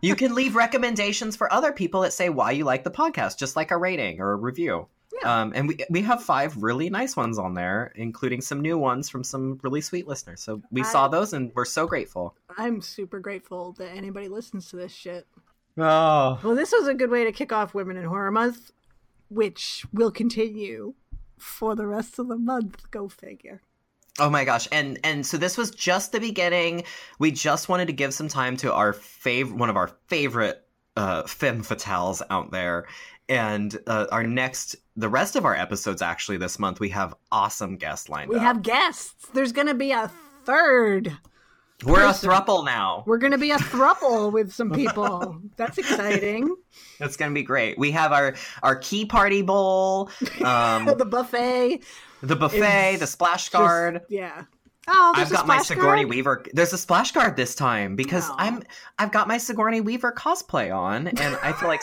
you 0.03 0.17
can 0.17 0.35
leave 0.35 0.57
recommendations 0.57 1.37
for 1.37 1.53
other 1.53 1.71
people 1.73 2.01
that 2.01 2.13
say 2.13 2.29
why 2.31 2.51
you 2.51 2.65
like 2.65 2.83
the 2.83 2.91
podcast, 2.91 3.39
just 3.39 3.55
like 3.55 3.71
a 3.71 3.77
rating 3.77 4.21
or 4.21 4.33
a 4.33 4.37
review. 4.37 4.89
Yeah. 5.23 5.41
Um, 5.43 5.53
and 5.55 5.69
we 5.69 5.77
we 5.89 6.03
have 6.03 6.23
five 6.23 6.57
really 6.63 6.91
nice 6.91 7.17
ones 7.17 7.39
on 7.39 7.55
there, 7.55 7.93
including 7.95 8.41
some 8.41 8.61
new 8.61 8.77
ones 8.77 9.09
from 9.09 9.23
some 9.23 9.61
really 9.63 9.81
sweet 9.81 10.09
listeners. 10.09 10.41
So 10.43 10.61
we 10.73 10.83
I- 10.83 10.85
saw 10.85 11.07
those 11.07 11.33
and 11.33 11.53
we're 11.55 11.65
so 11.65 11.87
grateful. 11.87 12.35
I'm 12.59 12.81
super 12.83 13.21
grateful 13.21 13.73
that 13.79 13.91
anybody 13.97 14.27
listens 14.29 14.69
to 14.71 14.77
this 14.77 14.93
shit. 14.93 15.27
Oh, 15.79 16.41
Well, 16.43 16.55
this 16.57 16.73
was 16.73 16.89
a 16.89 16.95
good 16.95 17.11
way 17.11 17.25
to 17.25 17.33
kick 17.33 17.53
off 17.53 17.73
Women 17.75 17.97
in 17.99 18.05
Horror 18.05 18.31
Month, 18.33 18.73
which 19.29 19.85
will 19.93 20.11
continue 20.11 20.95
for 21.39 21.75
the 21.75 21.87
rest 21.87 22.19
of 22.19 22.29
the 22.29 22.37
month. 22.37 22.91
Go 22.91 23.09
figure. 23.09 23.61
Oh 24.19 24.31
my 24.31 24.45
gosh. 24.45 24.67
And 24.73 24.99
and 25.05 25.27
so 25.27 25.37
this 25.37 25.57
was 25.59 25.71
just 25.71 26.13
the 26.13 26.21
beginning. 26.21 26.85
We 27.19 27.31
just 27.31 27.69
wanted 27.69 27.87
to 27.87 27.93
give 27.93 28.15
some 28.15 28.29
time 28.29 28.57
to 28.59 28.73
our 28.73 28.93
favorite 28.93 29.57
one 29.57 29.69
of 29.69 29.77
our 29.77 29.89
favorite 30.07 30.67
uh 30.97 31.25
femme 31.25 31.63
fatales 31.63 32.23
out 32.31 32.51
there. 32.51 32.87
And 33.29 33.77
uh, 33.87 34.07
our 34.13 34.23
next 34.23 34.77
the 34.97 35.09
rest 35.09 35.37
of 35.37 35.45
our 35.45 35.55
episodes 35.55 36.01
actually 36.01 36.39
this 36.39 36.59
month 36.59 36.81
we 36.81 36.91
have 36.91 37.15
awesome 37.31 37.77
guests 37.77 38.09
lined 38.09 38.31
We 38.31 38.37
up. 38.37 38.41
We 38.41 38.47
have 38.47 38.63
guests. 38.63 39.27
There's 39.35 39.53
going 39.53 39.67
to 39.67 39.75
be 39.75 39.93
a 39.93 40.11
third. 40.45 41.17
We're 41.85 42.05
a 42.05 42.09
thruple 42.13 42.65
now. 42.65 43.05
We're 43.07 43.19
going 43.19 43.33
to 43.33 43.39
be 43.39 43.51
a 43.51 43.59
thruple 43.59 44.33
with 44.33 44.53
some 44.53 44.71
people. 44.71 45.41
That's 45.57 45.77
exciting. 45.79 46.55
That's 46.99 47.17
going 47.17 47.31
to 47.31 47.35
be 47.35 47.43
great. 47.43 47.79
We 47.79 47.91
have 47.93 48.13
our 48.13 48.35
our 48.63 48.77
key 48.77 49.05
party 49.05 49.43
bowl, 49.43 50.11
um 50.43 50.87
the 50.99 51.05
buffet. 51.05 51.83
the 52.23 52.37
buffet, 52.37 52.97
the 52.97 53.07
splash 53.07 53.45
just- 53.45 53.53
guard. 53.53 54.01
yeah. 54.09 54.45
Oh, 54.89 55.13
I've 55.17 55.31
got 55.31 55.49
my 55.49 55.61
Sigourney 55.63 56.03
guard? 56.05 56.09
Weaver. 56.11 56.45
There's 56.53 56.73
a 56.73 56.79
splash 56.79 57.11
guard 57.11 57.35
this 57.37 57.57
time 57.57 57.97
because. 57.97 58.31
I'm 58.37 58.63
I've 59.01 59.11
got 59.11 59.27
my 59.27 59.37
Sigourney 59.37 59.81
Weaver 59.81 60.13
cosplay 60.13 60.73
on, 60.73 61.09
and 61.09 61.37
I 61.43 61.53
feel 61.55 61.69
like 61.69 61.81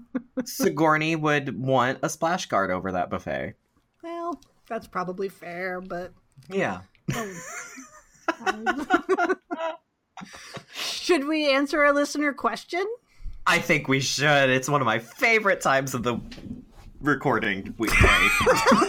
Sigourney 0.46 1.16
would 1.16 1.60
want 1.60 1.98
a 2.02 2.08
splash 2.08 2.46
guard 2.46 2.70
over 2.70 2.92
that 2.92 3.10
buffet. 3.10 3.54
Well, 4.02 4.40
that's 4.70 4.86
probably 4.86 5.28
fair, 5.28 5.82
but 5.82 6.14
Yeah. 6.48 6.80
Should 10.74 11.26
we 11.26 11.52
answer 11.52 11.84
a 11.84 11.92
listener 11.92 12.32
question? 12.32 12.84
I 13.46 13.58
think 13.58 13.88
we 13.88 14.00
should. 14.00 14.50
It's 14.50 14.68
one 14.68 14.80
of 14.80 14.86
my 14.86 14.98
favorite 14.98 15.60
times 15.60 15.94
of 15.94 16.02
the 16.02 16.18
recording 17.00 17.74
weekday. 17.78 18.28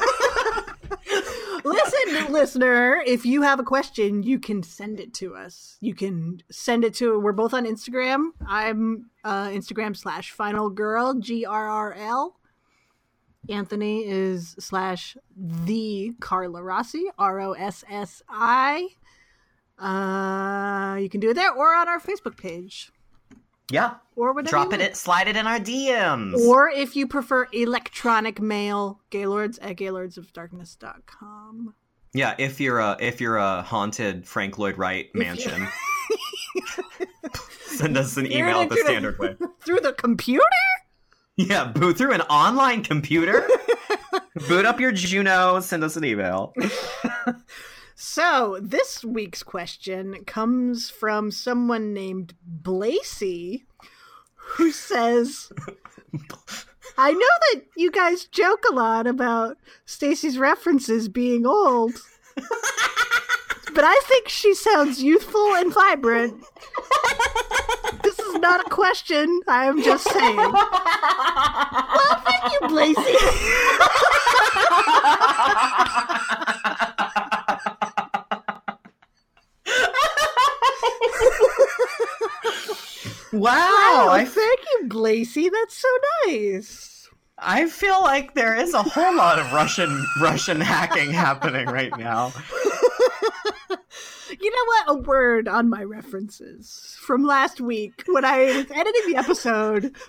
Listen, 1.63 2.31
listener, 2.31 3.03
if 3.05 3.25
you 3.25 3.41
have 3.41 3.59
a 3.59 3.63
question, 3.63 4.23
you 4.23 4.39
can 4.39 4.63
send 4.63 4.99
it 4.99 5.13
to 5.15 5.35
us. 5.35 5.77
You 5.81 5.93
can 5.93 6.41
send 6.49 6.83
it 6.85 6.93
to. 6.95 7.19
We're 7.19 7.33
both 7.33 7.53
on 7.53 7.65
Instagram. 7.65 8.29
I'm 8.45 9.09
uh, 9.23 9.47
Instagram 9.47 9.95
slash 9.95 10.31
Final 10.31 10.69
Girl 10.69 11.13
G 11.15 11.45
R 11.45 11.67
R 11.67 11.93
L. 11.93 12.37
Anthony 13.49 14.05
is 14.05 14.55
slash 14.59 15.15
the 15.35 16.13
Carla 16.19 16.63
Rossi, 16.63 17.05
R 17.17 17.39
O 17.39 17.53
S 17.53 17.83
S 17.89 18.21
I. 18.29 18.89
Uh, 19.79 20.97
you 20.99 21.09
can 21.09 21.19
do 21.19 21.29
it 21.29 21.33
there 21.35 21.51
or 21.53 21.73
on 21.75 21.87
our 21.87 21.99
Facebook 21.99 22.35
page 22.37 22.91
Yeah. 23.71 23.95
or 24.15 24.33
whatever. 24.33 24.49
Drop 24.49 24.73
it, 24.73 24.81
in, 24.81 24.93
slide 24.95 25.27
it 25.27 25.35
in 25.35 25.45
our 25.45 25.59
DMs. 25.59 26.35
Or 26.47 26.69
if 26.69 26.95
you 26.95 27.07
prefer 27.07 27.47
electronic 27.51 28.41
mail, 28.41 29.01
gaylords 29.11 29.59
at 29.59 29.75
gaylordsofdarkness.com. 29.77 31.75
yeah, 32.13 32.33
if 32.39 32.59
you're 32.59 32.79
a 32.79 32.97
if 32.99 33.21
you're 33.21 33.37
a 33.37 33.61
haunted 33.61 34.25
Frank 34.27 34.57
Lloyd 34.57 34.77
Wright 34.79 35.13
mansion, 35.13 35.67
send 37.67 37.97
us 37.97 38.17
an 38.17 38.25
email 38.31 38.63
the 38.67 38.75
the- 38.75 38.81
standard 38.83 39.19
way. 39.19 39.35
Through 39.61 39.81
the 39.81 39.93
computer? 39.93 40.43
Yeah, 41.35 41.65
boot 41.65 41.99
through 41.99 42.13
an 42.13 42.21
online 42.21 42.83
computer. 42.83 43.47
boot 44.47 44.65
up 44.65 44.79
your 44.79 44.91
Juno. 44.91 45.59
Send 45.59 45.83
us 45.83 45.95
an 45.95 46.03
email. 46.03 46.51
So, 47.99 48.59
this 48.61 49.03
week's 49.03 49.41
question 49.41 50.23
comes 50.25 50.87
from 50.87 51.31
someone 51.31 51.95
named 51.95 52.35
Blacy, 52.45 53.65
who 54.35 54.71
says, 54.71 55.51
I 56.95 57.13
know 57.13 57.19
that 57.19 57.63
you 57.75 57.89
guys 57.89 58.25
joke 58.25 58.65
a 58.69 58.75
lot 58.75 59.07
about 59.07 59.57
Stacie's 59.87 60.37
references 60.37 61.09
being 61.09 61.47
old, 61.47 61.93
but 62.35 63.83
I 63.83 63.99
think 64.03 64.29
she 64.29 64.53
sounds 64.53 65.01
youthful 65.01 65.55
and 65.55 65.73
vibrant. 65.73 66.45
This 68.03 68.19
is 68.19 68.35
not 68.35 68.59
a 68.63 68.69
question, 68.69 69.41
I 69.47 69.65
am 69.65 69.81
just 69.81 70.07
saying. 70.07 70.37
Well, 71.97 72.21
thank 72.25 72.43
you, 72.53 72.67
Blacy. 72.67 73.17
Wow, 83.33 83.51
Oh, 83.59 84.09
I, 84.11 84.25
thank 84.25 84.59
you, 84.79 84.87
Blacy. 84.87 85.49
That's 85.49 85.75
so 85.75 85.87
nice. 86.25 87.09
I 87.37 87.67
feel 87.67 88.01
like 88.01 88.33
there 88.33 88.55
is 88.55 88.73
a 88.73 88.81
whole 88.81 89.15
lot 89.15 89.37
of 89.37 89.51
Russian 89.53 90.05
Russian 90.21 90.59
hacking 90.59 91.11
happening 91.11 91.67
right 91.67 91.95
now. 91.97 92.33
You 94.39 94.51
know 94.51 94.65
what? 94.65 94.83
A 94.89 95.07
word 95.07 95.47
on 95.47 95.69
my 95.69 95.83
references 95.83 96.97
from 96.99 97.25
last 97.25 97.61
week 97.61 98.03
when 98.07 98.25
I 98.25 98.43
was 98.45 98.65
editing 98.71 99.01
the 99.07 99.15
episode. 99.17 99.95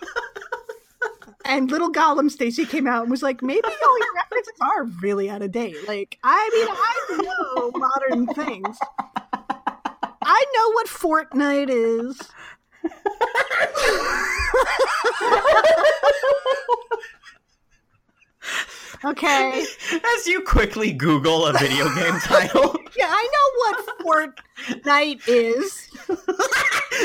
And 1.44 1.70
little 1.70 1.90
Gollum 1.90 2.28
Stacie 2.28 2.68
came 2.68 2.86
out 2.86 3.02
and 3.02 3.10
was 3.10 3.22
like, 3.22 3.42
maybe 3.42 3.62
all 3.64 3.98
your 3.98 4.14
references 4.16 4.52
are 4.60 4.84
really 5.00 5.30
out 5.30 5.40
of 5.40 5.50
date. 5.50 5.76
Like, 5.88 6.18
I 6.22 6.50
mean, 6.52 6.66
I 6.68 7.22
know 7.22 7.70
modern 7.74 8.26
things. 8.34 8.76
I 10.22 10.44
know 10.54 10.72
what 10.72 10.88
Fortnite 10.88 11.70
is. 11.70 12.20
Okay. 19.04 19.64
As 19.92 20.26
you 20.26 20.40
quickly 20.42 20.92
Google 20.92 21.46
a 21.46 21.52
video 21.52 21.84
game 21.94 22.18
title, 22.22 22.74
Yeah, 22.96 23.06
I 23.08 23.28
know 23.32 24.04
what 24.04 24.34
Fortnite 24.74 25.22
is. 25.28 25.88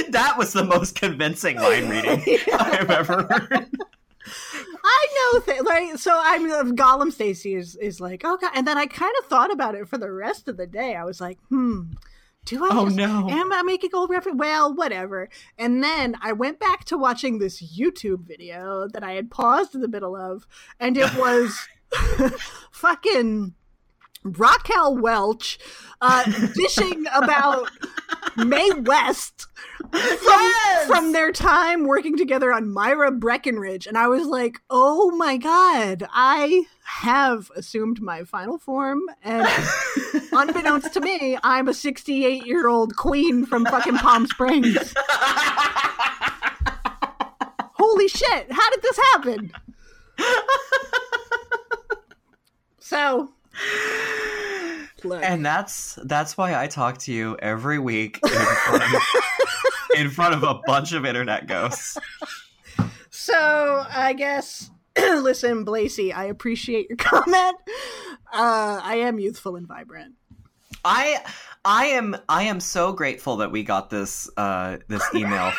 that 0.10 0.36
was 0.38 0.54
the 0.54 0.64
most 0.64 0.95
convincing 0.95 1.58
line 1.58 1.90
reading 1.90 2.24
I've 2.54 2.90
ever 2.90 3.24
heard. 3.24 3.70
I 4.86 5.08
know 5.16 5.40
that, 5.41 5.66
like, 5.66 5.98
so 6.00 6.20
I'm 6.24 6.50
uh, 6.50 6.64
Gollum. 6.74 7.14
Stacie 7.14 7.58
is 7.58 7.76
is 7.76 8.02
like, 8.02 8.22
oh 8.26 8.38
god, 8.38 8.52
and 8.56 8.66
then 8.66 8.78
I 8.78 8.86
kind 8.86 9.14
of 9.22 9.26
thought 9.28 9.52
about 9.52 9.76
it 9.76 9.88
for 9.88 9.98
the 9.98 10.12
rest 10.12 10.48
of 10.48 10.58
the 10.58 10.68
day. 10.68 10.95
I 10.95 11.04
was 11.04 11.22
like, 11.22 11.38
hmm, 11.50 11.91
do 12.45 12.64
I? 12.65 12.70
Oh, 12.72 12.86
just- 12.86 12.98
no. 12.98 13.30
am 13.30 13.53
I 13.53 13.61
making 13.64 13.91
old 13.94 14.10
reference? 14.10 14.38
Well, 14.38 14.74
whatever. 14.76 15.30
And 15.57 15.84
then 15.84 16.15
I 16.22 16.34
went 16.34 16.60
back 16.60 16.86
to 16.86 16.98
watching 16.98 17.40
this 17.40 17.61
YouTube 17.61 18.26
video 18.28 18.88
that 18.90 19.03
I 19.03 19.14
had 19.14 19.32
paused 19.32 19.76
in 19.76 19.82
the 19.82 19.88
middle 19.88 20.15
of, 20.15 20.45
and 20.80 20.98
it 20.98 21.14
was 21.15 21.68
fucking 22.72 23.53
Raquel 24.24 24.98
Welch 24.98 25.60
uh, 26.02 26.24
dishing 26.56 27.06
about 27.14 27.70
Mae 28.38 28.72
West 28.72 29.48
from, 29.91 30.00
Yes! 30.02 30.88
from 30.88 31.12
their 31.12 31.32
time 31.32 31.86
working 31.86 32.18
together 32.18 32.52
on 32.54 32.72
Myra 32.72 33.12
Breckinridge. 33.12 33.86
And 33.88 33.98
I 33.98 34.08
was 34.08 34.26
like, 34.26 34.60
oh 34.70 35.12
my 35.12 35.38
God, 35.38 36.08
I 36.12 36.66
have 36.86 37.52
assumed 37.56 38.02
my 38.02 38.24
final 38.24 38.58
form. 38.58 39.02
And 39.24 39.48
unbeknownst 40.32 40.94
to 40.94 41.02
me, 41.02 41.38
I'm 41.44 41.68
a 41.68 41.74
68 41.74 42.45
year 42.45 42.68
old 42.68 42.95
queen 42.95 43.45
from 43.45 43.66
fucking 43.66 43.98
Palm 43.98 44.28
Springs. 44.28 44.94
Holy 47.76 48.08
shit, 48.08 48.52
how 48.52 48.70
did 48.72 48.82
this 48.82 48.98
happen? 49.12 49.52
So, 52.86 53.32
look. 55.03 55.23
And 55.23 55.45
that's 55.45 55.97
that's 56.03 56.38
why 56.38 56.61
I 56.61 56.67
talk 56.67 56.97
to 56.99 57.13
you 57.13 57.38
every 57.39 57.80
week 57.80 58.19
in 58.23 58.30
front 58.30 58.84
of, 58.84 59.01
in 59.97 60.09
front 60.09 60.35
of 60.35 60.43
a 60.43 60.59
bunch 60.65 60.93
of 60.93 61.05
internet 61.05 61.47
ghosts. 61.47 61.97
So 63.09 63.85
I 63.89 64.13
guess 64.13 64.69
listen, 64.97 65.63
Blacy, 65.63 66.13
I 66.13 66.25
appreciate 66.25 66.89
your 66.89 66.97
comment. 66.97 67.57
Uh, 68.31 68.80
I 68.84 68.95
am 68.95 69.19
youthful 69.19 69.55
and 69.55 69.67
vibrant. 69.67 70.15
I 70.85 71.19
I 71.63 71.85
am 71.88 72.17
I 72.27 72.43
am 72.43 72.59
so 72.59 72.91
grateful 72.91 73.38
that 73.38 73.51
we 73.51 73.63
got 73.63 73.89
this 73.89 74.30
uh 74.35 74.77
this 74.89 75.03
email 75.15 75.53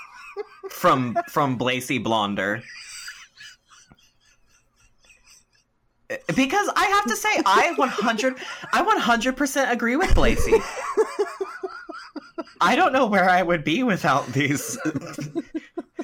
from 0.70 1.16
from 1.28 1.56
Blacy 1.56 1.98
Blonder. 1.98 2.62
Because 6.34 6.68
I 6.76 6.86
have 6.86 7.04
to 7.06 7.16
say 7.16 7.28
I 7.46 7.72
100 7.76 8.36
I 8.72 8.82
100% 8.82 9.70
agree 9.70 9.96
with 9.96 10.14
Blacy. 10.14 10.54
I 12.60 12.76
don't 12.76 12.92
know 12.92 13.06
where 13.06 13.28
I 13.28 13.42
would 13.42 13.64
be 13.64 13.82
without 13.82 14.26
these 14.28 14.78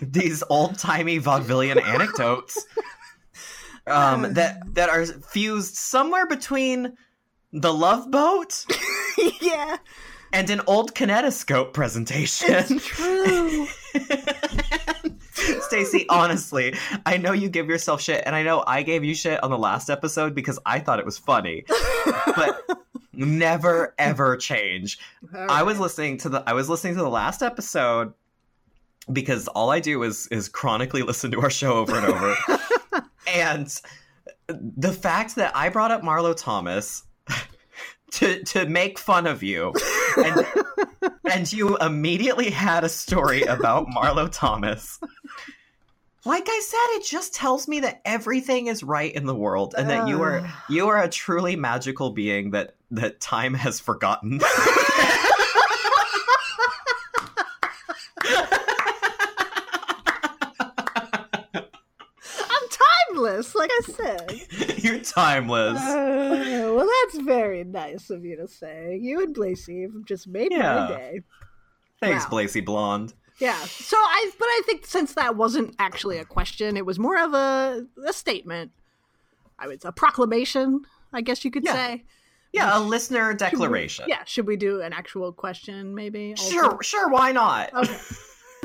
these 0.02 0.42
old-timey 0.48 1.20
vaudevillian 1.20 1.82
anecdotes 1.82 2.66
um 3.86 4.32
that 4.34 4.62
that 4.74 4.88
are 4.88 5.04
fused 5.04 5.74
somewhere 5.76 6.26
between 6.26 6.96
the 7.52 7.72
Love 7.72 8.10
Boat 8.10 8.64
yeah, 9.40 9.76
and 10.32 10.50
an 10.50 10.60
old 10.66 10.94
kinetoscope 10.94 11.72
presentation. 11.72 12.48
it's 12.50 12.86
true. 12.86 13.66
Stacie, 15.70 16.06
honestly, 16.08 16.74
I 17.06 17.16
know 17.16 17.32
you 17.32 17.48
give 17.48 17.68
yourself 17.68 18.00
shit, 18.00 18.22
and 18.26 18.34
I 18.34 18.42
know 18.42 18.64
I 18.66 18.82
gave 18.82 19.04
you 19.04 19.14
shit 19.14 19.42
on 19.42 19.50
the 19.50 19.58
last 19.58 19.90
episode 19.90 20.34
because 20.34 20.58
I 20.66 20.78
thought 20.78 20.98
it 20.98 21.04
was 21.04 21.18
funny, 21.18 21.64
but 22.36 22.62
never 23.12 23.94
ever 23.98 24.36
change. 24.36 24.98
I 25.34 25.62
was 25.62 25.78
listening 25.78 26.18
to 26.18 26.28
the 26.28 26.42
I 26.46 26.52
was 26.52 26.68
listening 26.68 26.94
to 26.94 27.02
the 27.02 27.10
last 27.10 27.42
episode 27.42 28.12
because 29.12 29.48
all 29.48 29.70
I 29.70 29.80
do 29.80 30.02
is 30.02 30.26
is 30.28 30.48
chronically 30.48 31.02
listen 31.10 31.30
to 31.32 31.40
our 31.40 31.50
show 31.50 31.74
over 31.74 31.96
and 31.96 32.06
over, 32.06 32.36
and 33.26 33.80
the 34.48 34.92
fact 34.92 35.36
that 35.36 35.56
I 35.56 35.68
brought 35.68 35.90
up 35.90 36.02
Marlo 36.02 36.34
Thomas 36.36 37.04
to 38.12 38.42
to 38.44 38.66
make 38.66 38.98
fun 38.98 39.26
of 39.26 39.42
you, 39.42 39.72
and 40.16 40.46
and 41.30 41.52
you 41.52 41.76
immediately 41.78 42.50
had 42.50 42.84
a 42.84 42.88
story 42.88 43.42
about 43.42 43.86
Marlo 43.88 44.28
Thomas. 44.30 44.98
Like 46.26 46.46
I 46.46 46.60
said, 46.62 46.98
it 46.98 47.06
just 47.06 47.34
tells 47.34 47.66
me 47.66 47.80
that 47.80 48.02
everything 48.04 48.66
is 48.66 48.82
right 48.82 49.12
in 49.12 49.24
the 49.24 49.34
world, 49.34 49.74
and 49.76 49.88
that 49.88 50.06
you 50.06 50.22
are 50.22 50.46
you 50.68 50.88
are 50.88 51.02
a 51.02 51.08
truly 51.08 51.56
magical 51.56 52.10
being 52.10 52.50
that 52.50 52.74
that 52.90 53.20
time 53.20 53.54
has 53.54 53.80
forgotten. 53.80 54.40
I'm 62.22 62.68
timeless, 63.42 63.54
like 63.54 63.70
I 63.72 63.80
said. 63.92 64.78
You're 64.84 64.98
timeless. 65.00 65.80
Uh, 65.80 66.72
well, 66.74 66.88
that's 67.04 67.18
very 67.24 67.64
nice 67.64 68.10
of 68.10 68.24
you 68.24 68.36
to 68.36 68.48
say. 68.48 68.98
You 69.00 69.22
and 69.22 69.34
Blacy 69.34 69.82
have 69.82 70.04
just 70.04 70.28
made 70.28 70.52
Yeah. 70.52 70.74
my 70.74 70.88
day. 70.96 71.20
Thanks, 72.00 72.24
wow. 72.24 72.30
Blacy 72.30 72.60
Blonde. 72.60 73.14
Yeah. 73.38 73.58
So 73.64 73.96
I, 73.96 74.30
but 74.38 74.46
I 74.46 74.62
think 74.66 74.86
since 74.86 75.14
that 75.14 75.36
wasn't 75.36 75.74
actually 75.78 76.18
a 76.18 76.24
question, 76.24 76.76
it 76.76 76.84
was 76.84 76.98
more 76.98 77.18
of 77.22 77.34
a 77.34 77.86
a 78.06 78.12
statement. 78.12 78.72
I 79.58 79.66
would 79.66 79.84
a 79.84 79.92
proclamation, 79.92 80.82
I 81.12 81.20
guess 81.20 81.44
you 81.44 81.50
could 81.50 81.64
Yeah. 81.64 81.74
say. 81.74 82.04
Yeah, 82.52 82.76
a 82.76 82.80
listener 82.80 83.32
declaration. 83.32 84.06
Yeah. 84.08 84.24
Should 84.24 84.46
we 84.48 84.56
do 84.56 84.80
an 84.80 84.92
actual 84.92 85.32
question, 85.32 85.94
maybe? 85.94 86.32
also? 86.32 86.50
Sure, 86.50 86.82
sure, 86.82 87.08
why 87.08 87.30
not? 87.32 87.72
Okay. 87.72 87.96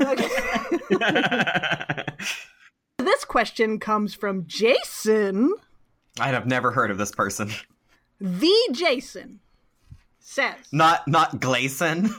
okay. 0.92 2.02
this 2.98 3.24
question 3.24 3.78
comes 3.78 4.14
from 4.14 4.46
Jason. 4.46 5.52
I 6.18 6.28
have 6.28 6.46
never 6.46 6.70
heard 6.70 6.90
of 6.90 6.98
this 6.98 7.12
person. 7.12 7.50
The 8.20 8.54
Jason 8.72 9.40
says, 10.20 10.56
Not 10.72 11.06
not 11.06 11.40
Glason. 11.40 12.10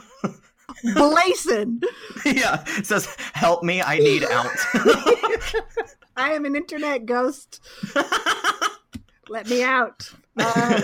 Blason, 0.84 1.82
yeah, 2.24 2.62
says 2.82 3.06
help 3.32 3.64
me, 3.64 3.82
I 3.82 3.98
need 3.98 4.22
out. 4.24 4.52
I 6.16 6.32
am 6.32 6.44
an 6.44 6.54
internet 6.54 7.06
ghost. 7.06 7.60
Let 9.28 9.48
me 9.48 9.62
out. 9.62 10.10
Um, 10.36 10.82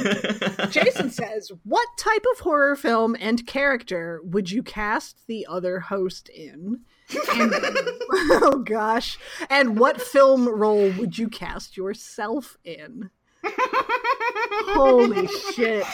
Jason 0.71 1.11
says, 1.11 1.53
What 1.63 1.89
type 1.97 2.25
of 2.33 2.41
horror 2.41 2.75
film 2.75 3.17
and 3.21 3.47
character 3.47 4.21
would 4.25 4.51
you 4.51 4.63
cast 4.63 5.27
the 5.29 5.47
other 5.49 5.79
host 5.79 6.29
in? 6.29 6.81
And, 7.11 7.53
oh 8.13 8.63
gosh. 8.65 9.19
And 9.51 9.79
what 9.79 10.01
film 10.01 10.49
role 10.49 10.91
would 10.93 11.19
you 11.19 11.29
cast 11.29 11.77
yourself 11.77 12.57
in? 12.65 13.11
Holy 13.47 15.29
shit. 15.55 15.85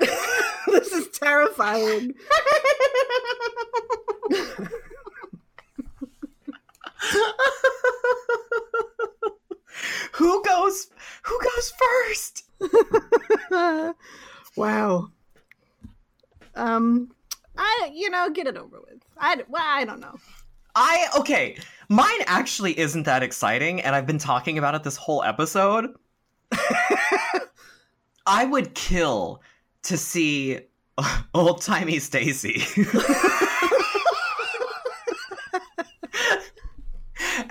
this 0.66 0.92
is 0.92 1.08
terrifying. 1.10 2.14
who 10.12 10.42
goes 10.42 10.88
who 11.22 11.38
goes 11.40 11.72
first? 11.78 12.44
wow. 14.56 15.08
Um, 16.56 17.13
I 18.24 18.28
you 18.28 18.30
know 18.30 18.34
get 18.34 18.46
it 18.46 18.56
over 18.56 18.80
with. 18.80 19.02
I 19.18 19.42
well, 19.48 19.62
I 19.64 19.84
don't 19.84 20.00
know. 20.00 20.16
I 20.74 21.06
okay, 21.18 21.56
mine 21.88 22.20
actually 22.26 22.78
isn't 22.78 23.04
that 23.04 23.22
exciting 23.22 23.80
and 23.82 23.94
I've 23.94 24.06
been 24.06 24.18
talking 24.18 24.58
about 24.58 24.74
it 24.74 24.82
this 24.82 24.96
whole 24.96 25.22
episode. 25.22 25.94
I 28.26 28.44
would 28.46 28.74
kill 28.74 29.42
to 29.82 29.98
see 29.98 30.60
old-timey 31.34 31.96
Stacie. 31.96 32.62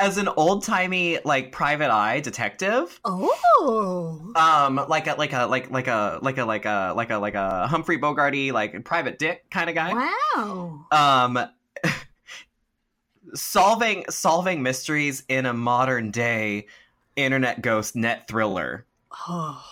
As 0.03 0.17
an 0.17 0.27
old-timey 0.27 1.19
like 1.23 1.53
private 1.53 1.89
eye 1.89 2.19
detective, 2.19 2.99
Oh, 3.05 4.33
um 4.35 4.85
like 4.89 5.07
a 5.07 5.13
like 5.13 5.31
a 5.31 5.45
like 5.45 5.71
like 5.71 5.87
a 5.87 6.19
like 6.21 6.37
a 6.37 6.43
like 6.43 6.65
a 6.65 6.93
like 6.93 7.09
a 7.09 7.17
like 7.17 7.35
a 7.35 7.67
Humphrey 7.67 7.97
Bogarty 7.97 8.51
like 8.51 8.83
private 8.83 9.17
dick 9.17 9.49
kind 9.49 9.69
of 9.69 9.75
guy. 9.75 9.93
wow. 10.35 10.85
um 10.91 11.39
solving 13.33 14.03
solving 14.09 14.61
mysteries 14.61 15.23
in 15.29 15.45
a 15.45 15.53
modern 15.53 16.11
day 16.11 16.67
internet 17.15 17.61
ghost 17.61 17.95
net 17.95 18.27
thriller 18.27 18.85
Oh. 19.29 19.63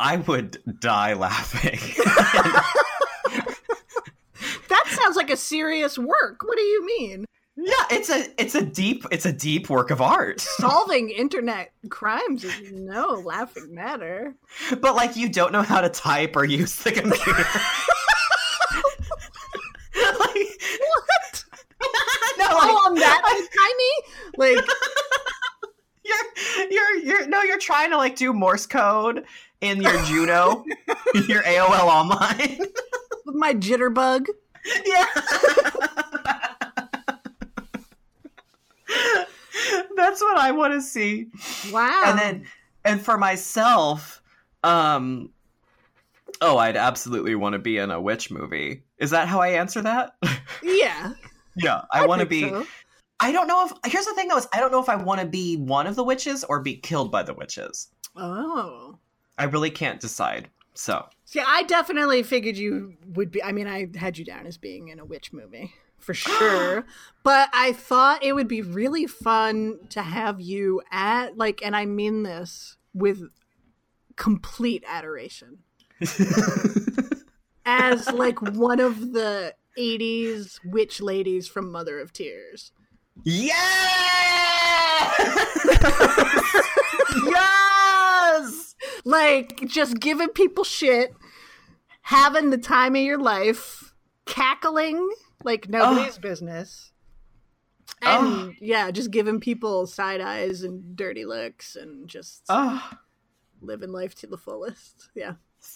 i 0.00 0.16
would 0.16 0.62
die 0.80 1.12
laughing 1.12 1.78
That 4.68 4.86
sounds 4.88 5.16
like 5.16 5.28
a 5.30 5.36
serious 5.36 5.98
work. 5.98 6.42
What 6.42 6.56
do 6.56 6.62
you 6.62 6.86
mean? 6.86 7.26
Yeah 7.56 7.84
it's 7.90 8.08
a 8.10 8.24
it's 8.40 8.54
a 8.54 8.64
deep 8.64 9.04
it's 9.10 9.26
a 9.26 9.32
deep 9.32 9.68
work 9.68 9.90
of 9.90 10.00
art 10.00 10.40
Solving 10.58 11.10
internet 11.10 11.72
crimes 11.90 12.44
is 12.44 12.72
no 12.72 13.22
laughing 13.24 13.74
matter. 13.74 14.34
but 14.80 14.94
like 14.94 15.16
you 15.16 15.28
don't 15.28 15.52
know 15.52 15.62
how 15.62 15.80
to 15.80 15.88
type 15.90 16.34
or 16.36 16.44
use 16.44 16.76
the 16.76 16.92
computer 16.92 17.44
like, 20.18 20.48
What? 20.80 21.44
no, 22.38 22.44
like, 22.44 22.54
Oh, 22.54 22.84
I'm 22.86 22.94
that 22.94 23.22
tiny? 23.54 23.92
Like, 24.38 24.64
you're 26.04 26.70
you're 26.70 26.96
you're 27.04 27.26
no 27.28 27.42
you're 27.42 27.58
trying 27.58 27.90
to 27.90 27.96
like 27.98 28.16
do 28.16 28.32
morse 28.32 28.66
code 28.66 29.24
in 29.60 29.82
your 29.82 30.02
juno 30.04 30.64
your 31.28 31.42
aol 31.42 31.68
online 31.84 32.58
with 33.26 33.34
my 33.36 33.52
jitterbug. 33.54 34.26
Yeah. 34.86 35.06
That's 39.96 40.20
what 40.20 40.38
I 40.38 40.52
want 40.52 40.74
to 40.74 40.80
see. 40.80 41.28
Wow. 41.70 42.02
And 42.06 42.18
then 42.18 42.46
and 42.84 43.00
for 43.00 43.18
myself, 43.18 44.22
um 44.64 45.30
oh, 46.40 46.58
I'd 46.58 46.76
absolutely 46.76 47.34
want 47.34 47.52
to 47.52 47.58
be 47.58 47.78
in 47.78 47.90
a 47.90 48.00
witch 48.00 48.30
movie. 48.30 48.82
Is 48.98 49.10
that 49.10 49.28
how 49.28 49.40
I 49.40 49.48
answer 49.48 49.82
that? 49.82 50.14
yeah, 50.62 51.12
yeah, 51.56 51.82
I, 51.90 52.06
want 52.06 52.20
to 52.20 52.26
be 52.26 52.42
so. 52.42 52.66
I 53.20 53.30
don't 53.30 53.46
know 53.46 53.66
if 53.66 53.92
here's 53.92 54.06
the 54.06 54.14
thing 54.14 54.28
though 54.28 54.38
is 54.38 54.48
I 54.52 54.60
don't 54.60 54.72
know 54.72 54.82
if 54.82 54.88
I 54.88 54.96
want 54.96 55.20
to 55.20 55.26
be 55.26 55.56
one 55.56 55.86
of 55.86 55.96
the 55.96 56.04
witches 56.04 56.44
or 56.44 56.60
be 56.60 56.76
killed 56.76 57.10
by 57.10 57.22
the 57.22 57.34
witches. 57.34 57.88
Oh. 58.16 58.98
I 59.38 59.44
really 59.44 59.70
can't 59.70 60.00
decide. 60.00 60.50
So, 60.74 61.06
See, 61.24 61.40
I 61.40 61.64
definitely 61.64 62.22
figured 62.22 62.56
you 62.56 62.94
would 63.14 63.30
be. 63.30 63.42
I 63.42 63.52
mean, 63.52 63.66
I 63.66 63.88
had 63.96 64.16
you 64.16 64.24
down 64.24 64.46
as 64.46 64.56
being 64.56 64.88
in 64.88 64.98
a 64.98 65.04
witch 65.04 65.32
movie 65.32 65.74
for 66.02 66.14
sure. 66.14 66.84
but 67.22 67.48
I 67.52 67.72
thought 67.72 68.22
it 68.22 68.34
would 68.34 68.48
be 68.48 68.62
really 68.62 69.06
fun 69.06 69.78
to 69.90 70.02
have 70.02 70.40
you 70.40 70.82
at, 70.90 71.38
like, 71.38 71.62
and 71.64 71.74
I 71.74 71.86
mean 71.86 72.24
this 72.24 72.76
with 72.92 73.22
complete 74.16 74.84
adoration, 74.86 75.58
as 77.64 78.10
like 78.12 78.42
one 78.42 78.80
of 78.80 79.12
the 79.12 79.54
80s 79.78 80.58
witch 80.64 81.00
ladies 81.00 81.46
from 81.46 81.70
Mother 81.72 81.98
of 82.00 82.12
Tears. 82.12 82.72
Yeah! 83.24 83.44
yes! 87.26 88.74
Like, 89.04 89.66
just 89.66 90.00
giving 90.00 90.28
people 90.28 90.64
shit, 90.64 91.14
having 92.02 92.50
the 92.50 92.58
time 92.58 92.96
of 92.96 93.02
your 93.02 93.18
life, 93.18 93.94
cackling 94.26 95.10
like 95.44 95.68
nobody's 95.68 96.18
business. 96.18 96.92
And 98.00 98.26
Oh. 98.26 98.52
yeah, 98.60 98.90
just 98.90 99.10
giving 99.10 99.40
people 99.40 99.86
side 99.86 100.20
eyes 100.20 100.62
and 100.62 100.96
dirty 100.96 101.24
looks 101.24 101.76
and 101.76 102.08
just 102.08 102.42
Oh, 102.48 102.90
living 103.60 103.90
life 103.92 104.14
to 104.16 104.26
the 104.26 104.38
fullest. 104.38 105.08
Yeah. 105.14 105.34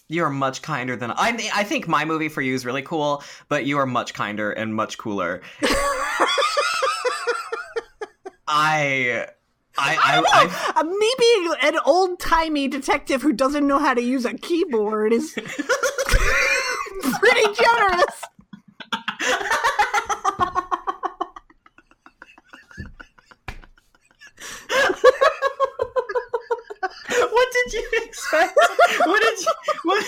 you're 0.08 0.30
much 0.30 0.62
kinder 0.62 0.96
than 0.96 1.10
I. 1.12 1.50
I 1.54 1.62
think 1.64 1.86
my 1.88 2.04
movie 2.04 2.28
for 2.28 2.42
you 2.42 2.54
is 2.54 2.64
really 2.66 2.82
cool, 2.82 3.22
but 3.48 3.64
you 3.66 3.78
are 3.78 3.86
much 3.86 4.14
kinder 4.14 4.50
and 4.52 4.74
much 4.74 4.98
cooler. 4.98 5.42
I, 8.48 9.26
I, 9.78 9.96
I, 9.96 10.22
I, 10.24 10.72
Uh, 10.76 10.84
me 10.84 11.14
being 11.18 11.52
an 11.62 11.78
old 11.84 12.18
timey 12.20 12.68
detective 12.68 13.20
who 13.22 13.32
doesn't 13.32 13.66
know 13.66 13.78
how 13.78 13.92
to 13.94 14.00
use 14.02 14.24
a 14.24 14.34
keyboard 14.34 15.12
is 15.12 15.32
pretty 17.20 17.54
generous. 17.54 18.22
what 27.30 27.48
did 27.52 27.72
you 27.74 27.88
expect? 28.04 28.56
What 29.04 29.22
did 29.22 29.40
you, 29.40 29.52
what, 29.84 30.04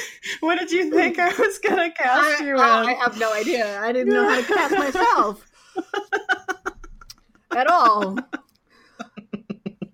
what 0.49 0.59
did 0.59 0.73
you 0.73 0.91
think 0.91 1.19
I 1.19 1.29
was 1.29 1.59
gonna 1.59 1.91
cast 1.91 2.41
I, 2.41 2.47
you 2.47 2.57
I- 2.57 2.81
in? 2.81 2.89
I 2.89 2.95
have 2.95 3.19
no 3.19 3.31
idea. 3.35 3.79
I 3.83 3.93
didn't 3.93 4.15
know 4.15 4.27
how 4.27 4.41
to 4.41 4.47
cast 4.47 4.79
myself 4.79 5.47
at 7.51 7.67
all. 7.67 8.17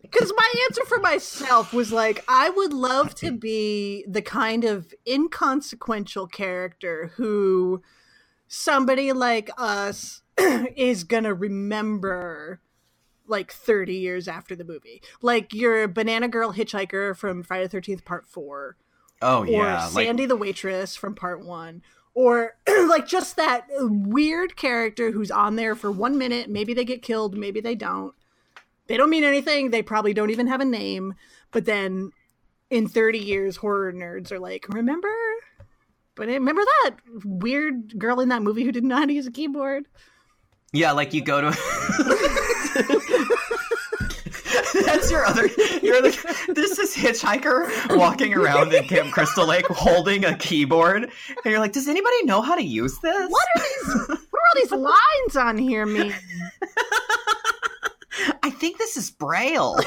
Because 0.00 0.32
my 0.36 0.52
answer 0.68 0.84
for 0.84 0.98
myself 1.00 1.74
was 1.74 1.90
like, 1.90 2.22
I 2.28 2.50
would 2.50 2.72
love 2.72 3.16
to 3.16 3.32
be 3.32 4.04
the 4.06 4.22
kind 4.22 4.62
of 4.62 4.94
inconsequential 5.08 6.28
character 6.28 7.10
who 7.16 7.82
somebody 8.46 9.12
like 9.12 9.50
us 9.58 10.22
is 10.38 11.02
gonna 11.02 11.34
remember 11.34 12.60
like 13.26 13.50
30 13.50 13.96
years 13.96 14.28
after 14.28 14.54
the 14.54 14.62
movie. 14.62 15.02
Like 15.20 15.52
your 15.52 15.88
Banana 15.88 16.28
Girl 16.28 16.52
Hitchhiker 16.52 17.16
from 17.16 17.42
Friday 17.42 17.66
the 17.66 17.76
13th 17.80 18.04
Part 18.04 18.28
4 18.28 18.76
oh 19.24 19.40
or 19.40 19.46
yeah, 19.46 19.88
like 19.92 20.06
Sandy 20.06 20.26
the 20.26 20.36
waitress 20.36 20.94
from 20.94 21.14
part 21.14 21.44
one, 21.44 21.82
or 22.14 22.56
like 22.88 23.06
just 23.06 23.36
that 23.36 23.66
weird 23.70 24.56
character 24.56 25.10
who's 25.10 25.30
on 25.30 25.56
there 25.56 25.74
for 25.74 25.90
one 25.90 26.18
minute. 26.18 26.48
Maybe 26.48 26.74
they 26.74 26.84
get 26.84 27.02
killed, 27.02 27.36
maybe 27.36 27.60
they 27.60 27.74
don't. 27.74 28.14
They 28.86 28.96
don't 28.96 29.10
mean 29.10 29.24
anything. 29.24 29.70
They 29.70 29.82
probably 29.82 30.12
don't 30.12 30.30
even 30.30 30.46
have 30.46 30.60
a 30.60 30.66
name. 30.66 31.14
But 31.50 31.64
then 31.64 32.12
in 32.68 32.86
30 32.86 33.18
years, 33.18 33.56
horror 33.56 33.92
nerds 33.92 34.30
are 34.30 34.38
like, 34.38 34.66
remember? 34.68 35.08
But 36.14 36.28
remember 36.28 36.62
that 36.62 36.96
weird 37.24 37.98
girl 37.98 38.20
in 38.20 38.28
that 38.28 38.42
movie 38.42 38.62
who 38.62 38.72
didn't 38.72 38.90
know 38.90 38.96
how 38.98 39.06
to 39.06 39.12
use 39.12 39.26
a 39.26 39.32
keyboard? 39.32 39.86
yeah, 40.72 40.92
like 40.92 41.14
you 41.14 41.22
go 41.22 41.40
to. 41.40 41.48
That's 45.08 45.12
your 45.12 45.24
other. 45.24 45.46
Your 45.82 45.96
other. 45.96 46.10
This 46.52 46.78
is 46.78 46.94
hitchhiker 46.94 47.96
walking 47.96 48.34
around 48.34 48.72
in 48.74 48.84
Camp 48.84 49.12
Crystal 49.12 49.46
Lake 49.46 49.66
holding 49.66 50.24
a 50.24 50.36
keyboard, 50.36 51.04
and 51.04 51.10
you're 51.44 51.60
like, 51.60 51.72
"Does 51.72 51.88
anybody 51.88 52.24
know 52.24 52.42
how 52.42 52.54
to 52.54 52.62
use 52.62 52.98
this?" 53.00 53.30
What 53.30 53.46
are 53.56 53.62
these? 53.62 54.08
what 54.08 54.18
are 54.18 54.48
all 54.48 54.54
these 54.56 54.72
lines 54.72 55.36
on 55.36 55.58
here 55.58 55.86
mean? 55.86 56.14
I 58.42 58.50
think 58.50 58.64
think 58.64 58.78
this 58.78 58.96
is 58.96 59.10
Braille. 59.10 59.76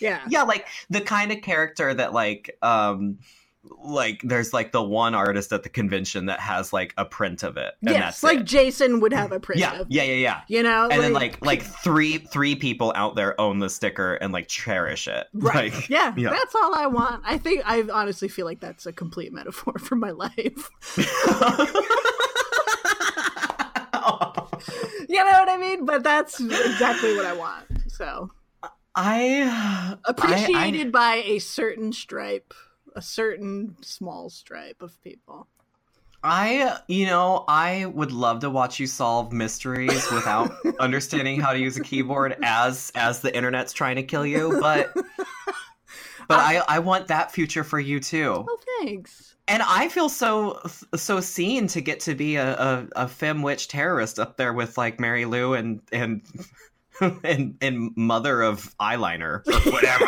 Yeah. 0.00 0.20
yeah, 0.28 0.44
like 0.44 0.68
the 0.90 1.00
kind 1.00 1.32
of 1.32 1.42
character 1.42 1.92
that 1.92 2.12
like 2.12 2.56
um 2.62 3.18
like 3.82 4.20
there's 4.22 4.52
like 4.52 4.72
the 4.72 4.82
one 4.82 5.14
artist 5.14 5.52
at 5.52 5.62
the 5.62 5.68
convention 5.68 6.26
that 6.26 6.40
has 6.40 6.72
like 6.72 6.94
a 6.96 7.04
print 7.04 7.42
of 7.42 7.56
it. 7.56 7.74
And 7.80 7.90
yes, 7.90 8.20
that's 8.20 8.22
like 8.22 8.40
it. 8.40 8.46
Jason 8.46 9.00
would 9.00 9.12
have 9.12 9.32
a 9.32 9.40
print 9.40 9.60
yeah, 9.60 9.80
of. 9.80 9.86
yeah, 9.90 10.02
yeah, 10.02 10.14
yeah. 10.14 10.40
You 10.48 10.62
know, 10.62 10.88
And 10.90 11.02
then 11.02 11.12
like 11.12 11.44
like 11.44 11.62
three 11.62 12.18
three 12.18 12.54
people 12.54 12.92
out 12.94 13.16
there 13.16 13.40
own 13.40 13.58
the 13.58 13.68
sticker 13.68 14.14
and 14.14 14.32
like 14.32 14.48
cherish 14.48 15.08
it. 15.08 15.26
Right. 15.48 15.72
Like, 15.72 15.88
yeah, 15.88 16.12
yeah. 16.16 16.30
that's 16.30 16.54
all 16.54 16.74
I 16.74 16.86
want. 16.86 17.22
I 17.24 17.38
think 17.38 17.62
I 17.64 17.82
honestly 17.92 18.28
feel 18.28 18.44
like 18.44 18.60
that's 18.60 18.86
a 18.86 18.92
complete 18.92 19.32
metaphor 19.32 19.74
for 19.78 19.96
my 19.96 20.10
life. 20.10 20.70
You 25.08 25.24
know 25.24 25.30
what 25.30 25.48
I 25.48 25.56
mean? 25.56 25.86
But 25.86 26.04
that's 26.04 26.38
exactly 26.38 27.16
what 27.16 27.24
I 27.24 27.32
want. 27.32 27.64
So 27.88 28.30
I 28.94 29.96
appreciated 30.04 30.92
by 30.92 31.22
a 31.24 31.38
certain 31.38 31.92
stripe, 31.92 32.52
a 32.96 33.02
certain 33.02 33.76
small 33.82 34.30
stripe 34.30 34.82
of 34.82 35.00
people. 35.02 35.48
I, 36.22 36.80
you 36.88 37.06
know, 37.06 37.44
I 37.46 37.86
would 37.86 38.10
love 38.10 38.40
to 38.40 38.50
watch 38.50 38.80
you 38.80 38.86
solve 38.86 39.32
mysteries 39.32 40.10
without 40.10 40.50
understanding 40.80 41.40
how 41.40 41.52
to 41.52 41.58
use 41.58 41.76
a 41.76 41.82
keyboard 41.82 42.36
as 42.42 42.90
as 42.94 43.20
the 43.20 43.34
internet's 43.34 43.72
trying 43.72 43.96
to 43.96 44.02
kill 44.02 44.26
you, 44.26 44.58
but 44.60 44.92
but 46.28 46.38
I 46.40 46.62
I 46.68 46.78
want 46.80 47.08
that 47.08 47.30
future 47.30 47.62
for 47.62 47.78
you 47.78 48.00
too. 48.00 48.44
Oh, 48.48 48.58
thanks. 48.80 49.36
And 49.46 49.62
I 49.62 49.88
feel 49.88 50.08
so 50.08 50.60
so 50.96 51.20
seen 51.20 51.68
to 51.68 51.80
get 51.80 52.00
to 52.00 52.16
be 52.16 52.34
a 52.34 52.54
a, 52.54 52.88
a 52.96 53.08
femme 53.08 53.42
witch 53.42 53.68
terrorist 53.68 54.18
up 54.18 54.36
there 54.36 54.52
with 54.52 54.76
like 54.76 54.98
Mary 54.98 55.24
Lou 55.24 55.54
and 55.54 55.80
and 55.92 56.22
and 57.22 57.56
and 57.60 57.96
mother 57.96 58.42
of 58.42 58.74
eyeliner 58.78 59.42
or 59.46 59.72
whatever. 59.72 60.06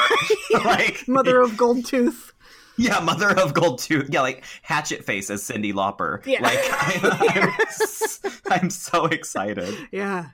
like 0.64 1.06
Mother 1.06 1.40
of 1.40 1.56
Gold 1.56 1.84
Tooth. 1.86 2.32
Yeah, 2.80 3.00
mother 3.00 3.38
of 3.38 3.52
gold 3.54 3.78
tooth. 3.78 4.08
Yeah, 4.10 4.22
like 4.22 4.44
hatchet 4.62 5.04
face 5.04 5.28
as 5.30 5.42
Cyndi 5.42 5.72
Lauper. 5.72 6.24
Yeah. 6.26 6.42
Like 6.42 6.58
I, 6.62 7.00
I'm, 7.34 7.60
s- 7.68 8.20
I'm 8.50 8.70
so 8.70 9.04
excited. 9.06 9.74
Yeah. 9.92 10.26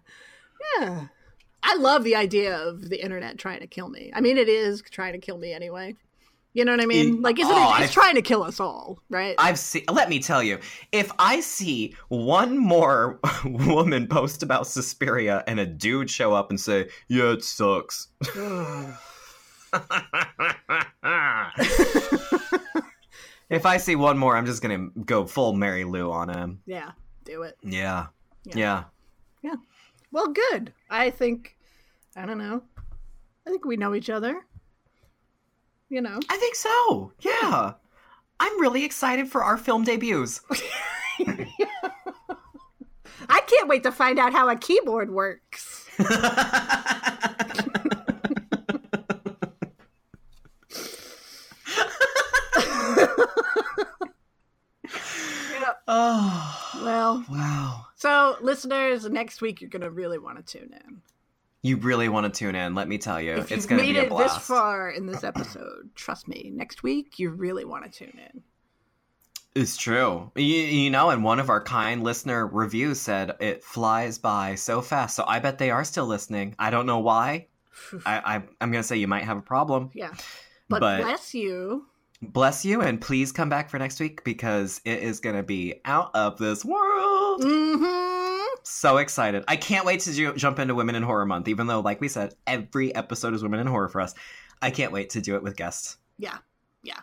Yeah. 0.79 1.07
I 1.63 1.77
love 1.77 2.05
the 2.05 2.15
idea 2.15 2.57
of 2.57 2.89
the 2.89 3.03
internet 3.03 3.39
trying 3.39 3.61
to 3.61 3.67
kill 3.67 3.89
me. 3.89 4.13
I 4.15 4.21
mean, 4.21 4.39
it 4.39 4.49
is 4.49 4.83
trying 4.83 5.15
to 5.15 5.19
kill 5.19 5.39
me 5.39 5.53
anyway. 5.53 5.97
You 6.55 6.65
know 6.65 6.73
what 6.73 6.81
I 6.81 6.87
mean? 6.87 7.21
Like, 7.21 7.39
isn't 7.39 7.53
oh, 7.53 7.59
it? 7.59 7.81
It's 7.81 7.81
I've- 7.81 7.93
trying 7.93 8.15
to 8.15 8.23
kill 8.23 8.43
us 8.43 8.61
all, 8.61 8.99
right? 9.11 9.35
I've 9.39 9.59
seen. 9.59 9.83
Let 9.91 10.09
me 10.09 10.21
tell 10.21 10.43
you, 10.43 10.59
if 10.93 11.13
I 11.19 11.41
see 11.41 11.95
one 12.09 12.57
more 12.57 13.21
woman 13.45 14.07
post 14.07 14.43
about 14.43 14.67
Suspiria 14.67 15.45
and 15.47 15.61
a 15.61 15.67
dude 15.67 16.09
show 16.09 16.33
up 16.33 16.49
and 16.49 16.59
say, 16.59 16.89
"Yeah, 17.09 17.33
it 17.33 17.45
sucks," 17.45 18.09
if 23.51 23.67
I 23.67 23.77
see 23.77 23.97
one 23.97 24.19
more, 24.19 24.37
I'm 24.37 24.47
just 24.47 24.63
gonna 24.63 24.89
go 25.05 25.27
full 25.27 25.53
Mary 25.53 25.85
Lou 25.85 26.11
on 26.11 26.29
him. 26.29 26.61
yeah, 26.67 26.93
do 27.25 27.43
it. 27.43 27.57
Yeah, 27.63 28.07
Yeah. 28.45 28.85
yeah. 29.43 29.55
Well, 30.13 30.29
good. 30.29 30.73
I 30.91 31.11
think. 31.11 31.57
I 32.17 32.27
don't 32.27 32.39
know. 32.39 32.63
I 33.47 33.51
think 33.51 33.65
we 33.65 33.77
know 33.77 33.95
each 33.95 34.11
other. 34.11 34.41
You 35.89 36.01
know. 36.01 36.19
I 36.31 36.37
think 36.39 36.55
so. 36.55 37.13
Yeah. 37.21 37.73
I'm 38.41 38.61
really 38.61 38.85
excited 38.85 39.29
for 39.29 39.45
our 39.45 39.57
film 39.57 39.85
debuts. 39.85 40.41
I 43.29 43.41
can't 43.47 43.69
wait 43.69 43.83
to 43.85 43.93
find 43.93 44.19
out 44.19 44.33
how 44.33 44.49
a 44.49 44.57
keyboard 44.57 45.11
works. 45.11 45.89
Oh, 55.89 56.73
Well, 56.83 57.25
wow. 57.31 57.87
so 57.95 58.37
listeners, 58.41 59.09
next 59.09 59.41
week 59.41 59.61
you're 59.61 59.71
gonna 59.71 59.91
really 59.91 60.19
want 60.19 60.45
to 60.45 60.59
tune 60.59 60.73
in. 60.73 61.03
You 61.63 61.77
really 61.79 62.09
want 62.09 62.33
to 62.33 62.39
tune 62.39 62.55
in, 62.55 62.75
let 62.77 62.87
me 62.87 62.97
tell 62.99 63.21
you. 63.21 63.33
If 63.33 63.51
it's 63.51 63.67
going 63.67 63.81
to 63.81 63.87
made 63.87 63.95
be 63.95 63.99
a 63.99 64.03
it 64.05 64.09
blast. 64.09 64.37
this 64.37 64.47
far 64.47 64.89
in 64.89 65.07
this 65.07 65.25
episode, 65.25 65.91
trust 65.97 66.29
me, 66.29 66.53
next 66.55 66.85
week 66.85 67.19
you 67.19 67.31
really 67.31 67.65
want 67.65 67.85
to 67.85 67.91
tune 67.91 68.17
in. 68.33 68.43
It's 69.61 69.77
true. 69.77 70.31
You, 70.37 70.45
you 70.45 70.91
know, 70.91 71.11
and 71.11 71.25
one 71.25 71.41
of 71.41 71.51
our 71.51 71.61
kind 71.65 72.05
listener 72.05 72.47
reviews 72.47 73.01
said 73.01 73.35
it 73.41 73.65
flies 73.65 74.17
by 74.19 74.55
so 74.55 74.81
fast. 74.81 75.17
So 75.17 75.25
I 75.27 75.41
bet 75.41 75.59
they 75.59 75.71
are 75.71 75.83
still 75.83 76.07
listening. 76.07 76.55
I 76.59 76.71
don't 76.71 76.87
know 76.87 77.01
why. 77.01 77.49
I, 78.05 78.37
I 78.37 78.43
I'm 78.61 78.71
gonna 78.71 78.83
say 78.85 78.99
you 78.99 79.09
might 79.09 79.25
have 79.25 79.39
a 79.39 79.43
problem. 79.43 79.91
Yeah. 79.93 80.13
But, 80.69 80.81
But- 80.81 81.03
bless 81.03 81.35
you. 81.35 81.87
Bless 82.23 82.65
you, 82.65 82.81
and 82.81 83.01
please 83.01 83.31
come 83.31 83.49
back 83.49 83.69
for 83.69 83.79
next 83.79 84.01
week 84.01 84.25
because 84.25 84.81
it 84.85 85.03
is 85.03 85.21
gonna 85.21 85.43
be 85.43 85.81
out 85.85 86.11
of 86.15 86.39
this 86.39 86.65
world. 86.65 87.43
Mm-hmm. 87.43 88.45
So 88.63 88.97
excited! 88.97 89.45
I 89.47 89.57
can't 89.57 89.85
wait 89.85 90.01
to 90.01 90.13
ju- 90.13 90.35
jump 90.35 90.59
into 90.59 90.75
Women 90.75 90.95
in 90.95 91.03
Horror 91.03 91.27
Month. 91.27 91.49
Even 91.49 91.67
though, 91.67 91.81
like 91.81 92.01
we 92.01 92.09
said, 92.09 92.35
every 92.47 92.95
episode 92.95 93.35
is 93.35 93.43
Women 93.43 93.61
in 93.61 93.67
Horror 93.67 93.89
for 93.89 94.01
us. 94.01 94.15
I 94.63 94.71
can't 94.71 94.93
wait 94.93 95.11
to 95.11 95.21
do 95.21 95.37
it 95.37 95.43
with 95.43 95.57
guests. 95.57 95.99
Yeah. 96.19 96.39
Yeah. 96.83 97.01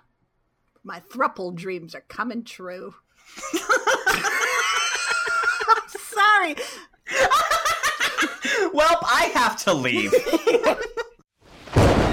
My 0.84 1.02
thruple 1.12 1.56
dreams 1.56 1.94
are 1.94 2.04
coming 2.08 2.44
true. 2.44 2.96
I'm 3.54 3.60
Sorry. 5.88 6.56
well, 8.74 8.98
I 9.04 9.32
have 9.36 9.64
to 9.64 9.74
leave. 9.74 10.14